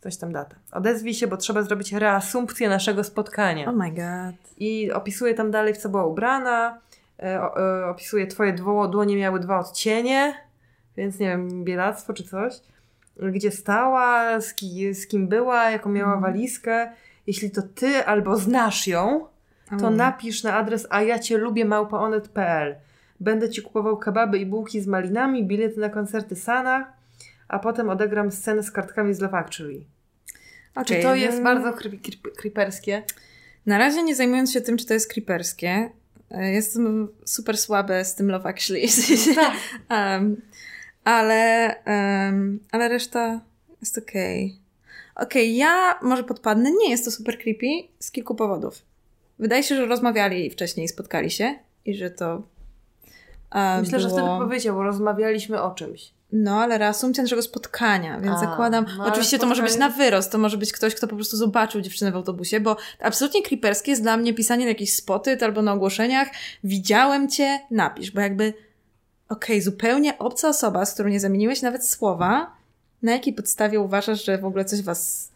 Coś 0.00 0.16
tam 0.16 0.32
data. 0.32 0.56
Odezwij 0.72 1.14
się, 1.14 1.26
bo 1.26 1.36
trzeba 1.36 1.62
zrobić 1.62 1.92
reasumpcję 1.92 2.68
naszego 2.68 3.04
spotkania. 3.04 3.68
Oh 3.68 3.76
my 3.76 3.90
god. 3.90 4.54
I 4.58 4.92
opisuje 4.92 5.34
tam 5.34 5.50
dalej, 5.50 5.74
w 5.74 5.78
co 5.78 5.88
była 5.88 6.06
ubrana. 6.06 6.78
E, 7.18 7.22
e, 7.22 7.86
opisuje 7.86 8.26
twoje 8.26 8.52
dło, 8.52 8.88
dłonie 8.88 9.16
miały 9.16 9.40
dwa 9.40 9.58
odcienie, 9.58 10.34
więc 10.96 11.18
nie 11.18 11.26
wiem, 11.26 11.64
bielactwo 11.64 12.12
czy 12.12 12.24
coś. 12.24 12.54
Gdzie 13.16 13.50
stała, 13.50 14.40
z, 14.40 14.54
ki, 14.54 14.94
z 14.94 15.06
kim 15.06 15.28
była, 15.28 15.70
jaką 15.70 15.90
miała 15.90 16.14
Mhm. 16.14 16.32
walizkę. 16.32 16.90
Jeśli 17.26 17.50
to 17.50 17.62
ty 17.62 18.04
albo 18.06 18.36
znasz 18.36 18.86
ją, 18.86 19.26
to 19.70 19.76
Mm. 19.86 19.96
napisz 19.96 20.42
na 20.42 20.54
adres 20.56 20.86
a 20.90 21.02
ja 21.02 21.18
cię 21.18 21.38
lubię 21.38 21.64
małpaonet.pl. 21.64 22.74
Będę 23.20 23.50
ci 23.50 23.62
kupował 23.62 23.96
kebaby 23.96 24.38
i 24.38 24.46
bułki 24.46 24.80
z 24.80 24.86
malinami, 24.86 25.44
bilety 25.46 25.80
na 25.80 25.88
koncerty 25.88 26.36
Sana, 26.36 26.92
a 27.48 27.58
potem 27.58 27.90
odegram 27.90 28.30
scenę 28.30 28.62
z 28.62 28.70
kartkami 28.70 29.14
z 29.14 29.20
Love 29.20 29.36
Actually. 29.38 29.84
Czy 30.74 30.80
Okej, 30.80 31.02
to 31.02 31.14
jest 31.14 31.38
no- 31.38 31.44
bardzo 31.44 31.72
creep, 31.72 32.02
creep, 32.02 32.36
creeperskie? 32.36 33.02
Na 33.66 33.78
razie 33.78 34.02
nie 34.02 34.14
zajmując 34.14 34.52
się 34.52 34.60
tym, 34.60 34.76
czy 34.76 34.86
to 34.86 34.94
jest 34.94 35.12
creeperskie, 35.12 35.90
e, 36.30 36.52
jestem 36.52 37.08
super 37.24 37.58
słabe 37.58 38.04
z 38.04 38.14
tym 38.14 38.30
Love 38.30 38.48
Actually. 38.48 38.86
Tak. 39.34 39.52
um, 40.20 40.36
ale, 41.04 41.74
um, 41.86 42.60
ale 42.72 42.88
reszta 42.88 43.40
jest 43.80 43.98
okej. 43.98 44.56
Okej, 45.16 45.56
ja 45.56 45.98
może 46.02 46.24
podpadnę. 46.24 46.70
Nie 46.70 46.90
jest 46.90 47.04
to 47.04 47.10
super 47.10 47.38
creepy 47.38 47.66
z 47.98 48.10
kilku 48.10 48.34
powodów. 48.34 48.82
Wydaje 49.38 49.62
się, 49.62 49.76
że 49.76 49.86
rozmawiali 49.86 50.50
wcześniej, 50.50 50.88
spotkali 50.88 51.30
się 51.30 51.54
i 51.84 51.94
że 51.94 52.10
to. 52.10 52.42
e, 53.54 53.80
Myślę, 53.80 54.00
że 54.00 54.08
było... 54.08 54.18
wtedy 54.20 54.38
powiedział, 54.38 54.76
bo 54.76 54.82
rozmawialiśmy 54.82 55.62
o 55.62 55.70
czymś. 55.70 56.10
No, 56.32 56.60
ale 56.62 56.78
reasumpcja 56.78 57.22
naszego 57.24 57.42
spotkania, 57.42 58.20
więc 58.20 58.36
A, 58.36 58.40
zakładam. 58.40 58.86
no 58.98 59.04
oczywiście 59.04 59.38
to 59.38 59.46
może 59.46 59.62
być 59.62 59.72
spotkanie- 59.72 59.78
na 59.78 59.88
wyrost, 60.04 60.32
to 60.32 60.38
może 60.38 60.56
być 60.56 60.72
ktoś, 60.72 60.94
kto 60.94 61.08
po 61.08 61.16
prostu 61.16 61.36
zobaczył 61.36 61.80
dziewczynę 61.80 62.12
w 62.12 62.16
autobusie, 62.16 62.60
bo 62.60 62.76
absolutnie 63.00 63.42
creeperskie 63.42 63.90
jest 63.90 64.02
dla 64.02 64.16
mnie 64.16 64.34
pisanie 64.34 64.64
na 64.64 64.68
jakiś 64.68 64.94
spotyt 64.96 65.42
albo 65.42 65.62
na 65.62 65.72
ogłoszeniach. 65.72 66.28
Widziałem 66.64 67.28
cię, 67.28 67.60
napisz, 67.70 68.10
bo 68.10 68.20
jakby. 68.20 68.54
Okej, 69.30 69.60
zupełnie 69.62 70.18
obca 70.18 70.48
osoba, 70.48 70.86
z 70.86 70.94
którą 70.94 71.08
nie 71.08 71.20
zamieniłeś 71.20 71.62
nawet 71.62 71.86
słowa, 71.86 72.52
na 73.02 73.12
jakiej 73.12 73.32
podstawie 73.34 73.80
uważasz, 73.80 74.24
że 74.24 74.38
w 74.38 74.44
ogóle 74.44 74.64
coś 74.64 74.82
was 74.82 75.30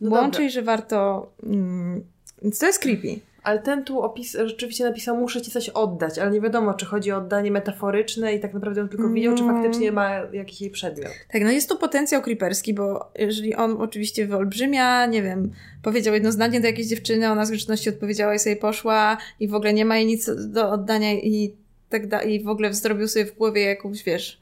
No 0.00 0.10
łączy 0.10 0.30
dobra. 0.30 0.44
i 0.46 0.50
że 0.50 0.62
warto. 0.62 1.30
Mm, 1.42 2.04
więc 2.42 2.58
to 2.58 2.66
jest 2.66 2.78
creepy. 2.78 3.08
Ale 3.42 3.58
ten 3.58 3.84
tu 3.84 4.00
opis 4.02 4.32
rzeczywiście 4.44 4.84
napisał, 4.84 5.16
muszę 5.16 5.42
ci 5.42 5.50
coś 5.50 5.68
oddać, 5.68 6.18
ale 6.18 6.30
nie 6.30 6.40
wiadomo, 6.40 6.74
czy 6.74 6.86
chodzi 6.86 7.12
o 7.12 7.16
oddanie 7.16 7.50
metaforyczne 7.50 8.34
i 8.34 8.40
tak 8.40 8.54
naprawdę 8.54 8.82
on 8.82 8.88
tylko 8.88 9.08
widział, 9.08 9.34
czy 9.34 9.42
Mm. 9.42 9.56
faktycznie 9.62 9.92
ma 9.92 10.10
jakiś 10.32 10.60
jej 10.60 10.70
przedmiot. 10.70 11.12
Tak, 11.32 11.42
no 11.42 11.50
jest 11.50 11.68
tu 11.68 11.76
potencjał 11.78 12.22
creeperski, 12.22 12.74
bo 12.74 13.10
jeżeli 13.18 13.54
on 13.54 13.82
oczywiście 13.82 14.26
wyolbrzymia, 14.26 15.06
nie 15.06 15.22
wiem, 15.22 15.50
powiedział 15.82 16.14
jedno 16.14 16.32
zdanie 16.32 16.60
do 16.60 16.66
jakiejś 16.66 16.86
dziewczyny, 16.88 17.30
ona 17.30 17.44
z 17.46 17.50
grzeczności 17.50 17.88
odpowiedziała 17.88 18.34
i 18.34 18.38
sobie 18.38 18.56
poszła 18.56 19.16
i 19.40 19.48
w 19.48 19.54
ogóle 19.54 19.72
nie 19.74 19.84
ma 19.84 19.96
jej 19.96 20.06
nic 20.06 20.30
do 20.52 20.70
oddania 20.70 21.12
i 21.12 21.54
tak 21.88 22.06
da- 22.06 22.22
i 22.22 22.40
w 22.40 22.48
ogóle 22.48 22.74
zrobił 22.74 23.08
sobie 23.08 23.24
w 23.26 23.34
głowie 23.36 23.62
jakąś, 23.62 24.02
wiesz, 24.02 24.40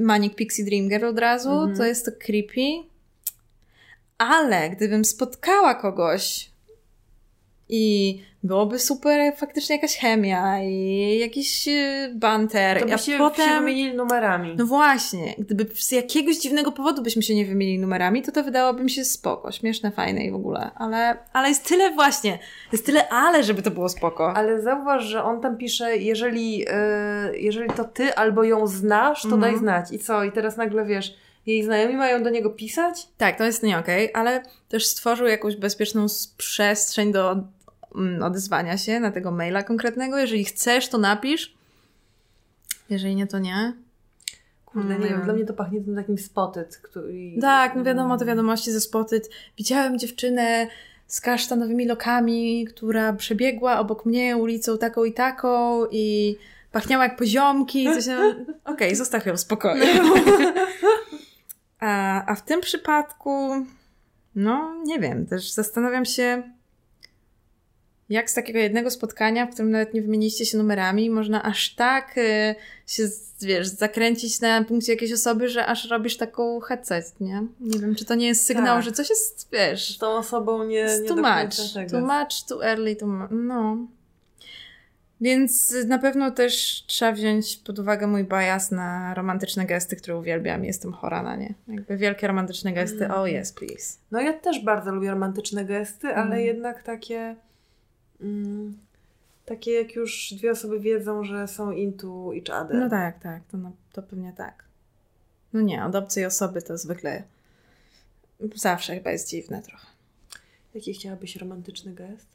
Manic 0.00 0.34
Pixie 0.34 0.64
Dream 0.64 0.88
Girl 0.88 1.04
od 1.04 1.18
razu, 1.18 1.50
Mhm. 1.50 1.76
to 1.76 1.84
jest 1.84 2.04
to 2.06 2.12
creepy. 2.12 2.88
Ale 4.18 4.70
gdybym 4.70 5.04
spotkała 5.04 5.74
kogoś 5.74 6.50
i 7.68 8.22
byłoby 8.44 8.78
super 8.78 9.32
faktycznie 9.36 9.76
jakaś 9.76 9.96
chemia 9.96 10.62
i 10.64 11.18
jakiś 11.20 11.68
y, 11.68 12.12
banter, 12.14 12.78
To 12.78 12.84
a 12.84 12.88
by 12.88 12.92
się, 12.98 13.12
się 13.12 13.18
potem... 13.18 13.58
wymienili 13.60 13.94
numerami. 13.96 14.54
No 14.58 14.66
właśnie, 14.66 15.34
gdyby 15.38 15.66
z 15.74 15.92
jakiegoś 15.92 16.36
dziwnego 16.36 16.72
powodu 16.72 17.02
byśmy 17.02 17.22
się 17.22 17.34
nie 17.34 17.44
wymienili 17.46 17.78
numerami, 17.78 18.22
to 18.22 18.32
to 18.32 18.44
wydałoby 18.44 18.84
mi 18.84 18.90
się 18.90 19.04
spoko, 19.04 19.52
śmieszne, 19.52 19.90
fajne 19.90 20.24
i 20.24 20.30
w 20.30 20.34
ogóle. 20.34 20.70
Ale, 20.76 21.16
ale 21.32 21.48
jest 21.48 21.68
tyle 21.68 21.90
właśnie, 21.90 22.38
jest 22.72 22.86
tyle 22.86 23.08
ale, 23.08 23.42
żeby 23.44 23.62
to 23.62 23.70
było 23.70 23.88
spoko. 23.88 24.36
Ale 24.36 24.62
zauważ, 24.62 25.04
że 25.04 25.24
on 25.24 25.40
tam 25.40 25.56
pisze, 25.56 25.96
jeżeli, 25.96 26.64
e, 26.70 27.38
jeżeli 27.38 27.70
to 27.70 27.84
ty 27.84 28.14
albo 28.14 28.44
ją 28.44 28.66
znasz, 28.66 29.22
to 29.22 29.28
Mhm. 29.28 29.40
daj 29.52 29.58
znać. 29.60 29.92
I 29.92 29.98
co? 29.98 30.24
I 30.24 30.32
teraz 30.32 30.56
nagle 30.56 30.84
wiesz, 30.84 31.14
jej 31.46 31.62
znajomi 31.64 31.94
mają 31.96 32.22
do 32.22 32.30
niego 32.30 32.50
pisać? 32.50 33.08
Tak, 33.18 33.38
to 33.38 33.44
jest 33.44 33.62
nie 33.62 33.78
okej, 33.78 34.10
ale 34.14 34.42
też 34.68 34.86
stworzył 34.86 35.26
jakąś 35.26 35.56
bezpieczną 35.56 36.06
przestrzeń 36.36 37.12
do 37.12 37.36
odezwania 38.22 38.78
się 38.78 39.00
na 39.00 39.10
tego 39.10 39.30
maila 39.30 39.62
konkretnego. 39.62 40.18
Jeżeli 40.18 40.44
chcesz, 40.44 40.88
to 40.88 40.98
napisz. 40.98 41.54
Jeżeli 42.90 43.16
nie, 43.16 43.26
to 43.26 43.38
nie. 43.38 43.72
Kurde, 44.66 44.88
nie 44.88 45.06
Mm. 45.06 45.08
wiem, 45.08 45.22
dla 45.22 45.34
mnie 45.34 45.44
to 45.44 45.54
pachnie 45.54 45.80
tym 45.80 45.96
takim 45.96 46.18
spotyt. 46.18 46.76
Który... 46.76 47.32
Tak, 47.40 47.74
no 47.74 47.84
wiadomo, 47.84 48.16
te 48.18 48.24
wiadomości 48.24 48.72
ze 48.72 48.80
spotyt. 48.80 49.30
Widziałem 49.58 49.98
dziewczynę 49.98 50.66
z 51.06 51.20
kasztanowymi 51.20 51.86
lokami, 51.86 52.64
która 52.64 53.12
przebiegła 53.12 53.78
obok 53.78 54.06
mnie 54.06 54.36
ulicą 54.36 54.78
taką 54.78 55.04
i 55.04 55.12
taką 55.12 55.86
i 55.90 56.36
pachniała 56.72 57.04
jak 57.04 57.16
poziomki. 57.16 57.84
Coś 57.84 58.06
tam... 58.06 58.34
Okej, 58.74 58.96
zostaw 58.96 59.26
ją 59.26 59.36
w 59.36 59.40
spokoju. 59.40 59.84
A, 61.80 62.22
a 62.26 62.34
w 62.34 62.44
tym 62.44 62.60
przypadku, 62.60 63.66
no 64.34 64.74
nie 64.84 64.98
wiem, 64.98 65.26
też 65.26 65.50
zastanawiam 65.52 66.04
się, 66.04 66.42
jak 68.08 68.30
z 68.30 68.34
takiego 68.34 68.58
jednego 68.58 68.90
spotkania, 68.90 69.46
w 69.46 69.50
którym 69.50 69.70
nawet 69.70 69.94
nie 69.94 70.02
wymieniliście 70.02 70.46
się 70.46 70.58
numerami, 70.58 71.10
można 71.10 71.42
aż 71.42 71.74
tak 71.74 72.18
y, 72.18 72.54
się, 72.86 73.02
wiesz, 73.42 73.68
zakręcić 73.68 74.40
na 74.40 74.64
punkcie 74.64 74.92
jakiejś 74.92 75.12
osoby, 75.12 75.48
że 75.48 75.66
aż 75.66 75.90
robisz 75.90 76.16
taką 76.16 76.60
headset, 76.60 77.20
nie? 77.20 77.46
Nie 77.60 77.78
wiem, 77.78 77.94
czy 77.94 78.04
to 78.04 78.14
nie 78.14 78.26
jest 78.26 78.46
sygnał, 78.46 78.76
Tak. 78.76 78.84
że 78.84 78.92
coś 78.92 79.10
jest, 79.10 79.48
wiesz, 79.52 79.94
Z 79.96 79.98
tą 79.98 80.06
osobą 80.10 80.64
nie, 80.64 80.84
nie 81.02 81.08
too 81.08 81.16
much. 81.16 81.90
Too 81.90 82.00
much, 82.00 82.44
too 82.48 82.64
early, 82.66 82.96
too 82.96 83.08
mu- 83.08 83.28
No. 83.30 83.76
Więc 85.20 85.74
na 85.86 85.98
pewno 85.98 86.30
też 86.30 86.84
trzeba 86.86 87.12
wziąć 87.12 87.56
pod 87.56 87.78
uwagę 87.78 88.06
mój 88.06 88.24
bias 88.24 88.70
na 88.70 89.14
romantyczne 89.14 89.66
gesty, 89.66 89.96
które 89.96 90.16
uwielbiam. 90.18 90.64
Jestem 90.64 90.92
chora 90.92 91.22
na 91.22 91.36
nie. 91.36 91.54
Jakby 91.68 91.96
wielkie 91.96 92.26
romantyczne 92.26 92.72
gesty. 92.72 93.04
Mm. 93.04 93.10
Oh 93.10 93.28
yes, 93.28 93.52
please. 93.52 93.98
No 94.10 94.20
ja 94.20 94.32
też 94.32 94.64
bardzo 94.64 94.92
lubię 94.92 95.10
romantyczne 95.10 95.64
gesty, 95.64 96.08
ale 96.08 96.22
Mhm. 96.22 96.40
jednak 96.40 96.82
takie 96.82 97.36
mm, 98.22 98.78
takie 99.46 99.72
jak 99.72 99.94
już 99.94 100.34
dwie 100.34 100.50
osoby 100.50 100.80
wiedzą, 100.80 101.24
że 101.24 101.48
są 101.48 101.72
into 101.72 102.30
each 102.34 102.64
other. 102.64 102.76
No 102.80 102.90
tak, 102.90 103.22
tak. 103.22 103.42
To, 103.50 103.56
no, 103.56 103.72
to 103.92 104.02
pewnie 104.02 104.32
tak. 104.36 104.64
No 105.52 105.60
nie, 105.60 105.84
od 105.84 105.94
obcej 105.94 106.26
osoby 106.26 106.62
to 106.62 106.78
zwykle 106.78 107.22
zawsze 108.54 108.94
chyba 108.94 109.10
jest 109.10 109.28
dziwne 109.28 109.62
trochę. 109.62 109.86
Jaki 110.74 110.94
chciałabyś 110.94 111.36
romantyczny 111.36 111.94
gest? 111.94 112.26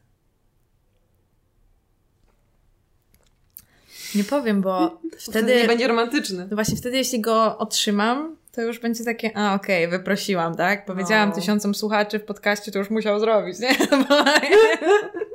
Nie 4.15 4.23
powiem, 4.23 4.61
bo 4.61 4.99
Wtedy 5.29 5.55
nie 5.55 5.67
będzie 5.67 5.87
romantyczny. 5.87 6.47
No 6.49 6.55
właśnie 6.55 6.77
wtedy, 6.77 6.97
jeśli 6.97 7.21
go 7.21 7.57
otrzymam, 7.57 8.35
to 8.51 8.61
już 8.61 8.79
będzie 8.79 9.03
takie, 9.03 9.37
a 9.37 9.53
okej, 9.55 9.87
wyprosiłam, 9.87 10.55
tak? 10.55 10.85
Powiedziałam 10.85 11.29
No. 11.29 11.35
tysiącom 11.35 11.75
słuchaczy 11.75 12.19
w 12.19 12.23
podcaście, 12.23 12.71
to 12.71 12.79
już 12.79 12.89
musiał 12.89 13.19
zrobić, 13.19 13.59
nie? 13.59 13.69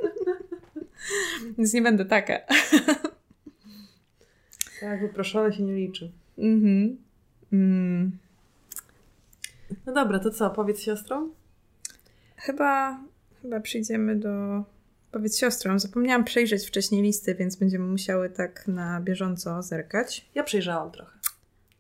Więc 1.59 1.73
nie 1.73 1.83
będę 1.83 2.05
taka. 2.05 2.39
Tak, 4.81 5.01
wyproszone 5.01 5.53
się 5.53 5.63
nie 5.63 5.75
liczy. 5.75 6.11
Mhm. 6.39 6.97
Mm. 7.53 8.19
No 9.87 9.93
dobra, 9.93 10.19
to 10.19 10.31
co? 10.31 10.51
Powiedz 10.51 10.81
siostrą? 10.81 11.29
Chyba, 12.37 13.01
chyba 13.43 13.61
przyjdziemy 13.61 14.17
do... 14.17 14.65
Powiedz 15.13 15.39
siostrą, 15.39 15.79
zapomniałam 15.79 16.25
przejrzeć 16.25 16.67
wcześniej 16.67 17.03
listy, 17.03 17.35
więc 17.35 17.57
będziemy 17.57 17.85
musiały 17.87 18.31
tak 18.31 18.69
na 18.69 19.01
bieżąco 19.01 19.63
zerkać. 19.63 20.29
Ja 20.35 20.43
przejrzałam 20.45 20.91
trochę. 20.91 21.19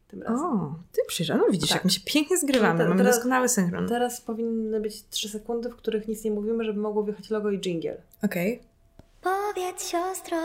Tym 0.09 0.23
razem. 0.23 0.47
O, 0.47 0.75
ty 0.93 1.01
przyjrzałam. 1.09 1.43
No 1.47 1.53
widzisz, 1.53 1.69
Tak. 1.69 1.77
jak 1.77 1.85
my 1.85 1.91
się 1.91 2.01
pięknie 2.05 2.39
zgrywamy. 2.39 2.79
No 2.79 2.85
te- 2.85 2.89
Mamy 2.89 3.01
teraz- 3.01 3.17
doskonały 3.17 3.49
synchron. 3.49 3.89
Teraz 3.89 4.21
powinny 4.21 4.81
być 4.81 5.05
trzy 5.11 5.29
sekundy, 5.29 5.69
w 5.71 5.77
których 5.77 6.09
nic 6.09 6.25
nie 6.25 6.31
mówimy, 6.31 6.65
żeby 6.65 6.81
mogło 6.81 7.05
wjechać 7.05 7.31
logo 7.31 7.51
i 7.51 7.59
jingle. 7.59 7.97
Okej, 8.23 8.61
Powiedz 9.23 9.89
siostro. 9.90 10.36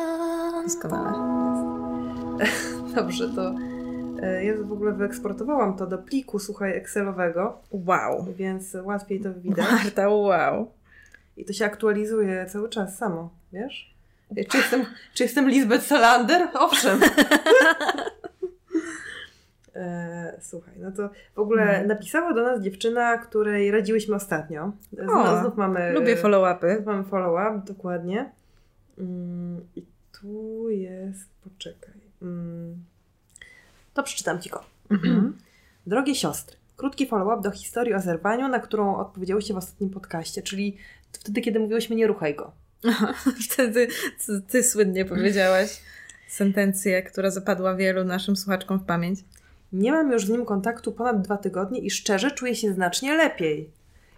doskonale. 0.63 1.13
Dobrze, 2.95 3.29
to 3.29 3.55
e, 4.21 4.45
ja 4.45 4.53
w 4.63 4.71
ogóle 4.71 4.91
wyeksportowałam 4.93 5.77
to 5.77 5.87
do 5.87 5.97
pliku, 5.97 6.39
słuchaj, 6.39 6.71
Excelowego, 6.77 7.57
Wow. 7.71 8.25
więc 8.35 8.77
łatwiej 8.83 9.19
to 9.21 9.33
widać. 9.33 9.71
Marta, 9.71 10.09
wow. 10.09 10.71
I 11.37 11.45
to 11.45 11.53
się 11.53 11.65
aktualizuje 11.65 12.45
cały 12.45 12.69
czas 12.69 12.97
samo, 12.97 13.29
wiesz? 13.53 13.93
Czy 14.49 14.57
jestem, 14.57 14.85
czy 15.13 15.23
jestem 15.23 15.49
Lisbeth 15.49 15.85
Salander? 15.85 16.47
Owszem. 16.53 16.99
E, 19.79 20.37
słuchaj, 20.41 20.73
no 20.79 20.91
to 20.91 21.09
w 21.35 21.39
ogóle 21.39 21.61
Mhm. 21.63 21.87
napisała 21.87 22.33
do 22.33 22.43
nas 22.43 22.61
dziewczyna, 22.61 23.17
której 23.17 23.71
radziłyśmy 23.71 24.15
ostatnio. 24.15 24.71
Znów, 24.93 25.15
O, 25.15 25.39
znów 25.41 25.55
mamy... 25.57 25.93
Lubię 25.93 26.15
follow-upy. 26.15 26.73
Znów 26.75 26.85
mamy 26.85 27.03
follow-up, 27.03 27.61
dokładnie. 27.73 28.31
Mm, 28.97 29.61
I 29.75 29.85
tu 30.11 30.69
jest... 30.69 31.29
Poczekaj. 31.43 32.01
Mm, 32.21 32.85
to 33.93 34.03
przeczytam 34.03 34.41
Ci 34.41 34.49
go. 34.49 34.63
Mhm. 34.91 35.37
Drogie 35.87 36.15
siostry, 36.15 36.57
krótki 36.77 37.07
follow-up 37.07 37.41
do 37.41 37.51
historii 37.51 37.93
o 37.93 37.99
zerwaniu, 37.99 38.47
na 38.47 38.59
którą 38.59 38.97
odpowiedziałyście 38.97 39.53
w 39.53 39.57
ostatnim 39.57 39.89
podcaście, 39.89 40.41
czyli 40.41 40.77
wtedy, 41.11 41.41
kiedy 41.41 41.59
mówiłyśmy 41.59 41.95
nie 41.95 42.07
ruchaj 42.07 42.35
go. 42.35 42.51
Wtedy 43.51 43.87
ty, 44.25 44.41
ty 44.41 44.63
słynnie 44.63 45.05
powiedziałaś 45.05 45.81
sentencję, 46.27 47.03
która 47.03 47.31
zapadła 47.31 47.75
wielu 47.75 48.03
naszym 48.03 48.35
słuchaczkom 48.35 48.79
w 48.79 48.85
pamięć. 48.85 49.19
Nie 49.73 49.91
mam 49.91 50.11
już 50.11 50.25
z 50.25 50.29
nim 50.29 50.45
kontaktu 50.45 50.91
ponad 50.91 51.21
dwa 51.21 51.37
tygodnie 51.37 51.79
i 51.79 51.89
szczerze 51.89 52.31
czuję 52.31 52.55
się 52.55 52.73
znacznie 52.73 53.15
lepiej. 53.15 53.69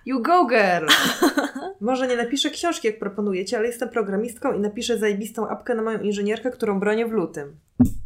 You 0.10 0.22
go 0.22 0.46
girl! 0.46 0.88
Może 1.90 2.08
nie 2.08 2.16
napiszę 2.16 2.50
książki, 2.50 2.88
jak 2.88 3.00
proponujecie, 3.00 3.58
ale 3.58 3.68
jestem 3.68 3.90
programistką 3.90 4.54
i 4.54 4.60
napiszę 4.60 4.98
zajebistą 4.98 5.50
apkę 5.50 5.76
na 5.76 5.82
moją 5.82 6.00
inżynierkę, 6.00 6.52
którą 6.52 6.80
bronię 6.80 7.06
w 7.06 7.12
lutym. 7.12 7.56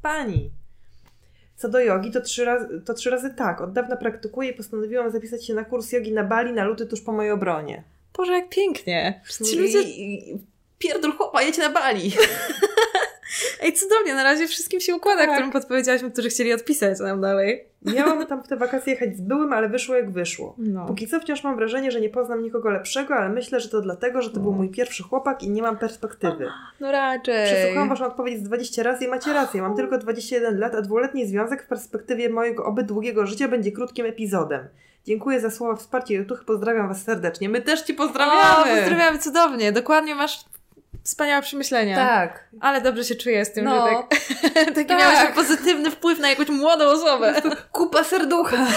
Pani! 0.02 0.52
Co 1.56 1.70
do 1.70 1.80
jogi, 1.80 2.12
to 2.12 2.22
trzy, 2.22 2.46
razy, 2.46 2.82
to 2.86 2.94
trzy 2.94 3.10
razy 3.10 3.34
tak. 3.34 3.62
Od 3.62 3.74
dawna 3.74 3.96
praktykuję 3.96 4.50
i 4.50 4.54
postanowiłam 4.54 5.12
zapisać 5.12 5.46
się 5.46 5.54
na 5.54 5.64
kurs 5.66 5.92
jogi 5.92 6.14
na 6.14 6.24
Bali 6.24 6.54
na 6.54 6.64
luty 6.64 6.86
tuż 6.86 7.02
po 7.02 7.12
mojej 7.12 7.32
obronie. 7.32 7.84
Boże, 8.18 8.34
jak 8.34 8.50
pięknie. 8.50 9.22
Ci 9.46 9.60
ludzie... 9.60 9.80
pierdol 10.78 11.12
chłopa, 11.12 11.42
jedź 11.42 11.58
na 11.58 11.70
Bali! 11.70 12.12
Ej, 13.62 13.74
cudownie, 13.74 14.16
na 14.16 14.24
razie 14.24 14.48
wszystkim 14.48 14.80
się 14.80 14.96
układa, 14.96 15.22
Tak. 15.26 15.32
którym 15.32 15.52
podpowiedziałaśmy, 15.52 16.12
którzy 16.12 16.30
chcieli 16.30 16.54
odpisać 16.54 17.00
nam 17.00 17.22
dalej. 17.22 17.64
Miałam 17.86 18.26
tam 18.28 18.44
w 18.44 18.48
te 18.48 18.56
wakacje 18.58 18.94
jechać 18.94 19.18
z 19.18 19.22
byłym, 19.22 19.54
ale 19.54 19.70
wyszło 19.70 19.96
jak 19.96 20.12
wyszło. 20.12 20.56
No. 20.58 20.86
Póki 20.86 21.08
co 21.08 21.20
wciąż 21.20 21.44
mam 21.44 21.56
wrażenie, 21.56 21.92
że 21.92 22.02
nie 22.02 22.10
poznam 22.10 22.44
nikogo 22.44 22.70
lepszego, 22.70 23.16
ale 23.16 23.30
myślę, 23.30 23.60
że 23.60 23.70
to 23.70 23.82
dlatego, 23.82 24.22
że 24.22 24.30
to 24.30 24.40
był 24.40 24.52
mój 24.54 24.70
pierwszy 24.70 25.04
chłopak 25.04 25.44
i 25.44 25.50
nie 25.50 25.62
mam 25.62 25.78
perspektywy. 25.78 26.48
No 26.80 26.92
raczej. 26.92 27.46
Przesłuchałam 27.46 27.90
waszą 27.90 28.06
odpowiedź 28.06 28.40
z 28.40 28.44
20 28.44 28.84
razy 28.84 29.06
i 29.06 29.08
macie 29.08 29.34
rację. 29.34 29.62
Mam 29.62 29.76
tylko 29.76 29.98
21 29.98 30.60
lat, 30.60 30.76
a 30.76 30.82
dwuletni 30.82 31.28
związek 31.28 31.64
w 31.64 31.68
perspektywie 31.68 32.30
mojego 32.30 32.66
oby 32.66 32.84
długiego 32.84 33.26
życia 33.26 33.48
będzie 33.48 33.72
krótkim 33.72 34.06
epizodem. 34.06 34.68
Dziękuję 35.06 35.40
za 35.40 35.52
słowa 35.52 35.76
wsparcia 35.76 36.14
YouTube, 36.14 36.46
pozdrawiam 36.46 36.88
was 36.88 37.04
serdecznie. 37.04 37.50
My 37.50 37.62
też 37.62 37.82
ci 37.82 37.94
O, 37.94 37.96
pozdrawiamy! 37.98 38.76
pozdrawiamy, 38.82 39.20
cudownie. 39.20 39.72
Dokładnie 39.72 40.16
masz 40.16 40.46
wspaniałe 41.04 41.42
przemyślenia. 41.42 41.96
Tak. 41.96 42.50
Ale 42.60 42.82
dobrze 42.82 43.04
się 43.04 43.16
czuję 43.16 43.46
z 43.46 43.52
tym, 43.54 43.66
No. 43.66 43.88
że 43.88 43.96
tak, 43.96 44.66
taki 44.76 44.88
Tak. 44.88 45.00
miałeś 45.00 45.36
pozytywny 45.36 45.92
wpływ 45.92 46.20
na 46.20 46.30
jakąś 46.30 46.50
młodą 46.50 46.86
osobę. 46.86 47.42
Kupa 47.72 48.04
serducha! 48.04 48.68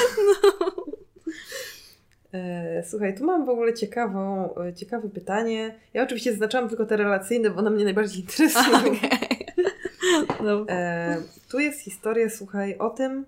E, 2.34 2.82
Słuchaj, 2.90 3.14
tu 3.18 3.24
mam 3.24 3.44
w 3.44 3.48
ogóle 3.48 3.74
ciekawą, 3.74 4.54
e, 4.68 4.74
ciekawe 4.74 5.08
pytanie. 5.08 5.74
Ja 5.94 6.02
oczywiście 6.02 6.30
zaznaczałam 6.30 6.68
tylko 6.68 6.86
te 6.86 6.96
relacyjne, 6.96 7.50
bo 7.50 7.58
one 7.58 7.70
mnie 7.70 7.84
najbardziej 7.84 8.20
interesują. 8.20 8.78
No. 10.44 10.64
E, 10.68 11.16
tu 11.50 11.58
jest 11.58 11.80
historia, 11.80 12.30
słuchaj, 12.30 12.78
o 12.78 12.90
tym. 12.90 13.26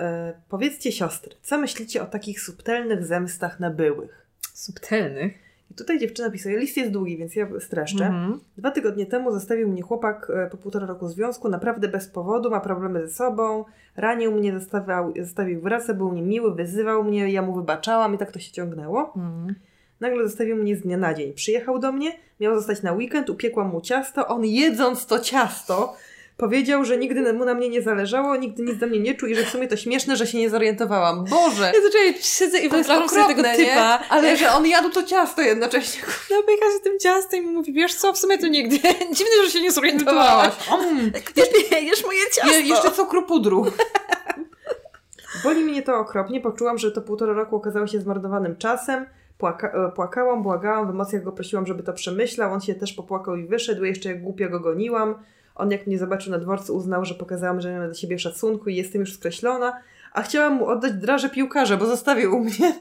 E, 0.00 0.32
powiedzcie 0.48 0.92
siostry, 0.92 1.34
co 1.42 1.58
myślicie 1.58 2.02
o 2.02 2.06
takich 2.06 2.40
subtelnych 2.40 3.06
zemstach 3.06 3.60
na 3.60 3.70
byłych? 3.70 4.26
Subtelnych. 4.54 5.32
I 5.70 5.74
tutaj 5.74 5.98
dziewczyna 5.98 6.30
pisuje, 6.30 6.58
list 6.58 6.76
jest 6.76 6.90
długi, 6.90 7.16
więc 7.16 7.36
ja 7.36 7.46
streszczę. 7.60 8.06
Mhm. 8.06 8.40
Dwa 8.56 8.70
tygodnie 8.70 9.06
temu 9.06 9.32
zostawił 9.32 9.68
mnie 9.68 9.82
chłopak 9.82 10.30
e, 10.30 10.50
po 10.50 10.56
półtora 10.56 10.86
roku 10.86 11.08
związku, 11.08 11.48
naprawdę 11.48 11.88
bez 11.88 12.08
powodu, 12.08 12.50
ma 12.50 12.60
problemy 12.60 13.06
ze 13.06 13.14
sobą, 13.14 13.64
ranił 13.96 14.32
mnie, 14.32 14.60
zostawiał, 14.60 15.12
zostawił 15.20 15.60
wracę, 15.60 15.94
był 15.94 16.12
niemiły, 16.12 16.54
wyzywał 16.54 17.04
mnie, 17.04 17.32
ja 17.32 17.42
mu 17.42 17.54
wybaczałam 17.54 18.14
i 18.14 18.18
tak 18.18 18.32
to 18.32 18.38
się 18.38 18.52
ciągnęło. 18.52 19.12
Mhm. 19.16 19.54
Nagle 20.00 20.24
zostawił 20.24 20.56
mnie 20.56 20.76
z 20.76 20.80
dnia 20.80 20.96
na 20.96 21.14
dzień. 21.14 21.32
Przyjechał 21.32 21.78
do 21.78 21.92
mnie, 21.92 22.12
miał 22.40 22.54
zostać 22.54 22.82
na 22.82 22.92
weekend, 22.92 23.30
upiekłam 23.30 23.68
mu 23.68 23.80
ciasto. 23.80 24.26
On 24.26 24.44
jedząc 24.44 25.06
to 25.06 25.18
ciasto, 25.18 25.96
powiedział, 26.40 26.84
że 26.84 26.96
nigdy 26.96 27.32
mu 27.32 27.44
na 27.44 27.54
mnie 27.54 27.68
nie 27.68 27.82
zależało, 27.82 28.36
nigdy 28.36 28.62
nic 28.62 28.78
do 28.78 28.86
mnie 28.86 29.00
nie 29.00 29.14
czuł 29.14 29.28
i 29.28 29.34
że 29.34 29.44
w 29.44 29.48
sumie 29.48 29.68
to 29.68 29.76
śmieszne, 29.76 30.16
że 30.16 30.26
się 30.26 30.38
nie 30.38 30.50
zorientowałam. 30.50 31.24
Boże! 31.24 31.72
Ja 31.74 31.82
zaczęłam, 31.82 32.14
siedzę 32.20 32.58
i 32.58 32.68
wyobrażam 32.68 33.08
sobie 33.08 33.22
tego 33.22 33.40
okropne, 33.40 33.56
typa, 33.56 33.98
nie? 33.98 34.08
Ale 34.08 34.36
że 34.36 34.52
on 34.52 34.66
jadł 34.66 34.90
to 34.90 35.02
ciasto 35.02 35.42
jednocześnie. 35.42 36.02
napieka 36.30 36.66
się 36.72 36.80
tym 36.82 36.98
ciastem 36.98 37.44
i 37.44 37.46
mówi, 37.46 37.72
wiesz 37.72 37.94
co, 37.94 38.12
w 38.12 38.18
sumie 38.18 38.38
to 38.38 38.46
nigdy. 38.46 38.76
Dziwne, 39.16 39.44
że 39.44 39.50
się 39.50 39.60
nie 39.60 39.72
zorientowałaś. 39.72 40.54
Mm. 40.70 41.12
Ty 41.34 41.80
jesz 41.80 42.04
moje 42.04 42.20
ciasto. 42.34 42.52
Je, 42.52 42.60
jeszcze 42.60 42.90
cukru 42.90 43.26
pudru. 43.26 43.66
Boli 45.44 45.64
mnie 45.64 45.82
to 45.82 45.96
okropnie. 45.98 46.40
Poczułam, 46.40 46.78
że 46.78 46.92
to 46.92 47.00
półtora 47.00 47.32
roku 47.32 47.56
okazało 47.56 47.86
się 47.86 48.00
zmarnowanym 48.00 48.56
czasem. 48.56 49.06
Płaka 49.38 49.68
e, 49.68 49.92
płakałam, 49.92 50.42
błagałam, 50.42 50.86
w 50.86 50.90
emocjach 50.90 51.22
go 51.22 51.32
prosiłam, 51.32 51.66
żeby 51.66 51.82
to 51.82 51.92
przemyślał. 51.92 52.52
On 52.52 52.60
się 52.60 52.74
też 52.74 52.92
popłakał 52.92 53.36
i 53.36 53.46
wyszedł. 53.46 53.84
Jeszcze 53.84 54.08
jak 54.08 54.22
głupio 54.22 54.48
go 54.48 54.60
goniłam. 54.60 55.14
On 55.54 55.70
jak 55.70 55.86
mnie 55.86 55.98
zobaczył 55.98 56.32
na 56.32 56.38
dworcu 56.38 56.76
uznał, 56.76 57.04
że 57.04 57.14
pokazałam, 57.14 57.60
że 57.60 57.72
nie 57.72 57.78
mam 57.78 57.88
do 57.88 57.94
siebie 57.94 58.18
szacunku 58.18 58.70
i 58.70 58.76
jestem 58.76 59.00
już 59.00 59.14
skreślona. 59.14 59.80
A 60.12 60.22
chciałam 60.22 60.52
mu 60.54 60.66
oddać 60.66 60.92
draże 60.92 61.30
piłkarza, 61.30 61.76
bo 61.76 61.86
zostawił 61.86 62.36
u 62.36 62.40
mnie. 62.40 62.80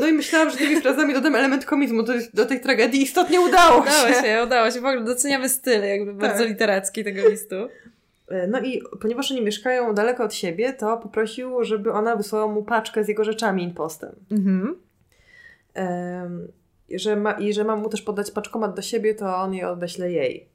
No 0.00 0.06
i 0.06 0.12
myślałam, 0.12 0.50
że 0.50 0.56
tymi 0.56 0.80
frazami 0.80 1.14
dodam 1.14 1.34
element 1.34 1.64
komizmu 1.64 2.02
do, 2.02 2.12
do 2.34 2.46
tej 2.46 2.60
tragedii. 2.60 3.02
Istotnie 3.02 3.40
udało, 3.40 3.80
Udało 3.82 4.08
się, 4.22 4.42
udało 4.46 4.70
się. 4.70 4.80
W 4.80 4.84
ogóle 4.84 5.04
doceniamy 5.04 5.48
styl 5.48 5.82
jakby 5.84 6.14
bardzo 6.14 6.44
literacki 6.44 7.04
tego 7.04 7.28
listu. 7.28 7.54
E, 8.28 8.46
No 8.46 8.60
i 8.60 8.82
ponieważ 9.00 9.32
oni 9.32 9.42
mieszkają 9.42 9.94
daleko 9.94 10.24
od 10.24 10.34
siebie, 10.34 10.72
to 10.72 10.96
poprosił, 10.96 11.64
żeby 11.64 11.92
ona 11.92 12.16
wysłała 12.16 12.46
mu 12.52 12.62
paczkę 12.62 13.04
z 13.04 13.08
jego 13.08 13.24
rzeczami 13.24 13.62
impostem. 13.62 14.14
Mhm. 14.30 14.76
Em, 15.74 16.48
i 16.88 16.98
że, 16.98 17.16
ma, 17.16 17.32
i 17.32 17.52
że 17.52 17.64
mam 17.64 17.80
mu 17.80 17.88
też 17.88 18.02
podać 18.02 18.30
paczkomat 18.30 18.74
do 18.74 18.82
siebie, 18.82 19.14
to 19.14 19.36
on 19.36 19.54
je 19.54 19.68
odeśle 19.68 20.12
jej. 20.12 20.48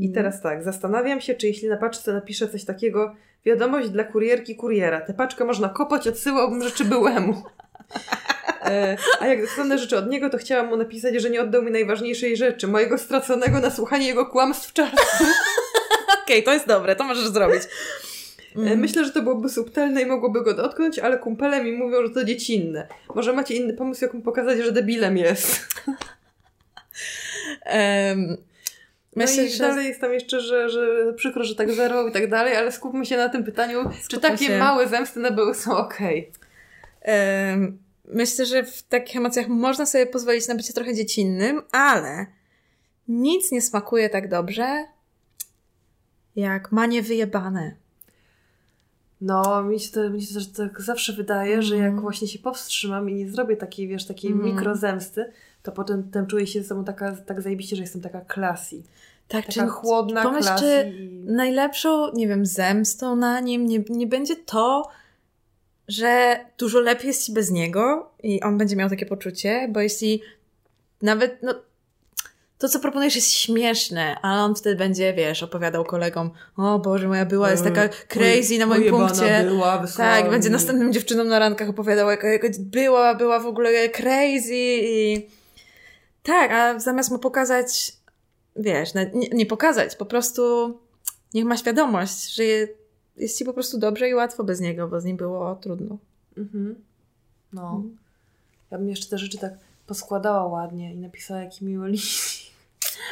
I 0.00 0.10
teraz 0.10 0.42
tak, 0.42 0.62
zastanawiam 0.62 1.20
się, 1.20 1.34
czy 1.34 1.46
jeśli 1.46 1.68
na 1.68 1.76
paczce 1.76 2.12
napiszę 2.12 2.48
coś 2.48 2.64
takiego, 2.64 3.14
wiadomość 3.44 3.88
dla 3.88 4.04
kurierki 4.04 4.56
kuriera, 4.56 5.00
tę 5.00 5.14
paczkę 5.14 5.44
można 5.44 5.68
kopać, 5.68 6.08
odsyłałbym 6.08 6.62
rzeczy 6.62 6.84
byłemu. 6.84 7.42
E, 8.64 8.96
a 9.20 9.26
jak 9.26 9.40
dostanę 9.40 9.78
rzeczy 9.78 9.98
od 9.98 10.10
niego, 10.10 10.30
to 10.30 10.38
chciałam 10.38 10.66
mu 10.66 10.76
napisać, 10.76 11.14
że 11.22 11.30
nie 11.30 11.40
oddał 11.40 11.62
mi 11.62 11.70
najważniejszej 11.70 12.36
rzeczy, 12.36 12.68
mojego 12.68 12.98
straconego 12.98 13.60
na 13.60 13.70
słuchanie 13.70 14.06
jego 14.06 14.26
kłamstw 14.26 14.72
czasu. 14.72 15.24
Okej, 16.24 16.42
to 16.42 16.52
jest 16.52 16.66
dobre, 16.66 16.96
to 16.96 17.04
możesz 17.04 17.28
zrobić. 17.28 17.62
E, 18.56 18.76
Myślę, 18.76 19.04
że 19.04 19.10
to 19.10 19.22
byłoby 19.22 19.48
subtelne 19.48 20.02
i 20.02 20.06
mogłoby 20.06 20.42
go 20.44 20.54
dotknąć, 20.54 20.98
ale 20.98 21.18
kumpele 21.18 21.64
mi 21.64 21.72
mówią, 21.72 22.06
że 22.06 22.10
to 22.14 22.24
dziecinne. 22.24 22.88
Może 23.14 23.32
macie 23.32 23.54
inny 23.54 23.72
pomysł, 23.74 24.04
jak 24.04 24.14
mu 24.14 24.22
pokazać, 24.22 24.58
że 24.58 24.72
debilem 24.72 25.16
jest. 25.16 25.60
Em, 27.64 28.36
Myślę, 29.16 29.42
no 29.42 29.48
i 29.48 29.52
że 29.52 29.58
dalej 29.58 29.86
jest 29.88 30.00
tam 30.00 30.12
jeszcze, 30.12 30.40
że, 30.40 30.68
że 30.68 31.12
przykro, 31.16 31.44
że 31.44 31.54
tak 31.54 31.72
zerwał 31.72 32.08
i 32.08 32.12
tak 32.12 32.30
dalej, 32.30 32.56
ale 32.56 32.72
skupmy 32.72 33.06
się 33.06 33.16
na 33.16 33.28
tym 33.28 33.44
pytaniu, 33.44 33.90
czy 33.90 34.02
Skupmy 34.04 34.20
takie 34.30 34.46
się. 34.46 34.58
małe 34.58 34.88
zemsty 34.88 35.20
na 35.20 35.30
były 35.30 35.54
są 35.54 35.76
okej. 35.76 36.32
em, 37.02 37.78
myślę, 38.04 38.46
że 38.46 38.64
w 38.64 38.82
takich 38.82 39.16
emocjach 39.16 39.48
można 39.48 39.86
sobie 39.86 40.06
pozwolić 40.06 40.48
na 40.48 40.54
bycie 40.54 40.72
trochę 40.72 40.94
dziecinnym, 40.94 41.62
ale 41.72 42.26
nic 43.08 43.52
nie 43.52 43.62
smakuje 43.62 44.10
tak 44.10 44.28
dobrze, 44.28 44.84
jak 46.36 46.72
manie 46.72 47.02
wyjebane. 47.02 47.74
No, 49.26 49.62
mi 49.62 49.80
się, 49.80 49.90
to, 49.92 50.10
mi 50.10 50.22
się 50.22 50.34
też 50.34 50.46
tak 50.52 50.80
zawsze 50.80 51.12
wydaje, 51.12 51.62
że 51.62 51.76
jak 51.76 52.00
właśnie 52.00 52.28
się 52.28 52.38
powstrzymam 52.38 53.10
i 53.10 53.14
nie 53.14 53.30
zrobię 53.30 53.56
takiej, 53.56 53.88
wiesz, 53.88 54.04
takiej 54.06 54.32
Mhm. 54.32 54.54
mikrozemsty, 54.54 55.32
to 55.62 55.72
potem, 55.72 56.02
potem 56.02 56.26
czuję 56.26 56.46
się 56.46 56.62
ze 56.62 56.68
sobą 56.68 56.84
taka, 56.84 57.16
tak 57.16 57.42
zajebiście, 57.42 57.76
że 57.76 57.82
jestem 57.82 58.00
taka 58.02 58.20
classy. 58.34 58.82
Tak, 59.28 59.46
Taka 59.46 59.66
chłodna, 59.66 60.22
pomyśl, 60.22 60.46
classy. 60.46 60.64
czy 60.64 60.92
najlepszą, 61.24 62.12
nie 62.12 62.28
wiem, 62.28 62.46
zemstą 62.46 63.16
na 63.16 63.40
nim 63.40 63.66
nie, 63.66 63.84
nie 63.90 64.06
będzie 64.06 64.36
to, 64.36 64.88
że 65.88 66.36
dużo 66.58 66.80
lepiej 66.80 67.06
jest 67.06 67.24
ci 67.26 67.32
bez 67.32 67.50
niego 67.50 68.10
i 68.22 68.42
on 68.42 68.58
będzie 68.58 68.76
miał 68.76 68.88
takie 68.88 69.06
poczucie, 69.06 69.68
bo 69.72 69.80
jeśli 69.80 70.22
nawet, 71.02 71.42
no, 71.42 71.54
to 72.58 72.68
co 72.68 72.80
proponujesz 72.80 73.16
jest 73.16 73.30
śmieszne, 73.30 74.20
ale 74.22 74.42
on 74.42 74.54
wtedy 74.54 74.76
będzie, 74.76 75.14
wiesz, 75.14 75.42
opowiadał 75.42 75.84
kolegom, 75.84 76.30
o 76.56 76.78
Boże, 76.78 77.08
moja 77.08 77.26
była 77.26 77.50
jest 77.50 77.64
taka 77.64 77.88
crazy 77.88 78.58
na 78.58 78.66
moim 78.66 78.90
punkcie. 78.90 79.44
Była, 79.48 79.78
wysłała 79.78 80.10
Tak, 80.10 80.30
będzie 80.30 80.50
następnym 80.50 80.92
dziewczynom 80.92 81.28
na 81.28 81.38
rankach 81.38 81.68
opowiadał, 81.68 82.10
jaka, 82.10 82.28
była, 82.58 83.14
była 83.14 83.40
w 83.40 83.46
ogóle 83.46 83.88
crazy 83.88 84.54
i 84.54 85.26
tak, 86.22 86.50
a 86.52 86.80
zamiast 86.80 87.10
mu 87.10 87.18
pokazać, 87.18 87.92
wiesz, 88.56 88.94
nie, 88.94 89.10
nie 89.32 89.46
pokazać, 89.46 89.96
po 89.96 90.06
prostu 90.06 90.74
niech 91.34 91.44
ma 91.44 91.56
świadomość, 91.56 92.34
że 92.34 92.44
je, 92.44 92.68
jest 93.16 93.38
ci 93.38 93.44
po 93.44 93.52
prostu 93.52 93.78
dobrze 93.78 94.08
i 94.08 94.14
łatwo 94.14 94.44
bez 94.44 94.60
niego, 94.60 94.88
bo 94.88 95.00
z 95.00 95.04
nim 95.04 95.16
było 95.16 95.54
trudno. 95.54 95.96
Mhm. 96.36 96.74
No. 97.52 97.62
Mhm. 97.62 97.96
Ja 98.70 98.78
bym 98.78 98.88
jeszcze 98.88 99.08
te 99.08 99.18
rzeczy 99.18 99.38
tak 99.38 99.52
poskładała 99.86 100.46
ładnie 100.46 100.94
i 100.94 100.98
napisała 100.98 101.40
jaki 101.40 101.64
miły 101.64 101.88
liścik. 101.88 102.23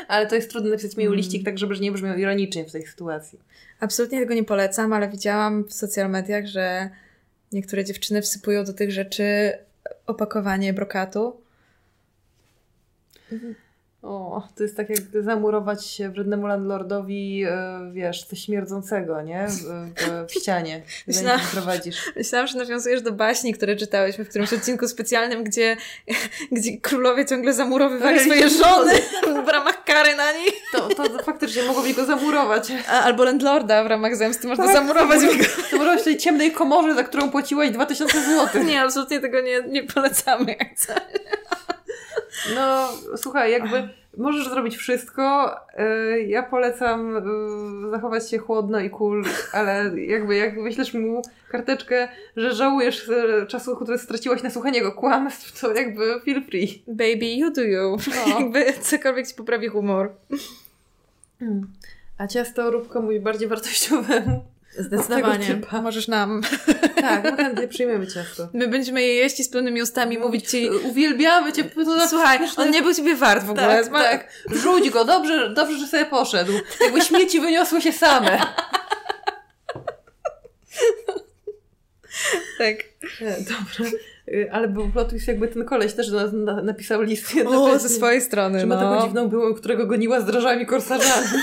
Ale 0.09 0.27
to 0.27 0.35
jest 0.35 0.51
trudno 0.51 0.71
napisać 0.71 0.97
miły 0.97 1.09
Mm. 1.09 1.17
liścik 1.17 1.45
tak, 1.45 1.59
żeby 1.59 1.81
nie 1.81 1.93
brzmiał 1.93 2.19
ironicznie 2.19 2.65
w 2.65 2.73
tej 2.73 2.87
sytuacji. 2.87 3.39
Absolutnie 3.81 4.21
tego 4.21 4.35
nie 4.35 4.45
polecam, 4.45 4.93
ale 4.93 5.09
widziałam 5.09 5.65
w 5.65 5.73
social 5.73 6.11
mediach, 6.11 6.47
że 6.47 6.91
niektóre 7.53 7.85
dziewczyny 7.85 8.23
wsypują 8.23 8.65
do 8.65 8.73
tych 8.73 8.91
rzeczy 8.93 9.53
opakowanie 10.07 10.73
brokatu. 10.73 11.41
O, 14.03 14.43
to 14.57 14.63
jest 14.63 14.77
tak 14.77 14.91
jak 14.91 14.99
zamurować 15.25 15.87
się 15.87 16.09
wrednemu 16.11 16.47
landlordowi, 16.47 17.45
e, 17.45 17.81
wiesz, 17.93 18.25
coś 18.25 18.39
śmierdzącego, 18.39 19.23
nie? 19.23 19.47
W, 19.49 19.53
w, 20.01 20.31
w 20.31 20.33
ścianie, 20.33 20.83
Myślałam- 21.07 21.41
prowadzisz. 21.53 22.13
Myślałam, 22.17 22.47
że 22.47 22.59
nawiązujesz 22.59 23.03
do 23.03 23.13
baśni, 23.13 23.55
które 23.55 23.77
czytałyśmy 23.77 24.25
w 24.25 24.29
którymś 24.29 24.53
odcinku 24.53 24.89
specjalnym, 24.89 25.45
gdzie, 25.45 25.77
gdzie 26.53 26.79
królowie 26.79 27.27
ciągle 27.27 27.55
zamurowywali 27.55 28.19
Ej, 28.19 28.25
swoje 28.25 28.49
żony 28.49 28.93
w 29.45 29.49
ramach 29.49 29.85
kary 29.85 30.17
na 30.17 30.33
nich. 30.33 30.55
To, 30.73 30.89
to 30.89 31.23
faktycznie 31.23 31.63
mogłoby 31.63 31.95
go 31.95 32.05
zamurować. 32.05 32.73
A, 32.89 33.01
albo 33.01 33.25
landlorda 33.25 33.85
w 33.85 33.87
ramach 33.87 34.17
zemsty 34.17 34.49
można 34.49 34.65
Tak, 34.65 34.75
zamurować. 34.75 35.21
Zamurować 35.71 36.01
w 36.01 36.05
tej 36.05 36.17
ciemnej 36.17 36.53
komorze, 36.53 36.95
za 36.95 37.05
którą 37.05 37.31
płaciłaś 37.31 37.71
2000 37.71 38.23
zł. 38.25 38.65
Nie, 38.65 38.81
absolutnie 38.81 39.21
tego 39.21 39.41
nie, 39.41 39.63
nie 39.69 39.83
polecamy. 39.83 40.57
Jak. 40.59 40.69
No, 42.55 42.89
słuchaj, 43.17 43.53
jakby 43.53 43.89
możesz 44.17 44.49
zrobić 44.49 44.77
wszystko. 44.77 45.51
y, 46.15 46.23
Ja 46.23 46.43
polecam 46.43 47.17
y, 47.87 47.91
zachować 47.91 48.31
się 48.31 48.39
chłodno 48.39 48.81
i 48.81 48.91
cool, 48.91 49.25
ale 49.53 49.91
jakby 50.01 50.37
jak 50.37 50.63
wyślesz 50.63 50.95
mu 50.95 51.23
karteczkę, 51.49 52.09
że 52.37 52.55
żałujesz 52.55 53.09
y, 53.09 53.47
czasu, 53.49 53.77
który 53.77 53.99
straciłaś 53.99 54.43
na 54.43 54.51
słuchanie 54.51 54.79
jego 54.79 54.93
kłamstw, 54.93 55.61
to 55.61 55.75
jakby 55.75 56.21
feel 56.21 56.43
free. 56.45 56.83
Baby, 56.87 57.27
you 57.37 57.51
do 57.51 57.63
you. 57.63 57.97
No. 58.27 58.39
Jakby 58.41 58.73
cokolwiek 58.73 59.27
ci 59.29 59.35
poprawi 59.35 59.69
humor. 59.69 60.13
A 62.19 62.27
ciasto 62.27 62.71
rób 62.71 62.89
komuś 62.89 63.19
bardziej 63.19 63.49
wartościowemu. 63.49 64.45
Zdecydowanie. 64.79 65.61
Możesz 65.83 66.09
nam. 66.09 66.41
Tak, 67.03 67.25
my 67.25 67.37
chętnie 67.37 67.69
przyjmiemy 67.69 68.07
ciasto. 68.07 68.49
My 68.53 68.69
będziemy 68.69 69.03
je 69.03 69.15
jeść 69.15 69.41
i 69.41 69.45
z 69.45 69.49
pełnymi 69.49 69.83
ustami 69.83 70.19
mówić 70.19 70.51
ci. 70.51 70.71
Uwielbiamy 70.71 71.53
cię. 71.53 71.65
Słuchaj, 72.09 72.39
on 72.57 72.71
nie 72.71 72.83
był 72.83 72.95
ciebie 72.95 73.17
wart 73.17 73.45
w 73.45 73.51
ogóle. 73.51 73.85
Tak, 73.85 73.93
tak. 73.93 74.29
Rzuć 74.63 74.91
go, 74.91 75.05
dobrze, 75.05 75.55
dobrze, 75.55 75.79
że 75.79 75.87
sobie 75.87 76.05
poszedł. 76.05 76.53
Jakby 76.81 77.01
śmieci 77.01 77.41
wyniosły 77.41 77.81
się 77.81 77.93
same. 77.93 78.39
tak. 82.59 82.77
Dobra. 83.21 83.91
Ale 84.53 84.69
był 84.69 84.89
plot 84.89 85.11
twist, 85.11 85.29
jakby 85.29 85.49
ten 85.49 85.65
koleś 85.65 85.93
też 85.93 86.11
do 86.11 86.17
nas 86.17 86.31
na, 86.33 86.63
napisał 86.63 87.03
list 87.03 87.35
O, 87.47 87.79
ze 87.79 87.89
swojej 87.89 88.21
strony. 88.21 88.61
że 88.61 88.67
ma 88.67 88.77
taką 88.77 88.95
no. 88.95 89.03
dziwną 89.03 89.29
byłą, 89.29 89.55
którego 89.55 89.87
goniła 89.87 90.21
z 90.21 90.25
drażami 90.25 90.67
korsarzami. 90.67 91.27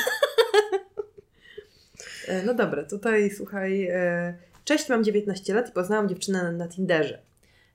E, 2.29 2.43
no 2.43 2.53
dobra, 2.53 2.83
tutaj 2.83 3.29
słuchaj. 3.31 3.87
e, 3.91 4.33
Cześć, 4.65 4.89
mam 4.89 5.03
19 5.03 5.53
lat 5.53 5.69
i 5.69 5.71
poznałam 5.71 6.09
dziewczynę 6.09 6.51
na, 6.51 6.67
Tinderze. 6.67 7.19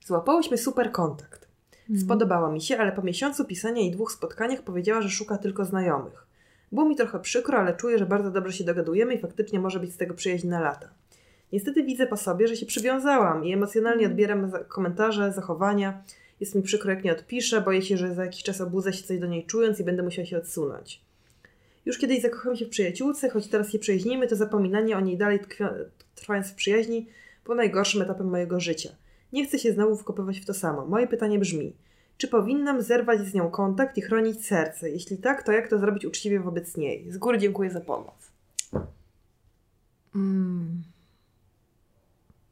Złapałyśmy 0.07 0.59
super 0.59 0.93
kontakt. 0.93 1.49
Mhm. 1.81 2.01
Spodobała 2.01 2.51
mi 2.53 2.61
się, 2.61 2.79
ale 2.79 2.93
po 2.93 3.03
miesiącu 3.03 3.45
pisania 3.45 3.83
i 3.83 3.91
dwóch 3.91 4.13
spotkaniach 4.13 4.63
powiedziała, 4.63 5.03
że 5.03 5.09
szuka 5.11 5.39
tylko 5.39 5.65
znajomych. 5.65 6.27
Było 6.73 6.89
mi 6.89 6.97
trochę 6.97 7.21
przykro, 7.21 7.59
ale 7.59 7.75
czuję, 7.77 7.99
że 7.99 8.07
bardzo 8.07 8.31
dobrze 8.31 8.53
się 8.53 8.65
dogadujemy 8.65 9.15
i 9.15 9.19
faktycznie 9.19 9.61
może 9.61 9.81
być 9.81 9.93
z 9.93 9.97
tego 9.97 10.15
przyjaźń 10.15 10.49
na 10.49 10.61
lata. 10.61 10.89
Niestety 11.53 11.83
widzę 11.83 12.07
po 12.07 12.17
sobie, 12.17 12.49
że 12.49 12.57
się 12.57 12.67
przywiązałam 12.67 13.45
i 13.45 13.53
emocjonalnie 13.53 14.07
odbieram 14.07 14.51
za- 14.51 14.59
komentarze, 14.65 15.33
zachowania. 15.33 16.03
Jest 16.41 16.55
mi 16.55 16.63
przykro, 16.63 16.91
jak 16.91 17.05
nie 17.05 17.13
odpiszę, 17.13 17.61
boję 17.61 17.83
się, 17.83 17.97
że 17.97 18.15
za 18.15 18.25
jakiś 18.25 18.43
czas 18.43 18.61
obudzę 18.61 18.93
się 18.93 19.03
coś 19.05 19.19
do 19.19 19.27
niej 19.27 19.47
czując 19.47 19.81
i 19.81 19.85
będę 19.85 20.03
musiała 20.03 20.27
się 20.27 20.39
odsunąć. 20.39 21.01
Już 21.87 21.99
kiedyś 21.99 22.23
zakochałam 22.23 22.57
się 22.57 22.67
w 22.67 22.69
przyjaciółce, 22.69 23.31
choć 23.31 23.47
teraz 23.47 23.73
się 23.73 23.79
przyjaźnimy, 23.79 24.29
to 24.29 24.37
zapominanie 24.37 24.97
o 24.97 25.01
niej 25.01 25.17
dalej 25.17 25.41
trwając 26.15 26.51
w 26.51 26.55
przyjaźni 26.55 27.07
było 27.45 27.57
najgorszym 27.57 28.03
etapem 28.03 28.31
mojego 28.31 28.61
życia. 28.61 28.91
Nie 29.33 29.47
chcę 29.47 29.59
się 29.59 29.73
znowu 29.73 29.97
wkopywać 29.97 30.41
w 30.41 30.47
to 30.47 30.55
samo. 30.55 30.87
Moje 30.87 31.07
pytanie 31.07 31.39
brzmi: 31.39 31.77
czy 32.19 32.29
powinnam 32.29 32.83
zerwać 32.83 33.21
z 33.21 33.35
nią 33.35 33.51
kontakt 33.51 33.99
i 33.99 34.03
chronić 34.03 34.47
serce? 34.47 34.91
Jeśli 34.91 35.19
tak, 35.19 35.43
to 35.43 35.53
jak 35.53 35.69
to 35.69 35.79
zrobić 35.79 36.05
uczciwie 36.05 36.41
wobec 36.41 36.77
niej? 36.77 37.13
Z 37.13 37.19
góry 37.19 37.39
dziękuję 37.39 37.71
za 37.71 37.81
pomoc. 37.81 38.33
Mm. 40.15 40.83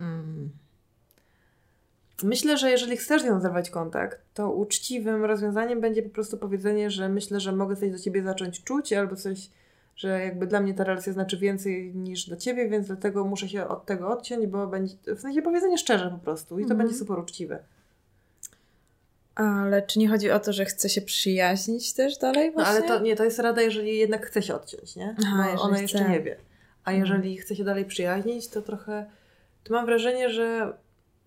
Mm. 0.01 0.51
Myślę, 2.23 2.57
że 2.59 2.71
jeżeli 2.71 2.97
chcesz 2.97 3.23
z 3.23 3.25
nią 3.25 3.41
zerwać 3.41 3.71
kontakt, 3.71 4.19
to 4.35 4.51
uczciwym 4.53 5.25
rozwiązaniem 5.25 5.81
będzie 5.81 6.03
po 6.03 6.11
prostu 6.11 6.39
powiedzenie, 6.39 6.91
że 6.91 7.09
myślę, 7.09 7.41
że 7.41 7.53
mogę 7.53 7.77
coś 7.77 7.91
do 7.91 7.99
ciebie 7.99 8.23
zacząć 8.23 8.65
czuć, 8.65 8.93
albo 8.93 9.17
coś, 9.17 9.39
że 9.97 10.25
jakby 10.25 10.47
dla 10.47 10.61
mnie 10.61 10.75
ta 10.75 10.85
relacja 10.85 11.13
znaczy 11.13 11.37
więcej 11.39 11.95
niż 11.95 12.25
dla 12.29 12.37
ciebie, 12.37 12.69
więc 12.69 12.87
dlatego 12.87 13.25
muszę 13.25 13.49
się 13.49 13.69
od 13.69 13.87
tego 13.87 14.09
odciąć, 14.09 14.47
bo 14.47 14.67
będzie, 14.67 14.95
w 15.17 15.21
sensie 15.21 15.43
powiedzenie 15.43 15.79
szczerze 15.79 16.11
po 16.11 16.19
prostu 16.19 16.59
i 16.59 16.63
to 16.63 16.71
Mhm. 16.71 16.79
będzie 16.79 16.95
super 16.99 17.19
uczciwe. 17.19 17.59
Ale 19.35 19.83
czy 19.83 19.99
nie 19.99 20.09
chodzi 20.09 20.31
o 20.31 20.41
to, 20.41 20.53
że 20.53 20.65
chce 20.65 20.89
się 20.89 21.03
przyjaźnić 21.03 21.93
też 21.93 22.19
dalej 22.19 22.47
No 22.47 22.53
właśnie? 22.53 22.71
ale 22.79 22.83
to 22.89 23.01
nie, 23.01 23.17
to 23.17 23.25
jest 23.25 23.39
rada, 23.39 23.63
jeżeli 23.63 23.97
jednak 23.99 24.27
chce 24.27 24.43
się 24.43 24.55
odciąć, 24.55 24.97
nie? 24.97 25.17
Aha, 25.25 25.53
bo 25.57 25.63
ona 25.63 25.81
jeszcze 25.81 25.99
chce. 25.99 26.09
nie 26.11 26.21
wie. 26.21 26.37
A 26.85 26.91
Mhm. 26.91 27.01
jeżeli 27.01 27.37
chce 27.39 27.57
się 27.57 27.65
dalej 27.65 27.85
przyjaźnić, 27.85 28.49
to 28.49 28.63
trochę, 28.63 29.07
to 29.65 29.73
mam 29.75 29.87
wrażenie, 29.87 30.31
że 30.31 30.73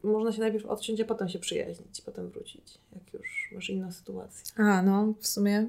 można 0.06 0.32
się 0.32 0.40
najpierw 0.40 0.66
odciąć, 0.66 1.02
a 1.02 1.06
potem 1.06 1.30
się 1.30 1.40
przyjaźnić, 1.40 2.02
potem 2.02 2.30
wrócić, 2.30 2.78
jak 2.94 3.14
już 3.14 3.52
masz 3.56 3.70
inną 3.70 3.92
sytuację. 3.92 4.64
A, 4.66 4.82
no, 4.82 5.14
w 5.20 5.28
sumie 5.28 5.68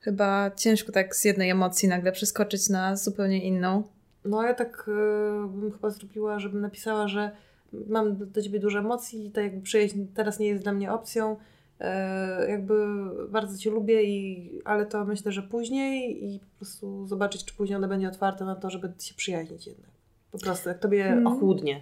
chyba 0.00 0.50
ciężko 0.50 0.92
tak 0.92 1.16
z 1.16 1.24
jednej 1.24 1.50
emocji 1.50 1.88
nagle 1.88 2.12
przeskoczyć 2.12 2.68
na 2.68 2.96
zupełnie 2.96 3.44
inną. 3.44 3.82
No 4.24 4.42
ja 4.42 4.54
tak 4.54 4.88
y, 4.88 5.48
bym 5.48 5.72
chyba 5.72 5.90
zrobiła, 5.90 6.38
żebym 6.38 6.60
napisała, 6.60 7.08
że 7.08 7.30
mam 7.72 8.16
do, 8.16 8.26
do 8.26 8.42
ciebie 8.42 8.60
dużo 8.60 8.78
emocji, 8.78 9.30
tak 9.30 9.44
jakby 9.44 9.60
przyjaźń 9.62 10.04
teraz 10.14 10.38
nie 10.38 10.46
jest 10.46 10.62
dla 10.62 10.72
mnie 10.72 10.92
opcją, 10.92 11.36
e, 11.80 12.50
jakby 12.50 12.86
bardzo 13.28 13.58
Cię 13.58 13.70
lubię, 13.70 14.02
i, 14.02 14.50
ale 14.64 14.86
to 14.86 15.04
myślę, 15.04 15.32
że 15.32 15.42
później 15.42 16.24
i 16.24 16.38
po 16.38 16.56
prostu 16.56 17.06
zobaczyć, 17.06 17.44
czy 17.44 17.54
później 17.54 17.76
ona 17.76 17.88
będzie 17.88 18.08
otwarta 18.08 18.44
na 18.44 18.54
to, 18.54 18.70
żeby 18.70 18.92
się 18.98 19.14
przyjaźnić 19.14 19.66
jednak. 19.66 19.90
Po 20.30 20.38
prostu, 20.38 20.68
jak 20.68 20.78
Tobie 20.78 21.06
Mm. 21.06 21.26
ochłudnie. 21.26 21.80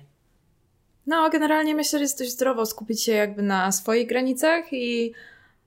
No, 1.09 1.31
generalnie 1.31 1.75
myślę, 1.75 1.99
że 1.99 2.03
jest 2.03 2.19
dość 2.19 2.31
zdrowo 2.31 2.67
skupić 2.67 3.03
się 3.03 3.13
jakby 3.13 3.43
na 3.43 3.73
swoich 3.73 4.09
granicach 4.09 4.73
i 4.73 5.13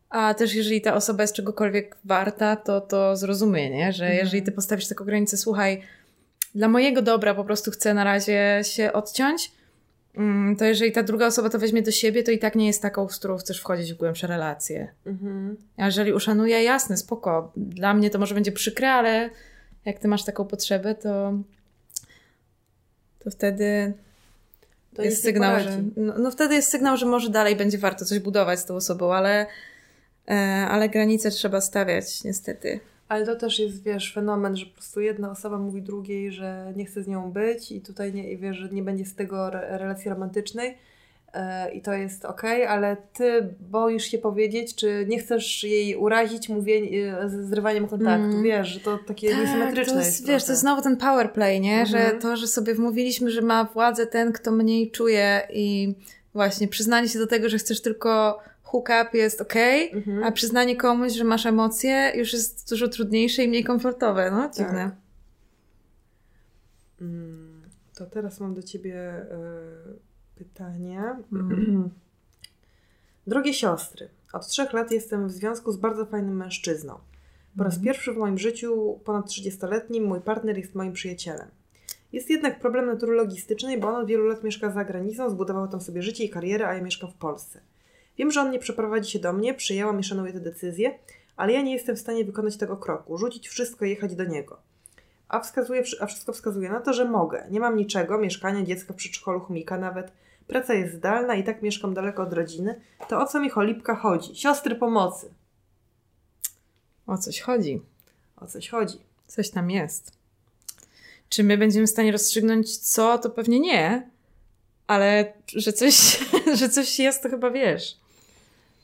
a 0.09 0.33
też 0.33 0.53
jeżeli 0.53 0.81
ta 0.81 0.93
osoba 0.93 1.23
jest 1.23 1.33
czegokolwiek 1.33 1.97
warta, 2.05 2.55
to 2.55 2.81
to 2.81 3.15
zrozumie, 3.15 3.69
nie? 3.69 3.93
Że 3.93 4.05
Mhm. 4.05 4.19
jeżeli 4.19 4.43
ty 4.43 4.51
postawisz 4.51 4.87
taką 4.87 5.05
granicę, 5.05 5.37
słuchaj, 5.37 5.81
dla 6.55 6.67
mojego 6.67 7.01
dobra 7.01 7.35
po 7.35 7.43
prostu 7.43 7.71
chcę 7.71 7.93
na 7.93 8.03
razie 8.03 8.59
się 8.63 8.93
odciąć, 8.93 9.51
mm, 10.17 10.55
to 10.55 10.65
jeżeli 10.65 10.91
ta 10.91 11.03
druga 11.03 11.27
osoba 11.27 11.49
to 11.49 11.59
weźmie 11.59 11.81
do 11.81 11.91
siebie, 11.91 12.23
to 12.23 12.31
i 12.31 12.39
tak 12.39 12.55
nie 12.55 12.67
jest 12.67 12.81
taką, 12.81 13.09
z 13.09 13.19
którą 13.19 13.37
chcesz 13.37 13.59
wchodzić 13.59 13.93
w 13.93 13.97
głębsze 13.97 14.27
relacje. 14.27 14.91
Mhm. 15.05 15.57
A 15.77 15.85
jeżeli 15.85 16.13
uszanuje, 16.13 16.63
jasne, 16.63 16.97
spoko. 16.97 17.51
Dla 17.55 17.93
mnie 17.93 18.09
to 18.09 18.19
może 18.19 18.35
będzie 18.35 18.51
przykre, 18.51 18.91
ale 18.91 19.29
jak 19.85 19.99
ty 19.99 20.07
masz 20.07 20.23
taką 20.23 20.45
potrzebę, 20.45 20.95
to 20.95 21.33
to 23.23 23.31
wtedy 23.31 23.93
To 24.95 25.01
jest 25.01 25.23
sygnał, 25.23 25.59
że, 25.59 25.83
no, 25.97 26.13
no 26.17 26.31
wtedy 26.31 26.55
jest 26.55 26.69
sygnał, 26.69 26.97
że 26.97 27.05
może 27.05 27.29
dalej 27.29 27.55
będzie 27.55 27.77
warto 27.77 28.05
coś 28.05 28.19
budować 28.19 28.59
z 28.59 28.65
tą 28.65 28.75
osobą, 28.75 29.13
ale, 29.13 29.45
e, 30.27 30.33
ale 30.69 30.89
granice 30.89 31.31
trzeba 31.31 31.61
stawiać, 31.61 32.23
niestety. 32.23 32.79
Ale 33.07 33.25
to 33.25 33.35
też 33.35 33.59
jest, 33.59 33.83
wiesz, 33.83 34.13
fenomen, 34.13 34.57
że 34.57 34.65
po 34.65 34.73
prostu 34.73 35.01
jedna 35.01 35.31
osoba 35.31 35.57
mówi 35.57 35.81
drugiej, 35.81 36.31
że 36.31 36.73
nie 36.75 36.85
chce 36.85 37.03
z 37.03 37.07
nią 37.07 37.31
być 37.31 37.71
i 37.71 37.81
tutaj 37.81 38.13
nie, 38.13 38.31
i 38.31 38.37
wiesz, 38.37 38.57
że 38.57 38.69
nie 38.69 38.83
będzie 38.83 39.05
z 39.05 39.15
tego 39.15 39.47
re- 39.47 39.77
relacji 39.77 40.09
romantycznej 40.09 40.77
i 41.73 41.81
to 41.81 41.93
jest 41.93 42.25
okej, 42.25 42.65
ale 42.65 42.97
ty 43.13 43.53
boisz 43.59 44.03
się 44.05 44.17
powiedzieć, 44.17 44.75
czy 44.75 45.05
nie 45.09 45.19
chcesz 45.19 45.63
jej 45.63 45.95
urazić 45.95 46.49
mówień, 46.49 46.95
e, 46.95 47.29
z 47.29 47.49
zrywaniem 47.49 47.87
kontaktu, 47.87 48.25
Mm. 48.25 48.43
wiesz, 48.43 48.67
że 48.67 48.79
to 48.79 48.97
takie 49.07 49.27
niesymetryczne 49.35 49.93
to 49.93 49.99
jest. 49.99 50.11
jest, 50.11 50.27
wiesz, 50.27 50.43
to 50.45 50.51
jest 50.51 50.61
znowu 50.61 50.81
ten 50.81 50.97
power 50.97 51.31
play, 51.33 51.61
nie? 51.61 51.85
Że 51.85 51.97
Mhm. 51.99 52.21
to, 52.21 52.37
że 52.37 52.47
sobie 52.47 52.75
wmówiliśmy, 52.75 53.31
że 53.31 53.41
ma 53.41 53.63
władzę 53.63 54.07
ten, 54.07 54.31
kto 54.31 54.51
mniej 54.51 54.91
czuje 54.91 55.41
i 55.53 55.95
właśnie 56.33 56.67
przyznanie 56.67 57.09
się 57.09 57.19
do 57.19 57.27
tego, 57.27 57.49
że 57.49 57.57
chcesz 57.57 57.81
tylko 57.81 58.39
hook 58.63 58.85
up 58.89 59.09
jest 59.13 59.41
okej, 59.41 59.91
Mhm. 59.91 60.23
a 60.23 60.31
przyznanie 60.31 60.75
komuś, 60.75 61.11
że 61.13 61.23
masz 61.23 61.45
emocje 61.45 62.11
już 62.15 62.33
jest 62.33 62.69
dużo 62.69 62.87
trudniejsze 62.87 63.43
i 63.43 63.47
mniej 63.47 63.63
komfortowe, 63.63 64.31
no 64.31 64.49
dziwne. 64.49 64.91
Tak. 64.91 64.95
To 67.95 68.05
teraz 68.05 68.39
mam 68.39 68.53
do 68.53 68.63
ciebie 68.63 68.95
e, 68.95 69.25
pytanie. 70.43 71.15
Mhm. 71.33 71.89
Drogie 73.27 73.53
siostry, 73.53 74.09
od 74.33 74.47
trzech 74.47 74.73
lat 74.73 74.91
jestem 74.91 75.27
w 75.27 75.31
związku 75.31 75.71
z 75.71 75.77
bardzo 75.77 76.05
fajnym 76.05 76.37
mężczyzną. 76.37 76.99
Po 77.57 77.63
raz 77.63 77.79
pierwszy 77.79 78.13
w 78.13 78.17
moim 78.17 78.37
życiu, 78.37 78.99
ponad 79.05 79.27
30-letnim, 79.27 80.01
mój 80.01 80.21
partner 80.21 80.57
jest 80.57 80.75
moim 80.75 80.93
przyjacielem. 80.93 81.47
Jest 82.13 82.29
jednak 82.29 82.59
problem 82.59 82.85
natury 82.85 83.13
logistycznej, 83.13 83.79
bo 83.79 83.87
on 83.87 83.95
od 83.95 84.07
wielu 84.07 84.25
lat 84.25 84.43
mieszka 84.43 84.71
za 84.71 84.85
granicą, 84.85 85.29
zbudował 85.29 85.67
tam 85.67 85.81
sobie 85.81 86.01
życie 86.01 86.23
i 86.23 86.29
karierę, 86.29 86.67
a 86.67 86.73
ja 86.73 86.81
mieszkam 86.81 87.11
w 87.11 87.15
Polsce. 87.15 87.61
Wiem, 88.17 88.31
że 88.31 88.41
on 88.41 88.51
nie 88.51 88.59
przeprowadzi 88.59 89.11
się 89.11 89.19
do 89.19 89.33
mnie, 89.33 89.53
przyjęłam 89.53 89.99
i 89.99 90.03
szanuję 90.03 90.33
tę 90.33 90.39
decyzję, 90.39 90.99
ale 91.35 91.53
ja 91.53 91.61
nie 91.61 91.73
jestem 91.73 91.95
w 91.95 91.99
stanie 91.99 92.25
wykonać 92.25 92.57
tego 92.57 92.77
kroku, 92.77 93.17
rzucić 93.17 93.49
wszystko 93.49 93.85
i 93.85 93.89
jechać 93.89 94.15
do 94.15 94.23
niego. 94.23 94.57
A, 95.31 95.39
wskazuje, 95.39 95.83
a 95.99 96.05
wszystko 96.05 96.33
wskazuje 96.33 96.69
na 96.69 96.79
to, 96.79 96.93
że 96.93 97.05
mogę. 97.05 97.45
Nie 97.49 97.59
mam 97.59 97.77
niczego, 97.77 98.17
mieszkania, 98.17 98.63
dziecka 98.63 98.93
w 98.93 98.95
przedszkolu, 98.95 99.39
chomika 99.39 99.77
nawet. 99.77 100.11
Praca 100.51 100.73
jest 100.73 100.93
zdalna 100.95 101.35
i 101.35 101.43
tak 101.43 101.61
mieszkam 101.61 101.93
daleko 101.93 102.23
od 102.23 102.33
rodziny. 102.33 102.81
To 103.07 103.19
o 103.19 103.25
co 103.25 103.39
mi 103.39 103.49
cholipka 103.49 103.95
chodzi? 103.95 104.35
Siostry 104.35 104.75
pomocy. 104.75 105.33
O 107.07 107.17
coś 107.17 107.41
chodzi. 107.41 107.81
O 108.37 108.47
coś 108.47 108.69
chodzi. 108.69 108.97
Coś 109.27 109.49
tam 109.49 109.71
jest. 109.71 110.11
Czy 111.29 111.43
my 111.43 111.57
będziemy 111.57 111.87
w 111.87 111.89
stanie 111.89 112.11
rozstrzygnąć 112.11 112.77
co? 112.77 113.17
To 113.17 113.29
pewnie 113.29 113.59
nie. 113.59 114.09
Ale 114.87 115.33
że 115.47 115.73
coś, 115.73 116.19
że 116.59 116.69
coś 116.69 116.99
jest, 116.99 117.23
to 117.23 117.29
chyba 117.29 117.51
wiesz. 117.51 117.97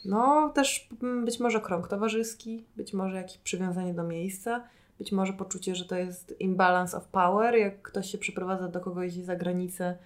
No, 0.06 0.52
też 0.56 0.90
mm, 1.04 1.26
być 1.26 1.40
może 1.40 1.62
krąg 1.62 1.88
towarzyski, 1.88 2.64
być 2.76 2.94
może 2.94 3.18
jakieś 3.18 3.38
przywiązanie 3.38 3.94
do 3.94 4.04
miejsca, 4.04 4.64
być 5.00 5.12
może 5.12 5.34
poczucie, 5.34 5.76
że 5.76 5.86
to 5.86 5.96
jest 5.96 6.36
imbalance 6.40 6.98
of 6.98 7.08
power, 7.08 7.56
jak 7.56 7.82
ktoś 7.82 8.12
się 8.12 8.18
przeprowadza 8.18 8.68
do 8.68 8.80
kogoś 8.80 9.14
za 9.14 9.36
granicę, 9.36 9.98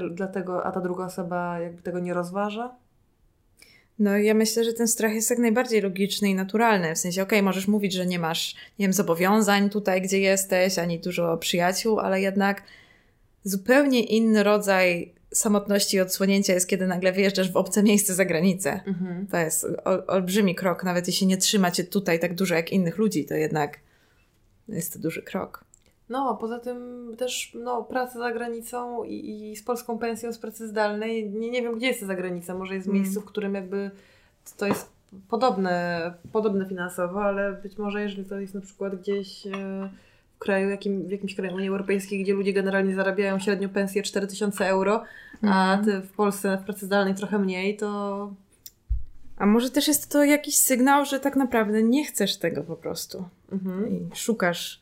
ty- 0.00 0.10
dlatego, 0.14 0.66
a 0.66 0.72
ta 0.72 0.80
druga 0.80 1.04
osoba 1.04 1.60
jakby 1.60 1.82
tego 1.82 1.98
nie 1.98 2.14
rozważa. 2.14 2.74
No 3.98 4.16
ja 4.18 4.34
myślę, 4.34 4.64
że 4.64 4.72
ten 4.72 4.88
strach 4.88 5.12
jest 5.12 5.30
jak 5.30 5.38
najbardziej 5.38 5.80
logiczny 5.80 6.30
i 6.30 6.34
naturalny. 6.34 6.94
W 6.94 6.98
sensie, 6.98 7.22
okej, 7.22 7.42
możesz 7.42 7.68
mówić, 7.68 7.92
że 7.92 8.06
nie 8.06 8.18
masz, 8.18 8.54
nie 8.78 8.86
wiem, 8.86 8.92
zobowiązań 8.92 9.70
tutaj, 9.70 10.02
gdzie 10.02 10.20
jesteś, 10.20 10.78
ani 10.78 10.98
dużo 10.98 11.36
przyjaciół, 11.36 11.98
ale 11.98 12.20
jednak 12.20 12.62
zupełnie 13.44 14.04
inny 14.04 14.42
rodzaj 14.42 15.12
samotności 15.34 15.96
i 15.96 16.00
odsłonięcia 16.00 16.54
jest, 16.54 16.68
kiedy 16.68 16.86
nagle 16.86 17.12
wyjeżdżasz 17.12 17.52
w 17.52 17.56
obce 17.56 17.82
miejsce 17.82 18.14
za 18.14 18.24
granicę. 18.24 18.80
Mhm. 18.86 19.26
To 19.26 19.36
jest 19.36 19.66
ol, 19.84 20.02
olbrzymi 20.06 20.54
krok, 20.54 20.84
nawet 20.84 21.06
jeśli 21.06 21.26
nie 21.26 21.36
trzyma 21.36 21.70
cię 21.70 21.84
tutaj 21.84 22.20
tak 22.20 22.34
dużo 22.34 22.54
jak 22.54 22.72
innych 22.72 22.98
ludzi, 22.98 23.24
to 23.24 23.34
jednak 23.34 23.78
jest 24.68 24.92
to 24.92 24.98
duży 24.98 25.22
krok. 25.22 25.64
No, 26.08 26.36
poza 26.40 26.58
tym 26.58 27.08
też 27.18 27.52
no, 27.54 27.82
praca 27.84 28.18
za 28.18 28.32
granicą 28.32 29.04
i, 29.04 29.50
i 29.52 29.56
z 29.56 29.62
polską 29.62 29.98
pensją 29.98 30.32
z 30.32 30.38
pracy 30.38 30.68
zdalnej. 30.68 31.30
Nie, 31.30 31.50
nie 31.50 31.62
wiem, 31.62 31.76
gdzie 31.76 31.86
jest 31.86 32.00
ta 32.00 32.06
zagranica. 32.06 32.54
Może 32.54 32.74
jest 32.74 32.86
w 32.86 32.90
Mm. 32.90 33.02
miejscu, 33.02 33.20
w 33.20 33.24
którym 33.24 33.54
jakby 33.54 33.90
to 34.56 34.66
jest 34.66 34.88
podobne, 35.28 36.14
podobne 36.32 36.66
finansowo, 36.66 37.22
ale 37.24 37.52
być 37.52 37.78
może 37.78 38.02
jeżeli 38.02 38.24
to 38.24 38.40
jest 38.40 38.54
na 38.54 38.60
przykład 38.60 38.96
gdzieś 38.96 39.46
e, 39.46 39.50
w 40.36 40.38
kraju, 40.38 40.70
jakim, 40.70 41.06
w 41.06 41.10
jakimś 41.10 41.34
kraju 41.34 41.54
Unii 41.54 41.68
Europejskiej, 41.68 42.22
gdzie 42.22 42.34
ludzie 42.34 42.52
generalnie 42.52 42.94
zarabiają 42.94 43.38
średnią 43.38 43.68
pensję 43.68 44.02
4000 44.02 44.66
euro, 44.68 45.02
a 45.42 45.74
Mhm. 45.76 45.84
ty 45.84 46.08
w 46.08 46.12
Polsce 46.12 46.58
w 46.62 46.64
pracy 46.64 46.86
zdalnej 46.86 47.14
trochę 47.14 47.38
mniej, 47.38 47.76
to 47.76 48.32
A 49.36 49.46
może 49.46 49.70
też 49.70 49.88
jest 49.88 50.10
to 50.12 50.24
jakiś 50.24 50.56
sygnał, 50.56 51.04
że 51.04 51.20
tak 51.20 51.36
naprawdę 51.36 51.82
nie 51.82 52.04
chcesz 52.04 52.36
tego 52.36 52.62
po 52.62 52.76
prostu. 52.76 53.24
mhm. 53.52 53.88
I 53.92 54.08
szukasz 54.14 54.80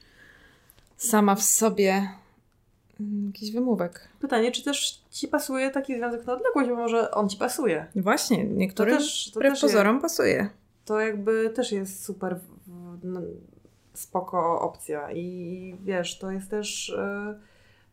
sama 0.97 1.35
w 1.35 1.43
sobie 1.43 2.09
mm, 3.01 3.27
jakichś 3.27 3.53
wymówek. 3.53 4.09
pytanie, 4.21 4.53
czy 4.53 4.65
też 4.65 5.03
ci 5.11 5.29
pasuje 5.29 5.71
taki 5.71 5.97
związek 5.97 6.27
na 6.27 6.33
odległość, 6.33 6.69
bo 6.71 6.77
może 6.77 7.11
on 7.11 7.29
ci 7.29 7.37
pasuje. 7.37 7.87
Właśnie, 7.97 8.45
niektórym 8.45 8.95
To 8.95 9.01
też- 9.01 9.31
to 9.35 9.41
też 9.41 9.51
jest- 9.51 9.63
pozorom 9.63 10.01
pasuje. 10.01 10.51
to 10.85 11.01
jakby 11.01 11.51
też 11.51 11.73
jest 11.73 12.05
super 12.05 12.41
no, 13.05 13.21
spoko 13.95 14.61
opcja 14.61 15.13
i 15.13 15.77
wiesz, 15.85 16.19
to 16.19 16.31
jest 16.31 16.51
też 16.51 16.91
e, 16.91 17.39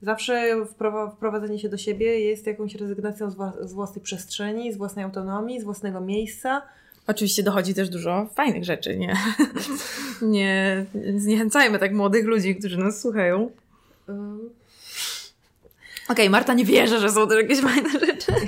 zawsze 0.01 0.55
wprowa- 0.65 1.11
wprowadzenie 1.11 1.59
się 1.59 1.69
do 1.69 1.77
siebie 1.77 2.19
jest 2.19 2.47
jakąś 2.47 2.75
rezygnacją 2.75 3.29
z 3.61 3.73
własnej 3.73 4.03
przestrzeni, 4.03 4.73
z 4.73 4.77
własnej 4.77 5.05
autonomii, 5.05 5.61
z 5.61 5.63
własnego 5.63 6.01
miejsca. 6.01 6.61
Oczywiście 7.07 7.43
dochodzi 7.43 7.73
też 7.73 7.89
dużo 7.89 8.29
fajnych 8.35 8.63
rzeczy, 8.63 8.97
nie? 8.97 9.15
nie 10.21 10.85
zniechęcajmy 11.17 11.79
tak 11.79 11.93
młodych 11.93 12.25
ludzi, 12.25 12.55
którzy 12.55 12.77
nas 12.77 13.01
słuchają. 13.01 13.51
Okej, 16.09 16.29
Marta 16.29 16.53
nie 16.53 16.65
wierzy, 16.65 16.99
że 16.99 17.09
są 17.11 17.27
to 17.27 17.39
jakieś 17.39 17.59
fajne 17.61 17.89
rzeczy. 17.89 18.31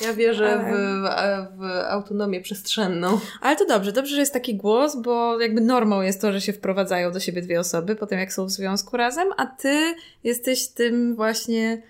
Ja 0.00 0.14
wierzę 0.14 0.60
Ale- 0.60 1.46
w, 1.46 1.56
w, 1.56 1.58
w 1.58 1.64
autonomię 1.90 2.40
przestrzenną. 2.40 3.20
Ale 3.40 3.56
to 3.56 3.66
dobrze, 3.66 3.92
dobrze, 3.92 4.14
że 4.14 4.20
jest 4.20 4.32
taki 4.32 4.54
głos, 4.54 4.96
bo 4.96 5.40
jakby 5.40 5.60
normą 5.60 6.02
jest 6.02 6.20
to, 6.20 6.32
że 6.32 6.40
się 6.40 6.52
wprowadzają 6.52 7.12
do 7.12 7.20
siebie 7.20 7.42
dwie 7.42 7.60
osoby, 7.60 7.96
potem 7.96 8.18
jak 8.18 8.32
są 8.32 8.44
w 8.44 8.50
związku 8.50 8.96
razem, 8.96 9.28
a 9.36 9.46
ty 9.46 9.94
jesteś 10.24 10.68
tym 10.68 11.14
właśnie. 11.14 11.82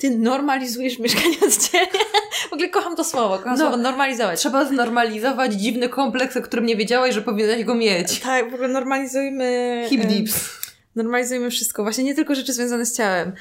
Ty 0.00 0.10
normalizujesz 0.18 0.98
mieszkanie 0.98 1.36
oddzielnie. 1.46 1.88
W 2.50 2.52
ogóle 2.52 2.68
kocham 2.68 2.96
to 2.96 3.04
słowo, 3.04 3.38
kocham 3.38 3.52
No, 3.52 3.58
słowo 3.58 3.76
normalizować. 3.76 4.40
Trzeba 4.40 4.64
znormalizować 4.64 5.52
dziwny 5.54 5.88
kompleks, 5.88 6.36
o 6.36 6.42
którym 6.42 6.66
nie 6.66 6.76
wiedziałaś, 6.76 7.14
że 7.14 7.22
powinnaś 7.22 7.64
go 7.64 7.74
mieć. 7.74 8.20
Tak, 8.20 8.50
w 8.50 8.54
ogóle 8.54 8.68
normalizujmy. 8.68 9.84
Hip 9.88 10.04
dips. 10.04 10.50
Normalizujmy 10.96 11.50
wszystko, 11.50 11.82
właśnie 11.82 12.04
nie 12.04 12.14
tylko 12.14 12.34
rzeczy 12.34 12.52
związane 12.52 12.86
z 12.86 12.96
ciałem. 12.96 13.32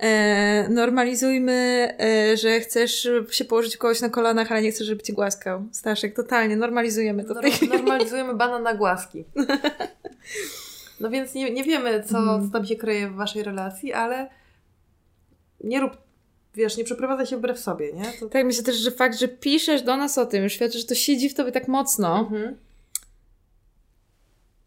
E, 0.00 0.68
normalizujmy, 0.68 1.88
e, 2.00 2.36
że 2.36 2.60
chcesz 2.60 3.08
się 3.30 3.44
położyć 3.44 3.76
kogoś 3.76 4.00
na 4.00 4.08
kolanach, 4.08 4.52
ale 4.52 4.62
nie 4.62 4.70
chcesz, 4.70 4.86
żeby 4.86 5.02
cię 5.02 5.12
głaskał. 5.12 5.64
Staszek, 5.72 6.16
totalnie, 6.16 6.56
normalizujemy 6.56 7.24
to. 7.24 7.34
chwili. 7.50 7.72
Normalizujemy 7.72 8.34
bana 8.34 8.58
na 8.58 8.74
głaski. 8.74 9.24
No 11.00 11.10
więc 11.10 11.34
nie, 11.34 11.50
nie 11.50 11.64
wiemy, 11.64 12.02
co, 12.10 12.18
Mhm. 12.18 12.46
co 12.46 12.52
tam 12.52 12.66
się 12.66 12.76
kryje 12.76 13.08
w 13.08 13.14
waszej 13.14 13.42
relacji, 13.42 13.92
ale 13.92 14.30
nie 15.64 15.80
rób, 15.80 15.96
wiesz, 16.58 16.76
nie 16.76 16.84
przeprowadzaj 16.84 17.26
się 17.26 17.36
wbrew 17.36 17.58
sobie, 17.58 17.92
nie? 17.92 18.04
To... 18.20 18.28
Tak, 18.28 18.46
myślę 18.46 18.64
też, 18.64 18.76
że 18.76 18.90
fakt, 18.90 19.18
że 19.18 19.28
piszesz 19.28 19.82
do 19.82 19.96
nas 19.96 20.18
o 20.18 20.26
tym, 20.26 20.44
już 20.44 20.52
świadczy, 20.52 20.78
że 20.78 20.84
to 20.84 20.94
siedzi 20.94 21.28
w 21.28 21.34
tobie 21.34 21.52
tak 21.52 21.68
mocno. 21.68 22.18
Mhm. 22.18 22.56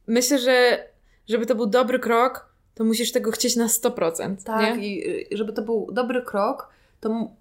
Myślę, 0.08 0.40
że 0.40 0.86
żeby 1.28 1.46
to 1.46 1.56
był 1.56 1.66
dobry 1.66 2.00
krok, 2.00 2.54
to 2.76 2.84
musisz 2.84 3.12
tego 3.12 3.32
chcieć 3.32 3.56
na 3.56 3.68
100%. 3.68 4.44
Tak, 4.44 4.78
nie? 4.78 4.88
i 4.88 5.38
żeby 5.38 5.54
to 5.54 5.62
był 5.62 5.88
dobry 5.92 6.22
krok, 6.22 6.70
to 7.00 7.32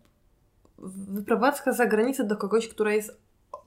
wyprowadzka 1.09 1.73
za 1.73 1.87
granicę 1.87 2.25
do 2.25 2.37
kogoś, 2.37 2.69
która 2.69 2.95
jest 2.95 3.21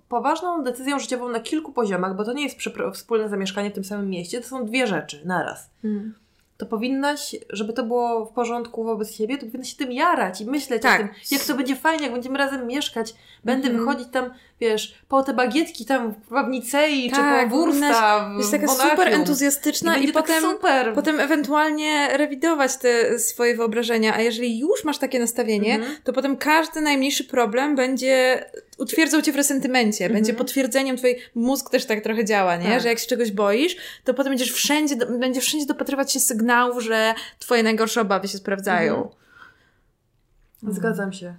poważną 0.09 0.63
decyzją 0.63 0.99
życiową 0.99 1.29
na 1.29 1.39
kilku 1.39 1.71
poziomach, 1.71 2.15
bo 2.15 2.25
to 2.25 2.33
nie 2.33 2.43
jest 2.43 2.57
wspólne 2.93 3.29
zamieszkanie 3.29 3.71
w 3.71 3.73
tym 3.73 3.83
samym 3.83 4.09
mieście, 4.09 4.41
to 4.41 4.47
są 4.47 4.65
dwie 4.65 4.87
rzeczy 4.87 5.21
naraz. 5.25 5.69
Mm. 5.83 6.13
To 6.57 6.65
powinnaś, 6.65 7.35
żeby 7.49 7.73
to 7.73 7.83
było 7.83 8.25
w 8.25 8.33
porządku 8.33 8.83
wobec 8.83 9.15
siebie, 9.15 9.37
to 9.37 9.45
powinnaś 9.45 9.69
się 9.69 9.77
tym 9.77 9.91
jarać 9.91 10.41
i 10.41 10.45
myśleć 10.45 10.81
Tak. 10.81 11.01
o 11.01 11.03
tym, 11.03 11.13
jak 11.31 11.43
to 11.43 11.55
będzie 11.55 11.75
fajnie, 11.75 12.03
jak 12.03 12.13
będziemy 12.13 12.37
razem 12.37 12.67
mieszkać. 12.67 13.13
Będę 13.43 13.67
Mhm. 13.69 13.85
wychodzić 13.85 14.07
tam, 14.11 14.29
wiesz, 14.59 14.95
po 15.07 15.23
te 15.23 15.33
bagietki 15.33 15.85
tam 15.85 16.13
w 16.13 16.49
Nicei, 16.49 17.09
Tak, 17.11 17.19
czy 17.43 17.49
po 17.49 17.55
Wursta 17.55 18.29
w 18.35 18.37
Jest 18.39 18.51
taka 18.51 18.65
Monachium. 18.65 18.89
super 18.91 19.11
I 19.11 19.13
entuzjastyczna 19.13 19.91
i, 19.97 19.99
będzie 19.99 20.13
tak 20.13 20.23
potem, 20.25 20.43
super. 20.43 20.93
potem 20.93 21.19
ewentualnie 21.19 22.09
rewidować 22.17 22.77
te 22.77 23.19
swoje 23.19 23.55
wyobrażenia, 23.55 24.15
a 24.15 24.21
jeżeli 24.21 24.59
już 24.59 24.83
masz 24.83 24.97
takie 24.97 25.19
nastawienie, 25.19 25.75
Mhm. 25.75 25.95
to 26.03 26.13
potem 26.13 26.37
każdy 26.37 26.81
najmniejszy 26.81 27.23
problem 27.23 27.75
będzie 27.75 28.45
utwierdzał 28.77 29.21
cię 29.21 29.31
w 29.31 29.35
resentymencie, 29.35 30.05
Mhm. 30.05 30.13
będzie 30.13 30.33
potwierdzeniem 30.33 30.97
twojej, 30.97 31.19
mózg 31.35 31.69
też 31.69 31.85
tak 31.85 32.01
trochę 32.01 32.25
działa, 32.25 32.55
nie? 32.57 32.69
Tak. 32.69 32.81
Że 32.81 32.87
jak 32.89 32.99
się 32.99 33.07
czegoś 33.07 33.31
boisz, 33.31 33.75
to 34.03 34.13
potem 34.13 34.31
będziesz 34.31 34.51
wszędzie, 34.51 34.95
będziesz 34.95 35.43
wszędzie 35.45 35.65
dopatrywać 35.65 36.11
się 36.13 36.19
sygnałów, 36.19 36.83
że 36.83 37.13
twoje 37.39 37.63
najgorsze 37.63 38.01
obawy 38.01 38.27
się 38.27 38.37
sprawdzają. 38.37 38.95
Mhm. 38.95 40.73
Zgadzam 40.75 41.13
się. 41.13 41.33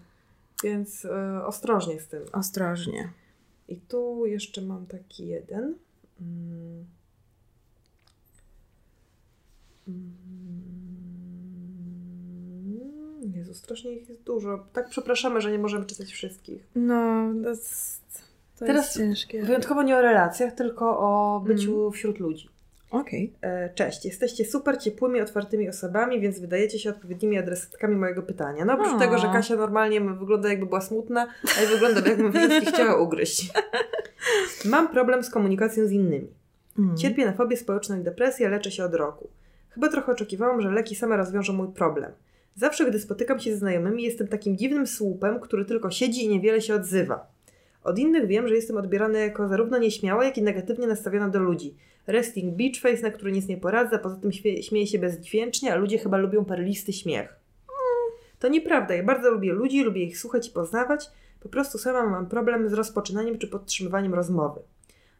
Więc 0.65 1.05
e, 1.05 1.47
ostrożnie 1.47 2.01
z 2.01 2.09
tym. 2.09 2.23
Ostrożnie. 2.33 3.11
I 3.69 3.77
tu 3.77 4.27
jeszcze 4.27 4.63
mam 4.63 4.87
taki 4.87 5.27
jeden. 5.27 5.75
Mm. 6.21 6.87
Mm. 9.89 10.15
Jezu, 13.35 13.55
strasznie 13.55 13.93
ich 13.93 14.09
jest 14.09 14.23
dużo. 14.23 14.67
Tak 14.73 14.89
przepraszamy, 14.89 15.41
że 15.41 15.53
nie 15.53 15.59
możemy 15.59 15.87
czytać 15.87 16.13
wszystkich. 16.13 16.67
No, 16.75 17.31
to 17.43 17.49
jest, 17.49 18.03
to 18.59 18.67
Teraz 18.67 18.85
jest 18.85 18.99
ciężkie. 18.99 19.43
Wyjątkowo 19.43 19.83
nie 19.83 19.97
o 19.97 20.03
relacjach, 20.03 20.55
tylko 20.55 20.99
o 20.99 21.41
byciu 21.41 21.91
wśród 21.91 22.19
ludzi. 22.19 22.54
Okej. 22.95 23.33
E, 23.41 23.71
Cześć, 23.75 24.05
jesteście 24.05 24.45
super 24.45 24.79
ciepłymi, 24.79 25.21
otwartymi 25.21 25.69
osobami, 25.69 26.21
więc 26.21 26.39
wydajecie 26.39 26.79
się 26.79 26.91
odpowiednimi 26.91 27.39
adresatkami 27.39 27.97
mojego 27.97 28.23
pytania. 28.23 28.65
No 28.65 28.75
oprócz 28.75 28.93
O. 28.93 28.99
tego, 28.99 29.19
że 29.19 29.27
Kasia 29.27 29.57
normalnie 29.57 30.01
wygląda 30.01 30.49
jakby 30.49 30.67
była 30.67 30.81
smutna, 30.81 31.27
a 31.59 31.63
ja 31.63 31.69
wyglądam 31.69 32.05
jakbym 32.07 32.33
wszystkich 32.33 32.69
chciała 32.69 33.01
ugryźć. 33.01 33.53
Mam 34.65 34.89
problem 34.89 35.25
z 35.25 35.31
komunikacją 35.31 35.87
z 35.87 35.93
innymi. 35.93 36.29
Mm. 36.79 36.97
Cierpię 36.97 37.27
na 37.27 37.33
fobię 37.33 37.57
społeczną 37.57 38.01
i 38.01 38.03
depresję, 38.03 38.49
leczę 38.49 38.71
się 38.71 38.85
od 38.85 38.95
roku. 38.95 39.29
Chyba 39.71 39.89
trochę 39.89 40.13
oczekiwałam, 40.13 40.61
że 40.61 40.71
leki 40.71 40.95
same 40.95 41.17
rozwiążą 41.17 41.53
mój 41.53 41.69
problem. 41.69 42.13
Zawsze, 42.55 42.87
gdy 42.87 43.01
spotykam 43.01 43.41
się 43.41 43.53
ze 43.53 43.57
znajomymi, 43.57 44.03
jestem 44.03 44.29
takim 44.29 44.57
dziwnym 44.57 44.87
słupem, 44.87 45.41
który 45.41 45.65
tylko 45.65 45.91
siedzi 45.91 46.25
i 46.25 46.29
niewiele 46.29 46.61
się 46.61 46.75
odzywa. 46.75 47.34
Od 47.85 47.99
innych 47.99 48.27
wiem, 48.27 48.49
że 48.49 48.55
jestem 48.55 48.77
odbierana 48.77 49.19
jako 49.19 49.49
zarówno 49.49 49.79
nieśmiała, 49.79 50.25
jak 50.25 50.39
i 50.39 50.43
negatywnie 50.43 50.87
nastawiona 50.87 51.29
do 51.29 51.39
ludzi. 51.39 51.77
Resting 52.07 52.55
beach 52.57 52.81
face, 52.81 53.03
na 53.03 53.11
który 53.11 53.33
nic 53.33 53.49
nie 53.49 53.57
poradzę, 53.57 53.97
a 53.97 53.99
poza 53.99 54.17
tym 54.17 54.31
śmie- 54.31 54.63
śmieję 54.63 54.87
się 54.87 54.99
bezdźwięcznie, 54.99 55.73
a 55.73 55.77
ludzie 55.77 55.99
chyba 55.99 56.17
lubią 56.17 56.45
perlisty 56.45 56.93
śmiech. 56.93 57.37
To 58.39 58.49
nieprawda, 58.49 58.95
ja 58.95 59.03
bardzo 59.03 59.31
lubię 59.31 59.53
ludzi, 59.53 59.85
lubię 59.85 60.05
ich 60.05 60.19
słuchać 60.19 60.49
i 60.49 60.51
poznawać, 60.51 61.11
po 61.41 61.49
prostu 61.49 61.79
sama 61.79 62.07
mam 62.11 62.27
problem 62.27 62.69
z 62.69 62.73
rozpoczynaniem 62.73 63.39
czy 63.39 63.49
podtrzymywaniem 63.49 64.15
rozmowy. 64.15 64.61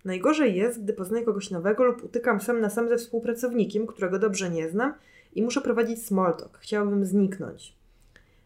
Najgorzej 0.05 0.57
jest, 0.57 0.83
gdy 0.83 0.93
poznaję 0.93 1.25
kogoś 1.25 1.51
nowego 1.51 1.85
lub 1.85 2.05
utykam 2.05 2.41
sam 2.41 2.61
na 2.61 2.71
sam 2.71 2.89
ze 2.89 2.97
współpracownikiem, 2.97 3.87
którego 3.87 4.19
dobrze 4.19 4.51
nie 4.51 4.69
znam 4.69 4.95
i 5.35 5.43
muszę 5.43 5.61
prowadzić 5.61 6.07
small 6.07 6.37
talk. 6.37 6.59
Chciałabym 6.59 7.05
zniknąć. 7.05 7.77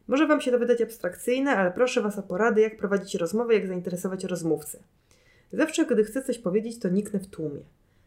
Może 0.09 0.27
Wam 0.27 0.41
się 0.41 0.51
to 0.51 0.59
wydać 0.59 0.81
abstrakcyjne, 0.81 1.57
ale 1.57 1.71
proszę 1.71 2.01
Was 2.03 2.19
o 2.19 2.23
porady, 2.23 2.61
jak 2.61 2.77
prowadzić 2.77 3.15
rozmowę, 3.15 3.55
jak 3.55 3.67
zainteresować 3.67 4.25
rozmówcę. 4.25 4.79
Zawsze, 5.53 5.87
gdy 5.87 6.05
chcę 6.05 6.23
coś 6.23 6.39
powiedzieć, 6.39 6.79
to 6.79 6.89
niknę 6.89 7.21
w 7.21 7.27
tłumie. 7.27 7.61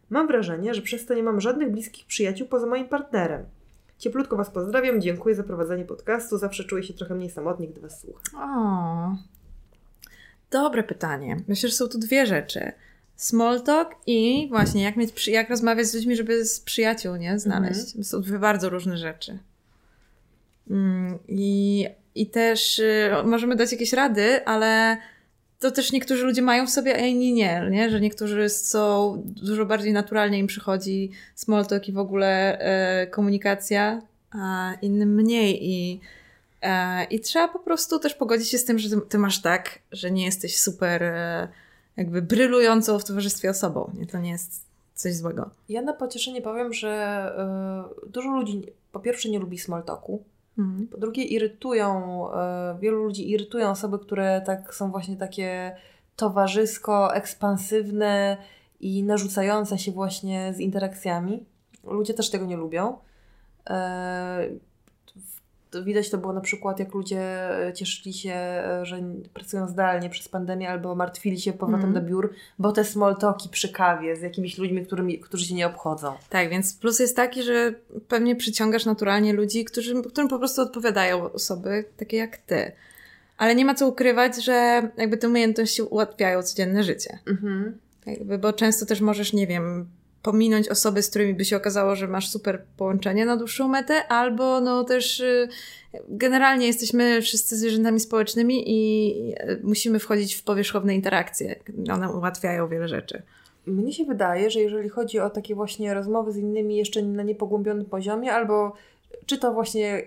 Mam 0.10 0.28
wrażenie, 0.28 0.73
że 0.73 0.82
przez 0.82 1.06
to 1.06 1.14
nie 1.14 1.23
mam 1.23 1.41
żadnych 1.41 1.72
bliskich 1.72 2.06
przyjaciół 2.06 2.48
poza 2.48 2.68
moim 2.68 2.88
partnerem. 2.90 3.45
Cieplutko 3.98 4.38
Was 4.38 4.49
pozdrawiam, 4.49 5.02
dziękuję 5.02 5.36
za 5.36 5.44
prowadzenie 5.44 5.86
podcastu. 5.86 6.38
Zawsze 6.38 6.64
czuję 6.64 6.84
się 6.84 6.94
trochę 6.94 7.15
mniej 7.15 7.30
samotnie, 7.30 7.68
gdy 7.68 7.82
Was 7.82 8.02
słucham. 8.02 8.23
O. 8.36 9.18
Dobre 10.52 10.84
pytanie. 10.84 11.38
Myślę, 11.48 11.69
że 11.69 11.76
są 11.76 11.88
tu 11.88 11.98
dwie 11.98 12.26
rzeczy. 12.26 12.72
Small 13.15 13.61
talk 13.61 13.95
i 14.07 14.48
właśnie 14.49 14.84
jak, 14.84 14.98
mieć, 14.98 15.28
jak 15.28 15.49
rozmawiać 15.49 15.88
z 15.88 15.95
ludźmi, 15.95 16.15
żeby 16.15 16.45
z 16.45 16.60
przyjaciół 16.60 17.15
nie 17.15 17.40
znaleźć. 17.40 17.94
To 17.94 18.03
są 18.03 18.22
dwie 18.22 18.40
bardzo 18.40 18.69
różne 18.69 18.98
rzeczy. 18.98 19.40
Mm, 20.72 21.19
I, 21.27 21.88
I 22.15 22.27
też 22.27 22.80
y, 22.80 23.11
możemy 23.26 23.56
dać 23.56 23.72
jakieś 23.72 23.93
rady, 23.93 24.45
ale 24.45 24.98
to 25.60 25.72
też 25.72 25.91
niektórzy 25.91 26.26
ludzie 26.26 26.41
mają 26.41 26.68
w 26.68 26.69
sobie, 26.69 26.95
a 26.95 26.99
inni 26.99 27.34
nie, 27.34 27.68
nie? 27.72 27.89
Że 27.89 28.02
niektórzy 28.02 28.49
są 28.49 29.15
dużo 29.26 29.65
bardziej 29.65 29.93
naturalnie 29.93 30.39
im 30.39 30.48
przychodzi 30.48 31.11
small 31.35 31.65
talk 31.65 31.88
i 31.88 31.91
w 31.91 31.98
ogóle 31.98 32.60
e, 32.60 33.07
komunikacja, 33.07 34.02
a 34.31 34.73
innym 34.81 35.15
mniej. 35.15 35.69
I 35.69 35.99
E, 36.61 37.03
I 37.03 37.19
trzeba 37.19 37.48
po 37.48 37.60
prostu 37.60 37.99
też 37.99 38.14
pogodzić 38.14 38.49
się 38.49 38.57
z 38.57 38.65
tym, 38.65 38.80
że 38.80 38.89
ty, 38.89 39.02
ty 39.02 39.18
masz 39.18 39.41
tak, 39.41 39.80
że 39.91 40.11
nie 40.11 40.26
jesteś 40.26 40.57
super 40.57 41.03
e, 41.03 41.48
jakby 41.98 42.22
brylującą 42.22 42.99
w 42.99 43.06
towarzystwie 43.06 43.49
osobą. 43.49 43.91
Nie? 43.99 44.06
To 44.06 44.19
nie 44.19 44.31
jest 44.31 44.65
coś 44.95 45.15
złego. 45.15 45.49
Ja 45.69 45.81
na 45.81 45.93
pocieszenie 45.93 46.41
powiem, 46.41 46.73
że 46.73 47.34
y, 48.06 48.10
dużo 48.10 48.30
ludzi 48.30 48.61
po 48.91 48.99
pierwsze 48.99 49.30
nie 49.30 49.39
lubi 49.39 49.57
small 49.57 49.84
talku, 49.84 50.23
Mhm. 50.57 50.88
Po 50.88 50.98
drugie, 50.98 51.23
irytują, 51.23 52.26
e, 52.34 52.78
wielu 52.80 53.03
ludzi 53.03 53.32
irytują 53.32 53.69
osoby, 53.69 53.99
które 53.99 54.41
tak 54.45 54.76
są 54.76 54.91
właśnie 54.91 55.15
takie 55.18 55.76
towarzysko, 56.15 57.15
ekspansywne 57.15 58.38
i 58.80 59.03
narzucające 59.03 59.78
się 59.78 59.91
właśnie 59.91 60.53
z 60.53 60.60
interakcjami. 60.60 61.45
Ludzie 61.84 62.14
też 62.14 62.30
tego 62.30 62.45
nie 62.45 62.57
lubią. 62.57 62.98
To 65.72 65.84
widać 65.84 66.10
to 66.10 66.18
było 66.18 66.34
na 66.34 66.41
przykład, 66.41 66.80
jak 66.80 66.93
ludzie 66.93 67.19
e, 67.68 67.73
cieszyli 67.73 68.14
się, 68.14 68.31
e, 68.34 68.80
że 68.85 69.02
pracują 69.34 69.68
zdalnie 69.68 70.10
przez 70.10 70.30
pandemię, 70.30 70.69
albo 70.69 70.95
martwili 70.95 71.41
się 71.41 71.53
powrotem 71.53 71.85
Mhm. 71.89 71.93
do 72.06 72.10
biur, 72.10 72.34
bo 72.60 72.72
te 72.72 72.84
small 72.85 73.15
talki 73.18 73.49
przy 73.49 73.69
kawie 73.69 74.15
z 74.15 74.22
jakimiś 74.22 74.57
ludźmi, 74.57 74.85
którymi, 74.85 75.19
którzy 75.19 75.45
się 75.45 75.56
nie 75.56 75.68
obchodzą. 75.68 76.14
Tak, 76.30 76.49
więc 76.49 76.73
plus 76.73 76.99
jest 76.99 77.15
taki, 77.15 77.43
że 77.43 77.73
pewnie 78.07 78.35
przyciągasz 78.35 78.85
naturalnie 78.85 79.34
ludzi, 79.34 79.65
którzy, 79.65 80.03
którym 80.03 80.27
po 80.30 80.39
prostu 80.39 80.61
odpowiadają 80.61 81.31
osoby 81.31 81.85
takie 81.98 82.18
jak 82.18 82.38
ty. 82.38 82.72
Ale 83.38 83.56
nie 83.56 83.65
ma 83.65 83.76
co 83.76 83.88
ukrywać, 83.88 84.43
że 84.43 84.89
jakby 84.98 85.18
te 85.18 85.27
umiejętności 85.27 85.81
ułatwiają 85.81 86.43
codzienne 86.43 86.84
życie. 86.84 87.19
Mhm. 87.27 87.77
Jakby, 88.06 88.38
bo 88.38 88.53
często 88.53 88.85
też 88.85 89.02
możesz, 89.02 89.34
nie 89.34 89.48
wiem, 89.48 89.88
pominąć 90.23 90.69
osoby, 90.69 91.02
z 91.03 91.10
którymi 91.10 91.34
by 91.34 91.45
się 91.45 91.57
okazało, 91.57 91.95
że 91.95 92.07
masz 92.07 92.30
super 92.30 92.61
połączenie 92.77 93.26
na 93.26 93.38
dłuższą 93.38 93.68
metę, 93.68 94.07
albo 94.07 94.61
no 94.61 94.84
też 94.84 95.19
y, 95.19 95.48
generalnie 96.10 96.68
jesteśmy 96.68 97.22
wszyscy 97.22 97.57
zwierzętami 97.57 97.99
społecznymi 97.99 98.64
i 98.68 99.11
y, 99.41 99.60
musimy 99.64 99.99
wchodzić 99.99 100.35
w 100.35 100.43
powierzchowne 100.43 100.95
interakcje. 100.95 101.56
One 101.93 102.11
ułatwiają 102.11 102.68
wiele 102.68 102.88
rzeczy. 102.88 103.22
Mnie 103.65 103.93
się 103.93 104.06
wydaje, 104.06 104.49
że 104.49 104.60
jeżeli 104.60 104.89
chodzi 104.89 105.19
o 105.19 105.30
takie 105.30 105.56
właśnie 105.56 105.93
rozmowy 105.93 106.31
z 106.31 106.38
innymi 106.38 106.76
jeszcze 106.77 107.02
na 107.02 107.23
niepogłębionym 107.23 107.85
poziomie, 107.85 108.34
albo 108.34 108.73
czy 109.26 109.38
to 109.38 109.53
właśnie 109.53 110.03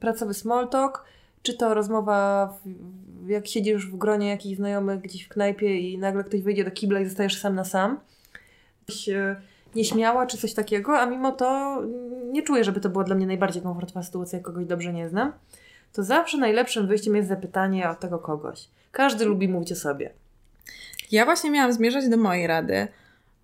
pracowy 0.00 0.34
small 0.34 0.68
talk, 0.68 1.04
czy 1.42 1.54
to 1.56 1.74
rozmowa, 1.74 2.46
w- 3.24 3.28
jak 3.28 3.46
siedzisz 3.46 3.86
w 3.86 3.96
gronie 3.96 4.28
jakichś 4.28 4.56
znajomych 4.56 5.00
gdzieś 5.00 5.24
w 5.24 5.28
knajpie 5.28 5.76
i 5.78 5.98
nagle 5.98 6.24
ktoś 6.24 6.42
wyjdzie 6.42 6.64
do 6.64 6.70
kibla 6.70 7.00
i 7.00 7.04
zostajesz 7.06 7.40
sam 7.40 7.54
na 7.54 7.64
sam. 7.64 8.00
E, 9.08 9.36
nieśmiała 9.74 10.26
czy 10.26 10.38
coś 10.38 10.54
takiego, 10.54 10.98
a 10.98 11.06
mimo 11.06 11.32
to 11.32 11.78
nie 12.32 12.42
czuję, 12.42 12.64
żeby 12.64 12.80
to 12.80 12.88
była 12.88 13.04
dla 13.04 13.14
mnie 13.14 13.26
najbardziej 13.26 13.62
komfortowa 13.62 14.02
sytuacja, 14.02 14.36
jak 14.38 14.46
kogoś 14.46 14.66
dobrze 14.66 14.92
nie 14.92 15.08
znam. 15.08 15.32
To 15.92 16.02
zawsze 16.02 16.38
najlepszym 16.38 16.86
wyjściem 16.86 17.16
jest 17.16 17.28
zapytanie 17.28 17.90
o 17.90 17.94
tego 17.94 18.18
kogoś. 18.18 18.68
Każdy 18.92 19.24
lubi 19.24 19.48
mówić 19.48 19.72
o 19.72 19.76
sobie. 19.76 20.10
Ja 21.12 21.24
właśnie 21.24 21.50
miałam 21.50 21.72
zmierzać 21.72 22.08
do 22.08 22.16
mojej 22.16 22.46
rady, 22.46 22.88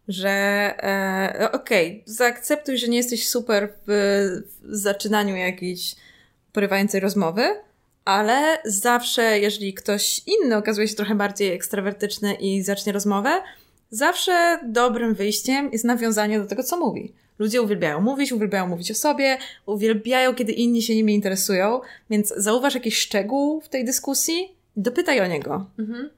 że 0.09 0.28
e, 0.31 1.52
okej, 1.52 2.02
zaakceptuj, 2.06 2.78
że 2.78 2.89
nie 2.89 2.97
jesteś 2.97 3.28
super 3.28 3.69
w, 3.86 3.93
w 4.62 4.77
zaczynaniu 4.77 5.36
jakiejś 5.36 5.97
porywającej 6.52 7.01
rozmowy, 7.01 7.43
ale 8.05 8.59
zawsze, 8.64 9.39
jeżeli 9.39 9.74
ktoś 9.74 10.23
inny 10.27 10.56
okazuje 10.56 10.89
się 10.89 10.94
trochę 10.94 11.14
bardziej 11.14 11.52
ekstrawertyczny 11.52 12.35
i 12.35 12.62
zacznie 12.62 12.93
rozmowę, 12.93 13.43
zawsze 13.93 14.59
dobrym 14.64 15.14
wyjściem 15.14 15.73
jest 15.73 15.85
nawiązanie 15.85 16.39
do 16.39 16.47
tego, 16.47 16.62
co 16.62 16.77
mówi. 16.77 17.12
Ludzie 17.39 17.62
uwielbiają 17.62 18.01
mówić, 18.01 18.32
uwielbiają 18.32 18.66
mówić 18.69 18.90
o 18.90 18.94
sobie, 18.94 19.39
uwielbiają, 19.66 20.35
kiedy 20.35 20.52
inni 20.52 20.82
się 20.82 20.94
nimi 20.94 21.14
interesują, 21.14 21.81
więc 22.10 22.35
zauważ 22.36 22.74
jakiś 22.74 22.98
szczegół 22.98 23.60
w 23.60 23.69
tej 23.69 23.85
dyskusji 23.85 24.56
dopytaj 24.77 25.20
o 25.20 25.27
niego. 25.27 25.66
Mhm. 25.78 26.10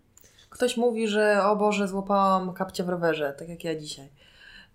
Ktoś 0.50 0.76
mówi, 0.76 1.08
że 1.08 1.42
o 1.44 1.56
Boże, 1.56 1.88
złapałam 1.88 2.52
kapcia 2.52 2.84
w 2.84 2.88
rowerze, 2.88 3.34
tak 3.38 3.48
jak 3.48 3.64
ja 3.64 3.74
dzisiaj. 3.74 4.08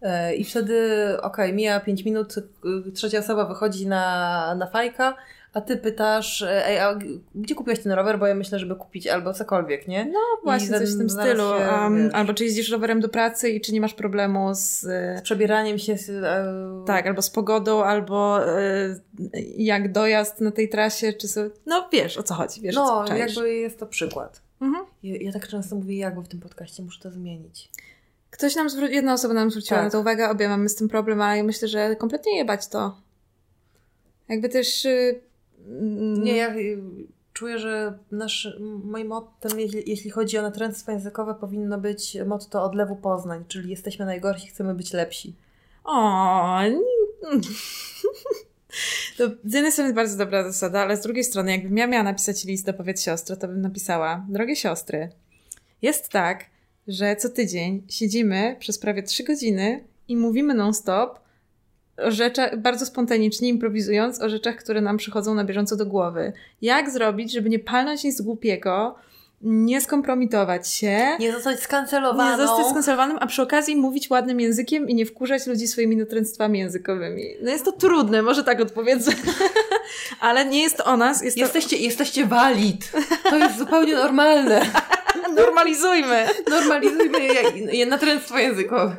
E, 0.01 0.35
I 0.35 0.43
wtedy, 0.43 1.07
okej, 1.21 1.53
mija 1.53 1.79
5 1.79 2.05
minut, 2.05 2.37
y, 2.37 2.91
trzecia 2.91 3.19
osoba 3.19 3.45
wychodzi 3.45 3.87
na, 3.87 4.55
na 4.55 4.67
fajka, 4.67 5.15
A 5.53 5.61
ty 5.61 5.77
pytasz, 5.77 6.41
e, 6.41 6.67
ej, 6.67 6.79
a 6.79 6.99
gdzie 7.35 7.55
kupiłeś 7.55 7.79
ten 7.79 7.91
rower? 7.91 8.19
Bo 8.19 8.27
ja 8.27 8.35
myślę, 8.35 8.59
żeby 8.59 8.75
kupić 8.75 9.07
albo 9.07 9.33
cokolwiek, 9.33 9.87
nie? 9.87 10.05
No 10.05 10.19
właśnie, 10.43 10.67
I 10.77 10.79
coś 10.79 10.93
w 10.93 10.97
tym 10.97 11.09
stylu. 11.09 11.43
się, 11.43 11.69
Um, 11.83 12.09
albo 12.13 12.33
czy 12.33 12.43
jeździsz 12.45 12.69
rowerem 12.69 12.99
do 12.99 13.09
pracy 13.09 13.49
i 13.49 13.61
czy 13.61 13.73
nie 13.73 13.81
masz 13.81 13.93
problemu 13.93 14.49
z... 14.53 14.79
Z 15.19 15.21
przebieraniem 15.21 15.79
się. 15.79 15.97
z, 15.97 16.09
E, 16.09 16.83
Tak, 16.87 17.07
albo 17.07 17.21
z 17.21 17.29
pogodą, 17.29 17.83
albo 17.83 18.47
e, 18.59 18.95
jak 19.57 19.91
dojazd 19.91 20.41
na 20.41 20.51
tej 20.51 20.69
trasie, 20.69 21.13
czy 21.13 21.27
so... 21.27 21.41
No 21.65 21.89
wiesz, 21.93 22.17
o 22.17 22.23
co 22.23 22.33
chodzi, 22.33 22.61
wiesz, 22.61 22.75
No, 22.75 23.05
czaisz. 23.07 23.35
jakby 23.35 23.53
jest 23.53 23.79
to 23.79 23.85
przykład. 23.85 24.41
Mhm. 24.61 24.85
Ja, 25.03 25.15
ja 25.21 25.31
tak 25.31 25.47
często 25.47 25.75
mówię 25.75 25.97
jakby 25.97 26.21
w 26.21 26.27
tym 26.27 26.39
podcaście, 26.39 26.83
muszę 26.83 26.99
to 27.01 27.11
zmienić. 27.11 27.69
Ktoś 28.31 28.55
nam 28.55 28.69
zwrócił, 28.69 28.95
jedna 28.95 29.13
osoba 29.13 29.33
nam 29.33 29.51
zwróciła 29.51 29.77
Tak. 29.79 29.85
na 29.85 29.91
to 29.91 29.99
uwagę, 29.99 30.29
obie 30.29 30.49
mamy 30.49 30.69
z 30.69 30.75
tym 30.75 30.89
problem, 30.89 31.21
ale 31.21 31.37
ja 31.37 31.43
myślę, 31.43 31.67
że 31.67 31.95
kompletnie 31.95 32.37
jebać 32.37 32.67
to. 32.67 32.97
Jakby 34.29 34.49
też... 34.49 34.85
y, 34.85 35.19
Nie, 36.17 36.37
ja 36.37 36.55
y, 36.55 36.81
czuję, 37.33 37.59
że 37.59 37.97
nasz, 38.11 38.57
moim 38.83 39.07
mottem, 39.07 39.59
jeśli, 39.85 40.09
chodzi 40.09 40.37
o 40.37 40.41
natręctwo 40.41 40.91
językowe, 40.91 41.35
powinno 41.35 41.77
być 41.77 42.17
motto 42.25 42.63
odlewu 42.63 42.95
Poznań, 42.95 43.45
czyli 43.47 43.69
jesteśmy 43.69 44.05
najgorsi, 44.05 44.47
chcemy 44.47 44.75
być 44.75 44.93
lepsi. 44.93 45.33
O, 45.83 46.59
To 49.17 49.27
z 49.43 49.53
jednej 49.53 49.71
strony 49.71 49.93
bardzo 49.93 50.17
dobra 50.17 50.43
zasada, 50.43 50.79
ale 50.79 50.97
z 50.97 51.01
drugiej 51.01 51.23
strony, 51.23 51.51
jakbym 51.51 51.77
ja 51.77 51.87
miała 51.87 52.03
napisać 52.03 52.45
list 52.45 52.65
do 52.65 52.73
powiedz 52.73 53.01
siostro, 53.01 53.35
to 53.35 53.47
bym 53.47 53.61
napisała, 53.61 54.25
drogie 54.29 54.55
siostry, 54.55 55.09
jest 55.81 56.09
tak, 56.09 56.45
że 56.87 57.15
co 57.15 57.29
tydzień 57.29 57.83
siedzimy 57.89 58.55
przez 58.59 58.79
prawie 58.79 59.03
trzy 59.03 59.23
godziny 59.23 59.83
i 60.07 60.17
mówimy 60.17 60.53
non-stop 60.53 61.19
o 62.03 62.11
rzeczach, 62.11 62.57
bardzo 62.57 62.85
spontanicznie 62.85 63.49
improwizując 63.49 64.21
o 64.21 64.29
rzeczach, 64.29 64.55
które 64.55 64.81
nam 64.81 64.97
przychodzą 64.97 65.35
na 65.35 65.43
bieżąco 65.43 65.75
do 65.75 65.85
głowy. 65.85 66.33
Jak 66.61 66.89
zrobić, 66.89 67.31
żeby 67.31 67.49
nie 67.49 67.59
palnąć 67.59 68.03
nic 68.03 68.21
głupiego, 68.21 68.95
nie 69.41 69.81
skompromitować 69.81 70.69
się, 70.69 70.99
Nie 71.19 71.31
zostać 71.31 71.59
skancelowaną. 71.59 72.31
nie 72.31 72.47
zostać 72.47 72.65
skonserwowanym, 72.67 73.17
a 73.19 73.27
przy 73.27 73.41
okazji 73.41 73.75
mówić 73.75 74.09
ładnym 74.09 74.39
językiem 74.39 74.89
i 74.89 74.95
nie 74.95 75.05
wkurzać 75.05 75.47
ludzi 75.47 75.67
swoimi 75.67 75.97
natręctwami 75.97 76.59
językowymi. 76.59 77.23
No 77.41 77.51
jest 77.51 77.65
to 77.65 77.71
trudne, 77.71 78.21
może 78.21 78.43
tak 78.43 78.61
odpowiedzę. 78.61 79.11
Ale 80.19 80.45
nie 80.45 80.61
jest 80.61 80.77
to 80.77 80.85
o 80.85 80.97
nas, 80.97 81.23
jest 81.23 81.37
Jesteście, 81.37 81.77
jesteście 81.77 82.25
valid. 82.25 82.91
To 83.29 83.37
jest 83.37 83.57
zupełnie 83.57 83.95
normalne. 83.95 84.61
to... 85.23 85.31
Normalizujmy! 85.43 86.25
Normalizujmy 86.49 87.19
je, 87.19 87.41
je 87.77 87.85
natręctwo 87.85 88.37
językowe. 88.37 88.95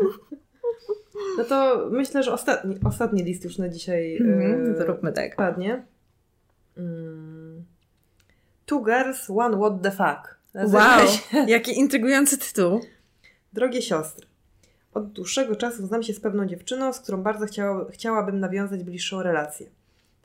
No 1.38 1.44
to 1.44 1.88
myślę, 1.90 2.22
że 2.22 2.32
ostatni, 2.32 2.78
ostatni 2.84 3.24
list 3.24 3.44
już 3.44 3.58
na 3.58 3.68
dzisiaj 3.68 4.16
Mhm, 4.16 4.76
róbmy 4.78 5.12
tak. 5.12 5.36
padnie. 5.36 5.84
Mm. 6.76 7.64
Two 8.66 8.84
girls, 8.84 9.30
one 9.30 9.56
what 9.56 9.82
the 9.82 9.90
fuck. 9.90 10.40
Wow, 10.54 11.06
jaki 11.46 11.78
intrygujący 11.78 12.38
tytuł. 12.38 12.80
Drogie 13.52 13.82
siostry, 13.82 14.26
od 14.94 15.12
dłuższego 15.12 15.56
czasu 15.56 15.86
znam 15.86 16.02
się 16.02 16.12
z 16.12 16.20
pewną 16.20 16.46
dziewczyną, 16.46 16.92
z 16.92 17.00
którą 17.00 17.22
bardzo 17.22 17.46
chciała, 17.46 17.86
chciałabym 17.90 18.40
nawiązać 18.40 18.84
bliższą 18.84 19.22
relację. 19.22 19.66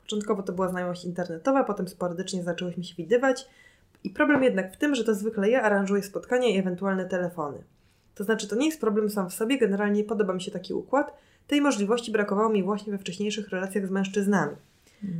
Początkowo 0.02 0.42
to 0.42 0.52
była 0.52 0.68
znajomość 0.68 1.04
internetowa, 1.04 1.64
potem 1.64 1.88
sporadycznie 1.88 2.42
zaczęłyśmy 2.42 2.84
się 2.84 2.94
widywać 2.94 3.48
i 4.04 4.10
problem 4.10 4.42
jednak 4.42 4.72
w 4.72 4.76
tym, 4.76 4.94
że 4.94 5.04
to 5.04 5.14
zwykle 5.14 5.50
ja 5.50 5.62
aranżuję 5.62 6.02
spotkania 6.02 6.48
i 6.48 6.58
ewentualne 6.58 7.04
telefony. 7.04 7.58
To 8.16 8.24
znaczy, 8.24 8.48
to 8.48 8.56
nie 8.56 8.66
jest 8.66 8.80
problem 8.80 9.10
sam 9.10 9.30
w 9.30 9.34
sobie, 9.34 9.58
generalnie 9.58 10.04
podoba 10.04 10.34
mi 10.34 10.42
się 10.42 10.50
taki 10.50 10.74
układ, 10.74 11.14
tej 11.46 11.60
możliwości 11.60 12.12
brakowało 12.12 12.48
mi 12.48 12.62
właśnie 12.62 12.92
we 12.92 12.98
wcześniejszych 12.98 13.48
relacjach 13.48 13.86
z 13.86 13.90
mężczyznami. 13.90 14.56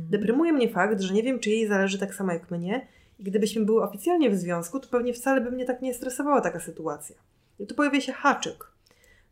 Deprymuje 0.09 0.53
mnie 0.53 0.69
fakt, 0.69 1.01
że 1.01 1.13
nie 1.13 1.23
wiem, 1.23 1.39
czy 1.39 1.49
jej 1.49 1.67
zależy 1.67 1.99
tak 1.99 2.15
samo 2.15 2.33
jak 2.33 2.51
mnie 2.51 2.87
i 3.19 3.23
gdybyśmy 3.23 3.65
były 3.65 3.83
oficjalnie 3.83 4.29
w 4.29 4.35
związku, 4.35 4.79
to 4.79 4.87
pewnie 4.87 5.13
wcale 5.13 5.41
by 5.41 5.51
mnie 5.51 5.65
tak 5.65 5.81
nie 5.81 5.93
stresowała 5.93 6.41
taka 6.41 6.59
sytuacja. 6.59 7.15
I 7.59 7.67
tu 7.67 7.75
pojawia 7.75 8.01
się 8.01 8.13
haczyk. 8.13 8.71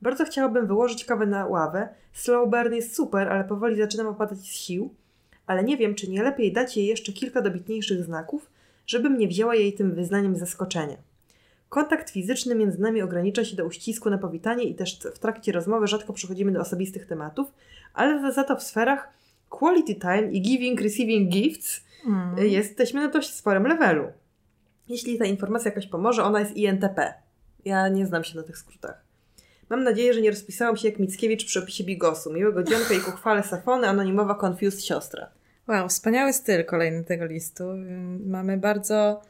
Bardzo 0.02 0.26
chciałabym 0.26 0.68
wyłożyć 0.68 1.06
kawę 1.06 1.26
na 1.26 1.46
ławę. 1.46 1.90
Slow 2.14 2.50
burn 2.50 2.74
jest 2.74 2.96
super, 2.96 3.28
ale 3.28 3.44
powoli 3.44 3.76
zaczynam 3.76 4.08
opadać 4.08 4.38
z 4.38 4.46
sił. 4.46 4.94
Ale 5.48 5.64
nie 5.64 5.78
wiem, 5.78 5.96
czy 5.96 6.10
nie 6.10 6.24
lepiej 6.24 6.54
dać 6.54 6.78
jej 6.78 6.86
jeszcze 6.86 7.14
kilka 7.14 7.42
dobitniejszych 7.42 8.04
znaków, 8.04 8.50
żebym 8.88 9.18
nie 9.18 9.28
wzięła 9.28 9.56
jej 9.56 9.74
tym 9.74 9.96
wyznaniem 9.96 10.36
zaskoczenia. 10.36 10.98
Kontakt 11.76 12.10
fizyczny 12.10 12.56
między 12.56 12.82
nami 12.82 13.02
ogranicza 13.02 13.46
się 13.46 13.56
do 13.56 13.66
uścisku 13.66 14.10
na 14.10 14.18
powitanie 14.18 14.64
i 14.64 14.76
też 14.76 15.00
w 15.16 15.20
trakcie 15.20 15.52
rozmowy 15.52 15.88
rzadko 15.88 16.14
przechodzimy 16.14 16.52
do 16.52 16.60
osobistych 16.60 17.06
tematów, 17.08 17.48
ale 17.94 18.34
za- 18.34 18.44
to 18.44 18.56
w 18.56 18.64
sferach 18.64 19.10
quality 19.50 19.96
time 19.96 20.32
i 20.32 20.42
giving, 20.42 20.82
receiving 20.82 21.30
gifts 21.32 21.82
Mm. 22.08 22.38
jesteśmy 22.38 23.02
na 23.02 23.08
dość 23.10 23.34
sporym 23.34 23.68
levelu. 23.68 24.04
Jeśli 24.88 25.18
ta 25.18 25.26
informacja 25.26 25.70
jakoś 25.72 25.88
pomoże, 25.88 26.24
ona 26.24 26.40
jest 26.40 26.58
INTP. 26.58 27.14
Ja 27.66 27.88
nie 27.88 28.06
znam 28.06 28.24
się 28.24 28.38
na 28.38 28.44
tych 28.44 28.58
skrótach. 28.58 29.04
Mam 29.70 29.84
nadzieję, 29.84 30.14
że 30.14 30.22
nie 30.22 30.30
rozpisałam 30.30 30.78
się 30.78 30.88
jak 30.90 31.00
Mickiewicz 31.00 31.46
przy 31.46 31.60
opisie 31.60 31.84
Bigosu. 31.84 32.34
Miłego 32.34 32.64
dzionka 32.64 32.94
i 32.94 33.00
ku 33.00 33.12
chwale 33.12 33.44
Safony, 33.44 33.88
anonimowa 33.90 34.36
confused 34.46 34.84
siostra. 34.86 35.30
Wow, 35.68 35.90
wspaniały 35.90 36.34
styl 36.34 36.66
kolejny 36.66 37.04
tego 37.04 37.26
listu. 37.26 37.64
Mamy 38.26 38.58
bardzo 38.58 39.22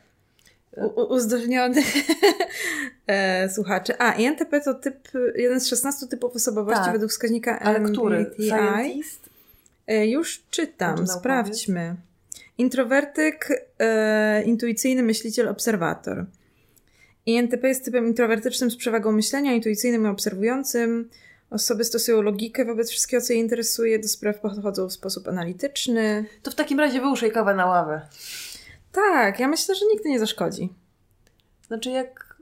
u- 0.78 1.02
u- 1.02 1.14
uzdolnionych 1.14 1.86
e, 3.08 3.50
słuchaczy. 3.50 3.94
A, 4.00 4.12
INTP 4.14 4.62
to 4.62 4.74
typ, 4.74 4.96
jeden 5.36 5.60
z 5.60 5.68
16 5.68 6.08
typów 6.08 6.36
osobowości 6.36 6.84
Tak. 6.84 6.94
według 6.94 7.12
wskaźnika 7.12 7.60
Ale 7.60 7.80
który? 7.80 8.18
MBTI. 8.18 8.48
Scientist? 8.50 9.30
E, 9.88 10.08
już 10.08 10.44
czytam, 10.52 10.98
Zaczynał 10.98 11.20
sprawdźmy. 11.20 11.96
Introwertyk, 12.58 13.48
e, 13.80 14.44
intuicyjny 14.44 15.04
myśliciel, 15.04 15.48
obserwator. 15.50 16.26
INTP 17.26 17.68
jest 17.68 17.86
typem 17.86 18.08
introwertycznym 18.08 18.72
z 18.72 18.76
przewagą 18.76 19.12
myślenia, 19.12 19.54
intuicyjnym 19.54 20.04
i 20.06 20.08
obserwującym. 20.08 21.10
Osoby 21.50 21.84
stosują 21.84 22.22
logikę 22.22 22.66
wobec 22.66 22.90
wszystkiego, 22.92 23.24
co 23.24 23.34
je 23.34 23.40
interesuje, 23.40 24.00
do 24.00 24.08
spraw 24.08 24.40
podchodzą 24.40 24.88
w 24.88 24.94
sposób 24.94 25.28
analityczny. 25.28 26.26
To 26.44 26.52
w 26.52 26.56
takim 26.56 26.80
razie 26.80 27.02
wyłuszaj 27.02 27.32
kawę 27.32 27.54
na 27.54 27.66
ławę. 27.66 28.02
Tak, 28.96 29.40
ja 29.40 29.48
myślę, 29.48 29.76
że 29.76 29.86
nigdy 29.94 30.10
nie 30.10 30.20
zaszkodzi. 30.20 30.70
Znaczy 31.68 31.90
jak... 31.90 32.36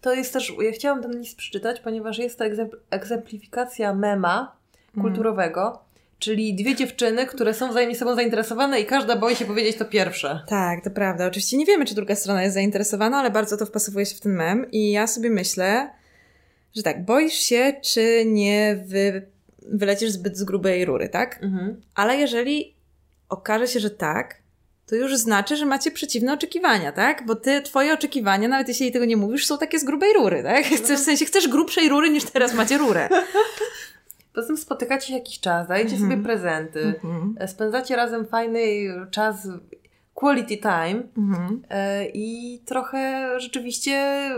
To 0.00 0.14
jest 0.14 0.32
też... 0.32 0.52
Ja 0.60 0.72
chciałam 0.72 1.02
ten 1.02 1.18
list 1.18 1.36
przeczytać, 1.36 1.80
ponieważ 1.80 2.18
jest 2.18 2.38
to 2.38 2.44
egzempl- 2.44 2.76
egzemplifikacja 2.90 3.94
mema 3.94 4.56
kulturowego, 5.00 5.82
czyli 6.18 6.54
dwie 6.54 6.74
dziewczyny, 6.74 7.26
które 7.26 7.54
są 7.54 7.70
wzajemnie 7.70 7.96
sobą 7.96 8.14
zainteresowane 8.14 8.80
i 8.80 8.86
każda 8.86 9.16
boi 9.16 9.36
się 9.36 9.44
powiedzieć 9.44 9.76
to 9.76 9.84
pierwsze. 9.84 10.40
Tak, 10.48 10.84
to 10.84 10.90
prawda. 10.90 11.26
Oczywiście 11.26 11.56
nie 11.56 11.66
wiemy, 11.66 11.84
czy 11.84 11.94
druga 11.94 12.14
strona 12.14 12.42
jest 12.42 12.54
zainteresowana, 12.54 13.18
ale 13.18 13.30
bardzo 13.30 13.56
to 13.56 13.66
wpasowuje 13.66 14.06
się 14.06 14.16
w 14.16 14.20
ten 14.20 14.32
mem 14.32 14.70
i 14.70 14.90
ja 14.90 15.06
sobie 15.06 15.30
myślę, 15.30 15.90
że 16.76 16.82
tak, 16.82 17.04
boisz 17.04 17.34
się, 17.34 17.72
czy 17.82 18.24
nie 18.26 18.84
wy, 18.86 19.26
wylecisz 19.62 20.10
zbyt 20.10 20.36
z 20.36 20.44
grubej 20.44 20.84
rury, 20.84 21.08
tak? 21.08 21.38
Mhm. 21.42 21.80
Ale 21.94 22.16
jeżeli 22.16 22.74
okaże 23.28 23.68
się, 23.68 23.80
że 23.80 23.90
tak, 23.90 24.45
to 24.86 24.94
już 24.94 25.16
znaczy, 25.16 25.56
że 25.56 25.66
macie 25.66 25.90
przeciwne 25.90 26.32
oczekiwania, 26.32 26.92
tak? 26.92 27.26
Bo 27.26 27.34
ty, 27.34 27.62
twoje 27.62 27.94
oczekiwania, 27.94 28.48
nawet 28.48 28.68
jeśli 28.68 28.92
tego 28.92 29.04
nie 29.04 29.16
mówisz, 29.16 29.46
są 29.46 29.58
takie 29.58 29.78
z 29.78 29.84
grubej 29.84 30.12
rury, 30.12 30.42
tak? 30.42 30.64
Chcesz, 30.64 31.00
w 31.00 31.04
sensie 31.04 31.24
chcesz 31.24 31.48
grubszej 31.48 31.88
rury 31.88 32.10
niż 32.10 32.24
teraz 32.24 32.54
macie 32.54 32.78
rurę. 32.78 33.08
Poza 34.34 34.46
tym 34.46 34.56
spotykacie 34.56 35.06
się 35.06 35.14
jakiś 35.14 35.40
czas, 35.40 35.68
dajecie 35.68 35.92
Mhm. 35.94 36.10
sobie 36.12 36.22
prezenty, 36.24 36.80
Mhm. 37.04 37.48
spędzacie 37.48 37.96
razem 37.96 38.26
fajny 38.26 38.60
czas, 39.10 39.48
quality 40.14 40.56
time 40.56 41.02
Mhm. 41.18 41.62
e, 41.70 42.06
i 42.08 42.58
trochę 42.66 43.30
rzeczywiście 43.40 44.28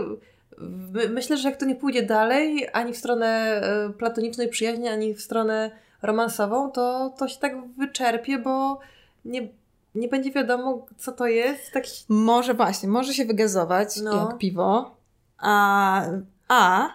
my- 0.93 1.09
myślę, 1.09 1.37
że 1.37 1.49
jak 1.49 1.57
to 1.59 1.65
nie 1.65 1.75
pójdzie 1.75 2.03
dalej, 2.03 2.67
ani 2.73 2.93
w 2.93 2.97
stronę 2.97 3.27
e, 3.27 3.89
platonicznej 3.93 4.47
przyjaźni, 4.49 4.87
ani 4.87 5.13
w 5.13 5.21
stronę 5.21 5.71
romansową, 6.01 6.71
to, 6.71 7.13
to 7.19 7.27
się 7.27 7.39
tak 7.39 7.53
wyczerpie, 7.77 8.37
bo 8.37 8.79
nie, 9.25 9.47
nie 9.95 10.07
będzie 10.07 10.31
wiadomo, 10.31 10.85
co 10.97 11.11
to 11.11 11.27
jest. 11.27 11.71
Tak 11.71 11.83
Może 12.09 12.53
właśnie, 12.53 12.89
może 12.89 13.13
się 13.13 13.25
wygazować 13.25 13.97
No. 13.97 14.27
jak 14.29 14.37
piwo, 14.37 14.95
a, 15.37 16.01
a 16.47 16.89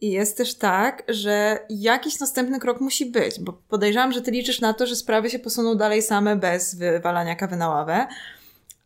jest 0.00 0.36
też 0.36 0.54
tak, 0.54 1.02
że 1.08 1.58
jakiś 1.70 2.20
następny 2.20 2.60
krok 2.60 2.80
musi 2.80 3.06
być, 3.06 3.40
bo 3.40 3.52
podejrzewam, 3.52 4.12
że 4.12 4.22
ty 4.22 4.30
liczysz 4.30 4.60
na 4.60 4.74
to, 4.74 4.86
że 4.86 4.96
sprawy 4.96 5.30
się 5.30 5.38
posuną 5.38 5.74
dalej 5.74 6.02
same 6.02 6.36
bez 6.36 6.74
wywalania 6.74 7.34
kawy 7.36 7.56
na 7.56 7.68
ławę, 7.68 8.06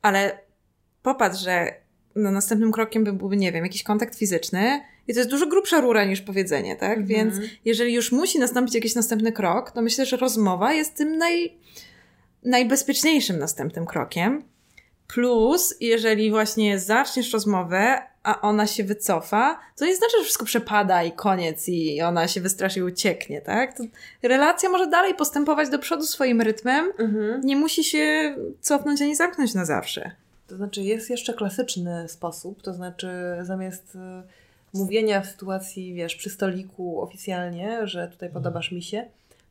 ale 0.03 0.39
popatrz, 1.03 1.41
że 1.41 1.75
no, 2.17 2.31
następnym 2.31 2.73
krokiem 2.73 3.05
by 3.05 3.13
byłby, 3.13 3.37
nie 3.37 3.53
wiem, 3.53 3.65
jakiś 3.65 3.83
kontakt 3.83 4.17
fizyczny 4.17 4.81
i 5.09 5.15
to 5.15 5.21
jest 5.21 5.31
dużo 5.31 5.47
grubsza 5.47 5.81
rura 5.81 6.05
niż 6.05 6.21
powiedzenie, 6.21 6.77
tak? 6.77 6.99
Mhm. 6.99 7.07
Więc 7.07 7.35
jeżeli 7.65 7.95
już 7.95 8.13
musi 8.13 8.39
nastąpić 8.39 8.75
jakiś 8.75 8.95
następny 8.95 9.33
krok, 9.33 9.71
to 9.71 9.83
myślę, 9.83 10.07
że 10.07 10.17
rozmowa 10.17 10.73
jest 10.73 10.95
tym 10.95 11.19
naj, 11.19 11.59
najbezpieczniejszym 12.45 13.39
następnym 13.39 13.87
krokiem. 13.87 14.43
Plus, 15.09 15.75
jeżeli 15.81 16.31
właśnie 16.31 16.79
zaczniesz 16.79 17.33
rozmowę, 17.33 18.03
a 18.23 18.41
ona 18.41 18.67
się 18.67 18.85
wycofa, 18.85 19.61
to 19.77 19.87
nie 19.87 19.97
znaczy, 19.97 20.17
że 20.19 20.25
wszystko 20.25 20.45
przepada 20.45 21.03
i 21.05 21.13
koniec 21.13 21.69
i 21.69 22.03
ona 22.03 22.29
się 22.29 22.41
wystraszy 22.41 22.79
i 22.79 22.83
ucieknie, 22.83 23.41
tak? 23.41 23.77
To 23.77 23.85
relacja 24.23 24.69
może 24.69 24.87
dalej 24.87 25.15
postępować 25.15 25.69
do 25.69 25.79
przodu 25.79 26.03
swoim 26.07 26.41
rytmem, 26.41 26.93
Mhm. 26.99 27.41
nie 27.45 27.57
musi 27.57 27.85
się 27.85 28.35
cofnąć 28.61 29.03
ani 29.03 29.17
zamknąć 29.17 29.55
na 29.55 29.65
zawsze. 29.65 30.11
To 30.47 30.57
znaczy 30.57 30.83
jest 30.83 31.11
jeszcze 31.11 31.35
klasyczny 31.35 32.09
sposób, 32.09 32.63
to 32.63 32.75
znaczy 32.75 33.09
zamiast 33.43 33.97
e, 33.97 34.23
mówienia 34.75 35.21
w 35.21 35.27
sytuacji, 35.27 35.95
wiesz, 35.95 36.17
przy 36.17 36.31
stoliku 36.31 37.01
oficjalnie, 37.03 37.87
że 37.87 38.09
tutaj 38.09 38.31
podobasz 38.31 38.73
mi 38.73 38.83
się, 38.83 39.07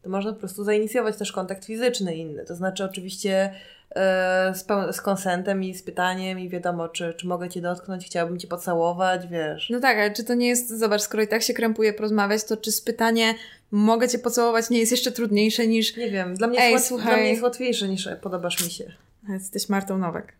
to 0.07 0.11
można 0.11 0.33
po 0.33 0.39
prostu 0.39 0.63
zainicjować 0.63 1.17
też 1.17 1.31
kontakt 1.31 1.65
fizyczny 1.65 2.15
inny. 2.15 2.45
To 2.45 2.55
znaczy 2.55 2.83
oczywiście 2.83 3.51
e, 3.95 4.53
z, 4.55 4.65
z 4.95 5.01
konsentem 5.01 5.63
i 5.63 5.73
z 5.73 5.83
pytaniem 5.83 6.39
i 6.39 6.49
wiadomo, 6.49 6.89
czy, 6.89 7.13
czy 7.13 7.27
mogę 7.27 7.49
Cię 7.49 7.61
dotknąć, 7.61 8.05
chciałabym 8.05 8.39
Cię 8.39 8.47
pocałować, 8.47 9.27
wiesz. 9.27 9.69
No 9.69 9.79
tak, 9.79 9.97
ale 9.97 10.11
czy 10.11 10.23
to 10.23 10.33
nie 10.33 10.47
jest, 10.47 10.69
zobacz, 10.69 11.01
skoro 11.01 11.23
i 11.23 11.27
tak 11.27 11.41
się 11.43 11.53
krępuje 11.53 11.93
porozmawiać, 11.93 12.43
to 12.43 12.57
czy 12.57 12.71
z 12.71 12.81
pytanie 12.81 13.33
mogę 13.71 14.07
cię 14.07 14.19
pocałować 14.19 14.69
nie 14.69 14.79
jest 14.79 14.91
jeszcze 14.91 15.11
trudniejsze 15.11 15.67
niż 15.67 15.97
Nie 15.97 16.11
wiem, 16.11 16.35
dla 16.35 16.47
mnie, 16.47 16.59
Ej, 16.59 16.73
jest, 16.73 16.87
słuchaj. 16.87 17.07
dla 17.07 17.17
mnie 17.17 17.29
jest 17.29 17.43
łatwiejsze 17.43 17.87
niż 17.87 18.09
podobasz 18.21 18.63
mi 18.65 18.71
się. 18.71 18.91
jesteś 19.29 19.69
Martą 19.69 19.97
Nowak. 19.97 20.33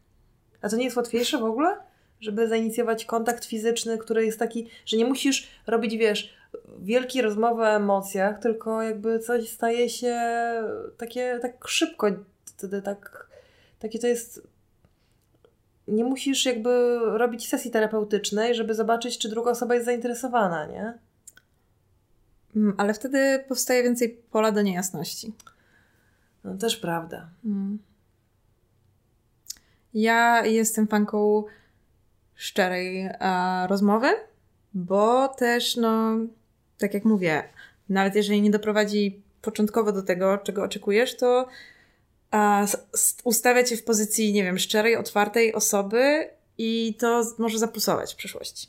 A 0.62 0.70
to 0.70 0.76
nie 0.76 0.84
jest 0.86 0.98
łatwiejsze 0.98 1.38
w 1.38 1.44
ogóle? 1.44 1.78
Żeby 2.20 2.48
zainicjować 2.48 3.06
kontakt 3.06 3.46
fizyczny, 3.46 3.98
który 3.98 4.26
jest 4.26 4.40
taki, 4.40 4.70
że 4.86 4.98
nie 4.98 5.06
musisz 5.06 5.48
robić, 5.68 5.98
wiesz, 5.98 6.37
wielkiej 6.80 7.22
rozmowy 7.22 7.62
o 7.62 7.76
emocjach, 7.76 8.40
tylko 8.40 8.82
jakby 8.82 9.20
coś 9.20 9.50
staje 9.50 9.90
się 9.90 10.20
takie 10.98 11.40
tak 11.42 11.68
szybko, 11.68 12.08
wtedy 12.46 12.82
tak, 12.82 13.28
takie 13.80 14.00
to 14.00 14.08
jest... 14.08 14.48
Nie 15.88 16.04
musisz 16.04 16.46
jakby 16.46 17.00
robić 17.04 17.50
sesji 17.50 17.72
terapeutycznej, 17.72 18.56
żeby 18.56 18.76
zobaczyć, 18.76 19.18
czy 19.18 19.30
druga 19.30 19.52
osoba 19.52 19.74
jest 19.74 19.86
zainteresowana, 19.86 20.66
nie? 20.66 20.94
Mm, 22.56 22.76
Ale 22.78 22.94
wtedy 22.94 23.44
powstaje 23.48 23.84
więcej 23.84 24.22
pola 24.32 24.52
do 24.52 24.62
niejasności. 24.62 25.34
No 26.44 26.58
też 26.58 26.78
prawda. 26.78 27.30
Mm. 27.46 27.80
Ja 29.94 30.46
jestem 30.46 30.88
fanką 30.88 31.44
szczerej 32.36 33.02
e, 33.02 33.68
rozmowy, 33.68 34.08
bo 34.78 35.28
też, 35.28 35.76
no, 35.76 36.18
tak 36.78 36.94
jak 36.94 37.06
mówię, 37.06 37.44
nawet 37.90 38.16
jeżeli 38.16 38.42
nie 38.42 38.52
doprowadzi 38.52 39.22
początkowo 39.42 39.92
do 39.92 40.04
tego, 40.04 40.38
czego 40.38 40.64
oczekujesz, 40.64 41.18
to 41.18 41.48
a, 42.32 42.66
ustawia 43.24 43.64
cię 43.64 43.78
w 43.78 43.84
pozycji, 43.84 44.34
nie 44.34 44.44
wiem, 44.44 44.60
szczerej, 44.60 44.96
otwartej 44.96 45.54
osoby 45.54 46.30
i 46.58 46.96
to 47.00 47.24
może 47.38 47.60
zaplusować 47.60 48.14
w 48.14 48.18
przyszłości. 48.18 48.68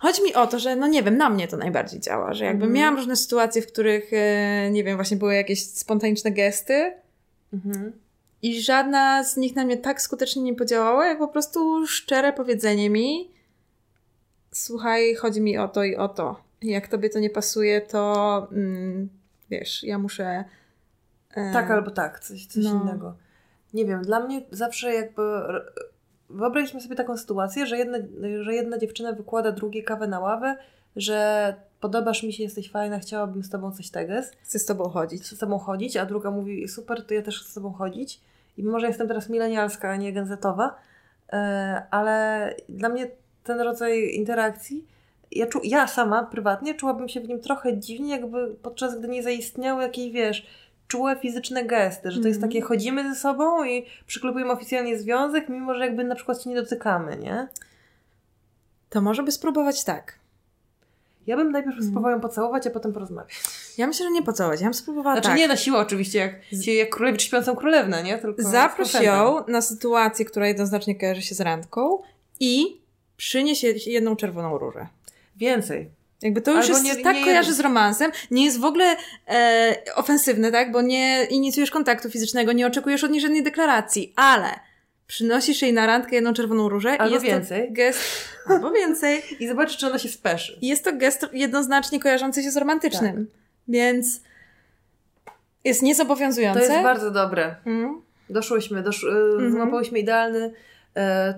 Chodzi 0.00 0.22
mi 0.22 0.34
o 0.34 0.46
to, 0.46 0.58
że 0.58 0.76
no 0.76 0.86
nie 0.86 1.02
wiem, 1.02 1.16
na 1.16 1.30
mnie 1.30 1.48
to 1.48 1.56
najbardziej 1.56 2.00
działa, 2.00 2.34
że 2.34 2.44
jakby 2.44 2.64
Mhm. 2.64 2.72
miałam 2.72 2.96
różne 2.96 3.16
sytuacje, 3.16 3.62
w 3.62 3.66
których, 3.66 4.10
e, 4.12 4.70
nie 4.70 4.84
wiem, 4.84 4.96
właśnie 4.96 5.16
były 5.16 5.34
jakieś 5.34 5.66
spontaniczne 5.66 6.30
gesty 6.30 6.92
Mhm. 7.52 7.92
i 8.42 8.62
żadna 8.62 9.24
z 9.24 9.36
nich 9.36 9.56
na 9.56 9.64
mnie 9.64 9.76
tak 9.76 10.02
skutecznie 10.02 10.42
nie 10.42 10.54
podziałała, 10.54 11.06
jak 11.06 11.18
po 11.18 11.28
prostu 11.28 11.86
szczere 11.86 12.32
powiedzenie 12.32 12.90
mi 12.90 13.30
słuchaj, 14.52 15.14
chodzi 15.14 15.40
mi 15.40 15.58
o 15.58 15.68
to 15.68 15.84
i 15.84 15.96
o 15.96 16.08
to. 16.08 16.40
Jak 16.62 16.88
tobie 16.88 17.10
to 17.10 17.18
nie 17.18 17.30
pasuje, 17.30 17.80
to 17.80 18.48
mm, 18.52 19.08
wiesz, 19.50 19.82
ja 19.82 19.98
muszę... 19.98 20.44
e, 21.34 21.52
Tak 21.52 21.70
albo 21.70 21.90
tak, 21.90 22.20
coś, 22.20 22.46
coś 22.46 22.64
No. 22.64 22.80
innego. 22.82 23.14
Nie 23.74 23.84
wiem, 23.84 24.02
dla 24.02 24.20
mnie 24.20 24.42
zawsze 24.50 24.94
jakby. 24.94 25.22
Wyobraźmy 26.30 26.80
sobie 26.80 26.96
taką 26.96 27.16
sytuację, 27.16 27.66
że 27.66 27.78
jedna, 27.78 27.98
że 28.40 28.54
jedna 28.54 28.78
dziewczyna 28.78 29.12
wykłada 29.12 29.52
drugiej 29.52 29.84
kawę 29.84 30.06
na 30.06 30.20
ławę, 30.20 30.56
że 30.96 31.54
podobasz 31.80 32.22
mi 32.22 32.32
się, 32.32 32.42
jesteś 32.42 32.70
fajna, 32.70 32.98
chciałabym 32.98 33.42
z 33.44 33.50
tobą 33.50 33.72
coś 33.72 33.90
teges, 33.90 34.32
Chcę 34.42 34.58
z 34.58 34.66
tobą 34.66 34.88
chodzić. 34.88 35.26
z 35.26 35.38
tobą 35.38 35.58
chodzić, 35.58 35.96
a 35.96 36.06
druga 36.06 36.30
mówi 36.30 36.68
super, 36.68 37.06
to 37.06 37.14
ja 37.14 37.22
też 37.22 37.40
chcę 37.40 37.50
z 37.50 37.54
tobą 37.54 37.72
chodzić. 37.72 38.20
I 38.56 38.62
może 38.64 38.86
jestem 38.86 39.08
teraz 39.08 39.28
milenialska, 39.28 39.88
a 39.90 39.96
nie 39.96 40.12
genzetowa, 40.12 40.74
e, 41.32 41.36
ale 41.90 42.54
dla 42.68 42.88
mnie 42.88 43.10
ten 43.44 43.60
rodzaj 43.60 44.10
interakcji, 44.14 44.84
ja, 45.30 45.46
czu, 45.46 45.60
ja 45.64 45.86
sama 45.86 46.22
prywatnie 46.22 46.74
czułabym 46.74 47.08
się 47.08 47.20
w 47.20 47.28
nim 47.28 47.40
trochę 47.40 47.78
dziwnie, 47.78 48.10
jakby 48.10 48.54
podczas 48.62 48.98
gdy 48.98 49.08
nie 49.08 49.22
zaistniały 49.22 49.82
jakieś, 49.82 50.12
wiesz, 50.12 50.46
czułe 50.88 51.16
fizyczne 51.16 51.64
gesty, 51.64 52.10
że 52.10 52.20
to 52.20 52.28
jest 52.28 52.38
Mhm. 52.38 52.50
takie 52.52 52.60
chodzimy 52.62 53.14
ze 53.14 53.20
sobą 53.20 53.64
i 53.64 53.86
przyklejujemy 54.06 54.52
oficjalnie 54.52 54.98
związek, 54.98 55.48
mimo 55.48 55.74
że 55.74 55.86
jakby 55.86 56.04
na 56.04 56.14
przykład 56.14 56.42
się 56.42 56.50
nie 56.50 56.56
dotykamy, 56.56 57.16
nie? 57.16 57.48
To 58.90 59.00
może 59.00 59.22
by 59.22 59.32
spróbować 59.32 59.84
tak. 59.84 60.18
Ja 61.26 61.36
bym 61.36 61.52
najpierw 61.52 61.72
Mhm. 61.74 61.84
spróbowała 61.90 62.14
ją 62.14 62.20
pocałować, 62.20 62.66
a 62.66 62.70
potem 62.70 62.92
porozmawiać. 62.92 63.42
Ja 63.78 63.86
myślę, 63.86 64.06
że 64.06 64.10
nie 64.12 64.22
pocałować. 64.22 64.60
Ja 64.60 64.66
bym 64.66 64.74
spróbowała 64.74 65.14
Znaczy 65.16 65.28
tak. 65.28 65.38
nie 65.38 65.48
na 65.48 65.56
siłę 65.56 65.78
oczywiście, 65.78 66.18
jak, 66.18 66.34
jak 66.66 66.90
królewicz 66.90 67.22
śpiącą 67.22 67.56
królewnę, 67.56 68.02
nie? 68.02 68.18
Tylko 68.18 68.42
Zaproś 68.42 68.94
ją 68.94 69.44
na 69.48 69.60
sytuację, 69.60 70.24
która 70.24 70.46
jednoznacznie 70.48 70.94
kojarzy 70.94 71.22
się 71.22 71.34
z 71.34 71.40
randką 71.40 72.02
i 72.40 72.81
przynieś 73.22 73.62
jedną 73.86 74.16
czerwoną 74.16 74.58
różę. 74.58 74.86
Więcej. 75.36 75.90
Jakby 76.22 76.40
to 76.40 76.50
już 76.50 76.60
Albo 76.70 76.78
jest, 76.78 76.84
nie- 76.98 77.04
tak 77.04 77.16
nie 77.16 77.24
kojarzy 77.24 77.54
z 77.54 77.60
romansem, 77.60 78.10
nie 78.30 78.44
jest 78.44 78.60
w 78.60 78.64
ogóle 78.64 78.96
e, 79.28 79.76
ofensywne, 79.94 80.52
tak? 80.52 80.72
Bo 80.72 80.82
nie 80.82 81.24
inicjujesz 81.30 81.70
kontaktu 81.70 82.10
fizycznego, 82.10 82.52
nie 82.52 82.66
oczekujesz 82.66 83.04
od 83.04 83.10
niej 83.10 83.20
żadnej 83.20 83.42
deklaracji, 83.42 84.12
ale 84.16 84.48
przynosisz 85.06 85.62
jej 85.62 85.72
na 85.72 85.86
randkę 85.86 86.14
jedną 86.14 86.32
czerwoną 86.34 86.68
różę 86.68 86.90
Albo 86.90 87.10
i 87.10 87.12
jest 87.12 87.26
więcej. 87.26 87.68
to 87.68 87.74
gest, 87.74 88.00
albo 88.50 88.70
więcej. 88.70 89.22
I 89.40 89.48
zobaczysz, 89.48 89.76
czy 89.76 89.86
ona 89.86 89.98
się 89.98 90.08
speszy. 90.08 90.58
I 90.60 90.68
jest 90.68 90.84
to 90.84 90.92
gest 90.96 91.26
jednoznacznie 91.32 92.00
kojarzący 92.00 92.42
się 92.42 92.50
z 92.50 92.56
romantycznym. 92.56 93.30
Więc 93.68 94.20
jest 95.64 95.80
To 95.80 95.86
niezobowiązujące. 95.86 96.60
jest 96.60 96.82
bardzo 96.82 97.10
dobre. 97.10 97.56
Mm. 97.66 98.02
Doszłyśmy, 98.30 98.82
dosz, 98.82 99.04
Mhm. 99.04 99.52
złapałyśmy 99.52 99.98
idealny, 99.98 100.52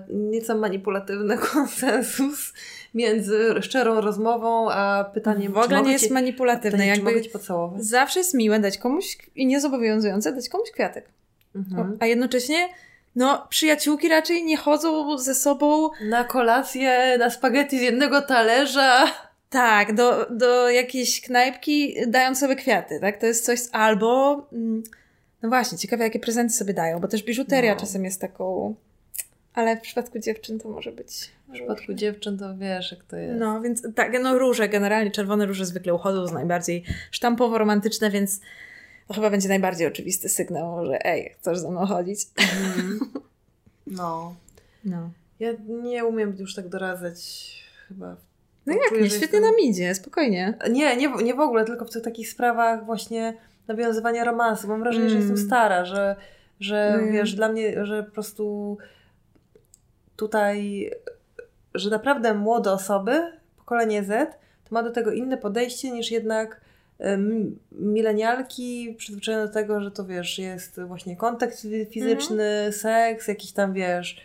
nieco 0.09 0.55
manipulatywny 0.55 1.37
konsensus 1.53 2.53
między 2.93 3.55
szczerą 3.61 4.01
rozmową 4.01 4.71
a 4.71 5.11
pytaniem, 5.13 5.53
W 5.53 5.57
ogóle 5.57 5.81
nie 5.81 5.91
jest 5.91 6.11
manipulatywne. 6.11 6.87
Jakby 6.87 7.05
mogę 7.05 7.21
cię 7.21 7.29
pocałować. 7.29 7.85
zawsze 7.85 8.19
jest 8.19 8.33
miłe 8.33 8.59
dać 8.59 8.77
komuś 8.77 9.17
i 9.35 9.45
niezobowiązujące 9.45 10.33
dać 10.33 10.49
komuś 10.49 10.71
kwiatek. 10.71 11.05
Mhm. 11.55 11.97
A 11.99 12.05
jednocześnie, 12.05 12.69
no, 13.15 13.47
przyjaciółki 13.49 14.09
raczej 14.09 14.43
nie 14.43 14.57
chodzą 14.57 15.17
ze 15.17 15.35
sobą 15.35 15.89
Na 16.09 16.23
kolację, 16.23 17.17
na 17.19 17.29
spaghetti 17.29 17.79
z 17.79 17.81
jednego 17.81 18.21
talerza. 18.21 19.05
tak, 19.49 19.93
do, 19.95 20.25
do 20.29 20.69
jakiejś 20.69 21.21
knajpki 21.21 21.95
dając 22.07 22.39
sobie 22.39 22.55
kwiaty, 22.55 22.99
tak? 22.99 23.17
To 23.19 23.25
jest 23.25 23.45
coś, 23.45 23.59
albo, 23.71 24.41
mm, 24.53 24.83
no 25.41 25.49
właśnie, 25.49 25.77
ciekawe 25.77 26.03
jakie 26.03 26.19
prezenty 26.19 26.53
sobie 26.53 26.73
dają, 26.73 26.99
bo 26.99 27.07
też 27.07 27.23
biżuteria 27.23 27.73
No. 27.73 27.79
czasem 27.79 28.05
jest 28.05 28.21
taką, 28.21 28.75
ale 29.55 29.77
w 29.77 29.81
przypadku 29.81 30.19
dziewczyn 30.19 30.59
to 30.59 30.69
może 30.69 30.91
być. 30.91 31.31
W 31.49 31.51
przypadku 31.53 31.93
dziewczyn 31.93 32.37
to 32.37 32.57
wiesz, 32.57 32.91
jak 32.91 33.03
to 33.03 33.17
jest. 33.17 33.39
No, 33.39 33.61
więc 33.61 33.83
tak, 33.95 34.13
no 34.21 34.37
róże, 34.39 34.69
generalnie 34.69 35.11
czerwone 35.11 35.45
róże 35.45 35.65
zwykle 35.65 35.93
uchodzą 35.93 36.27
z 36.27 36.31
najbardziej 36.31 36.83
sztampowo 37.11 37.57
romantyczne, 37.57 38.09
więc 38.11 38.41
to 39.07 39.13
chyba 39.13 39.29
będzie 39.29 39.49
najbardziej 39.49 39.87
oczywisty 39.87 40.29
sygnał, 40.29 40.85
że 40.85 41.05
ej, 41.05 41.35
chcesz 41.39 41.57
ze 41.57 41.71
mną 41.71 41.85
chodzić? 41.85 42.19
Mhm. 42.37 42.99
No. 43.87 44.35
No. 44.85 45.09
Ja 45.39 45.49
nie 45.67 46.05
umiem 46.05 46.35
już 46.39 46.55
tak 46.55 46.67
doradzać 46.69 47.51
chyba. 47.87 48.15
No 48.65 48.73
jak 48.73 48.89
czuję, 48.89 49.01
nie, 49.01 49.09
że 49.09 49.15
świetnie 49.17 49.39
jestem- 49.39 49.55
nam 49.55 49.69
idzie, 49.69 49.95
spokojnie. 49.95 50.53
Nie, 50.71 50.95
nie, 50.97 51.09
nie 51.23 51.33
w 51.33 51.39
ogóle, 51.39 51.65
tylko 51.65 51.85
w 51.85 51.89
tych 51.91 52.01
takich 52.03 52.29
sprawach 52.29 52.85
właśnie 52.85 53.33
nawiązywania 53.67 54.23
romansu. 54.23 54.67
Mam 54.67 54.79
wrażenie, 54.79 55.09
że 55.09 55.15
Mm. 55.15 55.27
jestem 55.29 55.47
stara, 55.47 55.85
że, 55.85 56.15
że 56.59 56.77
Mm. 56.87 57.11
wiesz, 57.13 57.33
dla 57.35 57.49
mnie, 57.49 57.85
że 57.85 58.03
po 58.03 58.11
prostu 58.11 58.77
tutaj, 60.15 60.91
że 61.73 61.89
naprawdę 61.89 62.33
młode 62.33 62.71
osoby, 62.71 63.31
pokolenie 63.57 64.03
Z, 64.03 64.31
to 64.69 64.75
ma 64.75 64.83
do 64.83 64.91
tego 64.91 65.11
inne 65.11 65.37
podejście 65.37 65.91
niż 65.91 66.11
jednak 66.11 66.61
milenialki 67.71 68.95
przyzwyczajone 68.97 69.47
do 69.47 69.53
tego, 69.53 69.81
że 69.81 69.91
to 69.91 70.05
wiesz, 70.05 70.39
jest 70.39 70.81
właśnie 70.81 71.15
kontakt 71.17 71.55
fi- 71.63 71.85
fizyczny, 71.85 72.69
seks, 72.71 73.27
jakiś 73.27 73.51
tam 73.51 73.73
wiesz. 73.73 74.21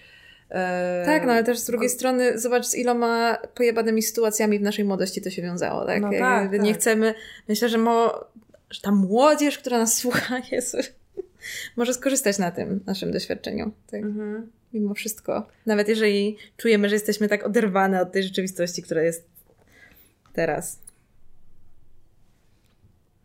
e, 0.51 1.03
Tak, 1.07 1.27
no 1.27 1.33
ale 1.33 1.45
też 1.45 1.59
z 1.59 1.67
drugiej 1.67 1.89
strony 1.89 2.39
zobacz 2.39 2.67
z 2.67 2.75
iloma 2.75 3.39
pojebanymi 3.55 4.03
sytuacjami 4.03 4.59
w 4.59 4.63
naszej 4.63 4.85
młodości 4.85 5.23
to 5.23 5.31
się 5.31 5.43
wiązało, 5.43 5.85
tak? 5.87 6.03
No 6.03 6.11
tak, 6.19 6.51
tak. 6.51 6.63
Nie 6.63 6.75
chcemy, 6.75 7.15
myślę, 7.49 7.69
że, 7.69 7.79
mo, 7.79 8.25
że 8.71 8.81
ta 8.81 8.91
młodzież, 8.93 9.59
która 9.59 9.79
nas 9.79 9.95
słucha, 9.99 10.39
jest, 10.53 10.77
może 11.77 11.95
skorzystać 11.95 12.39
na 12.39 12.51
tym 12.51 12.81
naszym 12.87 13.13
doświadczeniu, 13.13 13.71
tak? 13.91 14.03
Mhm. 14.03 14.51
Mimo 14.73 14.95
wszystko. 14.95 15.47
Nawet 15.67 15.89
jeżeli 15.89 16.37
czujemy, 16.57 16.89
że 16.89 16.95
jesteśmy 16.95 17.29
tak 17.29 17.47
oderwane 17.47 18.03
od 18.03 18.13
tej 18.13 18.23
rzeczywistości, 18.23 18.83
która 18.83 19.03
jest 19.03 19.29
teraz. 20.33 20.79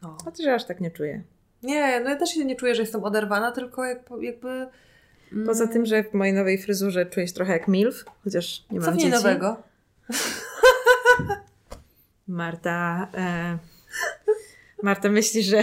No. 0.01 0.17
Chociaż 0.25 0.47
aż 0.47 0.65
tak 0.65 0.81
nie 0.81 0.91
czuję. 0.91 1.23
Nie, 1.63 1.99
no 1.99 2.09
ja 2.09 2.15
też 2.15 2.29
się 2.29 2.45
nie 2.45 2.55
czuję, 2.55 2.75
że 2.75 2.81
jestem 2.81 3.03
oderwana, 3.03 3.51
tylko 3.51 3.85
jakby, 3.85 4.25
jakby 4.25 4.67
Poza 5.45 5.67
tym, 5.67 5.85
że 5.85 6.03
w 6.03 6.13
mojej 6.13 6.33
nowej 6.33 6.57
fryzurze 6.57 7.05
czuję 7.05 7.27
się 7.27 7.33
trochę 7.33 7.53
jak 7.53 7.67
MILF, 7.67 8.05
chociaż 8.23 8.65
nie 8.71 8.79
mam 8.79 8.85
Co 8.85 8.91
w 8.91 8.95
niej 8.95 9.11
dzieci. 9.11 9.23
nowego? 9.23 9.63
Marta, 12.27 13.07
e, 13.13 13.57
Marta 14.83 15.09
myśli, 15.09 15.43
że 15.43 15.61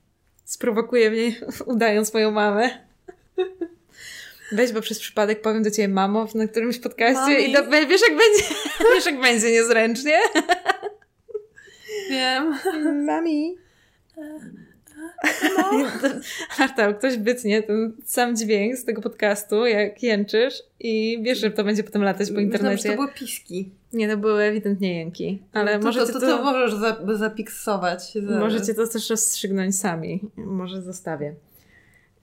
sprowokuje 0.44 1.10
mnie 1.10 1.32
udając 1.74 2.14
moją 2.14 2.30
mamę. 2.30 2.83
Weź, 4.54 4.72
bo 4.72 4.80
przez 4.80 4.98
przypadek 4.98 5.40
powiem 5.40 5.62
do 5.62 5.70
ciebie 5.70 5.88
mamo 5.88 6.26
na 6.34 6.48
którymś 6.48 6.78
podcaście 6.78 7.20
Mami. 7.20 7.50
i 7.50 7.52
do, 7.52 7.70
wiesz 7.70 8.00
jak 8.08 8.18
będzie, 8.18 8.44
wiesz 8.94 9.06
jak 9.06 9.20
będzie 9.20 9.52
niezręcznie. 9.52 10.18
Wiem. 12.10 12.54
Mami. 13.06 13.56
Marta, 16.58 16.92
ktoś 16.92 17.16
wytnie 17.16 17.62
ten 17.62 17.96
sam 18.04 18.36
dźwięk 18.36 18.76
z 18.76 18.84
tego 18.84 19.02
podcastu, 19.02 19.66
jak 19.66 20.02
jęczysz 20.02 20.62
i 20.80 21.18
wiesz, 21.22 21.38
że 21.38 21.50
to 21.50 21.64
będzie 21.64 21.84
potem 21.84 22.02
latać 22.02 22.28
po 22.28 22.34
Myślałam, 22.34 22.50
że 22.50 22.56
internecie. 22.56 22.88
to 22.90 22.94
były 22.94 23.08
piski. 23.08 23.70
Nie, 23.92 24.08
to 24.08 24.16
były 24.16 24.42
ewidentnie 24.42 24.98
jęki. 24.98 25.42
Ale 25.52 25.78
to, 25.78 25.84
możecie 25.84 26.06
to, 26.06 26.12
to, 26.12 26.20
to, 26.20 26.38
to 26.38 26.44
możesz 26.44 26.74
za, 26.74 26.96
zapiksować. 27.14 28.12
Za... 28.12 28.38
Możecie 28.38 28.74
to 28.74 28.88
też 28.88 29.10
rozstrzygnąć 29.10 29.78
sami. 29.78 30.20
Może 30.36 30.82
zostawię. 30.82 31.34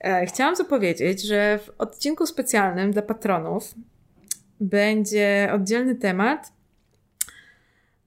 E, 0.03 0.25
chciałam 0.25 0.55
zapowiedzieć, 0.55 1.21
że 1.21 1.59
w 1.65 1.69
odcinku 1.77 2.25
specjalnym 2.25 2.91
dla 2.91 3.01
patronów 3.01 3.75
będzie 4.59 5.49
oddzielny 5.53 5.95
temat. 5.95 6.53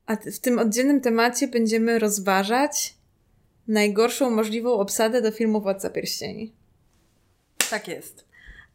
A 0.07 0.17
w 0.17 0.39
tym 0.39 0.59
oddzielnym 0.59 1.01
temacie 1.01 1.49
będziemy 1.49 1.99
rozważać 1.99 2.95
najgorszą 3.69 4.31
możliwą 4.31 4.73
obsadę 4.73 5.23
do 5.23 5.31
filmu 5.31 5.61
Władca 5.61 5.91
Pierścieni. 5.91 6.53
Tak 7.71 7.89
jest. 7.89 8.25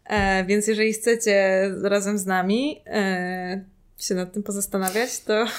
E, 0.05 0.45
więc 0.45 0.67
jeżeli 0.67 0.93
chcecie 0.93 1.63
razem 1.83 2.17
z 2.17 2.25
nami 2.25 2.81
e, 2.85 3.65
się 3.97 4.15
nad 4.15 4.33
tym 4.33 4.43
pozastanawiać, 4.43 5.19
to 5.19 5.45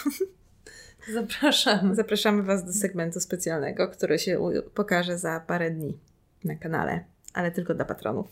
Zapraszam. 1.15 1.95
Zapraszamy 1.95 2.43
Was 2.43 2.65
do 2.65 2.73
segmentu 2.73 3.21
specjalnego, 3.21 3.89
który 3.89 4.19
się 4.19 4.41
pokaże 4.75 5.19
za 5.19 5.41
parę 5.41 5.71
dni 5.71 5.99
na 6.45 6.55
kanale, 6.55 7.05
ale 7.33 7.51
tylko 7.51 7.75
dla 7.75 7.85
patronów. 7.85 8.27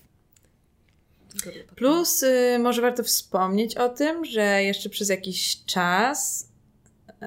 Plus, 1.77 2.23
y, 2.23 2.59
może 2.59 2.83
warto 2.83 3.03
wspomnieć 3.03 3.77
o 3.77 3.89
tym, 3.89 4.25
że 4.25 4.63
jeszcze 4.63 4.89
przez 4.89 5.09
jakiś 5.09 5.65
czas, 5.65 6.49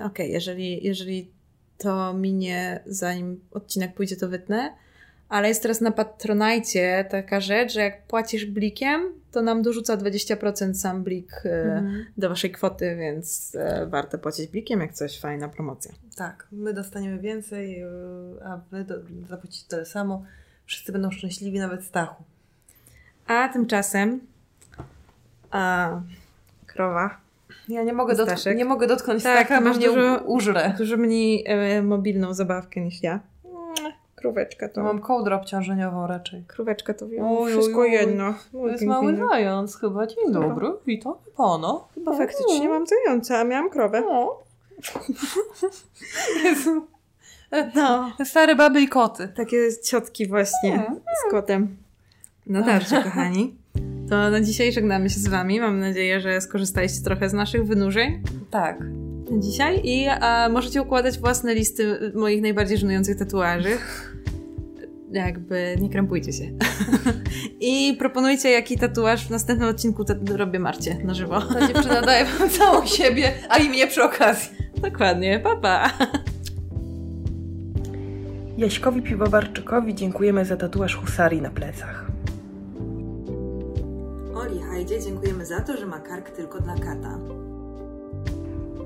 okej, 0.06 0.32
jeżeli, 0.32 0.84
jeżeli 0.88 1.32
to 1.78 2.14
minie, 2.14 2.84
zanim 2.86 3.40
odcinek 3.52 3.94
pójdzie, 3.94 4.16
to 4.16 4.30
wytnę, 4.30 4.74
ale 5.30 5.48
jest 5.48 5.62
teraz 5.62 5.82
na 5.82 5.92
Patronajcie 5.92 7.06
taka 7.10 7.40
rzecz, 7.40 7.74
że 7.74 7.82
jak 7.82 8.08
płacisz 8.08 8.46
blikiem, 8.46 9.02
to 9.32 9.42
nam 9.42 9.62
dorzuca 9.62 9.98
20% 9.98 10.74
sam 10.74 11.04
blik 11.04 11.46
y, 11.46 11.50
Mhm. 11.50 12.06
do 12.18 12.30
Waszej 12.30 12.52
kwoty, 12.52 12.96
więc 12.96 13.56
y, 13.56 13.88
warto 13.88 14.18
płacić 14.18 14.48
blikiem, 14.52 14.80
jak 14.82 14.94
coś, 14.94 15.20
fajna 15.20 15.50
promocja. 15.50 15.92
Tak, 16.16 16.48
my 16.52 16.74
dostaniemy 16.74 17.20
więcej, 17.20 17.80
yy, 17.80 17.88
a 18.46 18.58
wy 18.72 18.84
do, 18.84 18.96
zapłacicie 19.30 19.66
tyle 19.68 19.86
samo. 19.86 20.26
Wszyscy 20.72 20.92
będą 20.92 21.12
szczęśliwi, 21.12 21.60
nawet 21.60 21.84
Stachu. 21.86 22.24
A 23.28 23.50
tymczasem 23.50 24.20
a, 25.52 25.90
krowa 26.68 27.18
Ja 27.70 27.84
nie 27.84 27.94
mogę, 27.94 28.14
dotk- 28.16 28.56
nie 28.56 28.66
mogę 28.66 28.88
dotknąć 28.88 29.24
Tak, 29.24 29.48
Stacha, 29.48 29.62
masz 29.62 29.78
mnie 29.78 29.88
dużo- 29.88 30.22
u- 30.26 30.34
użre. 30.34 30.74
dużo 30.78 30.98
mniej 30.98 31.44
e, 31.48 31.82
mobilną 31.82 32.34
zabawkę 32.34 32.82
niż 32.82 33.04
ja. 33.04 33.20
Króweczka 34.16 34.70
to. 34.70 34.84
Mam 34.84 35.00
kołdrę 35.00 35.36
obciążeniową 35.36 36.08
raczej. 36.08 36.44
Króweczka 36.48 36.94
to 36.94 37.08
wiem. 37.08 37.26
Oj, 37.26 37.52
Wszystko 37.52 37.80
oj, 37.82 37.92
jedno. 37.92 38.34
To 38.52 38.68
jest 38.68 38.84
mały 38.84 39.18
zając 39.18 39.78
chyba. 39.78 40.08
Dzień 40.08 40.26
Chyba. 40.28 40.40
dobry, 40.40 40.68
witam 40.88 41.14
pana. 41.38 41.74
Chyba 41.96 42.18
faktycznie 42.18 42.70
mam 42.70 42.86
zająca, 42.88 43.38
a 43.38 43.44
miałam 43.44 43.70
krowę. 43.70 44.04
O. 44.08 44.44
Jezu. 46.44 46.88
No. 47.76 48.12
Stare 48.26 48.56
baby 48.56 48.82
i 48.82 48.88
koty. 48.88 49.28
Takie 49.28 49.58
ciotki 49.84 50.28
właśnie 50.28 50.86
z 51.28 51.32
kotem. 51.32 51.78
No 52.48 52.64
dobrze, 52.64 53.04
kochani. 53.04 53.56
To 54.10 54.30
na 54.30 54.42
dzisiaj 54.42 54.72
żegnamy 54.72 55.10
się 55.10 55.20
z 55.20 55.28
Wami. 55.28 55.60
Mam 55.60 55.80
nadzieję, 55.80 56.22
że 56.22 56.42
skorzystaliście 56.42 57.02
trochę 57.04 57.30
z 57.30 57.34
naszych 57.34 57.66
wynurzeń 57.66 58.24
Tak. 58.52 58.80
na 59.32 59.40
dzisiaj 59.40 59.82
i 59.84 60.08
a, 60.08 60.50
możecie 60.50 60.82
układać 60.82 61.20
własne 61.20 61.56
listy 61.56 62.12
moich 62.16 62.42
najbardziej 62.42 62.78
żenujących 62.78 63.18
tatuaży. 63.18 63.78
Jakby 65.12 65.76
nie 65.82 65.90
krępujcie 65.90 66.34
się. 66.34 66.44
I 67.72 67.96
proponujcie, 68.00 68.50
jaki 68.52 68.78
tatuaż 68.78 69.28
w 69.28 69.30
następnym 69.30 69.70
odcinku 69.70 70.06
robię 70.36 70.60
Marcie 70.60 70.98
na 71.04 71.14
żywo. 71.14 71.42
Ta 71.42 71.68
dziewczyna 71.68 72.02
daje 72.02 72.26
wam 72.26 72.50
całą 72.50 72.86
siebie, 72.86 73.32
a 73.50 73.58
i 73.58 73.70
mnie 73.70 73.88
przy 73.88 74.04
okazji. 74.04 74.50
Dokładnie, 74.78 75.40
papa. 75.40 75.92
Jaśkowi 78.62 79.02
Piwowarczykowi 79.02 79.96
dziękujemy 79.96 80.46
za 80.46 80.58
tatuaż 80.58 80.96
husarii 80.96 81.42
na 81.42 81.50
plecach. 81.50 82.06
Oli 84.36 84.60
Hajdzie 84.60 85.00
dziękujemy 85.00 85.46
za 85.46 85.62
to, 85.62 85.78
że 85.78 85.86
ma 85.86 86.00
kark 86.00 86.30
tylko 86.30 86.60
dla 86.60 86.76
kata. 86.76 87.18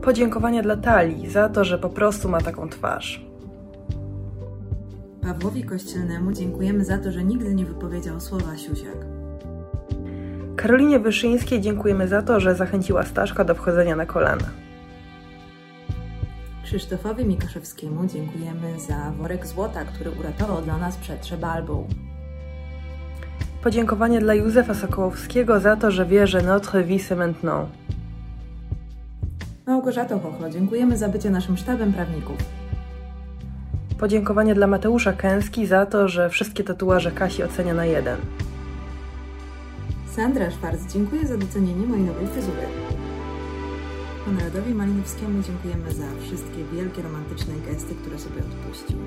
Podziękowania 0.01 0.61
dla 0.61 0.77
Talii 0.77 1.29
za 1.29 1.49
to, 1.49 1.63
że 1.63 1.79
po 1.79 1.89
prostu 1.89 2.29
ma 2.29 2.41
taką 2.41 2.69
twarz. 2.69 3.25
Pawłowi 5.21 5.63
Kościelnemu 5.63 6.31
dziękujemy 6.31 6.85
za 6.85 6.97
to, 6.97 7.11
że 7.11 7.23
nigdy 7.23 7.55
nie 7.55 7.65
wypowiedział 7.65 8.19
słowa 8.19 8.57
siusiak. 8.57 8.97
Karolinie 10.55 10.99
Wyszyńskiej 10.99 11.61
dziękujemy 11.61 12.07
za 12.07 12.21
to, 12.21 12.39
że 12.39 12.55
zachęciła 12.55 13.03
Staszka 13.03 13.43
do 13.43 13.55
wchodzenia 13.55 13.95
na 13.95 14.05
kolana. 14.05 14.64
Krzysztofowi 16.65 17.25
Mikaszewskiemu 17.25 18.07
dziękujemy 18.07 18.79
za 18.79 19.11
worek 19.11 19.47
złota, 19.47 19.85
który 19.85 20.11
uratował 20.11 20.61
dla 20.61 20.77
nas 20.77 20.97
przed 20.97 21.25
Szebalbą. 21.25 21.87
Podziękowanie 23.63 24.19
dla 24.19 24.33
Józefa 24.33 24.73
Sokołowskiego 24.73 25.59
za 25.59 25.75
to, 25.75 25.91
że 25.91 26.05
wie, 26.05 26.27
że 26.27 26.41
notre 26.41 26.83
vie 26.83 26.99
c'est 26.99 27.15
maintenant. 27.17 27.69
Małgorzato 29.67 30.19
Chochlo, 30.19 30.49
dziękujemy 30.49 30.97
za 30.97 31.09
bycie 31.09 31.29
naszym 31.29 31.57
sztabem 31.57 31.93
prawników. 31.93 32.37
Podziękowanie 33.99 34.55
dla 34.55 34.67
Mateusza 34.67 35.13
Kęski 35.13 35.65
za 35.65 35.85
to, 35.85 36.07
że 36.07 36.29
wszystkie 36.29 36.63
tatuaże 36.63 37.11
Kasi 37.11 37.43
ocenia 37.43 37.73
na 37.73 37.85
jeden. 37.85 38.17
Sandra 40.15 40.51
Szwarc, 40.51 40.93
dziękuję 40.93 41.27
za 41.27 41.37
docenienie 41.37 41.87
mojej 41.87 42.03
nowej 42.03 42.27
fryzury. 42.27 42.67
Konradowi 44.25 44.73
Malinowskiemu 44.73 45.43
dziękujemy 45.43 45.93
za 45.93 46.05
wszystkie 46.21 46.63
wielkie 46.73 47.01
romantyczne 47.01 47.53
gesty, 47.67 47.95
które 47.95 48.19
sobie 48.19 48.41
odpuścił. 48.41 48.97